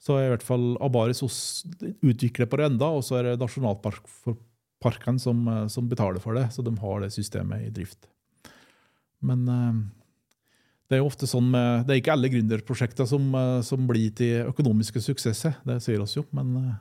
så 0.03 0.19
er 0.19 0.29
i 0.29 0.35
hvert 0.35 0.47
fall 0.47 0.73
Abaris 0.83 1.23
hos 1.25 1.39
utvikler 2.03 2.51
på 2.51 2.61
det 2.61 2.71
enda, 2.71 2.93
og 2.93 3.05
så 3.07 3.19
er 3.19 3.31
det 3.31 3.41
nasjonalparken 3.43 5.19
som, 5.23 5.43
eh, 5.49 5.67
som 5.73 5.91
betaler 5.91 6.23
for 6.23 6.39
det. 6.39 6.49
Så 6.55 6.65
de 6.67 6.77
har 6.79 7.03
det 7.03 7.13
systemet 7.15 7.67
i 7.67 7.75
drift. 7.75 8.09
Men 9.23 9.45
det 10.91 10.97
er 10.97 10.99
jo 10.99 11.07
ofte 11.07 11.29
sånn 11.31 11.47
med, 11.53 11.85
det 11.87 11.95
er 11.95 12.01
ikke 12.01 12.15
alle 12.17 12.31
gründerprosjekter 12.33 13.07
som, 13.07 13.29
som 13.63 13.85
blir 13.87 14.11
til 14.19 14.49
økonomiske 14.49 14.99
suksesser. 14.99 15.55
Det 15.63 15.77
sier 15.85 16.03
oss 16.03 16.17
jo, 16.17 16.25
men 16.35 16.73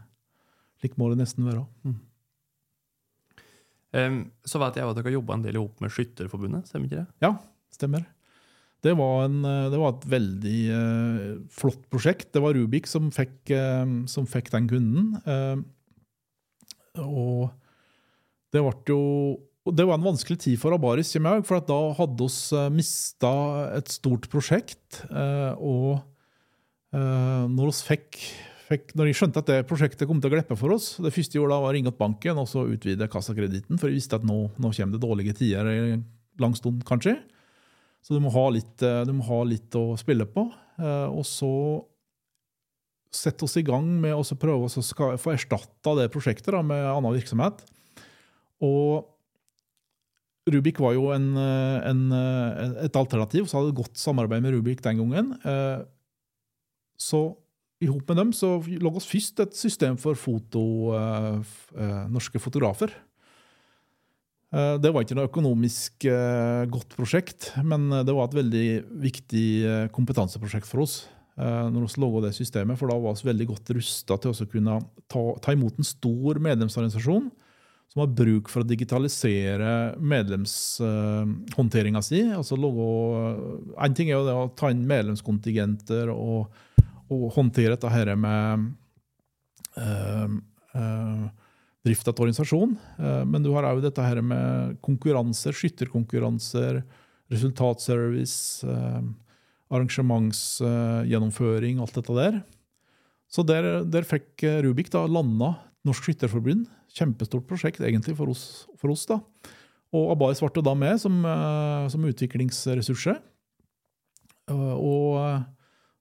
slik 0.81 0.97
må 0.97 1.11
det 1.11 1.19
nesten 1.19 1.45
være. 1.45 1.61
Mm. 1.85 1.99
Så 3.91 4.59
vet 4.61 4.77
jeg 4.79 4.87
at 4.87 4.95
dere 4.95 5.09
har 5.09 5.17
jobba 5.17 5.35
en 5.35 5.41
del 5.43 5.57
ihop 5.59 5.81
med 5.83 5.91
Skytterforbundet, 5.91 6.69
stemmer 6.69 6.87
ikke 6.87 7.01
det? 7.01 7.07
Ja, 7.25 7.33
stemmer. 7.75 8.05
Det 8.81 8.95
var, 8.97 9.27
en, 9.27 9.43
eh, 9.45 9.69
det 9.69 9.77
var 9.77 9.93
et 9.93 10.07
veldig 10.09 10.59
uh, 10.73 11.37
flott 11.53 11.83
prosjekt. 11.93 12.31
Det 12.33 12.41
var 12.41 12.57
Rubik 12.57 12.89
som 12.89 13.11
fikk, 13.13 13.53
uh, 13.53 13.85
som 14.09 14.25
fikk 14.29 14.49
den 14.55 14.69
kunden. 14.71 15.11
Uh, 15.21 15.61
og 17.05 17.51
det 18.51 18.63
ble 18.65 18.75
jo 18.89 19.01
det 19.61 19.85
var 19.85 19.99
en 19.99 20.07
vanskelig 20.07 20.39
tid 20.41 20.57
for 20.57 20.73
Abaris, 20.73 21.11
jeg, 21.13 21.43
for 21.45 21.61
da 21.61 21.75
hadde 21.93 22.25
vi 22.25 22.61
mista 22.73 23.29
et 23.77 23.91
stort 23.93 24.25
prosjekt. 24.33 25.03
og 25.61 26.01
når, 26.91 27.67
oss 27.69 27.83
fikk, 27.85 28.17
fikk, 28.71 28.95
når 28.97 29.09
jeg 29.09 29.19
skjønte 29.19 29.41
at 29.43 29.51
det 29.51 29.59
prosjektet 29.69 30.07
kom 30.09 30.21
til 30.23 30.31
å 30.31 30.33
glippe 30.33 30.55
for 30.59 30.73
oss 30.75 30.95
Det 31.03 31.11
første 31.13 31.35
jeg 31.35 31.41
gjorde 31.41 31.55
da 31.55 31.63
var 31.63 31.73
å 31.73 31.75
ringe 31.75 31.91
opp 31.91 31.99
banken 32.01 32.39
og 32.41 32.47
så 32.49 32.63
utvide 32.71 33.09
kassakreditten, 33.11 33.79
for 33.79 33.91
jeg 33.91 33.99
visste 33.99 34.17
at 34.17 34.25
nå, 34.27 34.37
nå 34.55 34.71
kommer 34.73 34.95
det 34.95 35.03
dårlige 35.03 35.37
tider 35.41 35.69
en 35.71 36.03
lang 36.41 36.55
stund, 36.57 36.81
kanskje. 36.87 37.17
Så 38.01 38.15
du 38.15 38.21
må 38.23 38.31
litt, 38.53 38.81
eh, 38.81 39.03
du 39.05 39.13
må 39.13 39.25
ha 39.27 39.41
litt 39.45 39.73
å 39.77 39.93
spille 39.99 40.25
på. 40.25 40.47
Eh, 40.79 41.07
Og 41.11 41.23
så 41.27 41.51
sette 43.11 43.43
oss 43.43 43.57
i 43.59 43.65
gang 43.67 43.85
med 44.01 44.15
å 44.15 44.23
prøve 44.39 44.69
å 44.69 45.17
få 45.19 45.33
erstatta 45.35 45.95
det 45.99 46.11
prosjektet 46.13 46.53
da, 46.55 46.61
med 46.63 46.81
annen 46.87 47.17
virksomhet. 47.17 47.61
Og 48.63 49.07
Rubik 50.49 50.79
var 50.81 50.95
jo 50.95 51.11
en, 51.13 51.35
eh, 51.37 51.89
en, 51.91 52.11
et 52.81 52.95
alternativ, 52.97 53.45
så 53.45 53.59
hadde 53.59 53.75
et 53.75 53.81
godt 53.83 53.99
samarbeid 53.99 54.41
med 54.41 54.55
Rubik 54.55 54.81
den 54.81 54.97
gangen. 55.03 55.35
Så 56.97 57.35
i 57.81 57.89
hop 57.89 58.11
med 58.11 58.19
dem 58.19 58.33
så 58.35 58.55
lå 58.61 58.91
oss 58.93 59.07
først 59.09 59.41
et 59.41 59.55
system 59.57 59.97
for 59.99 60.17
foto, 60.19 60.93
eh, 60.97 61.55
eh, 61.77 62.03
norske 62.13 62.39
fotografer. 62.39 62.93
Eh, 64.53 64.77
Det 64.77 64.93
var 64.93 65.01
ikke 65.01 65.15
noe 65.15 65.29
økonomisk 65.29 66.05
godt 66.69 66.95
prosjekt, 66.95 67.51
men 67.63 67.89
det 67.89 68.13
var 68.13 68.27
et 68.27 68.43
veldig 68.43 69.01
viktig 69.01 69.91
kompetanseprosjekt 69.91 70.67
for 70.67 70.81
oss. 70.81 71.07
Når 71.37 71.87
vi 71.87 72.01
laga 72.03 72.27
det 72.27 72.35
systemet, 72.35 72.77
for 72.77 72.87
da 72.87 72.99
var 72.99 73.15
vi 73.15 73.31
veldig 73.31 73.47
godt 73.47 73.73
rusta 73.73 74.19
til 74.19 74.31
å 74.31 74.51
kunne 74.51 74.81
ta, 75.07 75.21
ta 75.41 75.53
imot 75.53 75.79
en 75.79 75.87
stor 75.87 76.37
medlemsorganisasjon 76.37 77.31
som 77.91 78.05
har 78.05 78.11
bruk 78.15 78.47
for 78.47 78.63
å 78.63 78.67
digitalisere 78.67 79.99
medlemshåndteringa 79.99 81.99
si. 82.05 82.21
Altså 82.31 82.55
lage, 82.55 82.85
en 83.83 83.95
ting 83.97 84.11
er 84.11 84.15
jo 84.15 84.27
det 84.27 84.35
å 84.35 84.51
ta 84.55 84.69
inn 84.71 84.87
medlemskontingenter 84.87 86.11
og, 86.13 86.47
og 87.11 87.33
håndtere 87.35 87.75
dette 87.75 87.89
her 87.91 88.13
med 88.19 88.67
eh, 89.75 90.27
eh, 90.79 91.25
drift 91.85 92.07
av 92.07 92.15
organisasjon. 92.15 92.77
Eh, 92.99 93.23
men 93.27 93.43
du 93.43 93.49
har 93.55 93.63
òg 93.67 93.81
dette 93.83 94.01
her 94.05 94.21
med 94.23 94.77
konkurranser, 94.85 95.51
skytterkonkurranser, 95.57 96.83
resultatservice, 97.31 98.67
arrangementsgjennomføring, 99.71 101.79
alt 101.79 101.95
dette 101.95 102.13
der. 102.17 102.41
Så 103.31 103.39
der, 103.47 103.87
der 103.87 104.03
fikk 104.03 104.43
Rubik 104.65 104.91
da 104.91 105.07
landa 105.07 105.55
Norsk 105.87 106.03
Skytterforbund. 106.09 106.67
Kjempestort 106.91 107.47
prosjekt 107.47 107.79
egentlig 107.79 108.17
for 108.17 108.27
oss. 108.33 108.67
For 108.75 108.91
oss 108.91 109.07
da. 109.07 109.23
Og 109.95 110.11
Abaris 110.11 110.43
ble 110.43 110.61
da 110.67 110.75
med 110.75 110.99
som, 110.99 111.23
som 111.87 112.03
utviklingsressurser. 112.11 113.15
Og 114.51 115.15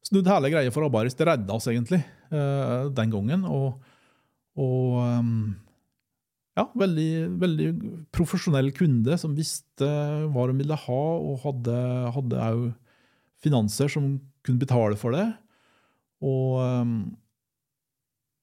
snudde 0.07 0.33
hele 0.33 0.53
greia 0.53 0.75
for 0.75 0.87
Abaris. 0.87 1.17
Det 1.17 1.27
redda 1.29 1.57
oss 1.57 1.69
egentlig 1.71 2.01
eh, 2.31 2.87
den 2.97 3.13
gangen. 3.13 3.45
Og, 3.49 3.81
og 4.61 5.01
eh, 5.05 5.33
ja, 6.61 6.67
veldig, 6.83 7.11
veldig 7.41 7.69
profesjonell 8.15 8.73
kunde 8.77 9.17
som 9.21 9.37
visste 9.37 9.89
hva 10.33 10.47
de 10.51 10.59
ville 10.59 10.81
ha, 10.85 11.03
og 11.25 11.43
hadde, 11.45 11.77
hadde 12.17 12.47
også 12.51 12.73
finanser 13.41 13.89
som 13.89 14.13
kunne 14.45 14.61
betale 14.61 14.99
for 15.01 15.17
det. 15.17 15.27
Og 16.21 16.59
um, 16.61 16.97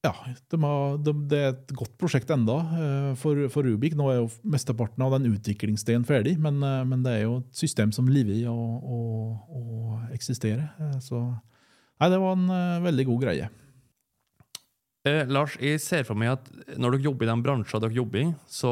ja, 0.05 0.13
de 0.51 0.59
har, 0.61 0.97
de, 1.03 1.13
det 1.31 1.39
er 1.41 1.49
et 1.55 1.73
godt 1.75 1.95
prosjekt 1.99 2.29
enda 2.31 2.57
eh, 2.77 3.11
for, 3.19 3.47
for 3.53 3.65
Rubik. 3.67 3.95
Nå 3.97 4.09
er 4.11 4.19
jo 4.21 4.29
mesteparten 4.47 5.03
av 5.03 5.15
den 5.17 5.29
utviklingsdelen 5.33 6.05
ferdig, 6.07 6.37
men, 6.41 6.61
eh, 6.63 6.83
men 6.87 7.05
det 7.05 7.15
er 7.17 7.23
jo 7.25 7.39
et 7.41 7.63
system 7.65 7.93
som 7.95 8.09
lever 8.11 8.41
i 8.41 8.45
å 8.47 10.01
eksistere. 10.15 10.69
Eh, 10.79 10.99
Så 11.03 11.21
nei, 11.23 12.11
det 12.13 12.21
var 12.21 12.37
en 12.37 12.83
veldig 12.85 13.07
god 13.09 13.25
greie. 13.25 13.49
Eh, 15.07 15.25
Lars, 15.29 15.55
jeg 15.61 15.79
ser 15.81 16.05
for 16.07 16.17
meg 16.19 16.33
at 16.35 16.47
når 16.77 16.95
dere 16.97 17.07
jobber 17.07 17.27
i 17.27 17.31
den 17.31 17.43
bransjen 17.45 17.83
dere 17.83 17.95
jobber 17.95 18.23
i, 18.23 18.27
så 18.49 18.71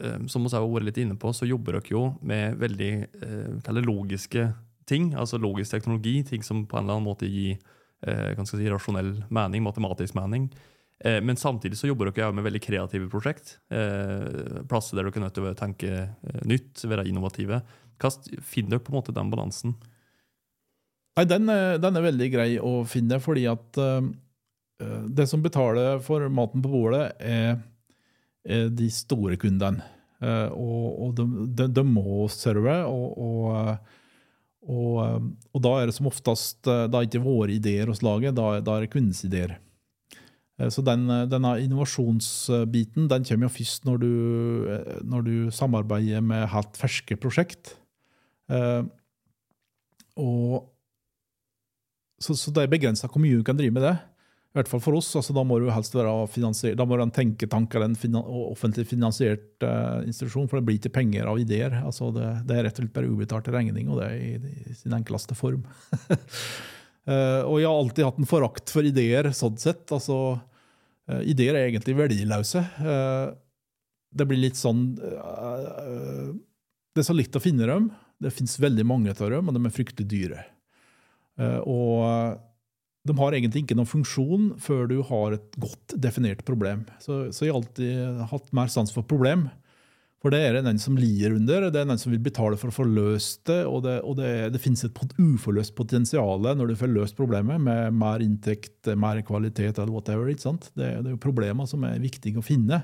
eh, 0.00 0.18
som 0.30 0.46
vi 0.46 0.52
har 0.54 0.64
vært 0.64 0.88
litt 0.88 1.00
inne 1.02 1.18
på, 1.20 1.32
så 1.36 1.48
jobber 1.48 1.78
dere 1.78 1.92
jo 1.92 2.04
med 2.26 2.56
veldig 2.60 2.92
eh, 3.22 3.80
logiske 3.84 4.48
ting, 4.86 5.12
altså 5.18 5.38
logisk 5.42 5.74
teknologi, 5.74 6.20
ting 6.26 6.44
som 6.46 6.64
på 6.66 6.78
en 6.78 6.86
eller 6.86 6.98
annen 6.98 7.08
måte 7.08 7.28
gir 7.30 7.58
si, 8.04 8.68
rasjonell 8.70 9.12
mening, 9.30 9.64
matematisk 9.64 10.14
mening. 10.18 10.50
Eh, 11.04 11.20
men 11.22 11.36
samtidig 11.36 11.78
så 11.78 11.90
jobber 11.90 12.10
dere 12.10 12.32
med 12.32 12.46
veldig 12.46 12.62
kreative 12.64 13.08
prosjekt. 13.12 13.58
Eh, 13.70 14.62
plasser 14.68 14.96
der 14.96 15.08
dere 15.08 15.20
er 15.20 15.26
nødt 15.26 15.36
til 15.36 15.48
å 15.48 15.56
tenke 15.56 15.90
eh, 16.06 16.42
nytt, 16.48 16.84
være 16.84 17.06
innovative. 17.08 17.62
Hvordan 18.00 18.44
finner 18.44 18.76
dere 18.76 18.84
på 18.84 18.92
en 18.92 18.98
måte 18.98 19.16
den 19.16 19.32
balansen? 19.32 19.76
Nei, 21.16 21.24
den, 21.24 21.48
den 21.80 21.96
er 21.96 22.04
veldig 22.04 22.30
grei 22.32 22.50
å 22.60 22.82
finne, 22.88 23.20
fordi 23.24 23.46
at 23.48 23.80
eh, 23.80 24.08
det 25.08 25.28
som 25.30 25.44
betaler 25.44 26.00
for 26.04 26.26
maten 26.28 26.64
på 26.64 26.72
bordet, 26.72 27.06
er, 27.20 27.60
er 28.44 28.72
de 28.72 28.88
store 28.92 29.38
kundene. 29.40 29.84
Eh, 30.24 30.48
og 30.52 31.06
og 31.06 31.14
de, 31.18 31.24
de, 31.58 31.68
de 31.76 31.84
må 31.84 32.24
serve, 32.32 32.78
og, 32.88 33.16
og, 33.20 33.40
eh, 33.56 34.02
og, 34.66 34.94
eh, 35.04 35.22
og 35.54 35.62
da 35.62 35.72
er 35.78 35.88
det 35.88 35.94
som 35.96 36.08
oftest 36.10 36.66
eh, 36.70 36.86
da 36.90 37.04
ikke 37.06 37.22
våre 37.22 37.54
ideer 37.54 37.86
hos 37.90 38.02
laget, 38.02 38.34
da, 38.36 38.58
da 38.64 38.76
er 38.76 38.84
det 38.84 38.92
kvinnens 38.92 39.22
ideer. 39.26 39.56
Eh, 40.58 40.70
Så 40.72 40.82
den, 40.86 41.06
denne 41.30 41.56
innovasjonsbiten 41.62 43.08
den 43.12 43.26
kommer 43.28 43.46
jo 43.46 43.54
først 43.56 43.86
når 43.86 44.02
du, 44.02 44.12
når 45.06 45.26
du 45.26 45.34
samarbeider 45.54 46.24
med 46.24 46.48
helt 46.50 46.78
ferske 46.80 47.18
prosjekt. 47.20 47.76
Og 50.16 50.64
så, 52.22 52.32
så 52.32 52.52
det 52.54 52.62
er 52.64 52.70
begrensa 52.72 53.08
hvor 53.10 53.20
mye 53.20 53.36
du 53.36 53.44
kan 53.44 53.58
drive 53.58 53.74
med 53.76 53.84
det. 53.84 53.96
I 54.56 54.62
hvert 54.62 54.70
fall 54.72 54.80
for 54.80 54.96
oss. 54.96 55.10
altså 55.18 55.34
Da 55.36 55.42
må 55.44 55.58
du 55.60 55.66
helst 55.68 55.92
være 55.92 56.24
finansiert, 56.32 56.78
da 56.80 56.86
må 56.88 56.96
du 56.96 57.02
ha 57.02 57.06
en 57.10 57.12
tenketank 57.12 57.74
eller 57.76 57.90
en 57.90 57.98
finan, 58.00 58.24
offentlig 58.24 58.86
finansiert 58.88 59.60
uh, 59.60 60.00
institusjon, 60.00 60.48
for 60.48 60.56
det 60.56 60.64
blir 60.64 60.78
ikke 60.80 60.94
penger 60.94 61.28
av 61.28 61.36
ideer. 61.42 61.76
altså 61.84 62.08
Det, 62.14 62.24
det 62.48 62.56
er 62.56 62.64
rett 62.64 62.80
og 62.80 62.86
slett 62.86 62.94
bare 62.94 63.10
ubetalt 63.10 63.50
regning, 63.52 63.90
og 63.92 64.00
det 64.00 64.06
er 64.08 64.16
i, 64.16 64.40
i 64.72 64.74
sin 64.78 64.96
enkleste 64.96 65.36
form. 65.36 65.68
uh, 66.08 67.44
og 67.50 67.60
jeg 67.60 67.68
har 67.68 67.82
alltid 67.82 68.08
hatt 68.08 68.22
en 68.22 68.32
forakt 68.32 68.72
for 68.72 68.80
ideer, 68.88 69.28
sånn 69.36 69.60
sett. 69.60 69.84
altså 69.92 70.40
uh, 70.40 71.22
Ideer 71.28 71.52
er 71.52 71.68
egentlig 71.68 72.00
verdiløse. 72.00 72.64
Det 74.16 74.24
blir 74.24 74.40
litt 74.40 74.56
sånn 74.56 74.96
Det 74.96 77.02
er 77.02 77.04
så 77.04 77.12
litt 77.12 77.36
å 77.36 77.44
finne 77.44 77.68
dem. 77.68 77.92
Det 78.24 78.32
fins 78.32 78.56
veldig 78.56 78.88
mange 78.88 79.12
av 79.12 79.20
dem, 79.36 79.52
og 79.52 79.52
de 79.52 79.60
er 79.68 79.80
fryktelig 79.82 80.08
dyre. 80.08 80.48
Og 81.68 82.40
de 83.06 83.14
har 83.18 83.36
egentlig 83.36 83.64
ikke 83.64 83.76
noen 83.78 83.90
funksjon 83.90 84.48
før 84.62 84.88
du 84.90 84.98
har 85.08 85.36
et 85.36 85.60
godt 85.62 85.94
definert 86.02 86.42
problem. 86.48 86.84
Så, 87.02 87.26
så 87.34 87.46
jeg 87.46 87.54
har 87.54 87.62
alltid 87.62 88.26
hatt 88.32 88.52
mer 88.56 88.72
sans 88.72 88.92
for 88.94 89.06
problem. 89.06 89.46
For 90.24 90.32
det 90.32 90.40
er 90.42 90.56
det 90.56 90.64
den 90.66 90.80
som 90.82 90.96
lider 90.98 91.36
under, 91.36 91.68
det 91.70 91.78
er 91.82 91.86
den 91.86 92.00
som 92.00 92.10
vil 92.10 92.22
betale 92.24 92.56
for 92.58 92.72
å 92.72 92.74
få 92.74 92.86
løst 92.88 93.44
det, 93.46 93.60
og 93.68 93.84
det, 93.84 93.98
det, 94.18 94.30
det 94.54 94.62
finnes 94.62 94.82
et 94.86 95.00
uforløst 95.20 95.76
potensial 95.76 96.48
når 96.56 96.72
du 96.72 96.78
får 96.80 96.90
løst 96.90 97.18
problemet 97.18 97.60
med 97.62 97.94
mer 97.94 98.24
inntekt, 98.24 98.88
mer 98.98 99.20
kvalitet 99.26 99.76
eller 99.76 99.92
whatever. 99.92 100.30
ikke 100.32 100.48
sant? 100.48 100.70
Det, 100.74 100.88
det 101.04 101.12
er 101.12 101.14
jo 101.14 101.22
problemer 101.22 101.68
som 101.70 101.84
er 101.86 102.02
viktige 102.02 102.40
å 102.40 102.46
finne. 102.46 102.80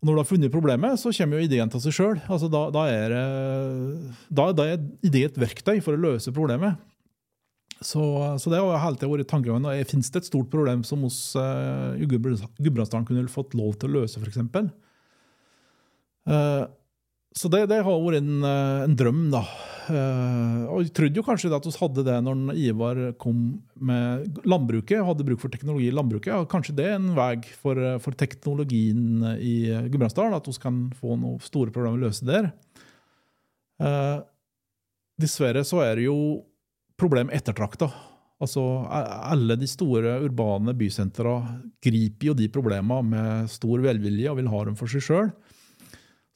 Og 0.00 0.08
når 0.08 0.16
du 0.16 0.20
har 0.22 0.30
funnet 0.30 0.54
problemet, 0.54 0.96
så 0.96 1.12
kommer 1.12 1.36
jo 1.36 1.44
ideen 1.50 1.68
til 1.68 1.82
seg 1.84 1.92
sjøl. 1.98 2.20
Altså, 2.24 2.48
da, 2.48 2.62
da, 2.72 2.86
da, 4.32 4.46
da 4.56 4.68
er 4.70 4.86
idé 5.04 5.26
et 5.28 5.40
verktøy 5.40 5.82
for 5.84 5.92
å 5.92 6.00
løse 6.00 6.32
problemet. 6.32 6.78
Så, 7.80 8.02
så 8.36 8.50
det 8.52 8.60
har 8.60 8.82
hele 8.82 8.98
tida 9.00 9.08
vært 9.08 9.30
tankegangen. 9.30 9.64
og 9.64 9.88
Fins 9.88 10.10
det 10.12 10.20
et 10.20 10.28
stort 10.28 10.50
problem 10.52 10.82
som 10.84 11.00
i 11.06 11.08
uh, 11.08 12.04
Gudbrandsdalen 12.04 13.06
kunne 13.08 13.24
fått 13.32 13.56
lov 13.56 13.78
til 13.80 13.88
å 13.88 14.02
løse, 14.02 14.20
f.eks.? 14.20 14.42
Eh, 16.28 16.64
så 17.30 17.48
det, 17.50 17.66
det 17.70 17.82
har 17.86 18.00
vært 18.02 18.18
en, 18.18 18.40
eh, 18.46 18.84
en 18.84 18.96
drøm, 18.98 19.20
da. 19.32 19.44
Eh, 19.90 20.64
og 20.70 20.82
jeg 20.82 20.92
trodde 20.94 21.20
jo 21.20 21.24
kanskje 21.26 21.50
at 21.54 21.66
vi 21.66 21.74
hadde 21.78 22.04
det 22.06 22.16
når 22.26 22.58
Ivar 22.58 23.00
kom 23.22 23.60
med 23.78 24.40
landbruket, 24.50 25.04
hadde 25.06 25.26
bruk 25.26 25.42
for 25.42 25.52
teknologi 25.52 25.88
i 25.88 25.94
landbruket. 25.94 26.34
og 26.34 26.50
Kanskje 26.50 26.74
det 26.78 26.88
er 26.90 26.98
en 26.98 27.12
vei 27.16 27.36
for, 27.62 27.78
for 28.02 28.18
teknologien 28.18 29.22
i 29.38 29.54
Gudbrandsdalen, 29.92 30.36
at 30.36 30.50
vi 30.50 30.58
kan 30.62 30.88
få 30.98 31.16
noen 31.16 31.40
store 31.44 31.74
problemer 31.74 32.02
løst 32.02 32.26
der. 32.26 32.50
Eh, 33.80 34.18
dessverre 35.20 35.62
så 35.66 35.84
er 35.86 36.00
det 36.00 36.08
jo 36.10 36.18
problem 37.00 37.32
ettertrakta. 37.34 37.90
Altså, 38.40 38.62
alle 38.88 39.56
de 39.60 39.68
store 39.68 40.14
urbane 40.24 40.72
bysentra 40.76 41.34
griper 41.84 42.30
jo 42.30 42.36
de 42.36 42.48
problemene 42.52 43.02
med 43.10 43.50
stor 43.52 43.82
velvilje 43.84 44.30
og 44.32 44.38
vil 44.40 44.52
ha 44.52 44.62
dem 44.68 44.78
for 44.78 44.88
seg 44.88 45.04
sjøl. 45.04 45.32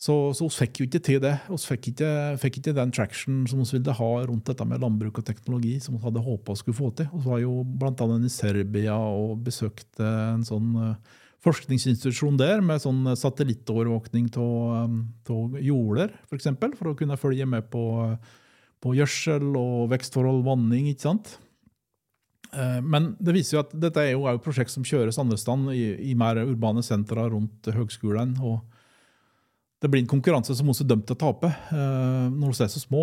Så, 0.04 0.14
vi 0.36 0.50
fikk 0.52 0.80
jo 0.80 0.86
ikke 0.88 1.00
til 1.06 1.20
det. 1.22 1.32
Vi 1.48 1.56
fikk 1.64 2.02
fikk 2.42 2.58
ikke 2.60 2.76
den 2.76 2.92
traction 2.92 3.44
som 3.48 3.62
vi 3.62 3.78
ville 3.78 3.94
ha 3.96 4.10
rundt 4.28 4.50
dette 4.50 4.66
med 4.68 4.82
landbruk 4.82 5.22
og 5.22 5.24
teknologi, 5.24 5.78
som 5.80 5.96
vi 5.96 6.02
hadde 6.04 6.20
håpa 6.20 6.52
vi 6.52 6.60
skulle 6.60 6.76
få 6.76 6.90
til. 6.98 7.08
Vi 7.14 7.24
var 7.24 7.40
jo 7.40 7.62
bl.a. 7.64 8.08
i 8.18 8.32
Serbia 8.32 8.98
og 8.98 9.38
besøkte 9.46 10.04
en 10.04 10.44
sånn 10.44 10.74
eh, 10.90 11.20
forskningsinstitusjon 11.44 12.36
der 12.40 12.60
med 12.64 12.82
sånn 12.84 13.14
satellittovervåkning 13.16 14.28
av 14.40 15.58
jorder, 15.60 16.12
f.eks., 16.12 16.28
for, 16.28 16.40
eksempel, 16.40 16.76
for 16.76 16.92
å 16.92 16.96
kunne 16.98 17.20
følge 17.20 17.48
med 17.48 17.68
på, 17.72 17.84
på 18.84 18.92
gjødsel 18.98 19.48
og 19.56 19.88
vekstforhold, 19.94 20.42
vanning. 20.44 20.90
ikke 20.92 21.06
sant? 21.06 21.38
Eh, 22.52 22.80
Men 22.84 23.14
det 23.18 23.34
viser 23.36 23.56
jo 23.56 23.64
at 23.64 23.72
dette 23.72 24.02
er 24.02 24.12
jo 24.12 24.28
et 24.28 24.44
prosjekt 24.44 24.72
som 24.74 24.84
kjøres 24.84 25.18
andre 25.20 25.40
steder, 25.40 25.72
i, 25.72 26.12
i 26.12 26.14
mer 26.18 26.42
urbane 26.44 26.84
sentra 26.84 27.26
rundt 27.32 27.72
høgskolen. 27.72 28.36
og 28.44 28.60
det 29.82 29.90
blir 29.92 30.00
en 30.00 30.08
konkurranse 30.08 30.54
som 30.56 30.68
også 30.70 30.84
er 30.84 30.88
dømt 30.94 31.04
til 31.08 31.16
å 31.16 31.20
tape 31.20 31.50
eh, 31.50 32.28
når 32.32 32.54
vi 32.54 32.64
er 32.64 32.72
så 32.72 32.80
små. 32.80 33.02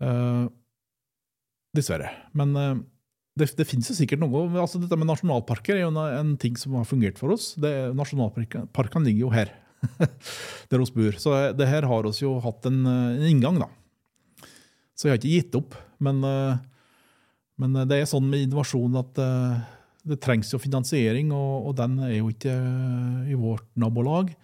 Eh, 0.00 0.46
dessverre. 1.76 2.08
Men 2.32 2.54
det, 3.36 3.50
det 3.58 3.66
finnes 3.68 3.90
jo 3.90 3.94
sikkert 3.94 4.22
noe 4.22 4.40
altså 4.58 4.80
Dette 4.80 4.96
med 4.98 5.06
nasjonalparker 5.06 5.76
er 5.76 5.84
jo 5.84 5.90
en, 5.92 6.00
en 6.00 6.32
ting 6.40 6.56
som 6.58 6.74
har 6.78 6.88
fungert 6.88 7.20
for 7.20 7.34
oss. 7.36 7.52
Det, 7.60 7.92
nasjonalparkene 7.96 9.06
ligger 9.06 9.26
jo 9.26 9.34
her, 9.34 9.52
der 10.72 10.82
vi 10.82 10.96
bor. 10.96 11.20
Så 11.20 11.36
det 11.56 11.68
her 11.68 11.86
har 11.92 12.08
oss 12.08 12.22
jo 12.24 12.38
hatt 12.42 12.66
en, 12.70 12.80
en 12.88 13.28
inngang, 13.28 13.60
da. 13.60 13.68
Så 15.00 15.08
jeg 15.08 15.14
har 15.14 15.20
ikke 15.22 15.32
gitt 15.32 15.56
opp. 15.56 15.76
Men, 16.04 16.20
eh, 16.28 16.60
men 17.60 17.78
det 17.88 17.96
er 17.96 18.08
sånn 18.08 18.28
med 18.28 18.44
innovasjon 18.44 18.98
at 19.00 19.20
eh, 19.24 19.62
det 20.12 20.20
trengs 20.20 20.52
jo 20.52 20.60
finansiering, 20.60 21.32
og, 21.32 21.70
og 21.70 21.76
den 21.80 21.96
er 22.04 22.18
jo 22.18 22.28
ikke 22.32 22.52
eh, 22.52 23.32
i 23.32 23.38
vårt 23.38 23.68
nabolag. 23.80 24.34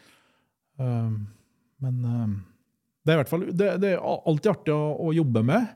Men 0.76 2.00
det 2.04 3.12
er 3.12 3.14
i 3.14 3.20
hvert 3.22 3.30
fall 3.30 3.46
det, 3.48 3.68
det 3.80 3.94
er 3.94 4.02
alltid 4.02 4.50
artig 4.50 4.74
å, 4.74 4.90
å 5.06 5.12
jobbe 5.16 5.40
med. 5.48 5.70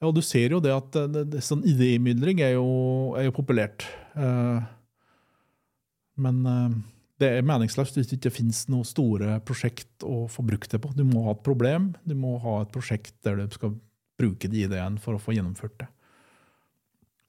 Og 0.00 0.14
du 0.16 0.22
ser 0.24 0.54
jo 0.54 0.62
det 0.64 0.72
at 0.72 0.96
eh, 0.96 1.10
det, 1.32 1.42
sånn 1.44 1.64
idémyldring 1.68 2.40
er 2.44 2.56
er 2.56 3.26
jo 3.26 3.36
populært. 3.36 3.88
Men 6.20 6.40
det 7.20 7.28
er 7.28 7.44
meningsløst 7.44 7.96
hvis 7.96 8.08
det 8.08 8.18
ikke 8.18 8.32
finnes 8.32 8.62
noen 8.72 8.88
store 8.88 9.38
prosjekt 9.44 10.04
å 10.04 10.26
få 10.28 10.44
brukt 10.44 10.72
det 10.72 10.80
på. 10.80 10.92
Du 10.96 11.04
må 11.08 11.26
ha 11.28 11.36
et 11.36 11.44
problem, 11.44 11.92
du 12.04 12.16
må 12.16 12.38
ha 12.44 12.62
et 12.64 12.72
prosjekt 12.72 13.14
der 13.24 13.40
du 13.40 13.56
skal 13.56 13.76
bruke 14.20 14.50
de 14.52 14.66
ideene 14.68 15.00
for 15.02 15.16
å 15.16 15.22
få 15.22 15.34
gjennomført 15.36 15.78
det. 15.80 15.88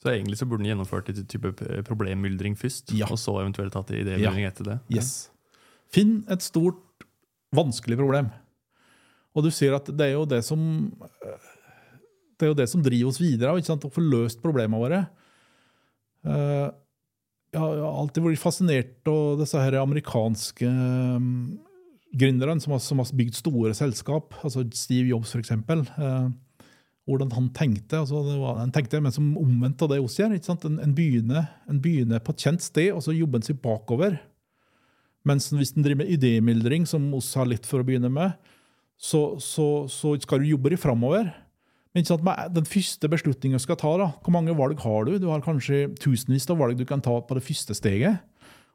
Så 0.01 0.09
egentlig 0.15 0.39
så 0.39 0.47
burde 0.49 0.63
den 0.65 0.71
gjennomført 0.73 1.09
et 1.13 1.19
type 1.29 1.51
problemmyldring 1.87 2.55
først, 2.57 2.91
Ja. 2.97 3.05
og 3.11 3.19
så 3.21 3.35
eventuelt 3.41 3.75
hatt 3.77 3.91
idémyldring 3.93 4.47
etter 4.49 4.65
det. 4.71 4.77
Yes. 4.89 5.29
Finn 5.93 6.23
et 6.31 6.41
stort, 6.41 6.81
vanskelig 7.53 7.97
problem. 7.99 8.31
Og 9.35 9.45
du 9.45 9.51
ser 9.53 9.75
at 9.77 9.85
det 9.85 10.09
er 10.09 10.15
jo 10.17 10.25
det 10.25 10.41
som 10.43 10.59
det 12.41 12.47
er 12.47 12.51
jo 12.55 12.57
det 12.57 12.69
som 12.71 12.81
driver 12.81 13.11
oss 13.11 13.19
videre, 13.21 13.53
ikke 13.61 13.69
sant? 13.69 13.83
å 13.85 13.91
få 13.93 14.01
løst 14.01 14.41
problemene 14.41 14.81
våre. 14.81 15.01
Eh, 16.25 16.71
Jeg 17.53 17.59
har 17.59 17.81
alltid 17.83 18.23
vært 18.23 18.39
fascinert 18.39 19.07
av 19.11 19.37
disse 19.41 19.59
her 19.59 19.75
amerikanske 19.81 20.63
um, 20.65 21.59
gründerne 22.15 22.61
som 22.63 22.71
har, 22.71 22.79
som 22.79 23.01
har 23.03 23.09
bygd 23.11 23.35
store 23.35 23.73
selskap, 23.75 24.33
altså 24.41 24.63
Steve 24.73 25.09
Jobs 25.09 25.33
f.eks. 25.35 25.51
Hvordan 27.09 27.31
han 27.33 27.49
tenkte. 27.49 27.97
altså 27.97 28.21
det 28.23 28.37
var, 28.39 28.59
Han 28.59 28.71
tenkte 28.71 29.01
men 29.01 29.11
som 29.11 29.37
omvendt 29.37 29.81
av 29.81 29.89
det 29.89 29.99
oss 29.99 30.19
gjør. 30.19 30.35
ikke 30.35 30.51
sant? 30.51 30.65
En, 30.65 30.79
en, 30.79 30.95
begynner, 30.95 31.47
en 31.69 31.81
begynner 31.81 32.21
på 32.21 32.35
et 32.35 32.45
kjent 32.45 32.61
sted, 32.61 32.91
og 32.93 33.01
så 33.03 33.15
jobber 33.15 33.41
en 33.41 33.47
seg 33.47 33.61
bakover. 33.61 34.19
Mens 35.25 35.49
hvis 35.53 35.73
en 35.75 35.85
driver 35.85 36.03
med 36.03 36.13
idémyldring, 36.13 36.85
som 36.89 37.11
oss 37.17 37.33
har 37.37 37.49
litt 37.49 37.65
for 37.65 37.81
å 37.81 37.87
begynne 37.87 38.09
med, 38.13 38.37
så, 39.01 39.39
så, 39.41 39.87
så 39.89 40.13
skal 40.21 40.41
du 40.41 40.51
jobbe 40.51 40.73
deg 40.73 40.81
framover. 40.81 41.31
Men 41.91 42.03
ikke 42.03 42.13
sant, 42.13 42.25
med 42.25 42.53
den 42.55 42.67
første 42.69 43.09
beslutningen 43.11 43.59
du 43.59 43.63
skal 43.63 43.79
ta, 43.81 43.91
da, 43.99 44.11
hvor 44.23 44.33
mange 44.37 44.55
valg 44.55 44.79
har 44.85 45.07
du? 45.07 45.17
Du 45.19 45.27
har 45.31 45.43
kanskje 45.43 45.89
tusenvis 45.99 46.47
av 46.53 46.61
valg 46.61 46.77
du 46.79 46.85
kan 46.87 47.01
ta 47.03 47.17
på 47.17 47.37
det 47.37 47.43
første 47.43 47.75
steget. 47.75 48.21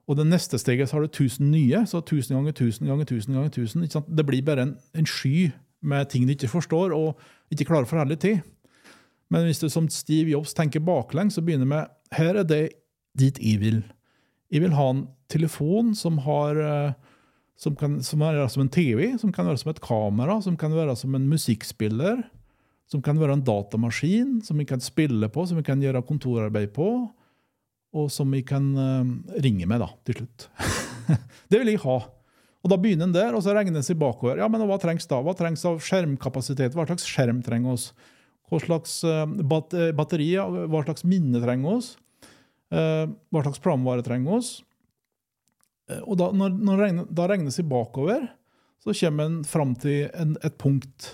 Og 0.06 0.18
det 0.18 0.26
neste 0.28 0.58
steget 0.60 0.90
så 0.90 0.98
har 0.98 1.06
du 1.06 1.14
tusen 1.14 1.48
nye, 1.50 1.82
så 1.88 2.02
tusen 2.06 2.36
ganger 2.36 2.54
tusen 2.54 2.86
ganger 2.90 3.08
tusen 3.08 3.34
ganger 3.34 3.54
tusen. 3.54 3.86
Ikke 3.86 3.98
sant? 3.98 4.10
Det 4.10 4.26
blir 4.26 4.44
bare 4.46 4.68
en, 4.68 4.74
en 4.94 5.08
sky 5.08 5.48
med 5.82 6.08
ting 6.10 6.26
du 6.26 6.34
ikke 6.34 6.50
forstår 6.50 6.94
og 6.96 7.18
ikke 7.52 7.68
klarer 7.68 7.86
å 7.86 7.90
forholde 7.90 8.18
til. 8.20 8.40
Men 9.32 9.46
hvis 9.46 9.60
du 9.62 9.68
som 9.72 9.88
Steve 9.90 10.30
Jobs 10.30 10.54
tenker 10.54 10.84
baklengs 10.84 11.38
og 11.38 11.46
begynner 11.48 11.68
med 11.68 11.92
her 12.14 12.38
er 12.38 12.46
det 12.46 12.62
dit 13.18 13.38
jeg 13.42 13.60
vil. 13.62 13.82
Jeg 14.52 14.62
vil 14.62 14.76
ha 14.76 14.86
en 14.92 15.06
telefon 15.32 15.94
som 15.98 16.20
har 16.22 16.60
eh, 16.62 16.94
som 17.56 17.76
kan, 17.76 17.98
som 18.04 18.22
være 18.22 18.46
som 18.52 18.66
en 18.66 18.72
TV, 18.72 19.14
som 19.18 19.32
kan 19.34 19.48
være 19.48 19.60
som 19.62 19.72
et 19.72 19.82
kamera, 19.82 20.38
som 20.44 20.58
kan 20.60 20.74
være 20.76 20.94
som 21.00 21.16
en 21.16 21.28
musikkspiller, 21.28 22.20
som 22.90 23.02
kan 23.02 23.18
være 23.18 23.38
en 23.38 23.46
datamaskin 23.46 24.40
som 24.46 24.60
vi 24.60 24.66
kan 24.68 24.82
spille 24.84 25.30
på, 25.32 25.46
som 25.48 25.58
vi 25.58 25.66
kan 25.66 25.80
gjøre 25.82 26.04
kontorarbeid 26.06 26.74
på, 26.76 26.90
og 27.96 28.10
som 28.12 28.30
vi 28.34 28.42
kan 28.46 28.68
uh, 28.76 29.08
ringe 29.42 29.66
med 29.66 29.80
da, 29.82 29.88
til 30.06 30.20
slutt. 30.20 30.48
det 31.50 31.62
vil 31.62 31.72
jeg 31.72 31.82
ha. 31.86 31.96
Og 32.66 32.72
Da 32.72 32.78
begynner 32.82 33.06
en 33.06 33.14
der, 33.14 33.34
og 33.38 33.44
så 33.46 33.54
regner 33.54 33.78
det 33.78 33.94
bakover. 33.94 34.40
Ja, 34.42 34.48
men 34.50 34.64
Hva 34.66 34.78
trengs 34.82 35.06
da? 35.06 35.20
Hva 35.22 35.36
trengs 35.38 35.62
av 35.68 35.78
skjermkapasitet? 35.78 36.74
Hva 36.74 36.86
slags 36.88 37.06
skjerm 37.06 37.38
trenger 37.46 37.76
oss? 37.76 37.92
Hva 38.50 38.58
slags 38.58 38.98
batteri, 39.06 39.92
batterier? 39.94 40.66
Hva 40.66 40.82
slags 40.82 41.06
minne 41.06 41.38
trenger 41.42 41.78
oss? 41.78 41.92
Uh, 42.74 43.06
hva 43.30 43.44
slags 43.44 43.62
programvare 43.62 44.02
trenger 44.02 44.40
oss? 44.40 44.50
Og 46.02 46.18
da, 46.18 46.32
når, 46.34 46.58
når 46.66 46.82
regner, 46.82 47.06
da 47.14 47.28
regnes 47.30 47.54
seg 47.60 47.68
bakover, 47.70 48.26
så 48.82 48.94
kommer 48.98 49.30
en 49.30 49.38
fram 49.46 49.76
til 49.78 50.08
en, 50.18 50.34
et 50.42 50.58
punkt. 50.58 51.12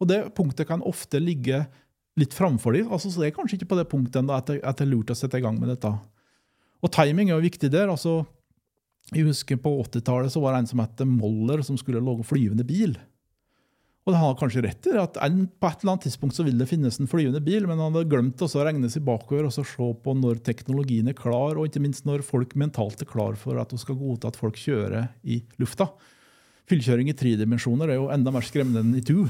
Og 0.00 0.08
det 0.08 0.22
punktet 0.36 0.68
kan 0.70 0.84
ofte 0.88 1.20
ligge 1.20 1.66
litt 2.20 2.32
framfor 2.36 2.76
dem. 2.76 2.88
Altså, 2.88 3.12
så 3.12 3.20
det 3.20 3.28
er 3.28 3.36
kanskje 3.36 3.58
ikke 3.58 3.74
på 3.74 3.78
det 3.82 3.90
punktet 3.90 4.22
enda 4.22 4.40
at 4.40 4.48
det 4.48 4.64
er 4.64 4.88
lurt 4.88 5.12
å 5.12 5.18
sette 5.18 5.36
i 5.36 5.44
gang 5.44 5.60
med 5.60 5.74
dette. 5.74 5.92
Og 6.84 6.92
timing 6.96 7.28
er 7.28 7.36
jo 7.36 7.44
viktig 7.44 7.68
der. 7.72 7.92
altså 7.92 8.22
Jeg 9.12 9.26
husker 9.28 9.58
på 9.60 9.74
80-tallet 9.82 10.32
så 10.32 10.40
var 10.40 10.54
det 10.54 10.62
en 10.62 10.70
som 10.70 10.80
het 10.80 11.02
Moller, 11.08 11.60
som 11.66 11.76
skulle 11.76 12.00
lage 12.00 12.24
flyvende 12.24 12.64
bil. 12.64 12.96
Og 14.04 14.12
det 14.12 14.20
har 14.20 14.34
kanskje 14.36 14.62
rett 14.66 14.86
i 14.90 14.96
at 15.00 15.16
en, 15.24 15.46
på 15.48 15.68
et 15.68 15.80
eller 15.80 15.94
annet 15.94 16.06
tidspunkt 16.06 16.36
så 16.36 16.44
vil 16.44 16.58
det 16.60 16.68
finnes 16.68 16.98
en 17.00 17.08
flyvende 17.08 17.40
bil, 17.44 17.64
men 17.64 17.80
han 17.80 17.94
hadde 17.94 18.10
glemt 18.12 18.42
å 18.44 18.48
regne 18.60 18.90
seg 18.92 19.04
bakover 19.06 19.48
og 19.48 19.54
så 19.54 19.64
se 19.64 19.86
på 20.04 20.14
når 20.20 20.42
teknologien 20.44 21.08
er 21.08 21.16
klar, 21.16 21.56
og 21.56 21.70
ikke 21.70 21.80
minst 21.80 22.04
når 22.08 22.24
folk 22.26 22.52
mentalt 22.60 23.00
er 23.00 23.08
klar 23.08 23.38
for 23.40 23.60
at 23.60 23.72
du 23.72 23.80
skal 23.80 23.96
godta 23.96 24.28
at 24.28 24.40
folk 24.40 24.60
kjører 24.60 25.08
i 25.24 25.40
lufta. 25.60 25.88
Fyllkjøring 26.68 27.08
i 27.12 27.16
tre 27.16 27.32
dimensjoner 27.40 27.94
er 27.94 28.00
jo 28.00 28.10
enda 28.12 28.32
mer 28.32 28.44
skremmende 28.44 28.84
enn 28.84 29.00
i 29.00 29.04
to. 29.04 29.24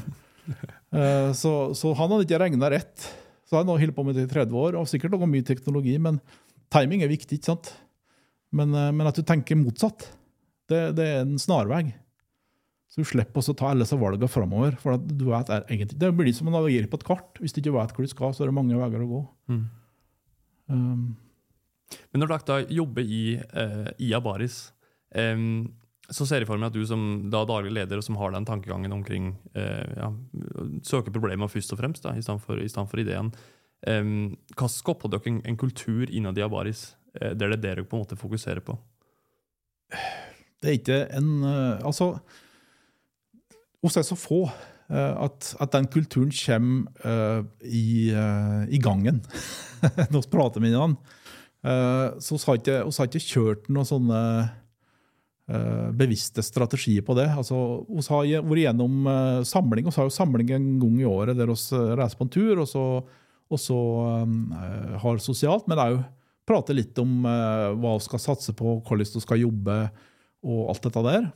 Uh, 0.91 1.31
så, 1.43 1.55
så, 1.79 1.95
han 1.95 2.11
hadde 2.11 2.27
ikke 2.27 2.43
regna 2.43 2.71
rett. 2.75 3.09
Så 3.47 3.61
han 3.61 3.71
har 3.71 3.79
holdt 3.79 3.95
på 3.95 4.07
med 4.07 4.19
det 4.19 4.27
i 4.27 4.33
30 4.33 4.59
år, 4.59 4.81
og 4.81 4.91
sikkert 4.91 5.15
noe 5.15 5.31
mye 5.31 5.47
teknologi, 5.47 5.95
men 6.03 6.19
timing 6.75 7.07
er 7.07 7.15
viktig. 7.15 7.39
ikke 7.39 7.53
sant? 7.53 7.71
Men, 8.55 8.75
uh, 8.75 8.91
men 8.95 9.11
at 9.11 9.19
du 9.19 9.25
tenker 9.27 9.59
motsatt, 9.59 10.09
det, 10.71 10.81
det 10.99 11.11
er 11.11 11.23
en 11.25 11.39
snarvei. 11.41 11.85
Så 12.95 13.03
du 13.03 13.09
slipper 13.11 13.41
også 13.41 13.57
å 13.57 13.59
ta 13.59 13.73
alle 13.73 13.83
disse 13.83 13.97
valgene 13.99 14.31
framover. 14.31 14.77
For 14.79 14.95
du 15.03 15.27
vet, 15.27 15.49
er 15.51 15.65
egentlig, 15.67 15.99
det 15.99 16.13
blir 16.15 16.35
som 16.37 16.47
å 16.47 16.55
navigere 16.55 16.87
på 16.91 17.01
et 17.01 17.07
kart. 17.09 17.41
Hvis 17.43 17.57
du 17.57 17.59
ikke 17.59 17.75
vet 17.75 17.95
hvor 17.97 18.07
du 18.07 18.11
skal, 18.13 18.35
så 18.37 18.45
er 18.45 18.53
det 18.53 18.55
mange 18.55 18.79
veier 18.79 19.03
å 19.03 19.09
gå. 19.11 19.23
Mm. 19.51 19.65
Um, 20.71 21.97
Men 22.13 22.23
når 22.23 22.31
dere 22.31 22.47
da 22.53 22.77
jobber 22.77 23.03
i, 23.03 23.25
uh, 23.51 23.91
i 23.99 24.13
Abaris, 24.15 24.61
um, 25.11 25.67
så 26.07 26.23
ser 26.29 26.45
jeg 26.45 26.49
for 26.53 26.61
meg 26.61 26.71
at 26.71 26.79
du 26.79 26.87
som 26.87 27.03
da 27.33 27.43
daglig 27.49 27.75
leder 27.75 27.99
og 27.99 28.07
som 28.07 28.21
har 28.21 28.31
den 28.31 28.47
tankegangen 28.47 28.95
omkring 28.95 29.33
uh, 29.59 29.91
ja, 29.99 30.13
søke 30.87 31.11
problemer 31.11 31.51
først 31.51 31.75
og 31.75 31.83
fremst, 31.83 32.07
da, 32.07 32.15
i 32.15 32.23
stedet 32.23 32.47
for, 32.47 32.63
for 32.93 33.03
ideen. 33.03 33.35
Um, 33.91 34.37
hva 34.55 34.71
skaper 34.71 35.11
dere 35.11 35.33
en, 35.33 35.43
en 35.51 35.59
kultur 35.59 36.07
innad 36.07 36.39
i 36.39 36.47
Abaris 36.47 36.93
det 37.15 37.47
er 37.47 37.55
det 37.55 37.63
dere 37.63 37.85
på 37.87 37.97
en 37.97 38.05
måte 38.05 38.19
fokuserer 38.19 38.63
på? 38.65 38.77
Det 40.65 40.71
er 40.71 40.79
ikke 40.79 41.01
en 41.19 41.31
uh, 41.45 41.85
Altså, 41.85 42.15
oss 43.85 43.99
er 44.01 44.07
så 44.07 44.17
få 44.17 44.47
uh, 44.47 45.15
at, 45.27 45.53
at, 45.61 45.73
den 45.77 45.89
kulturen 45.93 46.33
kommer 46.33 46.89
uh, 47.05 47.45
i, 47.61 48.11
i, 48.11 48.81
gangen 48.81 49.21
når 50.13 50.21
vi 50.23 50.33
prater 50.33 50.65
med 50.65 50.73
hverandre. 50.75 51.01
så 52.21 52.37
vi 52.37 52.45
har, 52.47 52.59
ikke, 52.61 52.79
vi 52.85 52.97
har 52.99 53.09
ikke 53.09 53.25
kjørt 53.25 53.69
noen 53.73 53.89
sånne 53.89 54.19
eh, 55.49 55.87
bevisste 55.97 56.43
strategier 56.45 57.05
på 57.05 57.17
det. 57.17 57.31
Altså, 57.33 57.57
Vi 57.89 58.05
har 58.09 58.45
vært 58.45 58.65
gjennom 58.67 59.07
uh, 59.09 59.41
samling, 59.49 59.87
vi 59.89 59.95
har 59.97 60.09
jo 60.09 60.13
samling 60.13 60.51
en 60.53 60.67
gang 60.83 60.99
i 61.01 61.09
året 61.09 61.39
der 61.39 61.49
vi 61.49 61.81
reiser 61.97 62.21
på 62.21 62.27
en 62.27 62.35
tur, 62.37 62.61
og 62.61 62.69
så, 62.69 62.85
og 63.49 63.61
så 63.61 63.81
um, 64.25 64.53
har 65.01 65.25
sosialt, 65.25 65.65
men 65.69 65.81
òg 65.81 66.03
prate 66.49 66.77
litt 66.77 66.99
om 67.03 67.25
uh, 67.25 67.73
hva 67.79 67.97
vi 67.97 68.05
skal 68.07 68.23
satse 68.23 68.55
på, 68.57 68.79
hvordan 68.85 69.17
vi 69.17 69.25
skal 69.25 69.43
jobbe, 69.43 69.79
og 70.45 70.69
alt 70.73 70.87
dette 70.87 71.05
der. 71.07 71.31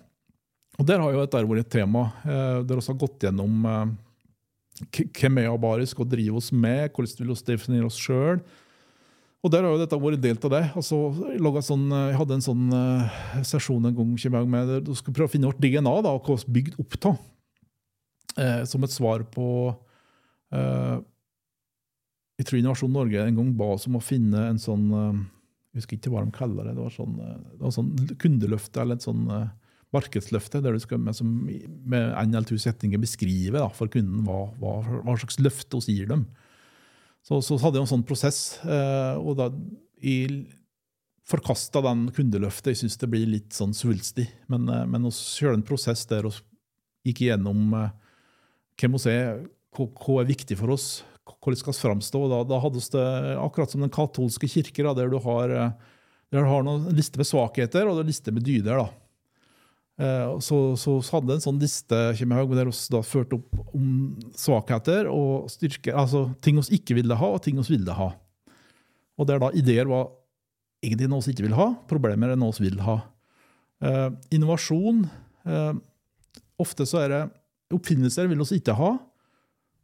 Og 0.79 0.87
Der 0.87 1.01
har 1.03 1.15
jo 1.15 1.25
dette 1.25 1.43
vært 1.49 1.65
et 1.65 1.73
tema, 1.73 2.05
der 2.23 2.79
vi 2.79 2.87
har 2.87 2.99
gått 3.01 3.25
gjennom 3.25 3.65
hvem 4.79 5.41
er 5.41 5.49
abarisk 5.51 6.05
og 6.05 6.11
driver 6.13 6.39
oss 6.39 6.53
med, 6.55 6.93
hvordan 6.93 7.19
vil 7.19 7.33
vi 7.33 7.47
definere 7.49 7.89
oss 7.89 7.99
sjøl. 7.99 8.39
Og 9.39 9.53
der 9.55 9.63
har 9.63 9.75
jo 9.75 9.79
dette 9.79 9.99
vært 10.03 10.23
delt 10.23 10.45
av 10.49 10.55
det. 10.57 10.65
Altså, 10.79 10.99
jeg, 11.31 11.65
sånn, 11.67 11.85
jeg, 11.95 12.17
hadde 12.19 12.39
en 12.39 12.45
sånn 12.45 12.65
uh, 12.75 13.19
sesjon 13.47 13.87
en 13.87 13.95
gang 13.95 14.49
med 14.51 14.73
du 14.87 14.95
skulle 14.99 15.15
prøve 15.15 15.31
å 15.31 15.35
finne 15.35 15.51
vårt 15.51 15.61
DNA, 15.63 15.93
da, 16.03 16.15
hva 16.19 16.39
vi 16.41 16.57
bygd 16.59 16.81
opp 16.83 16.99
av. 17.13 17.21
Uh, 18.39 18.63
som 18.71 18.83
et 18.87 18.95
svar 18.95 19.23
på 19.35 19.47
uh, 20.55 20.97
Jeg 22.39 22.47
tror 22.47 22.61
Innovasjon 22.61 22.95
Norge 22.95 23.23
en 23.25 23.39
gang 23.39 23.55
ba 23.59 23.73
oss 23.75 23.89
om 23.91 23.99
å 23.99 24.05
finne 24.05 24.45
en 24.53 24.61
sånn 24.63 24.85
uh, 24.95 25.23
Jeg 25.73 25.83
husker 25.83 25.99
ikke 25.99 26.13
hva 26.15 26.23
de 26.25 26.35
kaller 26.35 26.69
det. 26.69 26.77
Det 26.77 26.85
var 26.85 26.95
sånn, 26.95 27.17
det 27.19 27.63
var 27.65 27.75
sånn 27.75 27.91
kundeløfte 28.23 28.83
eller 28.83 28.99
et 28.99 29.07
sånn 29.07 29.25
uh, 29.31 29.49
markedsløfte, 29.95 30.61
der 30.65 30.77
du 30.77 30.83
skal 30.83 31.01
med, 31.01 31.17
som, 31.17 31.31
med 31.49 32.11
en 32.13 32.35
eller 32.35 32.47
to 32.49 32.59
setninger 32.61 33.01
beskrive 33.01 33.57
da, 33.57 33.69
for 33.73 33.91
kunden 33.93 34.27
hva, 34.27 34.45
hva, 34.61 34.79
hva 34.85 35.17
slags 35.21 35.41
løfte 35.41 35.81
vi 35.87 35.97
gir 36.01 36.11
dem. 36.11 36.27
Så, 37.25 37.41
så, 37.45 37.59
hadde 37.61 37.81
jeg 37.81 37.87
en 37.87 37.93
sånn 37.97 38.07
prosess, 38.09 38.41
eh, 38.65 39.17
og 39.21 39.39
da 39.41 39.49
jeg 40.05 40.45
forkasta 41.29 41.83
den 41.85 42.07
kundeløftet. 42.17 42.73
Jeg 42.73 42.83
syns 42.85 43.01
det 43.01 43.11
blir 43.13 43.29
litt 43.29 43.57
sånn 43.57 43.75
svulstig. 43.77 44.29
Men, 44.49 44.69
eh, 44.73 44.87
men 44.89 45.05
vi 45.09 45.13
kjørte 45.13 45.61
en 45.61 45.67
prosess 45.67 46.07
der 46.09 46.29
vi 46.29 46.37
gikk 47.11 47.27
igjennom 47.27 47.75
eh, 47.77 47.91
hvem 48.81 48.97
vi 48.97 49.13
er, 49.13 49.43
hva 49.77 50.21
er 50.23 50.31
viktig 50.31 50.57
for 50.61 50.73
oss, 50.77 50.89
hvordan 51.37 51.61
skal 51.61 51.77
framstå. 51.77 52.23
Da, 52.33 52.43
da 52.49 52.61
hadde 52.63 52.83
det 52.95 53.05
akkurat 53.39 53.75
som 53.75 53.85
den 53.85 53.93
katolske 53.95 54.49
kirke, 54.51 54.85
da, 54.87 54.95
der 54.97 55.13
du 55.13 55.19
har, 55.25 55.53
der 56.33 56.45
du 56.45 56.49
har 56.49 56.65
noen 56.67 56.89
liste 56.97 57.21
med 57.21 57.29
svakheter 57.29 57.91
og 57.91 58.01
en 58.03 58.11
liste 58.11 58.35
med 58.35 58.47
dyder. 58.47 58.83
da. 58.85 58.89
Eh, 59.99 60.39
så, 60.39 60.77
så, 60.79 60.93
hadde 61.11 61.35
en 61.35 61.43
sånn 61.43 61.59
liste 61.59 61.97
der 62.15 62.69
vi 62.71 62.85
da 62.95 63.01
førte 63.03 63.41
opp 63.41 63.75
om 63.75 64.15
svakheter 64.39 65.09
og 65.11 65.49
styrker, 65.51 65.97
altså 65.99 66.29
ting 66.45 66.61
vi 66.61 66.79
ikke 66.79 66.95
ville 67.01 67.19
ha, 67.19 67.31
og 67.35 67.43
ting 67.43 67.59
vi 67.59 67.75
ville 67.75 67.97
ha. 67.99 68.13
Og 69.19 69.27
der 69.27 69.43
da 69.43 69.51
ideer 69.59 69.91
var 69.91 70.13
egentlig 70.85 71.11
noe 71.11 71.25
vi 71.27 71.35
ikke 71.35 71.49
vil 71.49 71.59
ha, 71.59 71.73
problemer 71.91 72.31
er 72.31 72.39
noe 72.39 72.55
vi 72.61 72.69
vil 72.69 72.79
ha. 72.87 73.01
Eh, 73.83 74.09
innovasjon 74.35 75.05
eh, 75.47 75.75
Ofte 76.59 76.83
så 76.91 76.99
er 77.05 77.13
det 77.13 77.19
oppfinnelser 77.71 78.27
vil 78.27 78.41
vi 78.43 78.57
ikke 78.57 78.75
ha, 78.75 78.97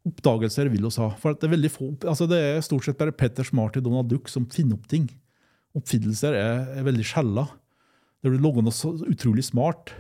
oppdagelser 0.05 0.69
vil 0.73 0.85
vi 0.85 0.93
ha. 1.01 1.11
For 1.21 1.37
det 1.41 1.49
er, 1.49 1.69
få, 1.73 1.91
altså 2.05 2.29
det 2.31 2.41
er 2.41 2.65
stort 2.65 2.87
sett 2.87 2.99
bare 3.01 3.15
Petter 3.17 3.47
Smart 3.47 3.79
og 3.81 3.87
Donald 3.87 4.11
Duck 4.13 4.29
som 4.33 4.47
finner 4.53 4.77
opp 4.77 4.89
ting. 4.91 5.09
Oppfinnelser 5.75 6.37
er, 6.39 6.65
er 6.79 6.87
veldig 6.87 7.07
sjelda. 7.09 7.49
Det 8.23 8.33
blir 8.33 8.43
lager 8.45 8.65
noe 8.65 8.75
så 8.75 8.93
utrolig 9.09 9.47
smart. 9.47 9.95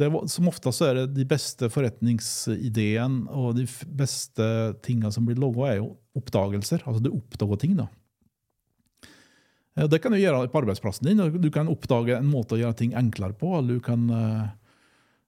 Det, 0.00 0.08
som 0.30 0.48
ofte 0.50 0.72
så 0.74 0.88
er 0.88 0.98
det 0.98 1.16
de 1.16 1.26
beste 1.28 1.68
forretningsideene 1.70 3.30
og 3.30 3.58
de 3.58 3.66
beste 3.98 4.46
tingene 4.84 5.12
som 5.14 5.26
blir 5.28 5.40
laga, 5.40 5.68
er 5.70 5.80
jo 5.80 5.92
oppdagelser. 6.18 6.84
Altså 6.86 7.02
du 7.04 7.12
oppdager 7.12 7.60
ting. 7.62 7.76
da. 7.78 7.88
Det 9.88 10.02
kan 10.04 10.12
du 10.12 10.20
gjøre 10.20 10.48
på 10.52 10.60
arbeidsplassen 10.60 11.08
din. 11.08 11.22
Du 11.40 11.48
kan 11.52 11.70
oppdage 11.72 12.18
en 12.18 12.28
måte 12.28 12.58
å 12.58 12.60
gjøre 12.60 12.78
ting 12.82 12.96
enklere 12.98 13.38
på. 13.38 13.54
eller 13.58 13.78
du 13.78 13.84
kan... 13.84 14.08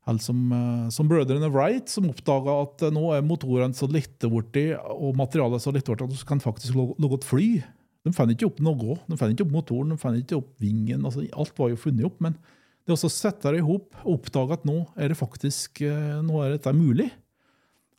Eh, 0.04 0.10
eller 0.10 0.20
som, 0.20 0.52
eh, 0.52 0.88
som 0.90 1.08
brødrene 1.08 1.50
Wright, 1.50 1.88
som 1.88 2.10
oppdaga 2.10 2.62
at 2.62 2.92
nå 2.92 3.14
er 3.16 3.22
motorene 3.22 3.74
så 3.74 3.88
lette 3.90 4.28
borti, 4.28 4.72
og 4.76 5.16
materialet 5.16 5.62
så 5.62 5.72
lette 5.72 5.88
borti 5.88 6.04
at 6.04 6.10
du 6.10 6.24
kan 6.28 6.40
faktisk 6.40 6.74
lage 6.74 7.14
et 7.14 7.24
fly. 7.24 7.62
De 8.04 8.12
fant 8.12 8.30
ikke 8.30 8.46
opp 8.46 8.60
noe. 8.60 8.98
De 9.08 9.16
fant 9.16 9.32
ikke 9.32 9.46
opp 9.46 9.54
motoren, 9.54 9.90
de 9.90 9.96
fant 9.96 10.16
ikke 10.16 10.36
opp 10.36 10.52
vingen. 10.60 11.04
Altså, 11.04 11.24
alt 11.32 11.56
var 11.58 11.70
jo 11.70 11.80
funnet 11.80 12.04
opp. 12.04 12.20
Men 12.20 12.36
det 12.84 12.92
å 12.92 13.08
sette 13.08 13.50
det 13.50 13.62
i 13.62 13.64
hop 13.64 13.94
og 14.04 14.18
oppdage 14.18 14.58
at 14.58 14.64
nå 14.68 14.82
er 14.96 15.08
det 15.08 15.16
faktisk 15.16 15.80
eh, 15.86 16.20
nå 16.20 16.42
er 16.44 16.58
dette 16.58 16.74
mulig, 16.76 17.08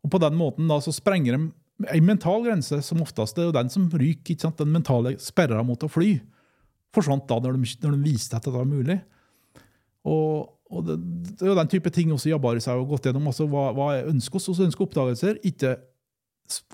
og 0.06 0.12
på 0.14 0.22
den 0.22 0.36
måten 0.38 0.68
da 0.70 0.78
så 0.84 0.93
sprenger 0.93 1.34
de 1.34 1.47
en 1.89 2.06
mental 2.06 2.43
grense, 2.45 2.78
som 2.86 3.01
oftest 3.01 3.39
er 3.41 3.49
den 3.51 3.72
som 3.74 3.89
ryker. 3.89 4.36
ikke 4.36 4.45
sant? 4.45 4.60
Den 4.62 4.72
mentale 4.72 5.16
sperra 5.20 5.64
mot 5.66 5.82
å 5.82 5.89
fly 5.91 6.20
forsvant 6.95 7.26
da 7.28 7.39
når 7.41 7.58
de, 7.58 7.72
når 7.84 7.97
de 7.97 8.06
viste 8.06 8.38
at 8.38 8.45
dette 8.45 8.53
var 8.53 8.70
mulig. 8.70 8.99
Og, 10.06 10.55
og 10.74 10.86
det, 10.88 10.95
det, 11.38 11.45
er 11.45 11.57
den 11.59 11.70
type 11.70 11.91
ting 11.93 12.13
også 12.13 12.32
Jabaris 12.32 12.66
har 12.70 12.80
gått 12.89 13.05
gjennom. 13.05 13.28
altså 13.30 13.45
Hva, 13.49 13.68
hva 13.78 13.91
er 13.93 14.09
ønsker 14.09 14.39
oss? 14.39 14.49
Vi 14.49 14.66
ønsker 14.66 14.88
oppdagelser, 14.88 15.38
ikke 15.45 15.76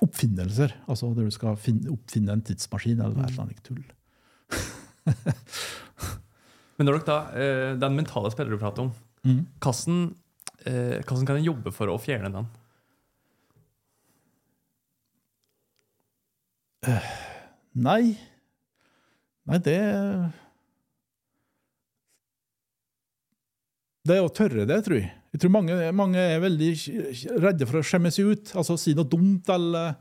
oppfinnelser. 0.04 0.76
Altså 0.88 1.12
der 1.16 1.28
du 1.28 1.36
skal 1.36 1.58
finne, 1.60 1.92
oppfinne 1.92 2.38
en 2.38 2.46
tidsmaskin 2.48 3.00
eller 3.02 3.20
et 3.20 3.34
eller 3.34 3.44
annet 3.46 3.64
tull. 3.68 3.84
Men 6.78 6.88
når 6.88 6.98
dere 6.98 7.08
da, 7.08 7.20
eh, 7.38 7.74
den 7.80 7.98
mentale 8.00 8.32
spilleren 8.34 8.58
du 8.58 8.64
prater 8.64 8.88
om, 8.88 8.94
mm. 9.28 9.44
hvordan, 9.62 10.02
eh, 10.66 10.98
hvordan 11.04 11.28
kan 11.28 11.38
en 11.42 11.50
jobbe 11.50 11.76
for 11.76 11.92
å 11.92 12.00
fjerne 12.02 12.32
den? 12.34 12.50
Uh, 16.82 17.10
nei 17.78 18.16
Nei, 19.46 19.60
det 19.62 19.78
Det 24.12 24.18
er 24.20 24.26
å 24.28 24.32
tørre 24.34 24.66
det, 24.68 24.78
tror 24.84 24.98
jeg. 25.00 25.10
Jeg 25.32 25.40
tror 25.40 25.54
mange, 25.54 25.76
mange 25.96 26.20
er 26.20 26.42
veldig 26.44 26.72
redde 27.40 27.68
for 27.70 27.80
å 27.80 27.86
skjemme 27.88 28.12
seg 28.12 28.34
ut. 28.34 28.50
Altså 28.60 28.76
si 28.80 28.92
noe 28.98 29.08
dumt 29.08 29.48
eller, 29.54 29.94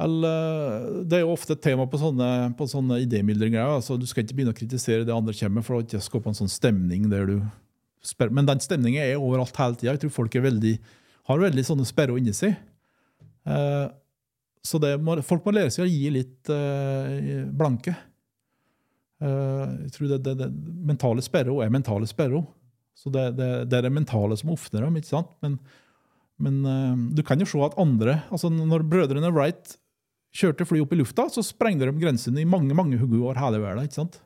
eller 0.00 0.86
Det 1.04 1.18
er 1.18 1.24
jo 1.26 1.34
ofte 1.34 1.52
et 1.52 1.62
tema 1.66 1.84
på 1.90 2.00
sånne, 2.00 2.30
på 2.56 2.68
sånne 2.70 3.02
idémyldringer. 3.04 3.60
Altså, 3.76 3.98
du 4.00 4.08
skal 4.08 4.24
ikke 4.24 4.38
begynne 4.38 4.56
å 4.56 4.56
kritisere 4.56 5.04
det 5.04 5.12
andre 5.12 5.36
kommer, 5.36 5.66
for 5.66 5.76
å 5.76 5.84
ikke 5.84 6.00
skape 6.06 6.32
en 6.32 6.40
sånn 6.40 6.52
stemning 6.52 7.10
der 7.12 7.28
du 7.28 7.36
sperrer. 8.00 8.32
Men 8.32 8.48
den 8.48 8.64
stemningen 8.64 9.04
er 9.04 9.20
overalt 9.20 9.60
hele 9.60 9.76
tida. 9.76 9.92
Jeg 9.92 10.06
tror 10.06 10.16
folk 10.22 10.40
veldig, 10.48 10.74
har 11.28 11.44
veldig 11.44 11.68
sånne 11.68 11.88
sperrer 11.92 12.16
inni 12.16 12.32
seg. 12.36 12.56
Uh, 13.44 13.92
så 14.64 14.80
må, 14.80 15.20
folk 15.22 15.44
må 15.44 15.52
lære 15.54 15.74
seg 15.74 15.84
å 15.84 15.92
gi 15.92 16.08
litt 16.16 16.48
uh, 16.48 17.44
blanke. 17.52 17.92
Uh, 19.20 19.84
jeg 19.84 19.92
tror 19.92 20.14
det, 20.14 20.24
det, 20.24 20.38
det 20.40 20.54
mentale 20.88 21.24
sperrer 21.24 21.66
er 21.66 21.76
mentale 21.76 22.08
sperrer. 22.08 22.46
Så 22.96 23.12
det, 23.12 23.26
det, 23.36 23.48
det, 23.68 23.78
er 23.78 23.86
det 23.86 23.94
mentale 23.94 24.36
som 24.40 24.54
åpner 24.54 24.86
dem. 24.86 24.96
ikke 24.98 25.12
sant? 25.12 25.32
Men, 25.44 25.58
men 26.42 26.62
uh, 26.64 26.94
du 27.16 27.22
kan 27.26 27.40
jo 27.40 27.48
se 27.48 27.60
at 27.64 27.76
andre 27.80 28.18
altså 28.28 28.50
Når 28.52 28.84
brødrene 28.88 29.32
Wright 29.32 29.76
kjørte 30.36 30.66
fly 30.68 30.82
opp 30.84 30.92
i 30.92 31.00
lufta, 31.00 31.28
så 31.32 31.44
sprengte 31.44 31.88
de 31.88 31.96
grensene 32.00 32.42
i 32.42 32.48
mange 32.48 32.76
mange 32.76 32.98
år 33.00 33.38
hele 33.40 33.60
verden. 33.62 33.86
ikke 33.88 34.00
sant? 34.00 34.18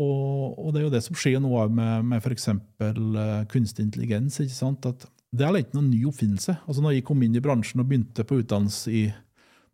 Og, 0.00 0.58
og, 0.58 0.68
det 0.72 0.80
er 0.80 0.84
jo 0.86 0.92
det 0.94 1.02
som 1.04 1.16
skjer 1.18 1.40
nå 1.42 1.50
med, 1.74 2.06
med 2.12 2.22
f.eks. 2.22 2.46
Uh, 2.52 2.84
eh, 2.84 3.40
kunstig 3.50 3.88
intelligens. 3.88 4.38
ikke 4.40 4.56
sant? 4.56 4.86
At 4.86 5.08
det 5.30 5.46
er 5.46 5.58
ikke 5.60 5.78
noen 5.78 5.90
ny 5.92 6.04
oppfinnelse. 6.10 6.56
Altså 6.66 6.84
når 6.84 6.96
jeg 6.96 7.06
kom 7.08 7.20
inn 7.22 7.36
i 7.36 7.42
bransjen 7.42 7.82
og 7.82 7.90
begynte 7.90 8.26
på 8.26 8.40
utdannelse 8.40 8.94
i, 8.94 9.02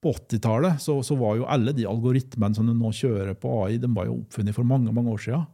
på 0.02 0.12
80-tallet, 0.12 0.80
så, 0.82 0.98
så, 1.06 1.16
var 1.20 1.38
jo 1.38 1.48
alle 1.48 1.72
de 1.76 1.86
algoritmene 1.88 2.56
som 2.56 2.68
du 2.68 2.74
nå 2.76 2.92
kjører 2.96 3.36
på 3.40 3.52
AI, 3.62 3.78
de 3.80 3.90
var 3.92 4.10
jo 4.10 4.18
oppfunnet 4.20 4.56
for 4.56 4.68
mange 4.68 4.92
mange 4.92 5.14
år 5.14 5.22
siden. 5.28 5.46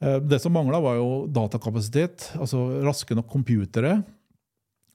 Eh, 0.00 0.20
det 0.22 0.38
som 0.42 0.54
mangla, 0.54 0.80
var 0.80 0.98
jo 0.98 1.26
datakapasitet, 1.34 2.32
altså 2.38 2.62
raske 2.86 3.16
nok 3.18 3.30
computere. 3.32 3.98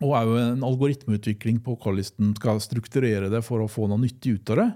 Og 0.03 0.15
òg 0.17 0.31
en 0.39 0.63
algoritmeutvikling 0.67 1.61
på 1.63 1.77
hvordan 1.79 2.23
en 2.23 2.33
skal 2.37 2.59
strukturere 2.63 3.29
det 3.31 3.43
for 3.45 3.63
å 3.63 3.71
få 3.71 3.87
noe 3.87 4.01
nyttig 4.01 4.37
ut 4.39 4.53
av 4.53 4.59
det. 4.59 4.69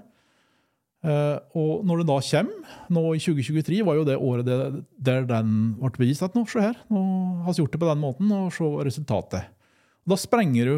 Eh, 1.08 1.36
og 1.58 1.84
når 1.86 2.00
det 2.00 2.08
da 2.08 2.18
kommer, 2.30 2.76
nå 2.96 3.02
i 3.14 3.22
2023, 3.22 3.82
var 3.86 3.98
jo 3.98 4.06
det 4.08 4.16
året 4.18 4.48
der 4.48 5.28
den 5.28 5.52
ble 5.78 5.92
bevist 5.94 6.24
at 6.26 6.34
nå, 6.36 6.42
se 6.50 6.64
her, 6.64 6.80
nå 6.90 7.02
har 7.44 7.54
vi 7.54 7.62
gjort 7.62 7.76
det 7.76 7.82
på 7.82 7.90
den 7.90 8.02
måten, 8.02 8.32
og 8.34 8.50
se 8.54 8.70
resultatet. 8.88 9.52
Da 10.08 10.16
sprenger 10.18 10.72
du 10.72 10.76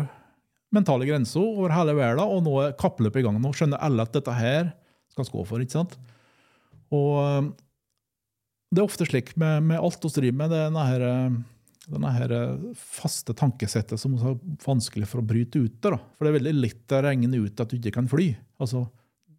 mentale 0.75 1.07
grenser 1.09 1.43
over 1.43 1.73
hele 1.75 1.95
verden, 1.99 2.23
og 2.27 2.45
nå 2.47 2.59
er 2.63 2.77
kappløpet 2.79 3.23
i 3.23 3.27
gang. 3.27 3.39
Nå 3.43 3.55
skjønner 3.57 3.83
alle 3.83 4.07
at 4.07 4.15
dette 4.15 4.35
her 4.35 4.71
skal 5.11 5.27
vi 5.27 5.35
gå 5.35 5.47
for. 5.47 5.63
ikke 5.63 5.79
sant? 5.79 5.97
Og 6.95 7.55
det 8.71 8.81
er 8.81 8.87
ofte 8.87 9.07
slik 9.09 9.35
med, 9.41 9.65
med 9.67 9.83
alt 9.83 10.05
vi 10.07 10.13
driver 10.15 10.39
med, 10.39 10.53
det 10.55 10.85
er 10.85 11.05
denne, 11.91 12.75
faste 12.79 13.35
tankesettet 13.35 13.99
som 13.99 14.15
er 14.15 14.39
vanskelig 14.63 15.09
for 15.11 15.23
å 15.23 15.27
bryte 15.27 15.59
ut 15.59 15.89
av. 15.91 15.99
For 16.15 16.27
det 16.27 16.31
er 16.31 16.39
veldig 16.39 16.57
lett 16.61 16.95
å 16.95 17.03
regne 17.03 17.43
ut 17.43 17.63
at 17.63 17.73
du 17.73 17.79
ikke 17.81 17.97
kan 17.99 18.11
fly. 18.11 18.29
Altså, 18.63 18.85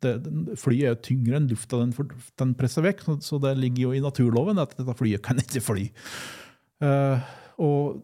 det, 0.03 0.17
flyet 0.59 0.83
er 0.83 0.95
jo 0.95 1.03
tyngre 1.05 1.39
enn 1.39 1.47
lufta 1.51 1.79
den, 1.79 1.93
den, 2.41 2.53
presser 2.59 2.85
vekk, 2.85 3.05
så 3.23 3.39
det 3.41 3.53
ligger 3.59 3.87
jo 3.87 3.93
i 3.95 4.03
naturloven 4.03 4.59
at 4.61 4.75
dette 4.77 4.97
flyet 4.99 5.23
kan 5.25 5.39
ikke 5.41 5.63
fly. 5.63 5.87
Uh, 6.83 7.23
og 7.61 8.01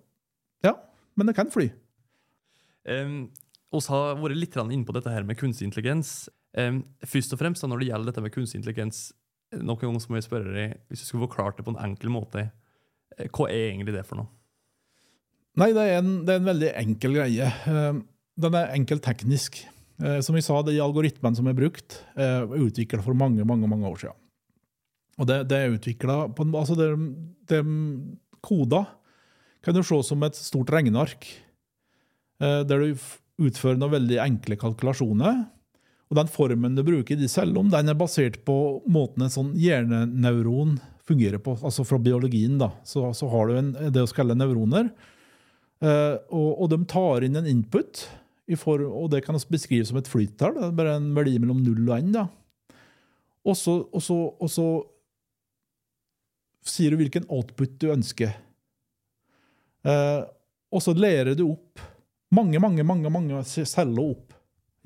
ja, 0.66 0.76
men 1.18 1.30
det 1.30 1.36
kan 1.38 1.52
fly. 1.52 1.68
Um, 2.88 3.28
har 3.74 4.20
vært 4.22 4.40
litt 4.40 4.56
inne 4.56 4.86
på 4.88 4.96
dette 4.96 5.12
her 5.12 5.26
med 5.28 5.40
kunstig 5.40 5.68
intelligens. 5.68 6.30
Um, 6.58 6.86
først 7.06 7.34
og 7.36 7.42
fremst 7.42 7.66
Når 7.68 7.82
det 7.82 7.90
gjelder 7.90 8.10
dette 8.10 8.24
med 8.24 8.34
kunstig 8.34 8.62
intelligens, 8.62 9.10
noen 9.56 9.80
ganger 9.80 10.10
må 10.10 10.18
jeg 10.20 10.28
spørre 10.28 10.54
deg, 10.54 10.78
Hvis 10.90 11.04
du 11.04 11.06
skulle 11.06 11.28
forklart 11.28 11.58
det 11.58 11.66
på 11.68 11.74
en 11.76 11.84
enkel 11.92 12.10
måte, 12.14 12.50
Eh, 13.18 13.30
Hva 13.34 13.50
er 13.50 13.72
egentlig 13.72 13.96
det 13.96 14.06
for 14.08 14.22
noe? 14.22 14.30
Nei, 15.58 15.72
det 15.74 15.88
er 15.90 16.00
en, 16.02 16.12
det 16.26 16.36
er 16.36 16.42
en 16.42 16.52
veldig 16.52 16.70
enkel 16.84 17.18
greie. 17.18 17.50
Eh, 17.50 18.00
Den 18.38 18.54
er 18.54 18.74
enkel 18.76 19.00
teknisk. 19.02 19.64
Eh, 20.04 20.20
Som 20.22 20.38
vi 20.38 20.44
sa, 20.46 20.62
de 20.62 20.78
algoritmene 20.84 21.36
som 21.36 21.48
er 21.50 21.58
brukt, 21.58 22.04
er 22.16 22.46
utvikla 22.46 23.02
for 23.02 23.18
mange 23.18 23.46
mange, 23.46 23.68
mange 23.68 23.90
år 23.90 23.98
siden. 23.98 24.20
Og 25.18 25.26
det, 25.26 25.48
det 25.50 25.58
er 25.58 25.74
utvikla 25.74 26.28
på 26.30 26.46
en 26.46 26.54
altså 26.54 26.76
det, 26.78 26.92
det 27.50 27.64
Koder 28.46 28.86
kan 29.66 29.74
du 29.74 29.82
se 29.82 29.98
som 30.06 30.22
et 30.24 30.38
stort 30.38 30.70
regneark, 30.70 31.26
der 32.40 32.64
du 32.84 32.94
utfører 33.42 33.80
noen 33.82 33.96
veldig 33.96 34.20
enkle 34.22 34.56
kalkulasjoner. 34.62 35.40
Og 36.08 36.16
den 36.16 36.30
formen 36.32 36.78
du 36.78 36.84
bruker 36.88 37.16
i 37.16 37.20
de 37.20 37.28
cellene, 37.32 37.72
den 37.74 37.92
er 37.92 37.98
basert 38.00 38.40
på 38.48 38.56
måten 38.88 39.26
en 39.26 39.34
sånn 39.34 39.52
hjerneneuron 39.60 40.78
fungerer 41.08 41.42
på. 41.44 41.58
Altså 41.60 41.84
fra 41.88 42.00
biologien, 42.00 42.58
da. 42.62 42.72
Så, 42.88 43.04
så 43.16 43.28
har 43.32 43.50
du 43.50 43.58
en, 43.60 43.74
det 43.92 44.04
å 44.04 44.16
kalle 44.16 44.38
nevroner. 44.38 44.92
Eh, 45.84 46.16
og, 46.32 46.50
og 46.64 46.72
de 46.72 46.80
tar 46.90 47.28
inn 47.28 47.38
en 47.40 47.50
input, 47.50 48.06
i 48.48 48.56
for, 48.56 48.80
og 48.80 49.10
det 49.12 49.26
kan 49.26 49.36
vi 49.36 49.56
beskrive 49.58 49.88
som 49.88 50.00
et 50.00 50.08
flyttall. 50.08 50.56
Bare 50.76 50.96
en 51.02 51.12
verdi 51.16 51.36
mellom 51.44 51.60
null 51.66 51.84
og 51.84 51.98
1. 51.98 52.14
Da. 52.16 52.28
Og, 53.48 53.56
og, 53.68 54.00
så, 54.04 54.18
og 54.40 54.52
så 54.52 54.68
sier 56.68 56.92
du 56.92 57.02
hvilken 57.02 57.28
output 57.32 57.76
du 57.80 57.90
ønsker. 57.92 58.32
Eh, 59.88 60.22
og 60.72 60.84
så 60.84 60.96
lærer 60.96 61.36
du 61.36 61.46
opp 61.50 61.84
mange, 62.36 62.60
mange, 62.60 62.84
mange, 62.88 63.12
mange 63.12 63.44
celler 63.48 64.16
opp. 64.16 64.27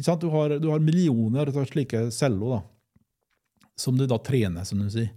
Du, 0.02 0.30
har, 0.34 0.56
du 0.60 0.70
har 0.72 0.80
millioner 0.84 1.52
av 1.52 1.66
slike 1.70 2.08
celler 2.16 2.56
da, 2.56 2.62
som 3.78 3.97
du 3.97 4.08
da 4.10 4.18
trener, 4.22 4.66
som 4.68 4.82
du 4.82 4.89
sier. 4.89 5.12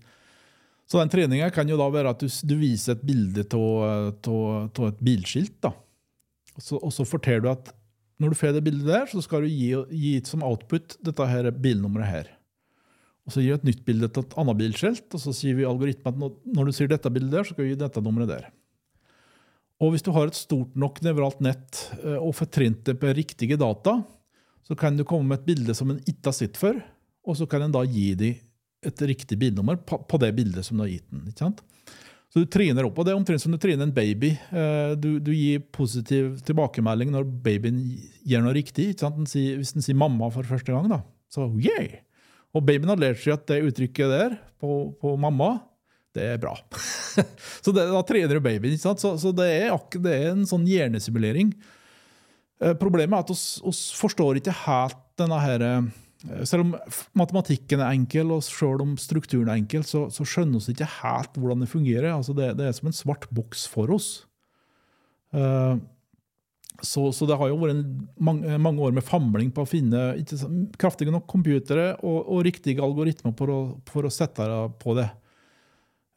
Så 0.85 1.01
den 1.01 1.12
treninga 1.12 1.49
kan 1.55 1.68
jo 1.68 1.78
da 1.80 1.87
være 1.89 2.12
at 2.12 2.20
du, 2.20 2.28
du 2.28 2.55
viser 2.61 2.93
et 2.93 3.07
bilde 3.09 3.47
av 3.57 4.89
et 4.91 5.01
bilskilt. 5.01 5.57
da. 5.64 5.72
Og 6.55 6.62
så, 6.62 6.78
og 6.78 6.93
så 6.93 7.07
forteller 7.09 7.47
du 7.47 7.51
at 7.55 7.72
når 8.22 8.30
du 8.30 8.39
får 8.39 8.53
det 8.55 8.64
bildet 8.66 8.87
der, 8.87 9.07
så 9.11 9.22
skal 9.24 9.43
du 9.43 9.51
gi, 9.51 9.72
gi 9.91 10.12
som 10.28 10.45
output 10.47 10.99
dette 11.03 11.26
her 11.26 11.49
bilnummeret 11.51 12.11
her. 12.11 12.28
Og 13.24 13.35
så 13.35 13.41
gir 13.41 13.57
du 13.57 13.62
et 13.62 13.70
nytt 13.70 13.82
bilde 13.87 14.11
til 14.12 14.26
et 14.26 14.37
annet 14.39 14.59
bilskilt, 14.61 15.07
og 15.16 15.22
så 15.22 15.32
sier 15.35 15.57
vi 15.59 15.66
algoritmen 15.66 16.12
at 16.12 16.20
når, 16.20 16.35
når 16.59 16.68
du 16.68 16.76
sier 16.76 16.91
dette 16.93 17.11
bildet 17.11 17.32
der, 17.32 17.47
så 17.47 17.57
skal 17.57 17.64
du 17.64 17.72
gi 17.72 17.80
dette 17.80 18.05
nummeret 18.05 18.30
der. 18.30 18.51
Og 19.82 19.95
hvis 19.95 20.05
du 20.07 20.12
har 20.14 20.30
et 20.30 20.39
stort 20.39 20.76
nok 20.78 21.01
nevralt 21.03 21.41
nett 21.43 21.80
eh, 22.05 22.20
og 22.20 22.37
får 22.39 22.53
trent 22.55 22.85
det 22.87 22.95
på 23.01 23.11
riktige 23.16 23.59
data, 23.61 23.99
så 24.65 24.77
kan 24.79 24.97
du 24.97 25.05
komme 25.05 25.29
med 25.29 25.43
et 25.43 25.49
bilde 25.53 25.75
som 25.77 25.93
en 25.93 26.01
ikke 26.05 26.31
har 26.31 26.37
sett 26.37 26.59
før, 26.61 26.81
og 27.25 27.37
så 27.39 27.47
kan 27.49 27.67
en 27.67 27.75
da 27.75 27.85
gi 27.89 28.11
dem 28.19 28.41
et 28.85 29.01
riktig 29.09 29.39
bilnummer 29.41 29.79
på, 29.81 30.19
det 30.21 30.35
bildet 30.37 30.67
som 30.67 30.77
du 30.77 30.85
har 30.85 30.91
gitt 30.93 31.07
den. 31.09 31.23
ikke 31.31 31.41
sant? 31.47 31.62
Så 32.29 32.43
du 32.43 32.49
trener 32.51 32.85
opp, 32.85 32.97
og 32.99 33.07
Det 33.07 33.12
er 33.12 33.17
omtrent 33.17 33.41
som 33.41 33.53
du 33.55 33.59
trener 33.62 33.87
en 33.87 33.95
baby. 33.95 34.33
Eh, 34.53 34.95
Du, 34.99 35.21
du 35.23 35.31
gir 35.33 35.62
positiv 35.73 36.35
tilbakemelding 36.45 37.12
når 37.15 37.29
babyen 37.45 37.79
gjør 38.27 38.43
noe 38.45 38.57
riktig. 38.57 38.91
ikke 38.91 39.07
sant? 39.07 39.21
Den 39.23 39.31
sier, 39.31 39.57
hvis 39.61 39.73
den 39.73 39.87
sier 39.87 39.97
mamma 39.97 40.29
for 40.35 40.43
første 40.45 40.75
gang, 40.75 40.91
da, 40.91 41.01
så 41.33 41.47
yeah! 41.62 42.03
Og 42.55 42.67
babyen 42.67 42.91
har 42.93 43.01
lært 43.01 43.23
seg 43.23 43.39
at 43.39 43.47
det 43.49 43.62
uttrykket 43.71 44.12
der, 44.12 44.37
på, 44.61 44.93
på 45.01 45.15
mamma, 45.19 45.62
det 46.15 46.27
er 46.35 46.43
bra. 46.43 46.53
så 47.65 47.73
det, 47.75 47.87
da 47.91 48.03
trener 48.07 48.37
du 48.37 48.45
babyen. 48.45 48.75
ikke 48.77 48.85
sant? 48.85 49.01
Så, 49.03 49.15
så 49.19 49.33
det, 49.35 49.49
er, 49.65 49.73
det 49.97 50.12
er 50.12 50.29
en 50.35 50.45
sånn 50.47 50.67
hjernesimulering. 50.69 51.55
Eh, 52.65 52.75
Problemet 52.81 53.19
er 53.19 53.25
at 53.25 53.33
vi 53.35 53.75
forstår 54.01 54.41
ikke 54.41 54.57
helt 54.65 55.01
denne 55.21 55.39
her 55.43 55.65
eh, 55.67 55.89
Selv 56.49 56.65
om 56.65 56.75
matematikken 57.19 57.83
er 57.85 57.93
enkel, 57.93 58.31
og 58.33 58.45
selv 58.47 58.81
om 58.81 58.95
strukturen 59.01 59.51
er 59.51 59.59
enkel, 59.61 59.85
så, 59.85 60.07
så 60.09 60.25
skjønner 60.25 60.62
vi 60.65 60.73
ikke 60.73 60.89
helt 61.03 61.35
hvordan 61.37 61.61
det 61.61 61.69
fungerer. 61.69 62.15
Altså 62.15 62.33
det, 62.37 62.55
det 62.57 62.69
er 62.69 62.77
som 62.77 62.89
en 62.89 62.97
svart 62.97 63.27
boks 63.35 63.67
for 63.69 63.93
oss. 63.93 64.23
Uh, 65.35 65.77
så, 66.81 67.11
så 67.12 67.29
det 67.29 67.37
har 67.37 67.51
jo 67.51 67.59
vært 67.61 67.75
en, 67.75 67.85
mange, 68.17 68.57
mange 68.57 68.81
år 68.87 68.97
med 68.97 69.05
famling 69.05 69.51
på 69.53 69.67
å 69.67 69.69
finne 69.69 70.15
ikke, 70.23 70.39
kraftige 70.81 71.12
nok 71.12 71.27
computere 71.29 71.91
og, 71.99 72.23
og 72.23 72.45
riktige 72.47 72.81
algoritmer 72.87 73.35
for 73.37 73.53
å, 73.53 73.61
for 73.91 74.09
å 74.09 74.15
sette 74.15 74.49
deg 74.49 74.79
på 74.81 74.97
det. 74.97 75.11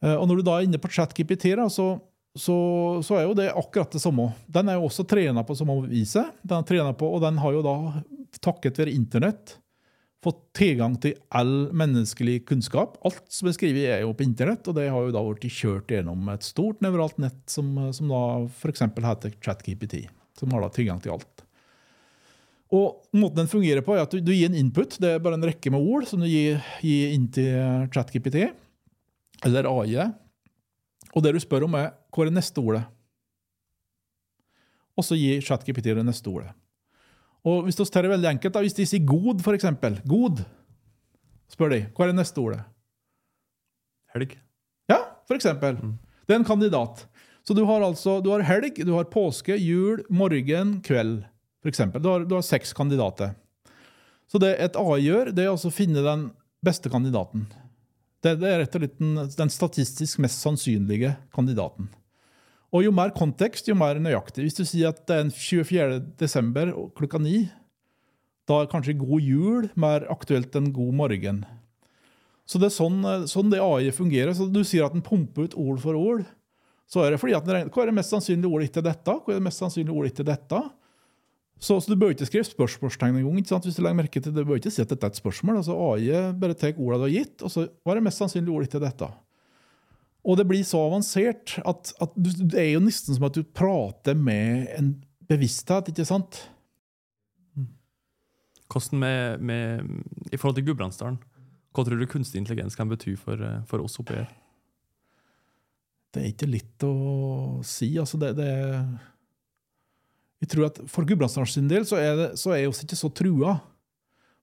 Uh, 0.00 0.14
Og 0.14 0.24
når 0.30 0.40
du 0.40 0.46
da 0.48 0.56
er 0.56 0.70
inne 0.70 0.80
på 0.80 0.88
ChatGPT, 0.96 1.50
så, 1.74 1.90
så, 2.36 2.58
så 3.02 3.16
er 3.18 3.24
jo 3.26 3.36
det 3.38 3.48
akkurat 3.50 3.92
det 3.92 4.02
samme. 4.02 4.30
Den 4.46 4.68
er 4.70 4.78
jo 4.78 4.88
også 4.88 5.06
trena 5.08 5.44
på 5.46 5.56
samme 5.58 5.80
viset. 5.88 6.34
Den 6.42 6.60
er 6.60 6.68
trenet 6.68 6.98
på, 7.00 7.08
og 7.14 7.24
den 7.24 7.40
har 7.42 7.56
jo 7.56 7.64
da, 7.64 8.02
takket 8.44 8.78
være 8.78 8.94
internett, 8.94 9.56
fått 10.22 10.40
tilgang 10.58 10.96
til 11.00 11.16
all 11.34 11.70
menneskelig 11.76 12.42
kunnskap. 12.48 12.98
Alt 13.06 13.24
som 13.32 13.50
er 13.50 13.56
skrevet, 13.56 13.88
er 13.90 14.04
jo 14.04 14.14
på 14.18 14.26
internett, 14.26 14.66
og 14.68 14.76
det 14.78 14.88
har 14.92 15.06
jo 15.06 15.14
da 15.14 15.24
blitt 15.24 15.54
kjørt 15.54 15.94
gjennom 15.94 16.30
et 16.34 16.46
stort 16.46 16.82
nevralt 16.84 17.18
nett 17.22 17.40
som, 17.50 17.72
som 17.94 18.10
da 18.12 18.22
f.eks. 18.46 18.86
heter 18.86 19.36
ChatGPT, 19.38 20.00
som 20.38 20.54
har 20.54 20.66
da 20.66 20.72
tilgang 20.74 21.02
til 21.02 21.16
alt. 21.16 21.44
Og 22.74 23.04
Måten 23.16 23.40
den 23.40 23.50
fungerer 23.50 23.80
på, 23.80 23.94
er 23.96 24.04
at 24.04 24.12
du, 24.12 24.20
du 24.20 24.34
gir 24.34 24.50
en 24.50 24.58
input. 24.58 24.98
Det 25.00 25.14
er 25.14 25.22
bare 25.24 25.38
en 25.38 25.46
rekke 25.48 25.72
med 25.72 25.80
ord 25.80 26.04
som 26.10 26.20
du 26.20 26.28
gir, 26.28 26.58
gir 26.84 27.14
inn 27.14 27.30
til 27.32 27.88
ChatGPT 27.94 28.50
eller 29.46 29.68
AI. 29.70 30.10
Og 31.16 31.24
det 31.24 31.34
du 31.34 31.40
spør 31.42 31.66
om, 31.66 31.76
er 31.78 31.92
hva 32.12 32.24
er 32.24 32.30
det 32.30 32.38
neste 32.38 32.62
ordet? 32.62 32.84
Og 34.98 35.06
så 35.06 35.16
gir 35.18 35.42
ChatGPT 35.44 35.92
det 35.94 36.04
neste 36.06 36.30
ordet. 36.30 36.50
Og 37.46 37.64
hvis 37.66 37.78
du 37.78 37.84
tar 37.86 38.04
det 38.04 38.12
veldig 38.12 38.32
enkelt, 38.32 38.54
da, 38.54 38.62
hvis 38.64 38.76
de 38.76 38.86
sier 38.88 39.06
god, 39.06 39.40
for 39.44 39.56
eksempel, 39.56 40.00
god, 40.08 40.42
spør 41.52 41.72
de, 41.72 41.80
hva 41.94 42.04
er 42.04 42.12
det 42.12 42.18
neste 42.18 42.42
ordet? 42.42 42.60
Helg? 44.14 44.34
Ja, 44.90 45.00
for 45.28 45.38
eksempel. 45.38 45.78
Det 46.26 46.34
er 46.34 46.40
en 46.40 46.48
kandidat. 46.48 47.06
Så 47.46 47.54
du 47.56 47.62
har 47.64 47.84
altså 47.84 48.18
du 48.20 48.32
har 48.34 48.44
helg, 48.44 48.82
du 48.84 48.92
har 48.92 49.08
påske, 49.08 49.56
jul, 49.56 50.02
morgen, 50.12 50.78
kveld. 50.84 51.22
For 51.62 51.70
eksempel. 51.70 52.02
Du 52.02 52.10
har, 52.10 52.26
du 52.28 52.34
har 52.36 52.44
seks 52.44 52.74
kandidater. 52.76 53.32
Så 54.28 54.40
det 54.42 54.56
et 54.60 54.76
AI 54.76 55.00
gjør, 55.06 55.30
det 55.32 55.46
er 55.46 55.54
altså 55.54 55.70
å 55.70 55.74
finne 55.74 56.04
den 56.04 56.28
beste 56.64 56.90
kandidaten. 56.92 57.46
Det, 58.24 58.34
det 58.40 58.48
er 58.50 58.60
rett 58.64 58.74
og 58.74 58.82
slett 58.82 58.98
den, 58.98 59.14
den 59.38 59.52
statistisk 59.52 60.18
mest 60.22 60.42
sannsynlige 60.42 61.14
kandidaten. 61.34 61.90
Og 62.74 62.84
jo 62.84 62.92
mer 62.92 63.14
kontekst, 63.16 63.68
jo 63.70 63.76
mer 63.78 64.00
nøyaktig. 64.02 64.44
Hvis 64.44 64.58
du 64.58 64.64
sier 64.66 64.90
at 64.90 65.00
det 65.08 65.16
er 65.16 65.24
en 65.24 65.32
24. 65.32 66.00
desember 66.20 66.72
klokka 66.98 67.20
ni, 67.22 67.46
da 68.48 68.62
er 68.62 68.72
kanskje 68.72 68.98
god 68.98 69.24
jul 69.24 69.68
mer 69.78 70.04
aktuelt 70.12 70.56
enn 70.58 70.72
god 70.76 70.96
morgen. 70.98 71.44
Så 72.48 72.60
det 72.60 72.70
er 72.70 72.76
sånn, 72.76 72.98
eh, 73.04 73.26
sånn 73.28 73.52
det 73.52 73.60
AI 73.60 73.92
fungerer. 73.92 74.34
Så 74.36 74.48
du 74.50 74.62
sier 74.64 74.86
at 74.86 74.96
den 74.96 75.04
pumper 75.04 75.48
ut 75.48 75.56
ord 75.56 75.80
for 75.82 75.96
ord. 75.96 76.24
Så 76.88 77.04
er 77.04 77.12
det 77.12 77.20
fordi 77.20 77.36
at 77.36 77.44
den 77.44 77.54
regner, 77.54 77.72
Hva 77.72 77.82
er 77.82 77.90
det 77.90 77.98
mest 78.00 78.12
sannsynlige 78.14 78.48
ordet 78.48 78.70
etter 78.70 78.84
dette? 78.86 79.16
Hva 79.20 79.34
er 79.34 79.40
det 79.40 79.44
mest 79.44 79.60
sannsynlige 79.60 79.96
ordet 79.96 80.12
etter 80.14 80.28
dette? 80.30 80.60
Så, 81.58 81.80
så 81.82 81.90
du 81.90 81.98
bør 81.98 82.12
ikke 82.14 82.26
skrive 82.28 82.46
spørsmålstegn 82.46 83.16
engang. 83.18 83.40
Hvis 83.42 83.76
Du 83.76 83.82
legger 83.82 83.98
merke 83.98 84.20
til 84.20 84.30
det, 84.30 84.44
du 84.44 84.46
bør 84.46 84.60
ikke 84.60 84.70
si 84.70 84.82
at 84.82 84.90
dette 84.92 85.06
er 85.06 85.10
et 85.10 85.18
spørsmål. 85.18 85.58
altså 85.58 85.74
AI 85.74 86.20
bare 86.38 86.54
tar 86.54 86.78
ordene 86.78 87.00
du 87.00 87.06
har 87.08 87.16
gitt, 87.16 87.42
og 87.42 87.50
så 87.50 87.66
hva 87.66 87.94
er 87.94 87.98
det 87.98 88.06
mest 88.06 88.22
sannsynlig 88.22 88.54
ordet 88.54 88.70
til 88.74 88.84
dette? 88.84 89.08
Og 90.28 90.38
det 90.38 90.46
blir 90.46 90.62
så 90.66 90.80
avansert 90.86 91.56
at, 91.66 91.92
at 92.02 92.14
du, 92.14 92.30
det 92.30 92.60
er 92.62 92.72
jo 92.76 92.84
nesten 92.84 93.16
som 93.16 93.26
at 93.26 93.34
du 93.34 93.42
prater 93.42 94.14
med 94.14 94.68
en 94.76 94.92
bevissthet, 95.28 95.90
ikke 95.90 96.06
sant? 96.06 96.42
Hvordan 98.68 99.00
med, 99.00 99.40
med, 99.40 99.88
I 100.32 100.36
forhold 100.36 100.58
til 100.58 100.66
Gudbrandsdalen, 100.68 101.18
hva 101.72 101.84
tror 101.84 101.98
du 101.98 102.08
kunstig 102.10 102.40
intelligens 102.40 102.76
kan 102.76 102.90
bety 102.90 103.14
for, 103.16 103.40
eh, 103.40 103.62
for 103.66 103.82
oss 103.82 103.98
oppe 104.00 104.18
her? 104.18 104.28
Det 106.12 106.22
er 106.22 106.30
ikke 106.32 106.48
litt 106.48 106.84
å 106.86 107.60
si. 107.66 107.90
altså 108.00 108.20
det, 108.20 108.34
det 108.38 108.46
er 108.48 108.84
Jeg 110.42 110.52
tror 110.52 110.68
at 110.68 110.78
For 110.90 111.06
Gudbrandsdalen 111.06 111.50
sin 111.50 111.70
del 111.70 111.86
så 111.88 111.98
er, 111.98 112.14
det, 112.18 112.28
så 112.38 112.54
er 112.54 112.68
vi 112.68 112.84
ikke 112.86 112.98
så 112.98 113.10
trua. 113.10 113.58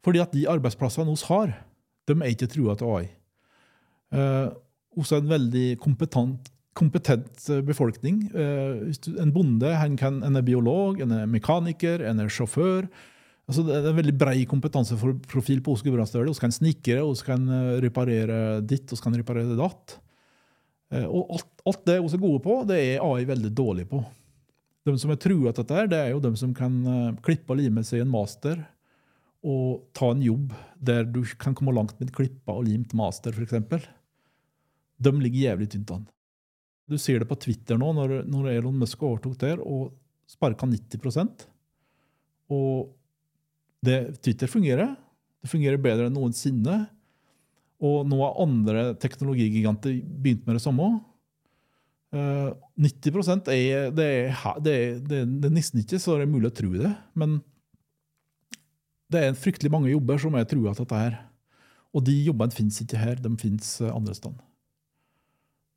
Fordi 0.06 0.22
at 0.22 0.36
de 0.36 0.46
arbeidsplassene 0.52 1.08
vi 1.10 1.30
har, 1.30 1.56
de 2.06 2.18
er 2.20 2.34
ikke 2.34 2.52
trua 2.52 2.76
til 2.78 2.92
AI. 2.92 3.08
Uh, 4.14 4.52
er 5.02 5.18
en 5.18 5.32
veldig 5.32 5.66
kompetent, 5.82 6.52
kompetent 6.76 7.50
eh, 7.50 7.64
befolkning. 7.66 8.22
Eh, 8.32 8.94
en 9.20 9.34
bonde 9.36 9.74
han 9.76 9.98
kan, 10.00 10.22
en 10.24 10.40
er 10.40 10.46
biolog, 10.46 11.02
en 11.04 11.12
er 11.12 11.28
mekaniker, 11.28 12.04
en 12.06 12.22
er 12.24 12.32
sjåfør. 12.32 12.88
Altså 13.46 13.66
det 13.68 13.76
er 13.76 13.90
en 13.92 14.00
veldig 14.00 14.16
brei 14.18 14.46
kompetanseprofil 14.50 15.60
på 15.66 15.76
oss 15.76 15.84
Gudbrandsdølen. 15.86 16.34
Vi 16.34 16.44
kan 16.46 16.56
snikre, 16.56 17.02
vi 17.04 17.28
kan 17.28 17.50
eh, 17.50 17.76
reparere 17.86 18.40
ditt, 18.64 18.88
vi 18.92 19.02
kan 19.04 19.16
reparere 19.20 19.58
datt. 19.60 19.98
Eh, 20.94 21.06
Og 21.06 21.36
alt, 21.36 21.50
alt 21.66 21.84
det 21.90 22.00
vi 22.02 22.14
er 22.14 22.24
gode 22.24 22.44
på, 22.46 22.62
det 22.70 22.80
er 22.80 23.04
AI 23.04 23.28
veldig 23.28 23.52
dårlig 23.56 23.88
på. 23.92 24.04
De 24.86 24.94
som 25.02 25.12
er 25.12 25.20
trua 25.22 25.52
til 25.52 25.66
dette, 25.66 25.90
det 25.92 26.00
er 26.00 26.12
jo 26.14 26.22
de 26.22 26.32
som 26.38 26.54
kan 26.56 26.74
eh, 26.86 27.14
klippe 27.26 27.54
og 27.54 27.60
lime 27.60 27.84
seg 27.86 28.04
en 28.04 28.12
master 28.14 28.62
og 29.46 29.86
ta 29.94 30.10
en 30.10 30.24
jobb 30.26 30.54
der 30.82 31.06
du 31.10 31.22
kan 31.42 31.54
komme 31.58 31.74
langt 31.76 32.00
med 32.02 32.14
klippa 32.14 32.56
og 32.58 32.66
limt 32.66 32.96
master, 32.98 33.34
f.eks. 33.34 33.88
De 34.98 35.14
ligger 35.22 35.52
jævlig 35.52 35.70
tynt 35.74 35.94
an. 35.94 36.06
Du 36.90 36.98
ser 37.02 37.22
det 37.22 37.30
på 37.30 37.38
Twitter 37.42 37.78
nå, 37.82 37.92
når, 37.98 38.20
når 38.30 38.52
Elon 38.56 38.78
Musk 38.82 39.02
overtok 39.06 39.38
der 39.42 39.62
og 39.62 39.94
sparka 40.30 40.68
90% 40.70 41.46
Og 42.54 42.94
det, 43.86 44.22
Twitter 44.26 44.50
fungerer. 44.50 44.96
Det 45.42 45.50
fungerer 45.50 45.82
bedre 45.82 46.10
enn 46.10 46.18
noensinne. 46.18 46.86
Og 47.86 48.06
nå 48.10 48.18
har 48.22 48.40
andre 48.42 48.86
teknologigiganter 49.02 50.00
begynt 50.02 50.46
med 50.48 50.58
det 50.58 50.64
samme. 50.64 50.88
Eh, 50.90 51.15
90 52.16 53.52
er 53.52 53.52
det, 53.52 53.56
er 53.56 53.92
det, 53.92 54.06
er, 54.06 54.58
det, 54.60 54.74
er, 54.76 55.30
det 55.30 55.50
er 55.50 55.54
nesten 55.54 55.82
ikke 55.82 56.00
så 56.02 56.18
det 56.18 56.26
er 56.26 56.32
mulig 56.32 56.52
å 56.52 56.56
tro 56.56 56.72
det. 56.74 56.92
Men 57.18 57.40
det 59.12 59.22
er 59.22 59.38
fryktelig 59.38 59.72
mange 59.74 59.92
jobber 59.92 60.20
som 60.22 60.36
er 60.38 60.48
trua 60.50 60.74
til 60.74 60.86
dette 60.86 61.00
her. 61.00 61.18
Og 61.96 62.04
de 62.08 62.16
jobbene 62.26 62.56
finnes 62.56 62.82
ikke 62.84 63.00
her, 63.00 63.20
de 63.22 63.32
finnes 63.40 63.70
eh, 63.82 63.94
andre 63.94 64.16
steder. 64.18 64.44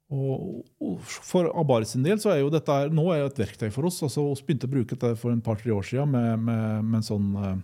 Og, 0.09 0.63
for 1.05 1.51
Abar 1.61 1.85
sin 1.85 2.05
del 2.07 2.17
så 2.23 2.33
er 2.33 2.39
jo 2.41 2.53
dette 2.53 2.75
nå 2.97 3.11
er 3.13 3.27
et 3.27 3.41
verktøy 3.43 3.69
for 3.75 3.91
oss. 3.91 4.01
altså 4.07 4.25
Vi 4.39 4.47
begynte 4.47 4.71
å 4.71 4.73
bruke 4.73 4.97
det 4.97 5.13
for 5.21 5.35
en 5.35 5.43
par-tre 5.45 5.75
år 5.75 5.85
siden 5.85 6.15
med, 6.15 6.47
med, 6.47 6.87
med 6.87 7.03
en 7.03 7.09
sånn 7.11 7.27
eh, 7.43 7.59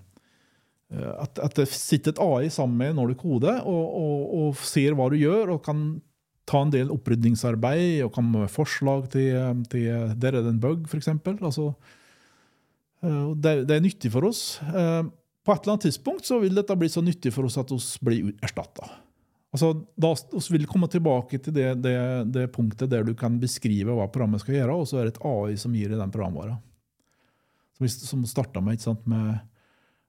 at, 1.24 1.40
at 1.40 1.56
det 1.56 1.66
sitter 1.72 2.12
et 2.12 2.20
AI 2.22 2.50
sammen 2.52 2.76
med 2.78 2.98
når 2.98 3.14
du 3.14 3.20
koder, 3.22 3.62
og, 3.64 3.84
og, 3.98 4.34
og 4.38 4.60
ser 4.60 4.94
hva 4.94 5.08
du 5.10 5.16
gjør, 5.18 5.56
og 5.56 5.64
kan 5.64 5.86
ta 6.48 6.60
en 6.64 6.72
del 6.72 6.92
opprydningsarbeid 6.92 8.02
og 8.04 8.12
komme 8.14 8.44
med 8.44 8.52
forslag 8.52 9.08
til, 9.12 9.36
til 9.72 10.16
Der 10.20 10.36
er 10.36 10.42
det 10.42 10.52
en 10.52 10.60
bug, 10.60 10.84
f.eks. 10.88 11.08
Altså, 11.34 11.70
eh, 13.04 13.30
det, 13.36 13.54
det 13.68 13.78
er 13.78 13.84
nyttig 13.84 14.12
for 14.12 14.28
oss. 14.28 14.60
Eh, 14.68 15.02
På 15.44 15.52
et 15.52 15.64
eller 15.64 15.74
annet 15.74 15.88
tidspunkt 15.90 16.28
så 16.28 16.38
vil 16.40 16.56
dette 16.56 16.76
bli 16.76 16.88
så 16.88 17.02
nyttig 17.04 17.32
for 17.34 17.48
oss 17.48 17.58
at 17.60 17.72
vi 17.72 17.80
blir 18.08 18.30
erstatta. 18.44 18.88
Altså, 19.54 19.70
da 19.94 20.10
vi 20.34 20.56
vil 20.56 20.66
komme 20.66 20.88
tilbake 20.90 21.38
til 21.38 21.54
det, 21.54 21.68
det, 21.84 21.96
det 22.34 22.48
punktet 22.52 22.90
der 22.90 23.04
du 23.06 23.12
kan 23.14 23.36
beskrive 23.38 23.94
hva 23.94 24.08
programmet 24.10 24.42
skal 24.42 24.56
gjøre, 24.56 24.74
og 24.74 24.88
så 24.90 24.98
er 24.98 25.06
det 25.06 25.14
et 25.14 25.26
AI 25.30 25.58
som 25.60 25.76
gir 25.76 25.92
deg 25.92 26.00
den 26.00 26.14
programvara. 26.14 26.56
Som, 27.78 27.86
som 27.92 28.24
starta 28.26 28.62
med, 28.64 28.82
med, 29.06 29.44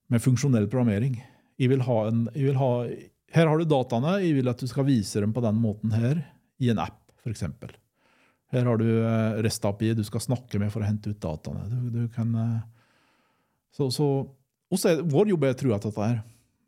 med 0.09 0.23
funksjonell 0.23 0.65
programmering. 0.71 1.19
Jeg 1.61 1.71
vil 1.71 1.85
ha 1.85 1.99
en, 2.09 2.25
jeg 2.33 2.49
vil 2.49 2.57
ha, 2.57 2.71
her 3.35 3.49
har 3.49 3.59
du 3.59 3.67
dataene, 3.67 4.19
jeg 4.23 4.37
vil 4.37 4.51
at 4.51 4.61
du 4.61 4.69
skal 4.69 4.87
vise 4.87 5.21
dem 5.21 5.33
på 5.35 5.43
den 5.43 5.57
måten 5.59 5.93
her, 5.95 6.21
i 6.63 6.71
en 6.71 6.79
app, 6.79 7.01
f.eks. 7.23 7.43
Her 8.55 8.69
har 8.69 8.79
du 8.79 8.87
RestAPI 9.43 9.95
du 9.97 10.03
skal 10.07 10.23
snakke 10.23 10.59
med 10.61 10.71
for 10.71 10.83
å 10.83 10.87
hente 10.87 11.11
ut 11.11 11.19
dataene. 11.21 11.65
Du, 11.67 11.89
du 11.91 12.03
kan, 12.13 12.29
eh, 12.39 12.61
så, 13.75 13.89
så, 13.91 14.07
også 14.71 14.99
vår 15.11 15.33
jobb 15.33 15.47
er 15.49 15.57
true 15.59 15.75
at 15.75 15.87
dette 15.87 16.05
her. 16.05 16.21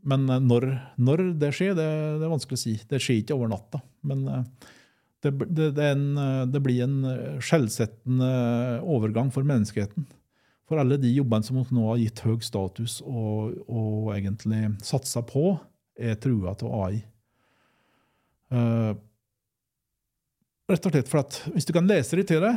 Men 0.08 0.26
eh, 0.32 0.44
når, 0.44 0.68
når 1.00 1.24
det 1.40 1.54
skjer, 1.56 1.78
det, 1.78 1.88
det 2.20 2.28
er 2.28 2.34
vanskelig 2.34 2.60
å 2.60 2.64
si. 2.66 2.76
Det 2.90 3.00
skjer 3.04 3.22
ikke 3.22 3.38
over 3.38 3.54
natta. 3.54 3.82
Men 4.08 4.26
eh, 4.34 4.44
det, 5.26 5.34
det, 5.48 5.72
en, 5.86 6.06
eh, 6.22 6.44
det 6.52 6.64
blir 6.66 6.84
en 6.86 7.00
eh, 7.14 7.40
skjellsettende 7.44 8.32
overgang 8.84 9.32
for 9.34 9.48
menneskeheten. 9.48 10.08
For 10.68 10.82
alle 10.82 11.00
de 11.00 11.14
jobbene 11.16 11.48
som 11.48 11.62
nå 11.64 11.88
har 11.88 12.02
gitt 12.02 12.22
høy 12.26 12.42
status 12.44 13.00
og, 13.06 13.56
og 13.72 14.12
egentlig 14.18 14.74
satsa 14.84 15.24
på, 15.24 15.54
er 15.98 16.18
trua 16.22 16.54
til 16.58 16.74
AI. 16.78 17.00
Uh, 18.54 18.94
rett 20.72 20.88
og 20.88 20.94
slett 20.94 21.12
for 21.12 21.24
at 21.24 21.40
hvis 21.54 21.68
du 21.68 21.74
kan 21.76 21.90
lese 21.90 22.20
det 22.20 22.28
til 22.32 22.44
det, 22.44 22.54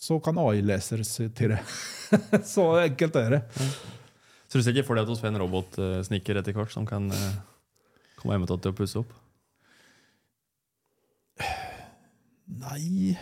så 0.00 0.18
kan 0.24 0.38
AI 0.40 0.62
lese 0.64 1.00
det 1.00 1.30
til 1.36 1.54
det. 1.54 1.62
så 2.54 2.66
enkelt 2.84 3.18
er 3.20 3.36
det. 3.38 3.42
Så 4.50 4.58
du 4.58 4.64
ser 4.64 4.74
ikke 4.74 4.88
for 4.88 4.98
deg 4.98 5.06
at 5.06 5.12
vi 5.12 5.20
får 5.22 5.30
en 5.30 5.42
robotsnekker 5.44 6.40
etter 6.40 6.56
hvert 6.56 6.72
som 6.74 6.86
kan 6.88 7.10
uh, 7.12 7.26
komme 8.20 8.36
hjem 8.36 8.48
til 8.50 8.72
å 8.72 8.76
pusse 8.76 9.02
opp? 9.02 9.12
Nei 12.60 13.14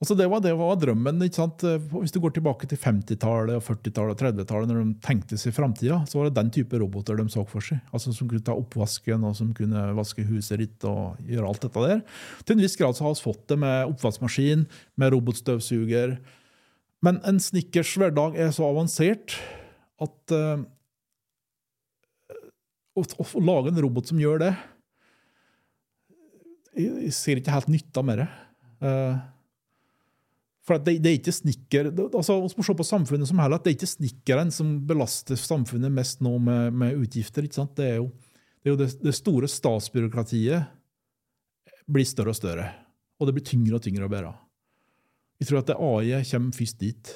Altså 0.00 0.14
det, 0.16 0.30
var, 0.32 0.40
det 0.40 0.54
var 0.56 0.78
drømmen. 0.80 1.20
sant? 1.28 1.60
Hvis 1.92 2.14
du 2.14 2.22
går 2.24 2.32
tilbake 2.32 2.64
til 2.64 2.78
50-tallet, 2.80 3.58
og 3.58 3.64
40-tallet 3.66 4.14
og 4.14 4.22
30-tallet, 4.22 4.70
når 4.70 4.78
de 4.80 4.94
tenkte 5.04 5.36
seg 5.36 5.52
framtida, 5.52 5.98
så 6.08 6.16
var 6.16 6.30
det 6.30 6.38
den 6.38 6.52
type 6.56 6.78
roboter 6.80 7.18
de 7.20 7.26
så 7.28 7.44
for 7.44 7.60
seg. 7.60 7.82
Altså 7.92 8.14
Som 8.16 8.30
kunne 8.30 8.40
ta 8.46 8.54
oppvasken, 8.56 9.26
og 9.28 9.34
som 9.36 9.50
kunne 9.56 9.82
vaske 9.98 10.24
huset 10.24 10.62
ditt 10.62 10.86
og 10.88 11.20
gjøre 11.28 11.50
alt 11.50 11.66
dette 11.66 11.82
der. 11.84 12.00
Til 12.40 12.56
en 12.56 12.64
viss 12.64 12.78
grad 12.80 12.96
så 12.96 13.04
har 13.04 13.12
vi 13.12 13.26
fått 13.26 13.44
det 13.52 13.58
med 13.60 13.92
oppvaskmaskin, 13.92 14.64
med 14.96 15.12
robotstøvsuger. 15.12 16.14
Men 17.04 17.20
en 17.28 17.40
snekkers 17.44 17.92
hverdag 18.00 18.38
er 18.40 18.54
så 18.56 18.70
avansert 18.70 19.36
at 20.00 20.32
uh, 20.32 20.62
å, 22.96 23.04
å 23.04 23.26
få 23.26 23.42
lage 23.44 23.68
en 23.68 23.82
robot 23.84 24.08
som 24.08 24.20
gjør 24.20 24.40
det 24.46 24.54
Jeg, 26.72 26.88
jeg 26.88 27.12
ser 27.16 27.40
ikke 27.40 27.52
helt 27.52 27.68
nytta 27.68 28.02
med 28.06 28.22
det. 28.22 28.26
Eh, 28.86 29.20
for 30.70 30.82
det, 30.86 30.96
det 31.02 31.10
er 31.10 31.16
ikke 31.18 31.34
snikker, 31.34 31.88
altså 32.06 32.36
Vi 32.44 32.60
må 32.60 32.66
se 32.66 32.74
på 32.78 32.86
samfunnet 32.86 33.30
som 33.30 33.40
helhet. 33.42 33.64
Det 33.64 33.72
er 33.72 33.78
ikke 33.78 33.94
snekkeren 33.94 34.52
som 34.54 34.74
belaster 34.86 35.38
samfunnet 35.40 35.90
mest 35.94 36.22
nå 36.22 36.36
med, 36.38 36.76
med 36.78 37.00
utgifter. 37.00 37.46
ikke 37.46 37.58
sant? 37.58 37.74
Det 37.78 37.88
er 37.88 37.98
jo 37.98 38.10
det, 38.60 38.68
er 38.68 38.74
jo 38.74 38.78
det, 38.82 38.90
det 39.02 39.16
store 39.16 39.48
statsbyråkratiet 39.50 40.68
blir 41.90 42.06
større 42.06 42.34
og 42.34 42.38
større. 42.38 42.68
Og 43.18 43.26
det 43.26 43.34
blir 43.36 43.46
tyngre 43.50 43.80
og 43.80 43.84
tyngre 43.84 44.06
å 44.06 44.12
bære. 44.12 44.30
Jeg 45.40 45.48
tror 45.48 45.62
at 45.62 45.70
det 45.72 45.80
AI 45.80 46.22
kommer 46.28 46.56
først 46.56 46.80
dit. 46.80 47.12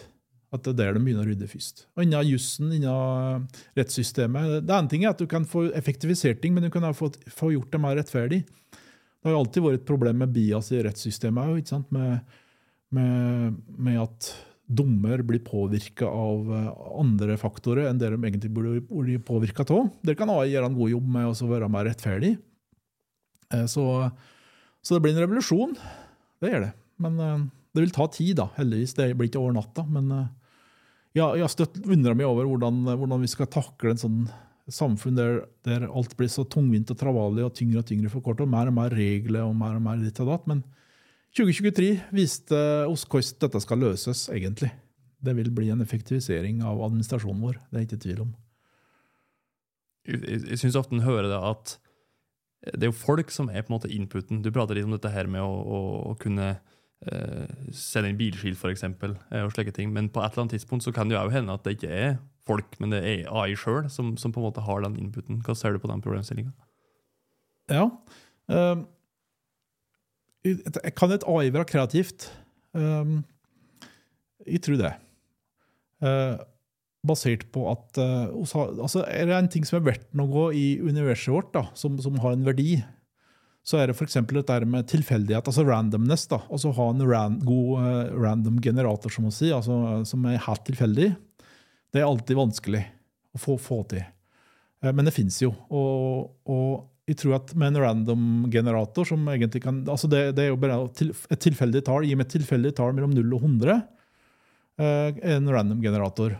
At 0.54 0.64
det 0.64 0.72
er 0.72 0.78
der 0.78 0.96
de 0.96 1.02
begynner 1.02 1.26
å 1.26 1.28
rydde 1.28 1.50
først. 1.50 1.84
Og 1.96 2.04
Innen 2.04 2.28
jussen, 2.28 2.70
innen 2.72 3.46
rettssystemet 3.74 4.60
Det 4.62 4.74
ene 4.76 4.90
ting 4.90 5.04
er 5.04 5.12
at 5.12 5.20
du 5.20 5.26
kan 5.30 5.46
få 5.48 5.66
effektivisert 5.74 6.40
ting, 6.42 6.54
men 6.54 6.66
du 6.66 6.70
kan 6.72 6.86
få, 6.94 7.10
få 7.26 7.52
gjort 7.56 7.72
det 7.74 7.80
mer 7.82 7.98
rettferdig. 7.98 8.44
Det 8.44 9.28
har 9.28 9.34
jo 9.34 9.42
alltid 9.42 9.64
vært 9.64 9.80
et 9.80 9.88
problem 9.88 10.20
med 10.22 10.32
bias 10.34 10.70
i 10.72 10.82
rettssystemet. 10.84 11.58
ikke 11.58 11.74
sant? 11.74 11.90
Med, 11.94 12.38
med, 12.94 13.56
med 13.76 14.00
at 14.02 14.28
dommer 14.64 15.20
blir 15.26 15.42
påvirka 15.44 16.08
av 16.08 16.52
eh, 16.56 16.68
andre 17.00 17.36
faktorer 17.40 17.90
enn 17.90 17.98
det 18.00 18.12
de 18.14 18.20
egentlig 18.22 18.52
burde 18.54 18.80
bli 18.88 19.18
påvirka 19.20 19.66
av. 19.66 19.90
Dere 20.00 20.18
kan 20.18 20.32
gjøre 20.32 20.70
en 20.70 20.78
god 20.78 20.94
jobb 20.94 21.10
med 21.16 21.28
å 21.28 21.50
være 21.50 21.68
mer 21.72 21.88
rettferdig. 21.90 22.36
Eh, 23.52 23.66
Så, 23.70 23.84
så 24.80 24.96
det 24.96 25.04
blir 25.04 25.14
en 25.14 25.26
revolusjon. 25.26 25.76
Det 26.40 26.54
gjør 26.54 26.66
det. 26.68 26.72
Men 27.04 27.20
eh, 27.20 27.44
det 27.74 27.84
vil 27.84 27.94
ta 27.94 28.08
tid, 28.08 28.36
da, 28.40 28.48
heldigvis. 28.56 28.96
Det 28.96 29.10
blir 29.18 29.28
ikke 29.28 29.42
over 29.42 29.58
natta. 29.58 29.84
Men 29.84 30.10
ja, 31.14 31.28
jeg 31.36 31.50
støtt 31.52 31.78
undra 31.84 32.14
meg 32.16 32.26
over 32.26 32.46
hvordan, 32.48 32.84
hvordan 32.86 33.22
vi 33.22 33.30
skal 33.30 33.50
takle 33.50 33.92
en 33.92 34.00
sånn 34.00 34.20
samfunn 34.72 35.18
der, 35.18 35.42
der 35.66 35.84
alt 35.90 36.14
blir 36.16 36.30
så 36.32 36.46
tungvint 36.48 36.88
og 36.94 36.98
travalig 37.00 37.44
og 37.44 37.52
tyngre 37.56 37.82
og 37.82 37.88
tyngre 37.88 38.12
for 38.12 38.24
kort, 38.24 38.40
og 38.40 38.48
mer 38.48 38.70
og 38.70 38.78
mer 38.78 38.94
regler 38.96 39.44
og 39.44 39.52
mer 39.58 39.76
og 39.76 39.84
mer 39.84 40.00
ditt 40.00 40.20
og 40.24 40.30
datt. 40.30 40.46
Men 40.48 40.62
2023 41.34 41.88
viste 42.14 42.58
oss 42.86 43.04
hvordan 43.10 43.38
dette 43.42 43.60
skal 43.64 43.80
løses, 43.82 44.26
egentlig. 44.30 44.70
Det 45.24 45.32
vil 45.38 45.50
bli 45.56 45.70
en 45.72 45.82
effektivisering 45.82 46.60
av 46.66 46.82
administrasjonen 46.84 47.40
vår. 47.42 47.56
Det 47.70 47.80
er 47.80 47.86
ikke 47.88 48.02
tvil 48.04 48.20
om. 48.26 48.34
Jeg, 50.06 50.20
jeg, 50.20 50.42
jeg 50.52 50.60
syns 50.60 50.76
ofte 50.78 50.94
en 50.98 51.06
hører 51.06 51.30
det 51.32 51.40
at 51.40 51.78
det 52.74 52.86
er 52.86 52.92
jo 52.92 52.96
folk 52.96 53.32
som 53.32 53.50
er 53.52 53.64
på 53.64 53.72
en 53.72 53.76
måte 53.76 53.90
inputen. 53.92 54.40
Du 54.44 54.50
prater 54.52 54.78
litt 54.78 54.86
om 54.88 54.94
dette 54.94 55.10
her 55.12 55.28
med 55.28 55.42
å, 55.44 55.48
å, 55.52 55.80
å 56.10 56.14
kunne 56.20 56.52
eh, 56.54 57.50
sende 57.76 58.12
inn 58.12 58.20
bilskilt, 58.20 58.56
f.eks., 58.60 58.86
og 58.86 59.52
slike 59.52 59.74
ting. 59.76 59.90
Men 59.92 60.08
på 60.12 60.22
et 60.22 60.30
eller 60.32 60.46
annet 60.46 60.56
tidspunkt 60.56 60.86
så 60.86 60.92
kan 60.96 61.10
det 61.10 61.18
jo 61.18 61.24
hende 61.34 61.56
at 61.56 61.64
det 61.66 61.76
ikke 61.76 61.92
er 61.92 62.14
folk, 62.48 62.76
men 62.80 62.92
det 62.94 63.02
er 63.04 63.28
AI 63.32 63.52
sjøl 63.56 63.88
som, 63.92 64.14
som 64.20 64.32
på 64.32 64.40
en 64.40 64.46
måte 64.48 64.64
har 64.64 64.84
den 64.84 64.96
inputen. 65.00 65.42
Hva 65.44 65.56
ser 65.56 65.76
du 65.76 65.80
på 65.82 65.90
den 65.92 66.04
problemstillinga? 66.04 66.52
Ja. 67.72 67.88
jeg- 68.52 68.84
kan 70.96 71.14
et 71.14 71.24
AI 71.28 71.52
være 71.54 71.68
kreativt? 71.68 72.28
Um, 72.76 73.22
jeg 74.44 74.60
tror 74.64 74.80
det. 74.80 74.92
Uh, 76.04 76.36
basert 77.04 77.46
på 77.52 77.64
at 77.70 78.00
uh, 78.00 78.32
altså 78.32 79.04
Er 79.06 79.28
det 79.28 79.36
en 79.36 79.50
ting 79.52 79.64
som 79.68 79.78
er 79.78 79.88
verdt 79.92 80.08
noe 80.16 80.50
i 80.56 80.80
universet 80.80 81.32
vårt, 81.32 81.52
da, 81.54 81.66
som, 81.78 81.96
som 82.02 82.18
har 82.22 82.36
en 82.36 82.46
verdi, 82.46 82.78
så 83.64 83.80
er 83.80 83.88
det 83.88 83.96
f.eks. 83.96 84.18
dette 84.28 84.58
med 84.68 84.88
tilfeldighet, 84.90 85.46
altså 85.48 85.64
randomness. 85.64 86.26
da, 86.28 86.42
altså 86.52 86.74
Ha 86.76 86.90
en 86.92 87.04
ran, 87.08 87.38
god 87.44 87.70
uh, 87.80 88.16
random 88.20 88.60
generator, 88.64 89.12
som 89.12 89.30
si, 89.32 89.52
altså, 89.54 90.02
som 90.08 90.26
er 90.28 90.42
helt 90.44 90.66
tilfeldig. 90.68 91.14
Det 91.94 92.02
er 92.02 92.08
alltid 92.08 92.36
vanskelig 92.36 92.82
å 93.34 93.40
få, 93.40 93.56
få 93.60 93.80
til. 93.92 94.04
Uh, 94.84 94.92
Men 94.92 95.08
det 95.08 95.16
fins 95.16 95.40
jo. 95.40 95.54
Og, 95.72 96.34
og 96.44 96.90
jeg 97.08 97.18
tror 97.20 97.34
at 97.36 97.50
med 97.60 97.74
en 97.74 97.82
random-generator 97.84 99.04
som 99.10 99.26
egentlig 99.28 99.60
kan 99.64 99.82
altså 99.92 100.08
det, 100.08 100.22
det 100.38 100.46
er 100.46 100.52
jo 100.54 100.60
bare 100.62 100.78
et 100.88 101.42
tilfeldig 101.44 101.82
tall. 101.84 102.06
Gi 102.08 102.14
meg 102.16 102.24
et 102.28 102.36
tilfeldig 102.38 102.70
tall 102.78 102.94
mellom 102.96 103.12
0 103.12 103.34
og 103.36 103.42
100. 103.44 103.74
eh, 104.80 105.18
En 105.36 105.50
random-generator. 105.52 106.38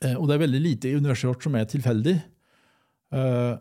Eh, 0.00 0.14
Og 0.16 0.24
det 0.30 0.38
er 0.38 0.44
veldig 0.46 0.62
lite 0.64 0.88
i 0.88 0.96
universet 0.96 1.28
vårt 1.28 1.44
som 1.44 1.54
er 1.60 1.68
tilfeldig. 1.68 2.16
Eh, 3.12 3.52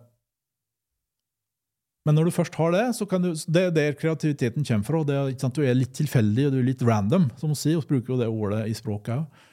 Men 2.07 2.15
når 2.17 2.25
du 2.25 2.31
først 2.33 2.55
har 2.57 2.71
det, 2.73 2.85
så 2.97 3.05
kan 3.05 3.21
du, 3.21 3.33
det 3.35 3.61
er 3.67 3.71
der 3.75 3.93
kreativiteten 3.99 4.63
kommer 4.65 4.87
fra. 4.87 5.03
Det 5.05 5.13
er, 5.19 5.35
sant, 5.37 5.53
du 5.59 5.61
er 5.67 5.75
litt 5.77 5.91
tilfeldig 5.93 6.47
og 6.47 6.55
du 6.55 6.59
er 6.63 6.69
litt 6.71 6.81
random, 6.87 7.27
som 7.37 7.51
hun 7.51 7.59
sier. 7.59 7.77
Vi 7.83 7.91
bruker 7.91 8.15
jo 8.15 8.21
det 8.23 8.29
ordet 8.31 8.63
i 8.71 8.73
språket 8.73 9.19
òg. 9.19 9.43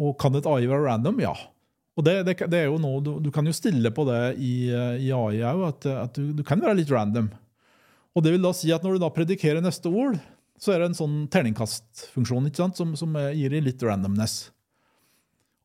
Og 0.00 0.14
kan 0.22 0.32
et 0.38 0.46
AI 0.48 0.64
være 0.70 0.86
random? 0.86 1.18
Ja. 1.20 1.34
Og 1.98 2.06
det, 2.06 2.14
det, 2.28 2.36
det 2.52 2.58
er 2.62 2.68
jo 2.70 2.78
noe, 2.80 3.00
du, 3.04 3.16
du 3.22 3.30
kan 3.34 3.46
jo 3.46 3.54
stille 3.54 3.90
på 3.92 4.04
det 4.08 4.20
i, 4.38 4.70
eh, 4.72 5.06
i 5.06 5.10
AI 5.14 5.42
òg, 5.50 5.64
at, 5.68 5.88
at 6.06 6.18
du, 6.18 6.30
du 6.38 6.44
kan 6.46 6.62
være 6.62 6.78
litt 6.78 6.92
random. 6.92 7.30
Og 8.14 8.24
det 8.24 8.34
vil 8.34 8.44
da 8.44 8.52
si 8.56 8.70
at 8.74 8.84
når 8.84 8.96
du 8.96 9.04
da 9.04 9.10
predikerer 9.14 9.62
neste 9.64 9.90
ord, 9.90 10.18
så 10.60 10.74
er 10.74 10.82
det 10.82 10.90
en 10.90 10.98
sånn 10.98 11.18
terningkastfunksjon 11.32 12.48
ikke 12.50 12.62
sant, 12.62 12.78
som, 12.78 12.94
som 12.98 13.14
eh, 13.18 13.32
gir 13.38 13.54
deg 13.54 13.64
litt 13.66 13.84
randomness. 13.84 14.50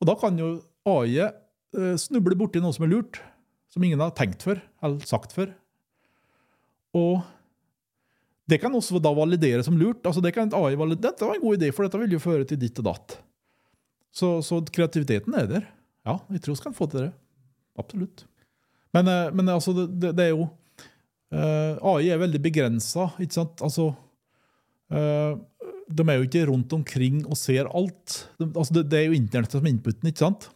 Og 0.02 0.10
da 0.10 0.16
kan 0.20 0.38
jo 0.40 0.58
AI 0.88 1.22
eh, 1.26 1.96
snuble 2.00 2.38
borti 2.40 2.62
noe 2.64 2.76
som 2.76 2.88
er 2.88 2.94
lurt, 2.94 3.22
som 3.72 3.84
ingen 3.84 4.02
har 4.02 4.16
tenkt 4.16 4.46
før, 4.46 4.62
eller 4.86 5.08
sagt 5.08 5.36
før. 5.36 5.54
Og 6.96 7.24
Det 8.48 8.60
kan 8.62 8.76
også 8.78 9.02
da 9.02 9.10
validere 9.10 9.64
som 9.66 9.78
lurt. 9.78 10.06
altså 10.06 10.22
det 10.22 10.32
kan 10.36 10.52
AI 10.54 10.76
validere, 10.78 11.10
Dette 11.10 11.26
var 11.26 11.36
en 11.36 11.42
god 11.42 11.58
idé, 11.58 11.72
for 11.74 11.84
dette 11.84 11.98
vil 11.98 12.14
jo 12.14 12.22
føre 12.22 12.46
til 12.46 12.60
ditt 12.62 12.78
og 12.80 12.86
datt. 12.86 13.18
Så, 14.14 14.40
så 14.46 14.62
kreativiteten 14.62 15.34
er 15.34 15.48
der. 15.50 15.66
Ja, 16.06 16.20
jeg 16.30 16.44
tror 16.46 16.58
vi 16.58 16.66
kan 16.68 16.78
få 16.78 16.88
til 16.92 17.08
det. 17.08 17.12
Absolutt. 17.82 18.26
Men, 18.96 19.10
eh, 19.12 19.34
men 19.36 19.52
altså, 19.52 19.74
det, 19.76 20.14
det, 20.16 20.30
er 20.30 20.34
jo 20.34 20.48
uh, 20.48 21.96
AI 21.96 22.12
er 22.14 22.22
veldig 22.22 22.42
begrensa, 22.44 23.10
ikke 23.20 23.40
sant? 23.40 23.64
Altså 23.66 23.90
uh, 23.92 25.34
De 25.90 26.06
er 26.06 26.20
jo 26.20 26.28
ikke 26.28 26.46
rundt 26.50 26.76
omkring 26.78 27.24
og 27.26 27.38
ser 27.40 27.68
alt. 27.68 28.20
Altså 28.48 28.82
det, 28.82 29.00
er 29.00 29.10
jo 29.10 29.18
internettet 29.18 29.58
som 29.58 29.68
er 29.68 29.74
inputen, 29.74 30.12
ikke 30.12 30.26
sant? 30.28 30.50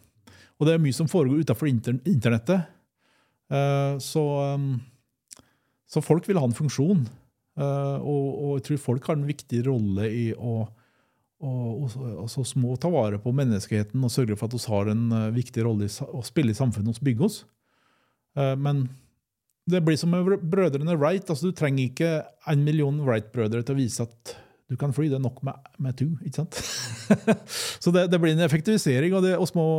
Og 0.60 0.68
det 0.68 0.76
er 0.76 0.84
mye 0.84 0.95
som 0.95 1.10
foregår 1.10 1.45
utenfor 1.45 1.70
internettet. 1.72 2.68
Så, 4.04 4.24
så 5.88 6.02
folk 6.04 6.28
vil 6.28 6.36
ha 6.38 6.43
en 6.43 6.58
funksjon. 6.58 7.06
Og, 7.64 8.58
jeg 8.58 8.66
tror 8.68 8.82
folk 8.84 9.08
har 9.08 9.16
en 9.16 9.30
viktig 9.30 9.62
rolle 9.70 10.10
i 10.12 10.26
å 10.36 10.66
og, 11.40 11.86
altså, 12.26 12.44
små 12.44 12.76
ta 12.76 12.90
vare 12.92 13.20
på 13.22 13.32
menneskeheten 13.36 14.04
og 14.04 14.12
sørge 14.12 14.36
for 14.36 14.50
at 14.50 14.58
vi 14.58 14.74
har 14.74 14.90
en 14.92 15.06
uh, 15.16 15.30
viktig 15.36 15.64
rolle 15.64 15.88
å 15.88 16.24
spille 16.28 16.52
i 16.52 16.58
samfunnet 16.58 17.00
og 17.00 17.06
bygge 17.08 17.26
oss. 17.30 17.38
Uh, 18.36 18.56
men 18.60 18.90
det 19.70 19.82
blir 19.86 19.96
som 20.00 20.12
med 20.12 20.28
brødrene 20.52 20.98
Wright. 20.98 21.30
altså 21.30 21.50
Du 21.50 21.56
trenger 21.56 21.86
ikke 21.86 22.12
en 22.50 22.66
million 22.66 23.00
Wright-brødre 23.06 23.64
til 23.64 23.76
å 23.78 23.80
vise 23.80 24.04
at 24.04 24.36
du 24.70 24.76
kan 24.78 24.94
fly. 24.94 25.08
Det 25.10 25.18
er 25.18 25.24
nok 25.24 25.40
med, 25.46 25.72
med 25.82 25.96
to. 25.98 26.10
ikke 26.26 26.42
sant? 26.42 26.60
Så 27.84 27.94
det, 27.96 28.10
det, 28.12 28.20
blir 28.22 28.36
en 28.36 28.44
effektivisering, 28.46 29.16
og 29.16 29.24
det 29.26 29.38
må, 29.56 29.70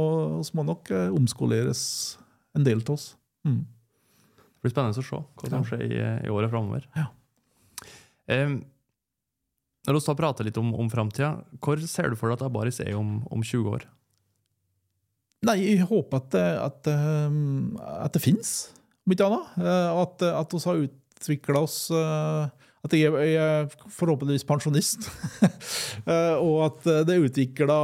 må, 0.57 0.67
nok 0.67 0.91
uh, 0.95 1.09
omskoleres 1.15 1.83
en 2.57 2.67
del 2.67 2.81
av 2.87 2.97
oss. 2.97 3.13
Mm. 3.45 3.63
Det 4.41 4.65
blir 4.65 4.73
spennende 4.75 4.97
å 4.97 5.05
se 5.05 5.21
hva 5.21 5.53
som 5.53 5.69
skjer 5.69 5.85
i, 5.87 5.97
i 6.27 6.33
året 6.33 6.53
framover. 6.53 6.89
Ja. 6.97 7.11
Um, 8.31 8.63
når 9.89 9.97
vi 9.97 10.16
prater 10.18 10.47
litt 10.47 10.59
om, 10.61 10.74
om 10.76 10.91
framtida, 10.93 11.39
hvor 11.62 11.81
ser 11.89 12.11
du 12.11 12.18
for 12.18 12.28
deg 12.28 12.39
at 12.41 12.47
Abaris 12.49 12.81
er 12.85 12.93
om, 12.99 13.20
om 13.33 13.43
20 13.45 13.70
år? 13.72 13.87
Nei, 15.49 15.57
jeg 15.62 15.87
håper 15.89 16.20
at, 16.20 16.37
at, 16.66 16.89
ehm, 16.93 17.78
at 17.81 18.12
det 18.12 18.20
fins, 18.20 18.51
om 19.07 19.14
ikke 19.14 19.28
annet. 19.28 19.53
Eh, 19.64 20.01
at, 20.03 20.24
at 20.28 20.53
vi 20.53 20.61
har 20.66 20.83
utvikla 20.85 21.62
oss 21.64 21.78
eh, 21.91 22.51
At 22.85 22.95
jeg, 22.97 23.12
jeg 23.12 23.37
er 23.37 23.89
forhåpentligvis 23.93 24.49
pensjonist. 24.49 25.09
Eh, 26.09 26.37
og 26.41 26.62
at 26.64 26.87
det 27.05 27.18
utvikla 27.20 27.74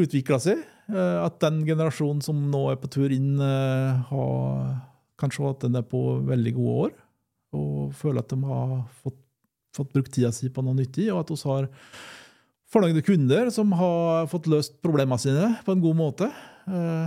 utvikla 0.00 0.38
seg. 0.40 0.62
At 0.88 1.36
den 1.42 1.58
generasjonen 1.66 2.22
som 2.24 2.38
nå 2.48 2.62
er 2.70 2.78
på 2.80 2.88
tur 2.88 3.12
inn, 3.12 3.36
har 3.36 4.70
kanskje 5.20 5.50
at 5.50 5.66
den 5.66 5.76
er 5.76 5.84
på 5.84 6.00
veldig 6.24 6.52
gode 6.56 6.76
år 6.86 6.94
og 7.56 7.92
føler 7.96 8.22
at 8.22 8.32
de 8.32 8.38
har 8.46 8.72
fått, 9.02 9.20
fått 9.76 9.92
brukt 9.94 10.12
tida 10.14 10.32
si 10.34 10.50
på 10.52 10.64
noe 10.64 10.76
nyttig, 10.76 11.08
og 11.12 11.22
at 11.22 11.32
vi 11.32 11.40
har 11.50 11.68
fornøyde 12.72 13.04
kunder 13.06 13.50
som 13.54 13.72
har 13.78 14.26
fått 14.30 14.48
løst 14.50 14.78
problemene 14.84 15.20
sine 15.22 15.52
på 15.66 15.74
en 15.74 15.82
god 15.84 15.98
måte. 15.98 16.28
Uh, 16.66 17.06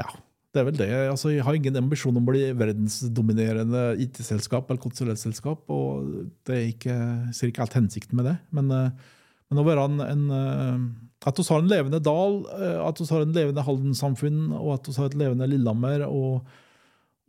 ja, 0.00 0.08
det 0.52 0.62
er 0.62 0.68
vel 0.68 0.78
det. 0.80 0.90
Altså, 1.12 1.32
jeg 1.34 1.44
har 1.46 1.58
ingen 1.58 1.80
ambisjon 1.82 2.16
om 2.16 2.24
å 2.24 2.32
bli 2.32 2.46
verdensdominerende 2.56 3.84
IT-selskap 4.02 4.70
eller 4.70 4.82
konsulentselskap, 4.82 5.68
og 5.72 6.08
det 6.48 6.56
er 6.56 6.66
ikke, 6.70 6.98
ser 7.36 7.52
ikke 7.52 7.66
helt 7.66 7.78
hensikten 7.82 8.18
med 8.18 8.30
det. 8.30 8.36
Men, 8.56 8.72
uh, 8.72 9.22
men 9.52 9.60
å 9.60 9.68
være 9.68 9.86
en, 9.90 10.04
en 10.08 10.26
uh, 10.32 10.84
At 11.28 11.38
vi 11.38 11.44
har 11.46 11.60
en 11.62 11.70
levende 11.70 12.00
dal, 12.02 12.40
at 12.82 12.98
vi 12.98 13.04
har 13.12 13.22
en 13.22 13.36
levende 13.36 13.62
Halden-samfunn, 13.62 14.44
og 14.58 14.72
at 14.74 14.88
vi 14.88 14.96
har 14.96 15.10
et 15.10 15.20
levende 15.20 15.46
Lillehammer. 15.52 16.08
og 16.08 16.46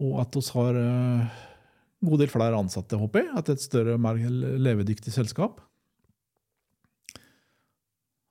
og 0.01 0.19
at 0.23 0.35
vi 0.35 0.41
har 0.55 0.77
god 2.03 2.23
del 2.23 2.31
flere 2.31 2.59
ansatte, 2.59 2.99
håper 2.99 3.23
jeg. 3.23 3.33
At 3.39 3.51
et 3.53 3.63
større, 3.63 3.97
mer 4.01 4.19
levedyktig 4.19 5.13
selskap. 5.15 5.61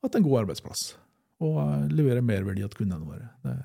At 0.02 0.18
en 0.18 0.24
god 0.26 0.44
arbeidsplass. 0.44 0.92
Og 1.42 1.58
uh, 1.58 1.84
leverer 1.90 2.24
merverdi 2.24 2.64
til 2.64 2.84
kundene 2.84 3.06
våre. 3.06 3.28
Det. 3.46 3.58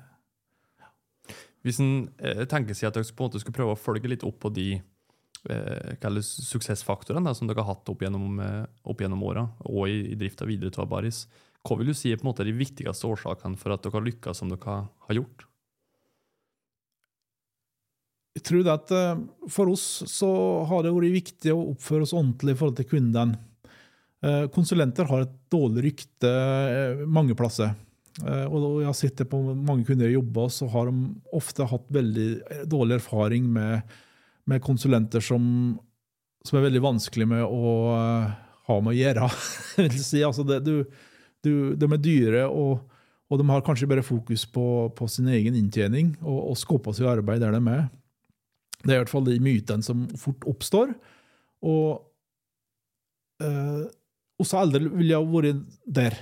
Hvis 1.66 1.80
en 1.82 2.06
eh, 2.22 2.44
tenker 2.48 2.76
seg 2.76 2.90
at 2.90 2.98
dere 2.98 3.08
på 3.10 3.24
en 3.24 3.28
måte 3.28 3.42
skulle 3.42 3.56
prøve 3.56 3.74
å 3.74 3.80
følge 3.80 4.10
litt 4.10 4.24
opp 4.26 4.38
på 4.44 4.52
de 4.54 4.68
eh, 4.78 6.22
suksessfaktorene 6.22 7.34
som 7.34 7.50
dere 7.50 7.64
har 7.64 7.74
hatt 7.74 7.90
opp 7.90 8.04
gjennom, 8.04 8.38
eh, 8.44 8.64
opp 8.88 9.02
gjennom 9.02 9.24
åra, 9.26 9.48
og 9.66 9.90
i, 9.90 9.98
i 10.12 10.18
drifta 10.18 10.46
videre 10.48 10.72
til 10.74 10.88
Baris, 10.90 11.24
hva 11.66 11.76
vil 11.80 11.90
du 11.90 11.96
si 11.98 12.12
er 12.12 12.20
på 12.20 12.26
en 12.26 12.30
måte 12.30 12.46
de 12.46 12.54
viktigste 12.54 13.10
årsakene 13.10 13.58
for 13.58 13.74
at 13.74 13.82
dere 13.84 13.98
har 13.98 14.06
lykkes 14.06 14.40
som 14.40 14.52
dere 14.52 14.78
har 14.86 15.18
gjort? 15.18 15.47
Jeg 18.38 18.44
tror 18.46 18.70
at 18.70 18.94
eh, 18.94 19.20
For 19.50 19.72
oss 19.72 19.86
så 20.06 20.30
har 20.70 20.84
det 20.84 20.94
vært 20.94 21.18
viktig 21.18 21.54
å 21.54 21.72
oppføre 21.72 22.06
oss 22.06 22.14
ordentlig 22.14 22.54
i 22.54 22.60
forhold 22.60 22.78
til 22.78 22.90
kundene. 22.92 23.38
Eh, 24.22 24.44
konsulenter 24.54 25.08
har 25.10 25.24
et 25.24 25.36
dårlig 25.50 25.88
rykte 25.88 26.30
eh, 26.30 27.04
mange 27.06 27.36
plasser. 27.38 27.74
Og 28.18 28.80
jeg 28.80 28.88
har 28.88 28.96
sett 28.98 29.20
det 29.20 29.28
på 29.30 29.38
mange 29.38 29.84
kunder 29.86 30.08
jeg 30.08 30.16
jobber 30.16 30.48
så 30.50 30.66
har 30.72 30.88
de 30.88 31.04
ofte 31.38 31.62
hatt 31.70 31.84
veldig 31.94 32.64
dårlig 32.66 32.96
erfaring 32.96 33.44
med, 33.54 33.92
med 34.50 34.58
konsulenter 34.64 35.22
som, 35.22 35.44
som, 36.42 36.58
er 36.58 36.64
veldig 36.64 36.82
vanskelig 36.82 37.28
med 37.30 37.44
å 37.46 37.76
ha 38.66 38.78
med 38.82 38.90
å 38.90 38.96
gjøre. 38.98 39.28
si. 40.08 40.24
altså 40.26 40.42
det, 40.48 40.58
du, 40.66 40.82
du, 41.46 41.52
de 41.78 41.90
er 41.94 42.02
dyre, 42.02 42.42
og, 42.50 42.90
og, 43.30 43.38
de 43.38 43.46
har 43.52 43.62
kanskje 43.68 43.86
bare 43.94 44.02
fokus 44.02 44.48
på, 44.50 44.66
på 44.98 45.06
sin 45.14 45.30
egen 45.38 45.54
inntjening 45.54 46.16
og, 46.18 46.40
og 46.40 46.58
skaper 46.58 46.98
seg 46.98 47.12
arbeid 47.14 47.46
der 47.46 47.54
de 47.54 47.62
er. 47.76 47.86
Det 48.84 48.92
er 48.92 48.98
i 48.98 49.02
hvert 49.02 49.12
fall 49.12 49.26
de 49.26 49.38
mytene 49.42 49.84
som 49.84 50.06
fort 50.20 50.46
oppstår. 50.48 50.92
Og 51.66 52.02
eh, 53.42 53.84
også 54.38 54.60
aldri 54.60 54.86
ville 54.86 55.14
jeg 55.14 55.30
vært 55.32 55.78
der. 55.98 56.18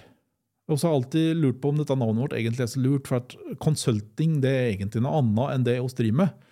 Og 0.67 0.81
har 0.81 0.89
jeg 0.89 0.99
alltid 0.99 1.39
lurt 1.39 1.61
på 1.63 1.71
om 1.71 1.79
dette 1.79 1.95
navnet 1.95 2.25
vårt 2.25 2.35
egentlig 2.35 2.65
er 2.65 2.73
så 2.73 2.83
lurt, 2.83 3.07
for 3.07 3.21
at 3.21 3.37
consulting 3.63 4.41
det 4.43 4.51
er 4.51 4.71
egentlig 4.73 5.05
noe 5.05 5.21
annet 5.21 5.53
enn 5.53 5.67
det 5.69 5.77
vi 5.79 5.97
driver 6.01 6.21
med. 6.25 6.47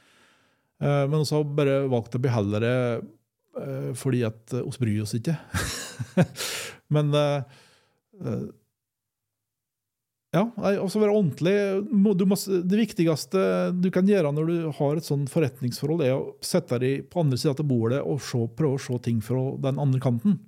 Eh, 0.84 1.04
men 1.08 1.24
vi 1.24 1.30
har 1.32 1.48
bare 1.58 1.78
valgt 1.90 2.18
å 2.18 2.22
beholde 2.22 2.60
det 2.62 2.76
eh, 3.62 3.90
fordi 3.98 4.22
at 4.28 4.54
vi 4.54 4.76
bryr 4.84 5.02
oss 5.06 5.16
ikke. 5.18 5.34
men 6.94 7.10
eh, 7.18 7.40
ja, 10.34 10.42
altså 10.58 10.98
være 10.98 11.14
ordentlig. 11.14 11.54
Må, 11.94 12.14
det 12.16 12.80
viktigste 12.80 13.44
du 13.78 13.86
kan 13.94 14.08
gjøre 14.08 14.32
når 14.34 14.50
du 14.50 14.56
har 14.80 14.98
et 14.98 15.06
sånn 15.06 15.28
forretningsforhold, 15.30 16.02
er 16.02 16.16
å 16.16 16.34
sette 16.44 16.80
deg 16.82 17.06
på 17.12 17.22
andre 17.22 17.38
sida 17.38 17.54
av 17.54 17.68
bordet 17.70 18.02
og 18.02 18.18
se, 18.24 18.40
prøve 18.58 18.80
å 18.80 18.82
se 18.82 18.98
ting 19.04 19.22
fra 19.24 19.44
den 19.62 19.78
andre 19.82 20.02
kanten. 20.02 20.40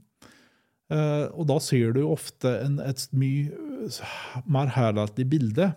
Eh, 0.92 1.26
og 1.34 1.48
da 1.50 1.58
ser 1.62 1.94
du 1.96 2.04
ofte 2.06 2.52
en, 2.62 2.78
et 2.82 3.06
mye 3.16 3.66
mer 4.50 4.70
helhetlig 4.74 5.26
bilde. 5.30 5.72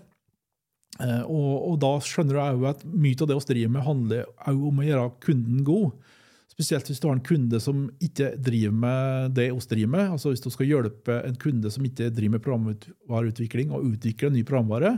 Eh, 0.99 1.23
og, 1.23 1.53
og, 1.71 1.75
da 1.81 1.95
skjønner 2.03 2.37
du 2.37 2.41
òg 2.43 2.67
at 2.73 2.85
mye 2.89 3.17
av 3.17 3.29
det 3.29 3.37
vi 3.39 3.49
driver 3.53 3.75
med, 3.75 3.85
handler 3.87 4.53
om 4.53 4.81
å 4.81 4.87
gjøre 4.87 5.11
kunden 5.25 5.61
god. 5.67 6.15
Spesielt 6.59 6.89
hvis 6.91 6.99
du 6.99 7.05
har 7.07 7.15
en 7.15 7.23
kunde 7.23 7.55
som 7.63 7.85
ikke 8.03 8.33
driver 8.35 8.73
med 8.75 9.29
det 9.37 9.45
vi 9.47 9.67
driver 9.71 9.91
med. 9.93 10.09
Altså 10.11 10.33
Hvis 10.33 10.43
du 10.43 10.49
skal 10.51 10.67
hjelpe 10.67 11.21
en 11.23 11.37
kunde 11.39 11.71
som 11.71 11.85
ikke 11.87 12.09
driver 12.11 12.33
med 12.33 12.43
programvareutvikling, 12.43 13.71
og 13.71 13.85
utvikle 13.93 14.33
ny 14.33 14.43
programvare, 14.43 14.97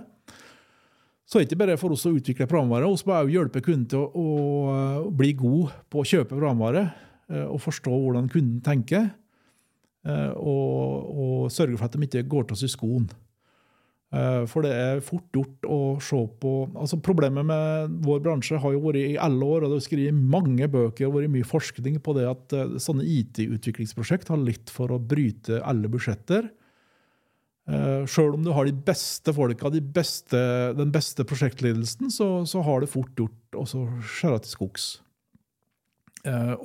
så 1.29 1.37
er 1.37 1.45
det 1.45 1.51
ikke 1.51 1.61
bare 1.61 1.77
for 1.77 1.93
oss 1.93 2.07
å 2.09 2.15
utvikle 2.15 2.49
programvare. 2.49 2.81
Vi 2.81 2.89
må 2.89 2.97
også 2.97 3.29
hjelpe 3.29 3.61
kunden 3.61 3.85
til 3.93 4.01
å, 4.01 4.25
å, 5.05 5.11
bli 5.13 5.35
god 5.37 5.77
på 5.85 6.01
å 6.01 6.07
kjøpe 6.07 6.33
programvare 6.33 6.87
eh, 7.29 7.45
og 7.45 7.61
forstå 7.61 7.93
hvordan 7.93 8.31
kunden 8.33 8.57
tenker. 8.65 9.11
Eh, 10.01 10.31
og, 10.41 11.13
og 11.13 11.53
sørge 11.53 11.77
for 11.77 11.85
at 11.85 11.93
de 11.93 12.09
ikke 12.09 12.25
går 12.25 12.49
til 12.49 12.57
oss 12.57 12.65
i 12.65 12.73
skoen. 12.73 13.05
Eh, 14.11 14.43
for 14.51 14.65
det 14.65 14.71
er 14.75 15.03
fort 15.05 15.27
gjort 15.31 15.67
å 15.71 15.79
se 16.03 16.17
på 16.41 16.49
altså 16.75 16.97
Problemet 16.99 17.47
med 17.47 17.93
vår 18.03 18.19
bransje 18.25 18.57
har 18.59 18.73
jo 18.75 18.81
vært 18.83 18.99
i 18.99 19.19
alle 19.23 19.47
år, 19.47 19.63
og 19.63 19.71
det 19.71 19.77
er 19.79 19.85
skrevet 19.85 20.23
mange 20.33 20.67
bøker 20.71 21.07
og 21.07 21.15
vært 21.15 21.31
mye 21.31 21.47
forskning 21.47 22.01
på 22.03 22.15
det 22.17 22.25
at 22.27 22.55
eh, 22.57 22.73
sånne 22.83 23.07
IT-utviklingsprosjekt 23.07 24.33
har 24.33 24.41
litt 24.41 24.73
for 24.73 24.91
å 24.91 24.99
bryte 24.99 25.61
alle 25.63 25.91
budsjetter. 25.91 26.51
Uh, 27.71 28.03
Sjøl 28.09 28.33
om 28.35 28.41
du 28.43 28.49
har 28.51 28.65
de 28.65 28.73
beste 28.73 29.31
folka, 29.37 29.69
de 29.71 29.79
beste, 29.95 30.39
den 30.75 30.89
beste 30.91 31.23
prosjektledelsen, 31.29 32.09
så, 32.11 32.41
så, 32.49 32.63
har 32.65 32.81
det 32.81 32.89
fort 32.91 33.13
gjort 33.15 33.55
å 33.55 33.63
skjære 33.69 34.41
til 34.43 34.51
skogs. 34.57 34.87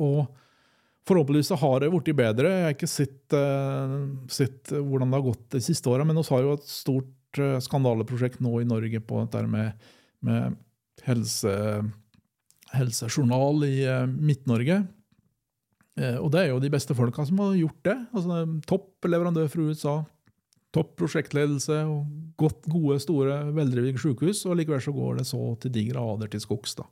og 0.00 0.24
Forhåpentligvis 1.06 1.52
har 1.60 1.84
det 1.84 1.92
blitt 1.92 2.08
bedre. 2.18 2.50
Jeg 2.50 2.64
har 2.64 2.74
ikke 2.74 2.88
sett, 2.90 3.36
sett, 4.32 4.72
hvordan 4.72 5.12
det 5.12 5.20
har 5.20 5.26
gått 5.28 5.44
de 5.54 5.60
siste 5.62 5.92
åra, 5.92 6.08
men 6.08 6.18
vi 6.18 6.24
har 6.32 6.42
jo 6.42 6.56
et 6.56 6.66
stort 6.66 7.12
Eh, 7.38 7.58
skandaleprosjekt 7.64 8.42
nå 8.44 8.60
i 8.60 8.68
Norge 8.68 9.00
på 9.04 9.22
dette 9.24 9.44
med, 9.50 9.86
med 10.24 10.56
helse, 11.06 11.54
helsejournal 12.74 13.64
i 13.68 13.76
uh, 13.86 14.04
Midt-Norge. 14.08 14.82
Uh, 15.96 16.18
og 16.20 16.30
det 16.34 16.42
er 16.42 16.50
jo 16.50 16.60
de 16.62 16.72
beste 16.72 16.96
folka 16.96 17.24
som 17.28 17.40
har 17.44 17.56
gjort 17.60 17.80
det. 17.88 17.96
Altså, 18.16 18.42
topp 18.68 19.08
leverandør 19.08 19.48
fra 19.52 19.68
USA, 19.70 19.96
topp 20.76 20.96
prosjektledelse 21.00 21.78
og 21.88 22.04
godt, 22.40 22.66
gode, 22.72 22.98
store, 23.04 23.40
veldrevne 23.56 24.00
sykehus. 24.00 24.44
Og 24.48 24.58
likevel 24.60 24.82
så 24.82 24.94
går 24.96 25.20
det 25.20 25.28
så 25.30 25.42
til 25.62 25.74
de 25.76 25.88
grader 25.92 26.32
til 26.32 26.42
skogs. 26.44 26.76
da. 26.80 26.88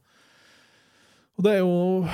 Og 1.34 1.42
det 1.42 1.56
er, 1.56 1.64
jo, 1.64 2.04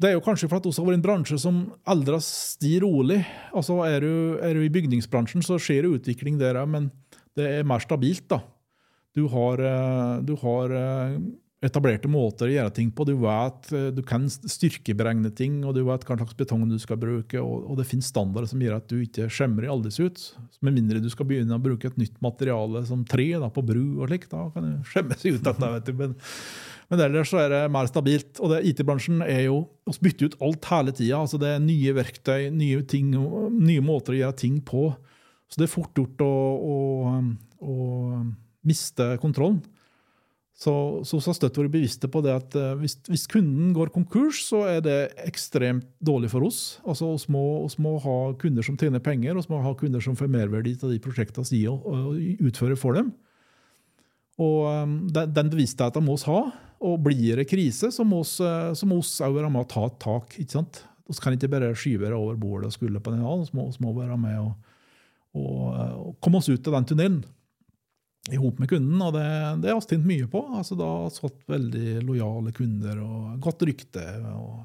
det 0.00 0.08
er 0.08 0.14
jo 0.14 0.22
kanskje 0.24 0.48
for 0.48 0.56
at 0.56 0.64
vi 0.64 0.72
har 0.72 0.86
vært 0.86 0.96
en 0.96 1.04
bransje 1.04 1.36
som 1.42 1.58
aldres 1.84 2.28
de 2.62 2.78
rolig. 2.80 3.18
Altså 3.52 3.82
er 3.84 4.00
du, 4.00 4.12
er 4.40 4.56
du 4.56 4.62
i 4.64 4.72
bygningsbransjen, 4.72 5.44
så 5.44 5.58
skjer 5.60 5.84
det 5.84 5.98
utvikling 5.98 6.38
der 6.40 6.56
òg, 6.62 6.70
men 6.72 6.88
det 7.36 7.48
er 7.58 7.66
mer 7.68 7.82
stabilt. 7.84 8.28
da. 8.32 8.40
Du 9.16 9.26
har, 9.32 9.60
eh, 9.64 10.22
du 10.28 10.34
har 10.42 10.72
eh, 10.76 11.18
etablerte 11.64 12.08
måter 12.10 12.50
å 12.50 12.52
gjøre 12.52 12.74
ting 12.76 12.90
på. 12.92 13.06
Du 13.08 13.14
vet, 13.22 13.70
eh, 13.72 13.88
du 13.94 14.02
kan 14.04 14.26
styrkeberegne 14.28 15.30
ting, 15.34 15.62
og 15.64 15.72
du 15.76 15.82
vet 15.86 16.04
hva 16.04 16.18
slags 16.18 16.36
betong 16.36 16.66
du 16.68 16.76
skal 16.82 17.00
bruke. 17.00 17.40
Og, 17.40 17.64
og 17.70 17.80
det 17.80 17.88
finnes 17.88 18.10
standarder 18.12 18.50
som 18.50 18.60
gjør 18.60 18.76
at 18.76 18.88
du 18.92 19.00
ikke 19.00 19.30
skjemmer 19.32 19.64
i 19.64 19.72
alders 19.72 19.98
ut. 20.02 20.20
Med 20.60 20.76
mindre 20.76 21.00
du 21.00 21.08
skal 21.12 21.28
begynne 21.30 21.56
å 21.56 21.64
bruke 21.64 21.88
et 21.88 21.96
nytt 22.00 22.20
materiale 22.24 22.84
som 22.88 23.06
tre 23.08 23.30
da, 23.40 23.48
på 23.48 23.64
bru 23.64 24.02
og 24.02 24.10
slik. 24.10 24.28
Da 24.32 24.48
kan 24.52 24.68
du 24.68 24.76
skjemme 24.92 25.16
seg 25.16 25.40
ut 25.40 25.48
dette, 25.48 25.72
vet 25.78 25.88
du. 25.88 25.96
Men, 25.96 26.14
men 26.92 27.06
ellers 27.08 27.32
så 27.32 27.40
er 27.46 27.52
det 27.54 27.64
mer 27.72 27.88
stabilt. 27.88 28.36
Og 28.44 28.58
IT-bransjen 28.60 29.24
er 29.24 29.46
jo 29.48 29.62
å 29.64 29.96
bytte 30.04 30.28
ut 30.28 30.40
alt 30.44 30.72
hele 30.74 30.92
tida. 30.92 31.24
Altså 31.24 31.40
det 31.40 31.56
er 31.56 31.64
nye 31.64 31.96
verktøy, 31.96 32.50
nye 32.52 32.84
ting, 32.84 33.16
nye 33.56 33.84
måter 33.84 34.12
å 34.12 34.24
gjøre 34.26 34.42
ting 34.44 34.60
på. 34.60 34.90
Så 35.46 35.60
det 35.60 35.68
er 35.68 35.72
fort 35.72 35.98
gjort 35.98 36.22
å, 36.24 36.34
å, 36.66 36.76
å 37.62 37.76
miste 38.66 39.14
kontrollen. 39.22 39.62
Så, 40.56 40.72
så 41.04 41.18
har 41.20 41.36
støtt 41.36 41.58
vært 41.60 41.74
bevisste 41.74 42.08
på 42.08 42.22
det 42.24 42.32
at 42.32 42.54
uh, 42.56 42.70
hvis, 42.80 42.94
hvis, 43.10 43.26
kunden 43.28 43.74
går 43.76 43.90
konkurs, 43.92 44.40
så 44.46 44.62
er 44.70 44.80
det 44.84 44.96
ekstremt 45.26 45.84
dårlig 46.00 46.30
for 46.32 46.46
oss. 46.46 46.78
Altså, 46.88 47.10
Vi 47.20 47.34
må, 47.34 47.44
må, 47.84 47.92
ha 48.00 48.16
kunder 48.40 48.64
som 48.64 48.78
tjener 48.80 49.04
penger, 49.04 49.36
og 49.36 49.44
vi 49.44 49.52
må 49.52 49.60
ha 49.66 49.74
kunder 49.76 50.00
som 50.00 50.16
får 50.16 50.32
merverdi 50.32 50.72
av 50.80 50.94
de 50.94 51.00
prosjektene 51.04 51.44
vi 51.52 51.66
utfører 52.40 52.80
for 52.80 52.96
dem. 52.96 53.12
Og 54.40 54.64
um, 54.64 54.96
Den, 55.12 55.52
bevisstheten 55.52 56.04
må 56.04 56.16
vi 56.16 56.30
ha. 56.30 56.40
Og 56.86 56.98
blir 57.04 57.40
det 57.40 57.48
krise, 57.48 57.92
så 57.92 58.04
må 58.04 58.22
vi 58.24 58.48
òg 58.48 59.36
være 59.36 59.52
med 59.52 59.62
og 59.62 59.70
ta 59.72 59.84
tak. 60.08 60.38
ikke 60.40 60.56
sant? 60.56 60.82
Vi 61.06 61.20
kan 61.20 61.36
ikke 61.36 61.52
bare 61.52 61.74
skyve 61.76 62.08
det 62.08 62.16
over 62.16 62.36
bordet 62.40 62.72
og 62.72 62.74
skulle 62.74 63.00
på 63.00 63.12
den. 63.12 63.20
Vi 63.20 63.56
må, 63.60 63.68
må, 63.84 63.92
være 63.96 64.16
med 64.20 64.40
og, 64.40 64.72
og, 65.36 66.14
komme 66.22 66.40
oss 66.40 66.48
ut 66.48 66.68
av 66.68 66.78
den 66.78 66.88
tunnelen 66.90 67.18
i 68.32 68.38
hop 68.40 68.58
med 68.58 68.70
kunden. 68.70 69.02
Og 69.02 69.12
det, 69.14 69.26
det 69.62 69.72
har 69.72 69.80
vi 69.80 69.94
tjent 69.94 70.08
mye 70.08 70.28
på. 70.30 70.42
Altså, 70.58 70.78
da 70.78 70.88
har 70.88 71.10
vi 71.10 71.26
fått 71.26 71.42
veldig 71.50 72.00
lojale 72.06 72.54
kunder 72.56 73.02
og 73.04 73.36
godt 73.44 73.66
rykte. 73.68 74.06
Og, 74.32 74.64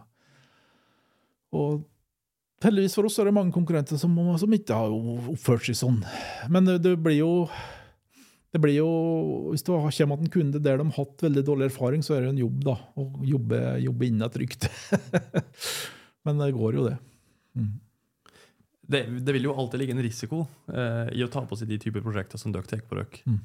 og 1.59 2.63
heldigvis 2.65 2.97
for 2.97 3.09
oss 3.09 3.19
er 3.21 3.29
det 3.29 3.35
mange 3.37 3.53
konkurrenter 3.55 4.01
som, 4.01 4.15
som 4.41 4.57
ikke 4.57 4.79
har 4.79 4.95
oppført 5.33 5.67
seg 5.67 5.77
sånn. 5.77 6.01
Men 6.49 6.69
det, 6.69 6.81
det 6.87 6.97
blir 7.01 7.21
jo 7.21 7.31
det 8.51 8.59
blir 8.59 8.75
jo, 8.75 8.89
Hvis 9.53 9.63
det 9.63 9.71
kommer 9.71 10.17
at 10.17 10.25
en 10.25 10.33
kunde 10.33 10.59
der 10.59 10.81
de 10.81 10.87
har 10.89 10.97
hatt 10.97 11.23
veldig 11.23 11.43
dårlig 11.47 11.69
erfaring, 11.69 12.01
så 12.03 12.17
er 12.17 12.25
det 12.25 12.33
en 12.33 12.41
jobb 12.41 12.65
da, 12.65 12.75
å 12.99 13.05
jobbe, 13.23 13.61
jobbe 13.79 14.07
innen 14.09 14.25
et 14.27 14.39
rykte. 14.41 14.71
Men 16.27 16.41
det 16.43 16.51
går 16.57 16.75
jo, 16.75 16.89
det. 16.89 16.97
Mm. 17.55 17.71
Det, 18.91 19.01
det, 19.21 19.35
vil 19.35 19.47
jo 19.47 19.55
alltid 19.55 19.81
ligge 19.81 19.95
en 19.95 20.03
risiko 20.03 20.43
uh, 20.73 21.07
i 21.13 21.23
å 21.23 21.29
ta 21.31 21.43
på 21.47 21.57
seg 21.59 21.69
de 21.71 21.79
typer 21.81 22.03
prosjekter 22.03 22.41
som 22.41 22.53
dere 22.53 22.67
tar 22.69 22.83
på 22.87 22.97
dere. 22.99 23.23
Mm. 23.25 23.39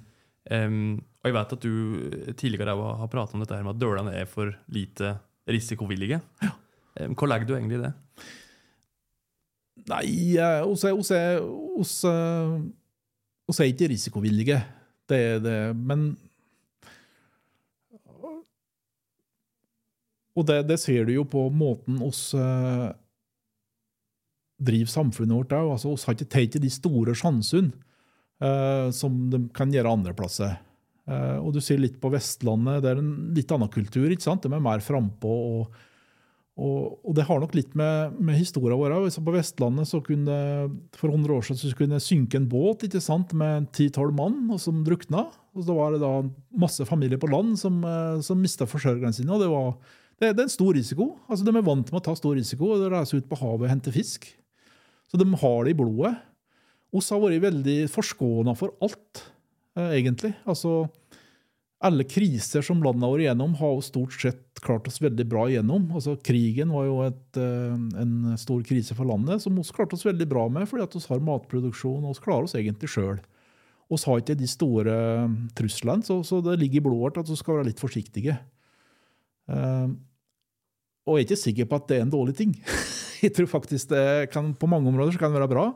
Um, 0.47 0.81
og 1.23 1.29
jeg 1.29 1.37
vet 1.37 1.55
at 1.57 1.65
du 1.65 1.73
tidligere 2.39 2.75
har 2.75 3.11
pratet 3.11 3.35
om 3.35 3.43
dette 3.43 3.57
her 3.57 3.67
med 3.67 3.75
at 3.75 3.83
dølene 3.83 4.15
er 4.15 4.29
for 4.31 4.53
lite 4.73 5.17
risikovillige. 5.51 6.21
Ja. 6.43 6.53
Um, 7.03 7.15
hva 7.19 7.31
legger 7.31 7.51
du 7.51 7.57
egentlig 7.57 7.81
i 7.81 7.85
det? 7.87 7.95
Nei, 9.87 10.05
oss 10.67 10.83
er, 10.89 10.97
er, 11.15 11.43
oss 13.47 13.61
er 13.63 13.69
ikke 13.71 13.91
risikovillige. 13.93 14.59
Det 15.07 15.19
er 15.37 15.43
det. 15.45 15.59
Men 15.79 16.09
Og 20.37 20.45
det, 20.45 20.67
det, 20.69 20.77
ser 20.83 21.07
du 21.09 21.15
jo 21.15 21.25
på 21.25 21.47
måten 21.49 21.97
oss 22.05 22.29
driver 24.57 24.93
samfunnet 24.93 25.37
vårt 25.37 25.57
òg. 25.57 25.73
Altså, 25.75 25.93
vi 25.93 26.09
har 26.09 26.17
ikke 26.17 26.33
tatt 26.37 26.61
de 26.63 26.71
store 26.73 27.17
sjansene 27.19 27.75
uh, 28.43 28.89
som 28.95 29.27
de 29.33 29.43
kan 29.57 29.73
gjøre 29.73 29.97
andre 29.99 30.15
plasser. 30.17 30.57
Uh, 31.07 31.39
og 31.39 31.53
du 31.55 31.61
ser 31.63 31.79
litt 31.79 32.01
på 32.03 32.11
Vestlandet, 32.11 32.81
det 32.83 32.93
er 32.93 33.03
en 33.03 33.13
litt 33.37 33.53
annen 33.55 33.71
kultur. 33.73 34.09
ikke 34.11 34.27
sant? 34.27 34.47
De 34.47 34.51
er 34.51 34.65
mer 34.65 34.83
frampå. 34.83 35.35
Og, 35.61 35.83
og, 36.57 36.97
og, 37.05 37.13
det 37.19 37.27
har 37.29 37.43
nok 37.43 37.55
litt 37.55 37.77
med, 37.79 38.17
med 38.17 38.39
historien 38.41 38.81
vår 38.81 38.97
òg. 38.97 39.11
På 39.27 39.35
Vestlandet 39.37 39.91
så 39.91 40.01
kunne 40.05 40.39
for 40.97 41.13
100 41.13 41.37
år 41.37 41.47
siden 41.47 41.61
så 41.63 41.79
kunne 41.79 42.03
synke 42.03 42.41
en 42.41 42.49
båt 42.51 42.89
ikke 42.89 43.03
sant, 43.05 43.37
med 43.37 43.69
10-12 43.77 44.17
mann 44.17 44.41
og 44.49 44.63
som 44.63 44.81
drukna. 44.87 45.29
Og 45.57 45.69
så 45.69 45.77
var 45.77 45.95
det 45.95 46.03
da 46.03 46.15
masse 46.59 46.89
familier 46.89 47.21
på 47.21 47.31
land 47.31 47.55
som, 47.61 47.79
uh, 47.85 48.19
som 48.25 48.41
mista 48.41 48.69
forsørgerne 48.69 49.15
sine. 49.15 49.31
og 49.37 49.45
det 49.45 49.53
var 49.53 49.71
det, 50.17 50.33
er 50.33 50.47
en 50.47 50.49
stor 50.49 50.73
risiko. 50.73 51.13
Altså, 51.29 51.45
De 51.45 51.53
er 51.53 51.65
vant 51.65 51.93
med 51.93 52.01
å 52.01 52.05
ta 52.09 52.17
stor 52.17 52.35
risiko 52.39 52.73
og 52.73 52.87
reise 52.93 53.19
ut 53.21 53.29
på 53.29 53.37
havet 53.37 53.69
og 53.69 53.73
hente 53.75 53.93
fisk. 53.93 54.25
Så 55.11 55.21
de 55.21 55.27
har 55.43 55.65
det 55.65 55.75
i 55.75 55.79
blodet. 55.79 56.15
Oss 56.97 57.11
har 57.13 57.23
vært 57.23 57.45
veldig 57.45 57.79
forskåna 57.93 58.55
for 58.59 58.75
alt, 58.85 59.25
eh, 59.77 59.99
egentlig. 59.99 60.33
Altså, 60.49 60.89
alle 61.85 62.07
kriser 62.09 62.65
som 62.65 62.81
landet 62.83 63.05
har 63.05 63.13
vært 63.13 63.27
igjennom, 63.27 63.55
har 63.61 63.75
jo 63.75 63.85
stort 63.85 64.17
sett 64.17 64.61
klart 64.65 64.89
oss 64.89 64.99
veldig 65.03 65.27
bra 65.29 65.47
igjennom. 65.51 65.91
Altså, 65.93 66.17
krigen 66.17 66.73
var 66.73 66.87
jo 66.89 67.01
et, 67.05 67.37
eh, 67.37 68.01
en 68.03 68.37
stor 68.39 68.63
krise 68.63 68.95
for 68.97 69.05
landet, 69.05 69.43
som 69.43 69.55
vi 69.55 69.63
klarte 69.63 69.95
oss 69.95 70.07
veldig 70.07 70.29
bra 70.29 70.49
med, 70.49 70.67
fordi 70.67 70.83
at 70.83 70.95
vi 70.95 71.07
har 71.09 71.21
matproduksjon 71.21 72.05
og 72.05 72.15
vi 72.15 72.25
klarer 72.25 72.45
oss 72.45 72.55
egentlig 72.55 72.89
sjøl. 72.89 73.21
Vi 73.89 73.97
har 74.03 74.19
ikke 74.19 74.39
de 74.39 74.47
store 74.47 74.95
truslene, 75.55 76.03
så, 76.03 76.25
så, 76.25 76.43
det 76.43 76.59
ligger 76.59 76.81
i 76.81 76.87
blodet 76.89 77.03
vårt 77.05 77.19
at 77.19 77.29
vi 77.29 77.37
skal 77.37 77.59
være 77.61 77.69
litt 77.69 77.79
forsiktige. 77.83 78.39
Og 81.07 81.17
jeg 81.17 81.23
er 81.23 81.29
ikke 81.29 81.45
sikker 81.45 81.69
på 81.71 81.79
at 81.79 81.89
det 81.91 81.99
er 82.01 82.05
en 82.07 82.13
dårlig 82.13 82.35
ting. 82.39 82.53
jeg 83.25 83.33
tror 83.37 83.49
faktisk 83.51 83.93
det 83.93 84.31
kan, 84.33 84.51
på 84.59 84.69
mange 84.71 84.91
områder 84.91 85.15
så 85.15 85.23
kan 85.23 85.35
det 85.35 85.43
være 85.43 85.53
bra. 85.55 85.69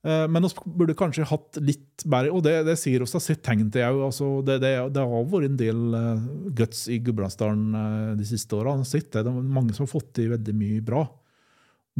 Uh, 0.00 0.24
men 0.32 0.46
vi 0.46 0.72
burde 0.80 0.96
kanskje 0.96 1.26
hatt 1.28 1.58
litt 1.60 2.06
bedre 2.08 2.30
Og 2.32 2.40
det, 2.40 2.54
det 2.64 2.78
sier 2.80 3.02
oss 3.04 3.12
har 3.12 3.20
sett 3.20 3.42
tegn 3.44 3.68
til 3.72 3.84
òg. 3.84 3.98
Altså, 4.08 4.28
det, 4.46 4.56
det, 4.62 4.72
det, 4.96 5.02
har 5.12 5.26
vært 5.28 5.50
en 5.50 5.58
del 5.60 5.82
uh, 5.92 6.22
guts 6.56 6.86
i 6.88 6.96
Gudbrandsdalen 7.04 7.66
uh, 7.76 8.12
de 8.16 8.28
siste 8.28 8.56
åra. 8.56 8.78
Det 8.80 9.20
er 9.20 9.28
mange 9.28 9.76
som 9.76 9.84
har 9.84 9.92
fått 9.92 10.14
til 10.16 10.32
veldig 10.34 10.56
mye 10.56 10.84
bra 10.84 11.04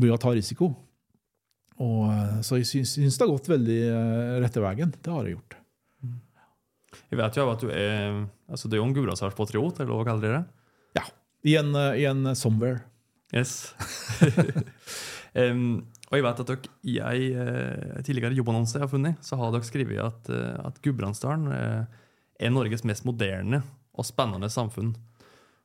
Mye 0.01 0.15
å 0.15 0.21
ta 0.23 0.31
risiko. 0.33 0.71
Og, 1.83 2.05
så 2.47 2.61
jeg 2.61 2.69
syns, 2.69 2.93
syns, 2.95 3.17
det 3.19 3.25
har 3.25 3.33
gått 3.33 3.49
veldig 3.51 3.79
rette 4.41 4.63
veien. 4.63 4.93
Det 4.95 5.13
har 5.13 5.27
jeg 5.27 5.35
gjort. 5.35 5.57
Jeg 7.11 7.19
vet 7.21 7.37
jo 7.37 7.47
at 7.51 7.65
du 7.65 7.73
er 7.75 8.21
altså 8.49 8.71
det 8.71 8.79
er 8.79 8.81
jo 8.81 8.87
en 8.87 8.95
gudbrandsdalspatriot, 8.97 9.83
eller 9.83 9.99
hva 9.99 10.07
kaller 10.07 10.25
dere 10.25 10.39
det? 10.39 10.61
I 11.47 11.57
en, 11.61 11.75
i 11.97 12.05
en 12.09 12.35
somewhere. 12.37 12.85
Yes. 13.35 13.73
um, 15.39 15.83
og 16.11 16.19
jeg 16.19 16.27
vet 16.27 16.43
at 16.43 16.51
dere 16.51 16.73
i 16.83 16.97
ei 16.99 17.29
uh, 17.33 18.01
tidligere 18.05 18.35
jobbannonse 18.37 18.77
jeg 18.77 18.85
har 18.85 18.91
funnet, 18.93 19.21
så 19.25 19.39
har 19.39 19.53
dere 19.55 19.69
skrevet 19.69 20.03
at, 20.03 20.33
at 20.67 20.81
Gudbrandsdalen 20.83 21.47
er 21.53 22.51
Norges 22.53 22.83
mest 22.89 23.07
moderne 23.07 23.63
og 23.95 24.09
spennende 24.09 24.51
samfunn. 24.51 24.95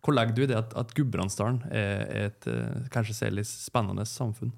Hvor 0.06 0.14
legger 0.14 0.38
du 0.38 0.44
i 0.46 0.50
det 0.52 0.60
at, 0.60 0.76
at 0.78 0.94
Gudbrandsdalen 0.94 1.64
er 1.74 2.28
et 2.28 2.48
kanskje 2.94 3.18
særlig 3.18 3.48
spennende 3.50 4.06
samfunn? 4.06 4.54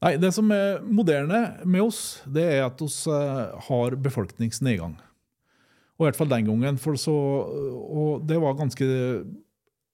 Nei, 0.00 0.16
Det 0.16 0.32
som 0.32 0.48
er 0.54 0.80
moderne 0.80 1.60
med 1.68 1.84
oss, 1.84 2.22
det 2.24 2.46
er 2.56 2.64
at 2.64 2.80
vi 2.80 3.16
har 3.68 3.96
befolkningsnedgang. 4.00 4.96
Og 6.00 6.04
i 6.04 6.08
hvert 6.08 6.16
fall 6.16 6.30
den 6.30 6.48
gangen. 6.48 6.78
For 6.80 6.96
så, 6.96 7.12
og 7.12 8.24
det 8.24 8.38
var 8.40 8.56
ganske 8.56 8.86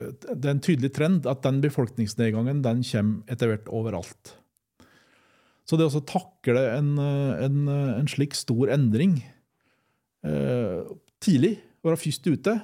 det 0.01 0.45
er 0.45 0.53
en 0.53 0.61
tydelig 0.61 0.91
trend 0.97 1.29
at 1.29 1.45
den 1.47 1.63
befolkningsnedgangen 1.65 2.61
den 2.65 2.83
kommer 2.85 3.33
etter 3.33 3.53
hvert 3.53 3.71
overalt. 3.73 4.35
Så 5.67 5.79
det 5.79 5.89
å 5.89 6.03
takle 6.07 6.63
en, 6.77 6.93
en, 7.01 7.63
en, 7.71 8.11
slik 8.11 8.37
stor 8.39 8.71
endring 8.71 9.19
eh, 10.23 10.83
tidlig, 11.23 11.57
være 11.83 11.99
først 11.99 12.29
ute, 12.29 12.55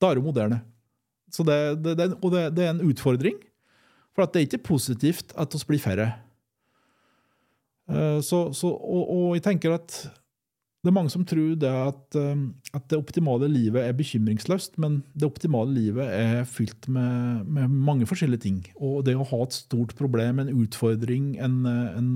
da 0.00 0.08
er 0.08 0.16
du 0.16 0.24
moderne. 0.24 0.62
Så 1.32 1.44
det, 1.44 1.58
det, 1.84 1.96
det, 1.98 2.06
og 2.22 2.32
det, 2.32 2.62
er 2.62 2.72
en 2.72 2.84
utfordring, 2.88 3.36
for 4.14 4.24
det 4.24 4.40
er 4.40 4.46
ikke 4.48 4.64
positivt 4.70 5.34
at 5.36 5.52
vi 5.52 5.62
blir 5.68 5.82
færre. 5.82 6.08
Eh, 7.90 8.22
så, 8.24 8.46
så, 8.56 8.70
og, 8.70 9.02
og 9.10 9.36
jeg 9.36 9.44
tenker 9.50 9.76
at 9.76 9.98
det 10.86 10.92
er 10.92 10.94
mange 10.94 11.10
som 11.10 11.24
tror 11.26 11.56
det 11.58 11.70
at, 11.70 12.16
um, 12.16 12.44
at, 12.70 12.84
det 12.86 12.98
optimale 13.00 13.48
livet 13.50 13.82
er 13.82 13.96
bekymringsløst, 13.98 14.78
men 14.82 15.00
det 15.18 15.26
optimale 15.26 15.74
livet 15.74 16.06
er 16.14 16.46
fylt 16.46 16.86
med, 16.86 17.42
med, 17.50 17.74
mange 17.74 18.06
forskjellige 18.06 18.44
ting. 18.46 18.62
Og 18.78 19.02
det 19.08 19.16
å 19.18 19.26
ha 19.26 19.42
et 19.42 19.58
stort 19.58 19.96
problem, 19.98 20.40
en 20.40 20.54
utfordring, 20.54 21.34
en, 21.42 21.58
en 21.66 22.10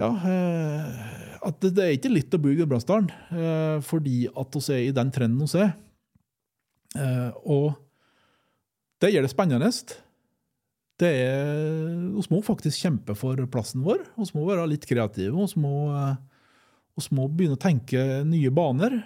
ja, 0.00 0.08
eh, 0.08 1.00
at 1.44 1.60
det, 1.60 1.76
er 1.76 1.96
ikke 1.98 2.12
litt 2.12 2.32
å 2.32 2.40
bo 2.40 2.48
i 2.52 2.56
Gudbrandsdalen, 2.56 3.10
eh, 3.36 3.76
fordi 3.84 4.22
at 4.32 4.56
vi 4.56 4.62
er 4.72 4.84
i 4.86 4.94
den 4.96 5.12
trenden 5.12 5.50
vi 5.50 5.60
er. 5.60 5.74
Eh, 6.96 7.28
og 7.44 7.74
det 9.04 9.12
gjør 9.12 9.26
det 9.26 9.32
spennende. 9.32 9.68
Det 11.00 11.10
er, 11.26 11.84
Vi 12.16 12.24
må 12.32 12.40
faktisk 12.44 12.80
kjempe 12.80 13.16
for 13.16 13.36
plassen 13.52 13.84
vår. 13.84 14.02
Vi 14.16 14.30
må 14.36 14.48
være 14.48 14.68
litt 14.72 14.88
kreative. 14.88 15.36
Vi 15.36 15.60
må 15.60 15.92
vi 17.08 17.16
må 17.16 17.28
begynne 17.28 17.56
å 17.56 17.60
tenke 17.60 18.02
nye 18.28 18.50
baner. 18.52 18.98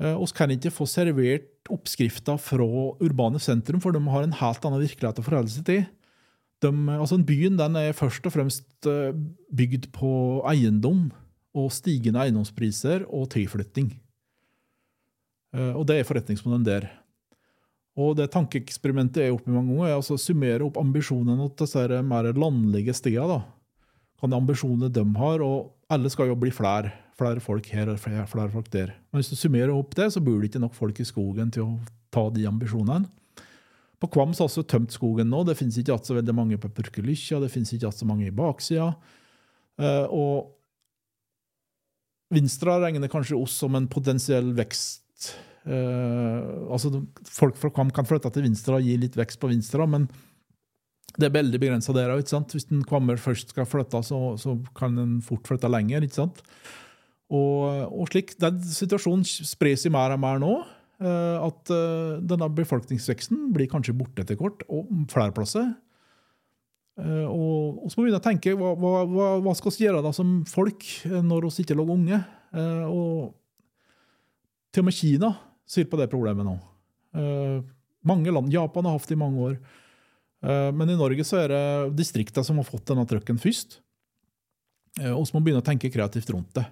Vi 0.00 0.10
eh, 0.10 0.34
kan 0.36 0.52
ikke 0.52 0.72
få 0.72 0.86
servert 0.88 1.48
oppskrifter 1.70 2.38
fra 2.40 2.66
urbane 3.04 3.40
sentrum, 3.42 3.82
for 3.82 3.94
de 3.94 4.00
har 4.08 4.24
en 4.24 4.36
helt 4.40 4.66
annen 4.66 4.82
virkelighet 4.82 5.20
å 5.20 5.24
forholde 5.26 5.52
seg 5.52 5.66
til. 5.68 5.82
De, 6.60 6.70
altså 6.96 7.16
Byen 7.24 7.60
er 7.80 7.96
først 7.96 8.24
og 8.28 8.34
fremst 8.36 8.88
eh, 8.88 9.12
bygd 9.52 9.90
på 9.96 10.12
eiendom 10.48 11.08
og 11.56 11.70
stigende 11.74 12.22
eiendomspriser 12.24 13.04
og 13.08 13.30
tilflytting. 13.34 13.92
Eh, 15.56 15.72
og 15.74 15.86
det 15.88 16.00
er 16.00 16.08
forretningsmodellen 16.08 16.66
der. 16.66 16.88
Og 18.00 18.14
det 18.16 18.30
tankeeksperimentet 18.32 19.20
jeg 19.20 19.30
har 19.30 19.34
gjort 19.34 19.48
mange 19.50 19.74
ganger, 19.74 19.88
er 19.88 19.98
altså 19.98 20.16
å 20.16 20.22
summere 20.22 20.64
opp 20.64 20.78
ambisjonene 20.80 21.48
til 21.50 21.66
disse 21.66 22.02
mer 22.06 22.30
landlige 22.38 22.94
stedene. 22.96 23.42
Hva 24.20 24.28
ambisjonene 24.36 24.90
de 24.92 25.04
har, 25.16 25.40
og 25.44 25.72
alle 25.92 26.10
skal 26.12 26.30
jo 26.30 26.36
bli 26.38 26.52
flere. 26.52 26.92
Flere 27.20 27.40
folk 27.44 27.66
her 27.72 27.90
og 27.92 27.98
flere, 28.00 28.26
flere 28.28 28.52
folk 28.52 28.68
der. 28.72 28.94
Men 29.10 29.20
hvis 29.20 29.32
du 29.32 29.36
summerer 29.36 29.72
opp 29.74 29.96
det, 29.96 30.10
så 30.12 30.22
bor 30.24 30.40
det 30.40 30.50
ikke 30.50 30.62
nok 30.62 30.76
folk 30.76 31.00
i 31.00 31.08
skogen 31.08 31.50
til 31.52 31.66
å 31.66 31.72
ta 32.12 32.26
de 32.32 32.46
ambisjonene. 32.48 33.08
På 34.00 34.08
Kvams 34.08 34.40
har 34.40 34.48
vi 34.48 34.64
tømt 34.64 34.94
skogen 34.96 35.28
nå. 35.28 35.42
Det 35.44 35.58
finnes 35.58 35.76
ikke 35.80 35.98
så 36.04 36.16
veldig 36.16 36.34
mange 36.36 36.60
på 36.60 36.70
Purkelykkja, 36.72 37.42
det 37.42 37.50
finnes 37.52 37.74
ikke 37.76 37.92
så 37.92 38.08
mange 38.08 38.30
i 38.30 38.32
baksida. 38.32 38.94
Uh, 39.80 40.06
og 40.08 40.56
Vinstra 42.32 42.78
regner 42.80 43.10
kanskje 43.10 43.36
oss 43.36 43.56
som 43.60 43.76
en 43.76 43.90
potensiell 43.90 44.52
vekst 44.56 45.06
Uh, 45.60 46.72
altså 46.72 47.02
Folk 47.28 47.58
fra 47.60 47.68
Kvam 47.68 47.90
kan 47.92 48.06
flytte 48.08 48.30
til 48.32 48.46
Vinstra 48.46 48.78
og 48.78 48.86
gi 48.86 48.94
litt 48.96 49.18
vekst 49.18 49.36
på 49.42 49.50
Vinstra, 49.50 49.84
men 49.84 50.06
det 51.20 51.28
er 51.28 51.36
veldig 51.38 51.60
begrensa 51.62 51.94
der 51.96 52.12
òg. 52.14 52.24
Hvis 52.24 52.68
en 52.72 52.84
Kvammer 52.88 53.20
først 53.20 53.52
skal 53.54 53.68
flytte, 53.68 54.02
så, 54.06 54.20
så 54.40 54.56
kan 54.76 54.98
en 54.98 55.18
fort 55.24 55.46
flytte 55.48 55.70
lenger. 55.70 56.06
ikke 56.06 56.22
sant? 56.22 56.42
Og, 57.30 57.86
og 57.94 58.10
slik, 58.10 58.34
Den 58.42 58.58
situasjonen 58.64 59.22
sprer 59.24 59.78
seg 59.78 59.94
mer 59.94 60.16
og 60.16 60.22
mer 60.22 60.42
nå. 60.42 60.54
Uh, 61.00 61.46
at 61.46 61.70
uh, 61.72 62.18
denne 62.28 62.50
befolkningsveksten 62.52 63.46
blir 63.54 63.70
kanskje 63.72 63.94
borte 63.96 64.20
etter 64.20 64.36
kort, 64.36 64.66
og 64.68 64.90
flere 65.08 65.32
plasser. 65.32 65.70
Uh, 67.00 67.24
og, 67.24 67.86
så 67.88 67.96
må 67.96 68.04
vi 68.04 68.10
begynne 68.10 68.20
å 68.20 68.26
tenke 68.26 68.52
hva, 68.58 68.74
hva, 68.76 69.28
hva 69.40 69.54
skal 69.56 69.72
vi 69.72 69.86
gjøre 69.86 70.02
da 70.04 70.12
som 70.12 70.42
folk 70.48 70.84
når 71.08 71.48
vi 71.48 71.64
ikke 71.64 71.78
lager 71.78 71.96
unge? 71.96 72.20
og 72.50 73.36
til 74.74 74.82
og 74.82 74.86
med 74.88 74.94
Kina 74.96 75.28
sier 75.70 75.86
på 75.86 75.98
det 76.00 76.08
problemet 76.10 76.42
nå. 76.42 76.56
Mange 78.10 78.32
land, 78.34 78.50
Japan 78.50 78.88
har 78.88 78.96
hatt 78.96 79.06
det 79.06 79.14
i 79.14 79.20
mange 79.20 79.44
år. 79.44 79.54
Uh, 80.40 80.70
men 80.72 80.92
i 80.92 80.98
Norge 80.98 81.24
så 81.26 81.42
er 81.42 81.52
det 81.52 81.64
distriktene 81.98 82.46
som 82.46 82.60
har 82.60 82.68
fått 82.68 82.88
denne 82.88 83.06
trøkken 83.08 83.40
først. 83.40 83.78
Uh, 85.00 85.12
og 85.14 85.26
så 85.28 85.36
må 85.36 85.44
begynne 85.44 85.62
å 85.62 85.66
tenke 85.66 85.92
kreativt 85.92 86.32
rundt 86.32 86.52
det. 86.58 86.66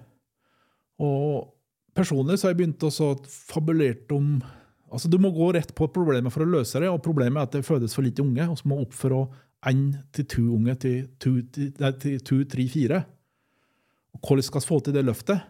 Og 0.99 1.55
Personlig 1.99 2.37
så 2.37 2.47
har 2.47 2.53
jeg 2.53 2.59
begynt 2.61 2.83
å 2.85 3.09
fabulert 3.27 4.11
om 4.15 4.37
altså 4.89 5.09
Du 5.11 5.17
må 5.21 5.31
gå 5.33 5.49
rett 5.53 5.71
på 5.75 5.87
problemet 5.91 6.31
for 6.33 6.45
å 6.45 6.49
løse 6.49 6.79
det. 6.79 6.89
og 6.89 7.01
Problemet 7.03 7.41
er 7.41 7.47
at 7.47 7.55
det 7.57 7.65
fødes 7.67 7.95
for 7.95 8.05
lite 8.05 8.23
unge, 8.23 8.45
og 8.49 8.57
så 8.57 8.69
må 8.69 8.79
opp 8.83 8.95
for 8.95 9.15
å 9.15 9.21
én 9.69 9.89
til 10.15 10.27
to 10.31 10.43
unge 10.55 10.75
til 10.79 11.09
to, 11.19 11.33
til, 11.51 11.73
til 11.99 12.21
to, 12.25 12.37
tre, 12.49 12.65
fire. 12.71 13.01
Og 14.15 14.21
Hvordan 14.23 14.47
skal 14.47 14.63
vi 14.63 14.69
få 14.69 14.79
til 14.85 14.95
det 14.95 15.03
løftet? 15.05 15.43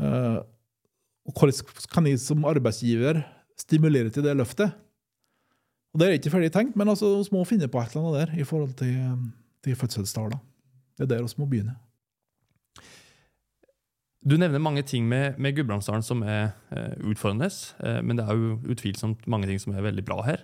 Uh, 0.00 0.40
og 1.28 1.36
hvordan 1.36 1.88
kan 1.92 2.06
jeg 2.08 2.20
som 2.22 2.46
arbeidsgiver 2.48 3.20
stimulere 3.60 4.12
til 4.14 4.24
det 4.24 4.36
løftet? 4.38 4.72
Og 5.92 6.00
Det 6.00 6.06
er 6.06 6.18
ikke 6.18 6.30
ferdig 6.30 6.52
tenkt, 6.54 6.76
men 6.78 6.88
altså, 6.88 7.16
vi 7.18 7.34
må 7.34 7.44
finne 7.44 7.68
på 7.68 7.80
et 7.80 7.94
eller 7.94 8.06
annet 8.06 8.18
der 8.20 8.40
i 8.40 8.44
forhold 8.46 8.74
til, 8.78 8.96
til 9.64 9.76
fødselstallene. 9.76 10.38
Det 10.98 11.06
er 11.06 11.16
der 11.16 11.22
vi 11.22 11.34
må 11.38 11.48
begynne. 11.50 11.74
Du 14.30 14.36
nevner 14.36 14.58
mange 14.58 14.82
ting 14.82 15.08
med, 15.08 15.38
med 15.38 15.56
Gudbrandsdalen 15.56 16.02
som 16.04 16.22
er 16.22 16.50
eh, 16.76 16.92
utfordrende, 17.08 17.48
eh, 17.80 18.02
men 18.04 18.18
det 18.18 18.26
er 18.28 18.36
jo 18.36 18.58
utvilsomt 18.68 19.26
mange 19.26 19.46
ting 19.48 19.60
som 19.60 19.72
er 19.72 19.82
veldig 19.82 20.04
bra 20.04 20.20
her. 20.26 20.42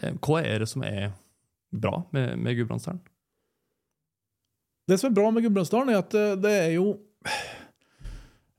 Eh, 0.00 0.14
hva 0.24 0.40
er 0.40 0.64
det 0.64 0.68
som 0.70 0.82
er 0.82 1.12
bra 1.80 2.00
med, 2.16 2.36
med 2.40 2.56
Gudbrandsdalen? 2.56 3.02
Det 4.88 4.96
som 5.00 5.10
er 5.10 5.14
bra 5.16 5.30
med 5.30 5.44
Gudbrandsdalen, 5.44 5.92
er 5.92 6.00
at 6.00 6.16
eh, 6.16 6.32
det 6.40 6.54
er 6.62 6.70
jo 6.78 6.86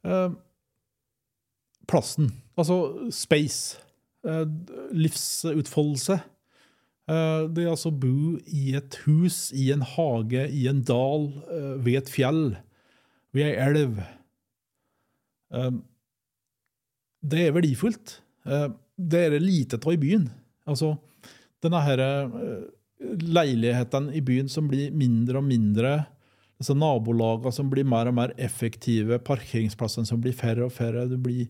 eh, 0.06 0.38
plassen. 1.90 2.30
Altså 2.58 3.10
space. 3.12 3.82
Eh, 4.26 4.46
livsutfoldelse. 4.96 6.18
Eh, 7.06 7.42
det 7.54 7.64
er 7.64 7.72
altså 7.72 7.92
bo 7.94 8.36
i 8.50 8.74
et 8.78 8.98
hus, 9.06 9.52
i 9.54 9.70
en 9.74 9.86
hage, 9.86 10.48
i 10.50 10.66
en 10.72 10.82
dal, 10.86 11.30
eh, 11.46 11.76
ved 11.86 12.00
et 12.02 12.10
fjell, 12.10 12.58
ved 13.36 13.52
ei 13.52 13.58
elv. 13.68 14.00
Det 17.26 17.42
er 17.42 17.54
verdifullt. 17.56 18.20
Det 18.44 19.20
er 19.20 19.30
det 19.32 19.42
lite 19.42 19.78
av 19.78 19.94
i 19.94 19.98
byen. 20.02 20.26
Altså, 20.68 20.98
denne 21.64 21.80
her 21.86 22.02
leiligheten 23.00 24.10
i 24.12 24.22
byen 24.26 24.50
som 24.50 24.68
blir 24.68 24.92
mindre 24.92 25.40
og 25.40 25.48
mindre 25.48 25.94
disse 26.60 26.76
nabolagene 26.76 27.54
som 27.54 27.70
blir 27.70 27.88
mer 27.88 28.10
og 28.10 28.18
mer 28.18 28.34
effektive, 28.38 29.20
parkeringsplassene 29.20 30.08
som 30.08 30.20
blir 30.24 30.36
færre 30.36 30.66
og 30.66 30.74
færre. 30.74 31.08
Det 31.08 31.22
blir 31.22 31.48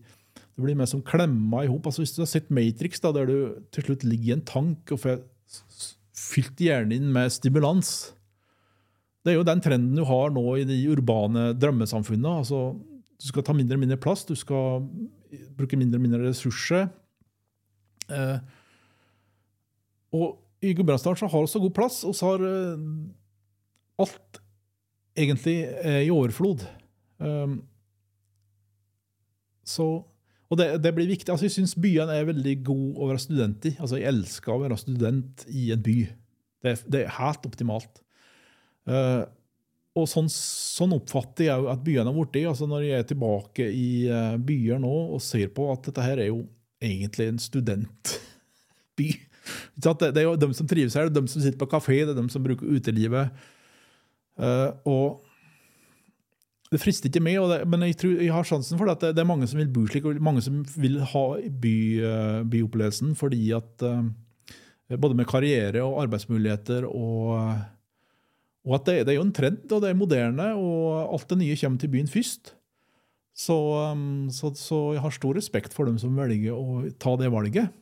det 0.56 0.64
blir 0.64 0.76
mer 0.78 0.88
som 0.88 1.04
klemma 1.04 1.64
i 1.64 1.68
hop. 1.68 1.84
Altså, 1.88 2.02
hvis 2.02 2.14
du 2.16 2.22
har 2.22 2.30
sett 2.30 2.52
Matrix, 2.54 3.02
da, 3.04 3.12
der 3.12 3.28
du 3.28 3.38
til 3.74 3.84
slutt 3.84 4.06
ligger 4.08 4.30
i 4.30 4.36
en 4.38 4.46
tank 4.48 4.92
og 4.94 5.02
får 5.02 5.18
fylt 6.16 6.62
hjernen 6.64 6.94
din 6.94 7.10
med 7.12 7.28
stimulans 7.32 7.90
Det 9.20 9.34
er 9.34 9.36
jo 9.36 9.44
den 9.46 9.60
trenden 9.60 9.98
du 9.98 10.04
har 10.08 10.32
nå 10.32 10.44
i 10.56 10.64
de 10.64 10.78
urbane 10.88 11.50
drømmesamfunnene. 11.58 12.38
Altså, 12.40 12.72
du 13.20 13.28
skal 13.28 13.44
ta 13.44 13.52
mindre 13.56 13.76
og 13.76 13.82
mindre 13.82 14.00
plass, 14.00 14.24
du 14.24 14.36
skal 14.38 14.86
bruke 15.58 15.76
mindre 15.76 15.98
og 15.98 16.04
mindre 16.06 16.28
ressurser. 16.28 16.88
Eh, 18.08 18.38
og 20.16 20.38
i 20.64 20.72
Gudbrandsdalen 20.72 21.32
har 21.32 21.44
vi 21.44 21.52
så 21.52 21.60
god 21.60 21.74
plass, 21.76 22.00
så 22.06 22.32
har 22.32 22.44
eh, 22.46 22.86
alt 24.00 24.40
egentlig 25.18 25.58
er 25.82 26.04
i 26.04 26.12
overflod. 26.12 26.64
Um, 27.18 27.64
så 29.66 30.04
og 30.46 30.60
det, 30.60 30.66
det, 30.84 30.92
blir 30.94 31.08
viktig. 31.10 31.30
Altså, 31.32 31.48
jeg 31.48 31.56
syns 31.56 31.74
byene 31.78 32.14
er 32.14 32.28
veldig 32.28 32.54
gode 32.66 33.00
å 33.00 33.08
være 33.10 33.22
student 33.24 33.66
i. 33.66 33.72
Altså, 33.80 33.98
jeg 33.98 34.10
elsker 34.12 34.54
å 34.54 34.60
være 34.62 34.78
student 34.78 35.42
i 35.50 35.70
en 35.74 35.82
by. 35.82 35.96
Det, 36.62 36.74
det 36.92 37.02
er 37.02 37.16
helt 37.18 37.48
optimalt. 37.48 38.02
Uh, 38.86 39.26
og 39.96 40.06
sånn, 40.10 40.28
sånn, 40.30 40.94
oppfatter 40.94 41.48
jeg 41.48 41.66
at 41.72 41.82
byene 41.82 42.12
har 42.12 42.18
blitt. 42.18 42.46
Altså, 42.46 42.68
når 42.70 42.86
jeg 42.86 43.02
er 43.02 43.10
tilbake 43.10 43.66
i 43.72 43.88
uh, 44.06 44.36
byer 44.38 44.78
nå 44.82 44.94
og 45.16 45.24
ser 45.24 45.50
på 45.56 45.66
at 45.72 45.90
dette 45.90 46.04
her 46.04 46.22
er 46.22 46.30
jo 46.30 46.44
egentlig 46.84 47.30
en 47.32 47.42
studentby. 47.42 49.10
Det 49.76 50.08
er 50.08 50.24
jo 50.24 50.38
dem 50.38 50.54
som 50.56 50.66
trives 50.68 50.94
her, 50.98 51.06
det 51.06 51.14
er 51.14 51.20
dem 51.20 51.30
som 51.30 51.42
sitter 51.42 51.58
på 51.60 51.68
kafé, 51.70 52.00
det 52.02 52.14
er 52.14 52.18
dem 52.18 52.30
som 52.32 52.42
bruker 52.44 52.70
utelivet. 52.70 53.34
Uh, 54.38 54.70
og 54.86 55.25
det 56.72 56.80
frister 56.82 57.10
ikke 57.10 57.22
meg, 57.22 57.38
det, 57.50 57.60
men 57.70 57.84
jeg, 57.86 57.96
tror, 58.00 58.16
jeg, 58.18 58.32
har 58.34 58.46
sjansen 58.46 58.78
for 58.78 58.88
det. 58.88 58.96
at 58.96 59.14
det, 59.14 59.22
er 59.22 59.28
mange 59.28 59.46
som 59.46 59.60
vil 59.60 59.70
bo 59.70 59.84
slik, 59.86 60.06
og 60.08 60.18
mange 60.24 60.42
som 60.42 60.64
vil 60.74 60.98
ha 61.12 61.24
by, 61.62 61.76
uh, 62.02 62.40
byopplevelsen 62.50 63.14
fordi 63.18 63.50
at 63.56 63.86
uh, 63.86 64.06
Både 64.86 65.16
med 65.18 65.26
karriere 65.26 65.80
og 65.82 65.96
arbeidsmuligheter 66.04 66.84
og, 66.86 67.32
og 68.62 68.74
at 68.76 68.84
det, 68.86 68.92
det, 69.00 69.10
er 69.10 69.16
jo 69.16 69.24
en 69.24 69.32
trend, 69.34 69.64
og 69.66 69.80
det 69.82 69.88
er 69.90 69.98
moderne, 69.98 70.44
og 70.54 71.10
alt 71.16 71.26
det 71.32 71.40
nye 71.40 71.56
kommer 71.58 71.82
til 71.82 71.90
byen 71.90 72.06
først. 72.06 72.52
Så, 73.34 73.56
um, 73.90 74.28
så, 74.30 74.52
så 74.54 74.78
jeg 74.94 75.02
har 75.02 75.16
stor 75.16 75.34
respekt 75.34 75.74
for 75.74 75.90
dem 75.90 75.98
som 75.98 76.14
velger 76.14 76.54
å 76.54 76.84
ta 77.02 77.16
det 77.18 77.32
valget. 77.34 77.74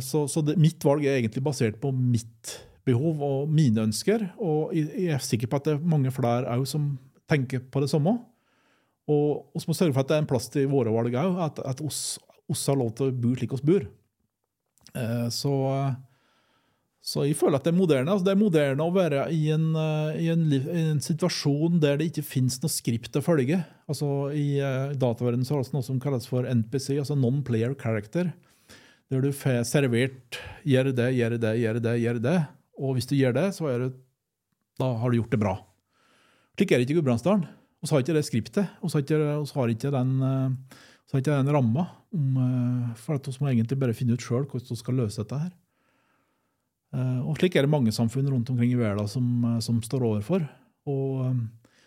Så, 0.00 0.24
så 0.32 0.40
det, 0.48 0.56
mitt 0.56 0.80
valg 0.80 1.04
er 1.04 1.18
egentlig 1.18 1.44
basert 1.44 1.76
på 1.82 1.92
mitt 1.92 2.56
behov 2.88 3.20
og 3.20 3.52
mine 3.52 3.84
ønsker. 3.84 4.30
Og 4.40 4.72
jeg 4.72 5.12
er 5.12 5.20
sikker 5.28 5.50
på 5.50 5.60
at 5.60 5.68
det 5.68 5.76
er 5.76 5.92
mange 5.92 6.12
flere 6.14 6.48
òg 6.56 6.64
som 6.72 6.94
tenker 7.30 7.62
på 7.70 7.82
det 7.82 7.90
samme. 7.92 8.18
Og 9.10 9.56
vi 9.56 9.64
må 9.66 9.76
sørge 9.76 9.94
for 9.94 10.04
at 10.04 10.10
det 10.10 10.18
er 10.18 10.22
en 10.24 10.30
plass 10.30 10.50
til 10.52 10.68
våre 10.70 10.92
valg 10.94 11.16
òg, 11.18 11.40
at, 11.46 11.62
at 11.66 11.80
oss, 11.82 12.20
oss, 12.50 12.66
har 12.70 12.78
lov 12.78 12.92
til 12.98 13.10
å 13.10 13.16
bo 13.16 13.32
slik 13.38 13.56
vi 13.56 13.66
bor. 13.72 13.88
Eh, 14.98 15.26
så, 15.34 15.54
så, 17.02 17.24
jeg 17.26 17.38
føler 17.38 17.58
at 17.58 17.66
det 17.66 17.72
er 17.72 17.78
moderne. 17.78 18.12
Altså 18.12 18.28
det 18.28 18.34
er 18.34 18.42
moderne 18.42 18.86
å 18.86 18.94
være 18.94 19.24
i 19.34 19.40
en, 19.54 19.72
i 20.18 20.28
en, 20.32 20.44
i 20.52 20.84
en 20.84 21.02
situasjon 21.02 21.80
der 21.82 21.98
det 21.98 22.10
ikke 22.10 22.26
finnes 22.28 22.60
noe 22.62 22.72
skript 22.72 23.18
å 23.18 23.24
følge. 23.24 23.62
Altså 23.90 24.30
I 24.36 24.60
dataverdenen 25.00 25.48
så 25.48 25.56
har 25.56 25.64
vi 25.64 25.74
noe 25.74 25.86
som 25.86 25.98
kalles 26.02 26.28
for 26.30 26.46
NPC, 26.46 26.92
altså 27.00 27.18
non-player 27.18 27.74
character. 27.80 28.30
Der 29.10 29.24
du 29.24 29.32
får 29.34 29.64
servert 29.66 30.38
'gjør 30.62 30.92
det, 30.94 31.08
gjør 31.18 31.34
det, 31.42 31.54
gjør 31.58 31.80
det', 31.82 31.96
gjør 31.98 32.20
det. 32.22 32.38
Og 32.78 32.94
hvis 32.94 33.08
du 33.10 33.16
gjør 33.18 33.34
det, 33.34 33.48
så 33.56 33.66
det, 33.66 33.90
da 34.78 34.92
har 34.96 35.10
du 35.10 35.18
gjort 35.18 35.34
det 35.34 35.40
bra. 35.42 35.56
Slik 36.60 36.74
er 36.74 36.80
det 36.82 36.84
ikke 36.84 36.98
i 36.98 37.00
Gudbrandsdalen. 37.00 37.46
Vi 37.80 37.88
har 37.88 38.02
ikke 38.02 38.12
det 38.12 38.26
skriptet. 38.26 38.72
Vi 38.82 38.88
har 38.92 39.00
ikke, 39.00 39.18
har 39.56 39.70
ikke 39.72 39.92
den, 39.94 40.10
ikke 41.08 41.30
den 41.30 41.52
ramma. 41.56 41.86
Eh, 42.12 42.90
for 43.00 43.16
at 43.16 43.28
vi 43.30 43.32
må 43.40 43.48
egentlig 43.48 43.78
bare 43.80 43.94
finne 43.96 44.12
ut 44.12 44.20
sjøl 44.20 44.44
hvordan 44.44 44.68
vi 44.68 44.76
skal 44.76 44.98
løse 45.00 45.22
dette. 45.22 45.38
her. 45.40 45.54
Eh, 46.92 47.22
og 47.24 47.38
Slik 47.40 47.56
er 47.56 47.64
det 47.64 47.72
mange 47.72 47.94
samfunn 47.96 48.28
rundt 48.28 48.52
omkring 48.52 48.74
i 48.74 48.76
verden 48.76 49.08
som, 49.08 49.24
som 49.64 49.80
står 49.80 50.04
overfor. 50.10 50.44
Og 50.84 51.32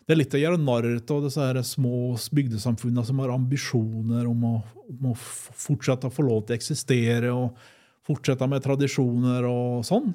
det 0.07 0.15
er 0.15 0.21
litt 0.23 0.33
å 0.33 0.41
gjøre 0.41 0.63
narr 0.63 0.89
av 0.97 1.21
disse 1.27 1.45
her 1.45 1.61
små 1.61 2.17
bygdesamfunnene 2.33 3.05
som 3.05 3.21
har 3.21 3.35
ambisjoner 3.35 4.25
om 4.31 4.49
å, 4.49 4.55
om 4.89 5.11
å 5.11 5.15
fortsette 5.15 6.09
å 6.09 6.17
få 6.17 6.25
lov 6.25 6.47
til 6.47 6.57
å 6.57 6.57
eksistere 6.57 7.29
og 7.29 7.61
fortsette 8.09 8.49
med 8.49 8.65
tradisjoner 8.65 9.45
og 9.45 9.85
sånn. 9.85 10.09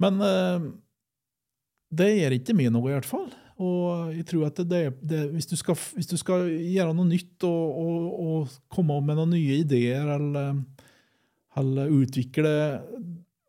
Men 0.00 0.22
eh, 0.22 0.70
det 1.90 2.12
gjør 2.14 2.38
ikke 2.38 2.54
meg 2.54 2.70
noe, 2.70 2.92
i 2.92 2.94
hvert 2.94 3.08
fall. 3.08 3.32
Og 3.60 4.14
jeg 4.16 4.24
tror 4.28 4.46
at 4.48 4.60
det, 4.64 4.82
det, 5.04 5.24
hvis, 5.34 5.48
du 5.50 5.56
skal, 5.58 5.76
hvis 5.96 6.08
du 6.08 6.16
skal 6.20 6.46
gjøre 6.48 6.94
noe 6.96 7.08
nytt 7.10 7.44
og, 7.44 7.80
og, 7.82 8.06
og 8.24 8.54
komme 8.72 8.96
med 9.04 9.18
noen 9.18 9.34
nye 9.36 9.58
ideer 9.60 10.08
eller, 10.16 10.62
eller 11.60 11.92
utvikle 11.92 12.54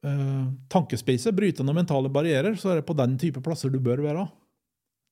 eh, 0.04 0.46
tankespacet, 0.72 1.36
bryte 1.38 1.64
noen 1.64 1.80
mentale 1.80 2.12
barrierer, 2.12 2.58
så 2.60 2.74
er 2.74 2.82
det 2.82 2.88
på 2.90 2.98
den 3.00 3.16
type 3.22 3.44
plasser 3.46 3.72
du 3.72 3.80
bør 3.84 4.04
være. 4.04 4.28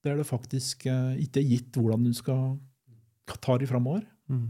Der 0.03 0.19
det 0.19 0.27
faktisk 0.27 0.87
eh, 0.91 1.15
ikke 1.23 1.43
er 1.43 1.53
gitt 1.53 1.79
hvordan 1.79 2.03
du 2.09 2.11
skal 2.15 2.57
ta 3.39 3.55
det 3.61 3.69
framover. 3.71 4.03
Mm. 4.27 4.49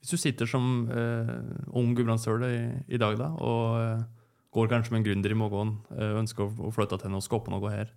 Hvis 0.00 0.14
du 0.14 0.22
sitter 0.22 0.48
som 0.48 0.86
eh, 0.86 1.36
ung 1.76 1.92
gudbrandsdøle 1.98 2.54
i, 2.54 2.62
i 2.94 3.00
dag 3.00 3.18
da, 3.18 3.32
og 3.42 3.80
eh, 3.82 4.08
går 4.54 4.70
kanskje 4.72 4.92
med 4.94 5.00
en 5.02 5.06
gründer 5.08 5.34
i 5.34 5.38
magen 5.38 5.76
eh, 5.94 6.16
ønsker 6.22 6.48
å, 6.48 6.72
flytte 6.74 6.98
til 7.02 7.14
og 7.14 7.22
skape 7.26 7.52
noe 7.52 7.70
her, 7.70 7.92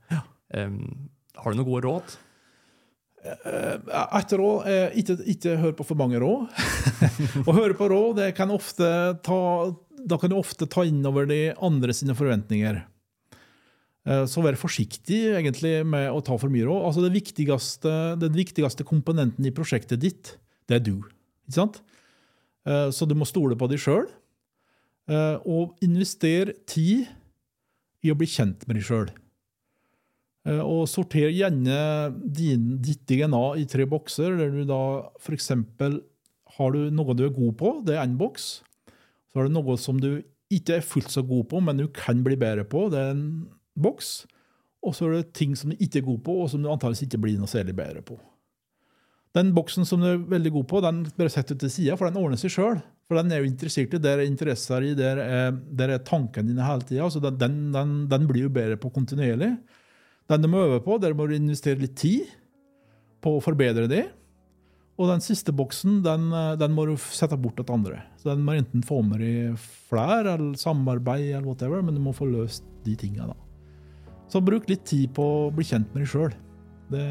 em, 0.54 0.78
har 1.40 1.52
du 1.54 1.58
noen 1.60 1.70
gode 1.72 1.86
råd? 1.88 2.16
Etter 3.24 4.20
Et 4.20 4.34
råd 4.40 4.66
er 4.68 4.96
ikke, 5.00 5.16
ikke 5.32 5.54
hør 5.62 5.76
på 5.80 5.86
for 5.88 5.96
mange 6.00 6.20
råd. 6.20 6.50
Å 7.48 7.54
høre 7.56 7.76
på 7.80 7.88
råd 7.88 8.18
det 8.20 8.34
kan 8.36 8.52
ofte 8.52 8.90
ta, 9.24 9.38
da 10.04 10.18
kan 10.20 10.34
du 10.34 10.36
ofte 10.36 10.68
ta 10.68 10.84
innover 10.84 11.30
de 11.30 11.38
andre 11.64 11.96
sine 11.96 12.16
forventninger. 12.20 12.82
Eh, 14.04 14.26
Så 14.28 14.44
vær 14.44 14.60
forsiktig 14.60 15.22
egentlig 15.38 15.86
med 15.88 16.10
å 16.12 16.20
ta 16.26 16.36
for 16.36 16.52
mye 16.52 16.68
råd. 16.68 16.84
Altså 16.90 17.06
det 17.06 17.14
viktigste, 17.16 17.94
Den 18.20 18.36
viktigste 18.36 18.84
komponenten 18.84 19.48
i 19.48 19.56
prosjektet 19.56 20.04
ditt, 20.04 20.36
det 20.68 20.82
er 20.82 20.84
du. 20.84 20.98
Ikke 21.48 21.58
sant? 21.62 21.80
Eh, 22.68 22.90
Så 22.92 23.08
du 23.08 23.16
må 23.16 23.26
stole 23.26 23.56
på 23.56 23.72
deg 23.72 23.80
sjøl. 23.80 24.10
Og 25.10 25.74
investere 25.84 26.54
tid 26.70 27.10
i 28.04 28.12
å 28.12 28.16
bli 28.20 28.28
kjent 28.30 28.64
med 28.68 28.78
deg 28.78 28.86
sjøl. 28.88 29.10
Eh, 30.48 30.60
Og 30.60 30.86
sorter 30.92 31.32
gjerne 31.32 31.78
din, 32.24 32.78
ditt 32.84 33.06
DNA 33.08 33.44
i 33.62 33.66
tre 33.70 33.88
bokser, 33.90 34.36
der 34.40 34.52
du 34.52 34.64
da 34.68 34.82
f.eks. 35.20 35.52
har 36.58 36.76
du 36.76 36.92
noe 36.92 37.16
du 37.16 37.26
er 37.26 37.34
god 37.36 37.58
på, 37.60 37.74
det 37.88 37.96
er 37.96 38.04
én 38.04 38.18
boks. 38.20 38.62
Så 39.32 39.40
har 39.40 39.48
du 39.48 39.56
noe 39.56 39.78
som 39.80 40.00
du 40.00 40.22
ikke 40.54 40.78
er 40.78 40.86
fullt 40.86 41.10
så 41.10 41.24
god 41.26 41.48
på, 41.50 41.64
men 41.64 41.80
du 41.80 41.88
kan 41.90 42.22
bli 42.26 42.36
bedre 42.38 42.66
på, 42.70 42.90
det 42.94 43.00
er 43.00 43.16
en 43.16 43.26
boks. 43.80 44.26
Og 44.84 44.94
så 44.94 45.08
er 45.08 45.16
det 45.22 45.34
ting 45.34 45.56
som 45.58 45.72
du 45.72 45.80
ikke 45.80 46.02
er 46.02 46.10
god 46.12 46.22
på, 46.28 46.36
og 46.44 46.52
som 46.52 46.62
du 46.62 46.70
antakeligvis 46.70 47.08
ikke 47.08 47.22
blir 47.24 47.40
noe 47.40 47.50
særlig 47.50 47.74
bedre 47.78 48.04
på. 48.06 48.20
Den 49.34 49.50
boksen 49.56 49.88
som 49.90 50.02
du 50.04 50.12
er 50.12 50.20
veldig 50.30 50.52
god 50.60 50.68
på, 50.70 50.82
den 50.86 51.04
bare 51.18 51.32
setter 51.34 51.58
du 51.58 51.64
til 51.64 51.72
sida, 51.74 51.96
for 51.98 52.06
den 52.06 52.20
ordner 52.22 52.38
seg 52.38 52.54
sjøl. 52.54 52.82
For 53.10 53.18
den 53.18 53.34
er 53.34 53.42
jo 53.42 53.50
interessert 53.50 53.96
i, 53.96 54.02
der 54.02 54.22
er 54.22 54.30
interesser 54.30 54.86
i, 54.86 54.94
der 54.98 55.20
er, 55.22 55.56
der 55.74 55.96
er 55.96 56.04
tankene 56.06 56.52
dine 56.52 56.66
hele 56.66 56.86
tida. 56.86 57.10
Så 57.10 57.22
den, 57.24 57.40
den, 57.42 57.56
den, 57.74 57.96
den 58.12 58.28
blir 58.30 58.46
jo 58.46 58.54
bedre 58.54 58.78
på 58.80 58.94
kontinuerlig. 58.94 59.56
Den 60.30 60.46
du 60.46 60.50
må 60.52 60.62
øve 60.68 60.80
på, 60.86 61.00
der 61.02 61.16
må 61.18 61.26
du 61.28 61.36
investere 61.36 61.82
litt 61.82 61.98
tid 62.00 62.30
på 63.24 63.38
å 63.38 63.42
forbedre 63.44 63.90
det. 63.92 64.06
Og 65.02 65.10
den 65.10 65.24
siste 65.26 65.54
boksen 65.56 66.04
den, 66.06 66.30
må 66.76 66.86
du 66.86 66.94
sette 67.02 67.38
bort 67.42 67.58
til 67.58 67.74
andre. 67.74 68.04
Så 68.22 68.30
Den 68.30 68.46
må 68.46 68.54
enten 68.54 68.86
få 68.86 69.02
med 69.02 69.24
deg 69.24 69.58
flere 69.90 70.36
eller 70.38 70.54
samarbeid, 70.60 71.32
eller 71.32 71.50
whatever, 71.50 71.82
men 71.82 71.98
du 71.98 72.02
må 72.04 72.14
få 72.14 72.30
løst 72.30 72.68
de 72.86 72.94
tinga. 73.00 73.32
Så 74.30 74.42
bruk 74.46 74.70
litt 74.70 74.86
tid 74.86 75.10
på 75.18 75.26
å 75.48 75.52
bli 75.54 75.66
kjent 75.66 75.90
med 75.94 76.06
deg 76.06 76.14
sjøl. 76.14 76.38
Det, 76.94 77.04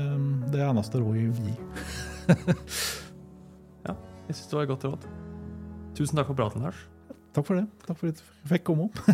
det 0.53 0.62
er 0.62 0.70
eneste 0.70 1.03
rådet 1.03 1.27
jeg 1.27 1.35
vil 1.35 1.51
gi. 1.51 2.12
Ja, 3.86 3.94
jeg 4.28 4.36
synes 4.36 4.47
det 4.49 4.57
var 4.57 4.62
et 4.62 4.70
godt 4.70 4.85
råd. 4.86 5.07
Tusen 5.99 6.19
takk 6.19 6.28
for 6.31 6.39
praten, 6.39 6.62
Lars. 6.62 6.85
Takk 7.35 7.49
for 7.49 7.59
det. 7.59 7.66
Takk 7.86 7.99
for 7.99 8.12
at 8.12 8.20
jeg 8.20 8.53
fikk 8.53 8.69
komme. 8.70 8.90
opp. 8.90 9.03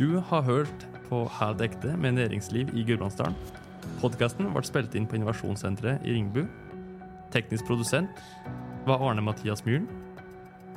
Du 0.00 0.16
har 0.16 0.40
hørt 0.46 0.86
på 1.10 1.26
Helt 1.36 1.60
ekte 1.60 1.90
med 2.00 2.14
næringsliv 2.16 2.70
i 2.72 2.84
Gudbrandsdalen. 2.88 3.34
Podkasten 4.00 4.48
ble 4.54 4.62
spilt 4.64 4.94
inn 4.96 5.04
på 5.04 5.18
Innovasjonssenteret 5.18 6.06
i 6.08 6.14
Ringbu. 6.14 6.46
Teknisk 7.34 7.68
produsent 7.68 8.22
var 8.88 9.02
Arne 9.04 9.20
Mathias 9.20 9.60
Myhren. 9.66 9.84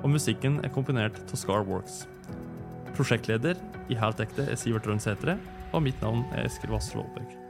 Og 0.03 0.11
musikken 0.11 0.59
er 0.59 0.73
komponert 0.75 1.21
av 1.23 1.39
Scarworks. 1.39 2.01
Prosjektleder 2.97 3.61
i 3.87 3.95
Helt 4.01 4.19
ekte 4.19 4.49
er 4.49 4.59
Sivert 4.59 4.89
Rønnsætre, 4.89 5.37
og 5.71 5.85
mitt 5.87 6.03
navn 6.03 6.25
er 6.33 6.49
Eskil 6.49 6.75
Vassel 6.75 6.99
Aalberg. 7.05 7.42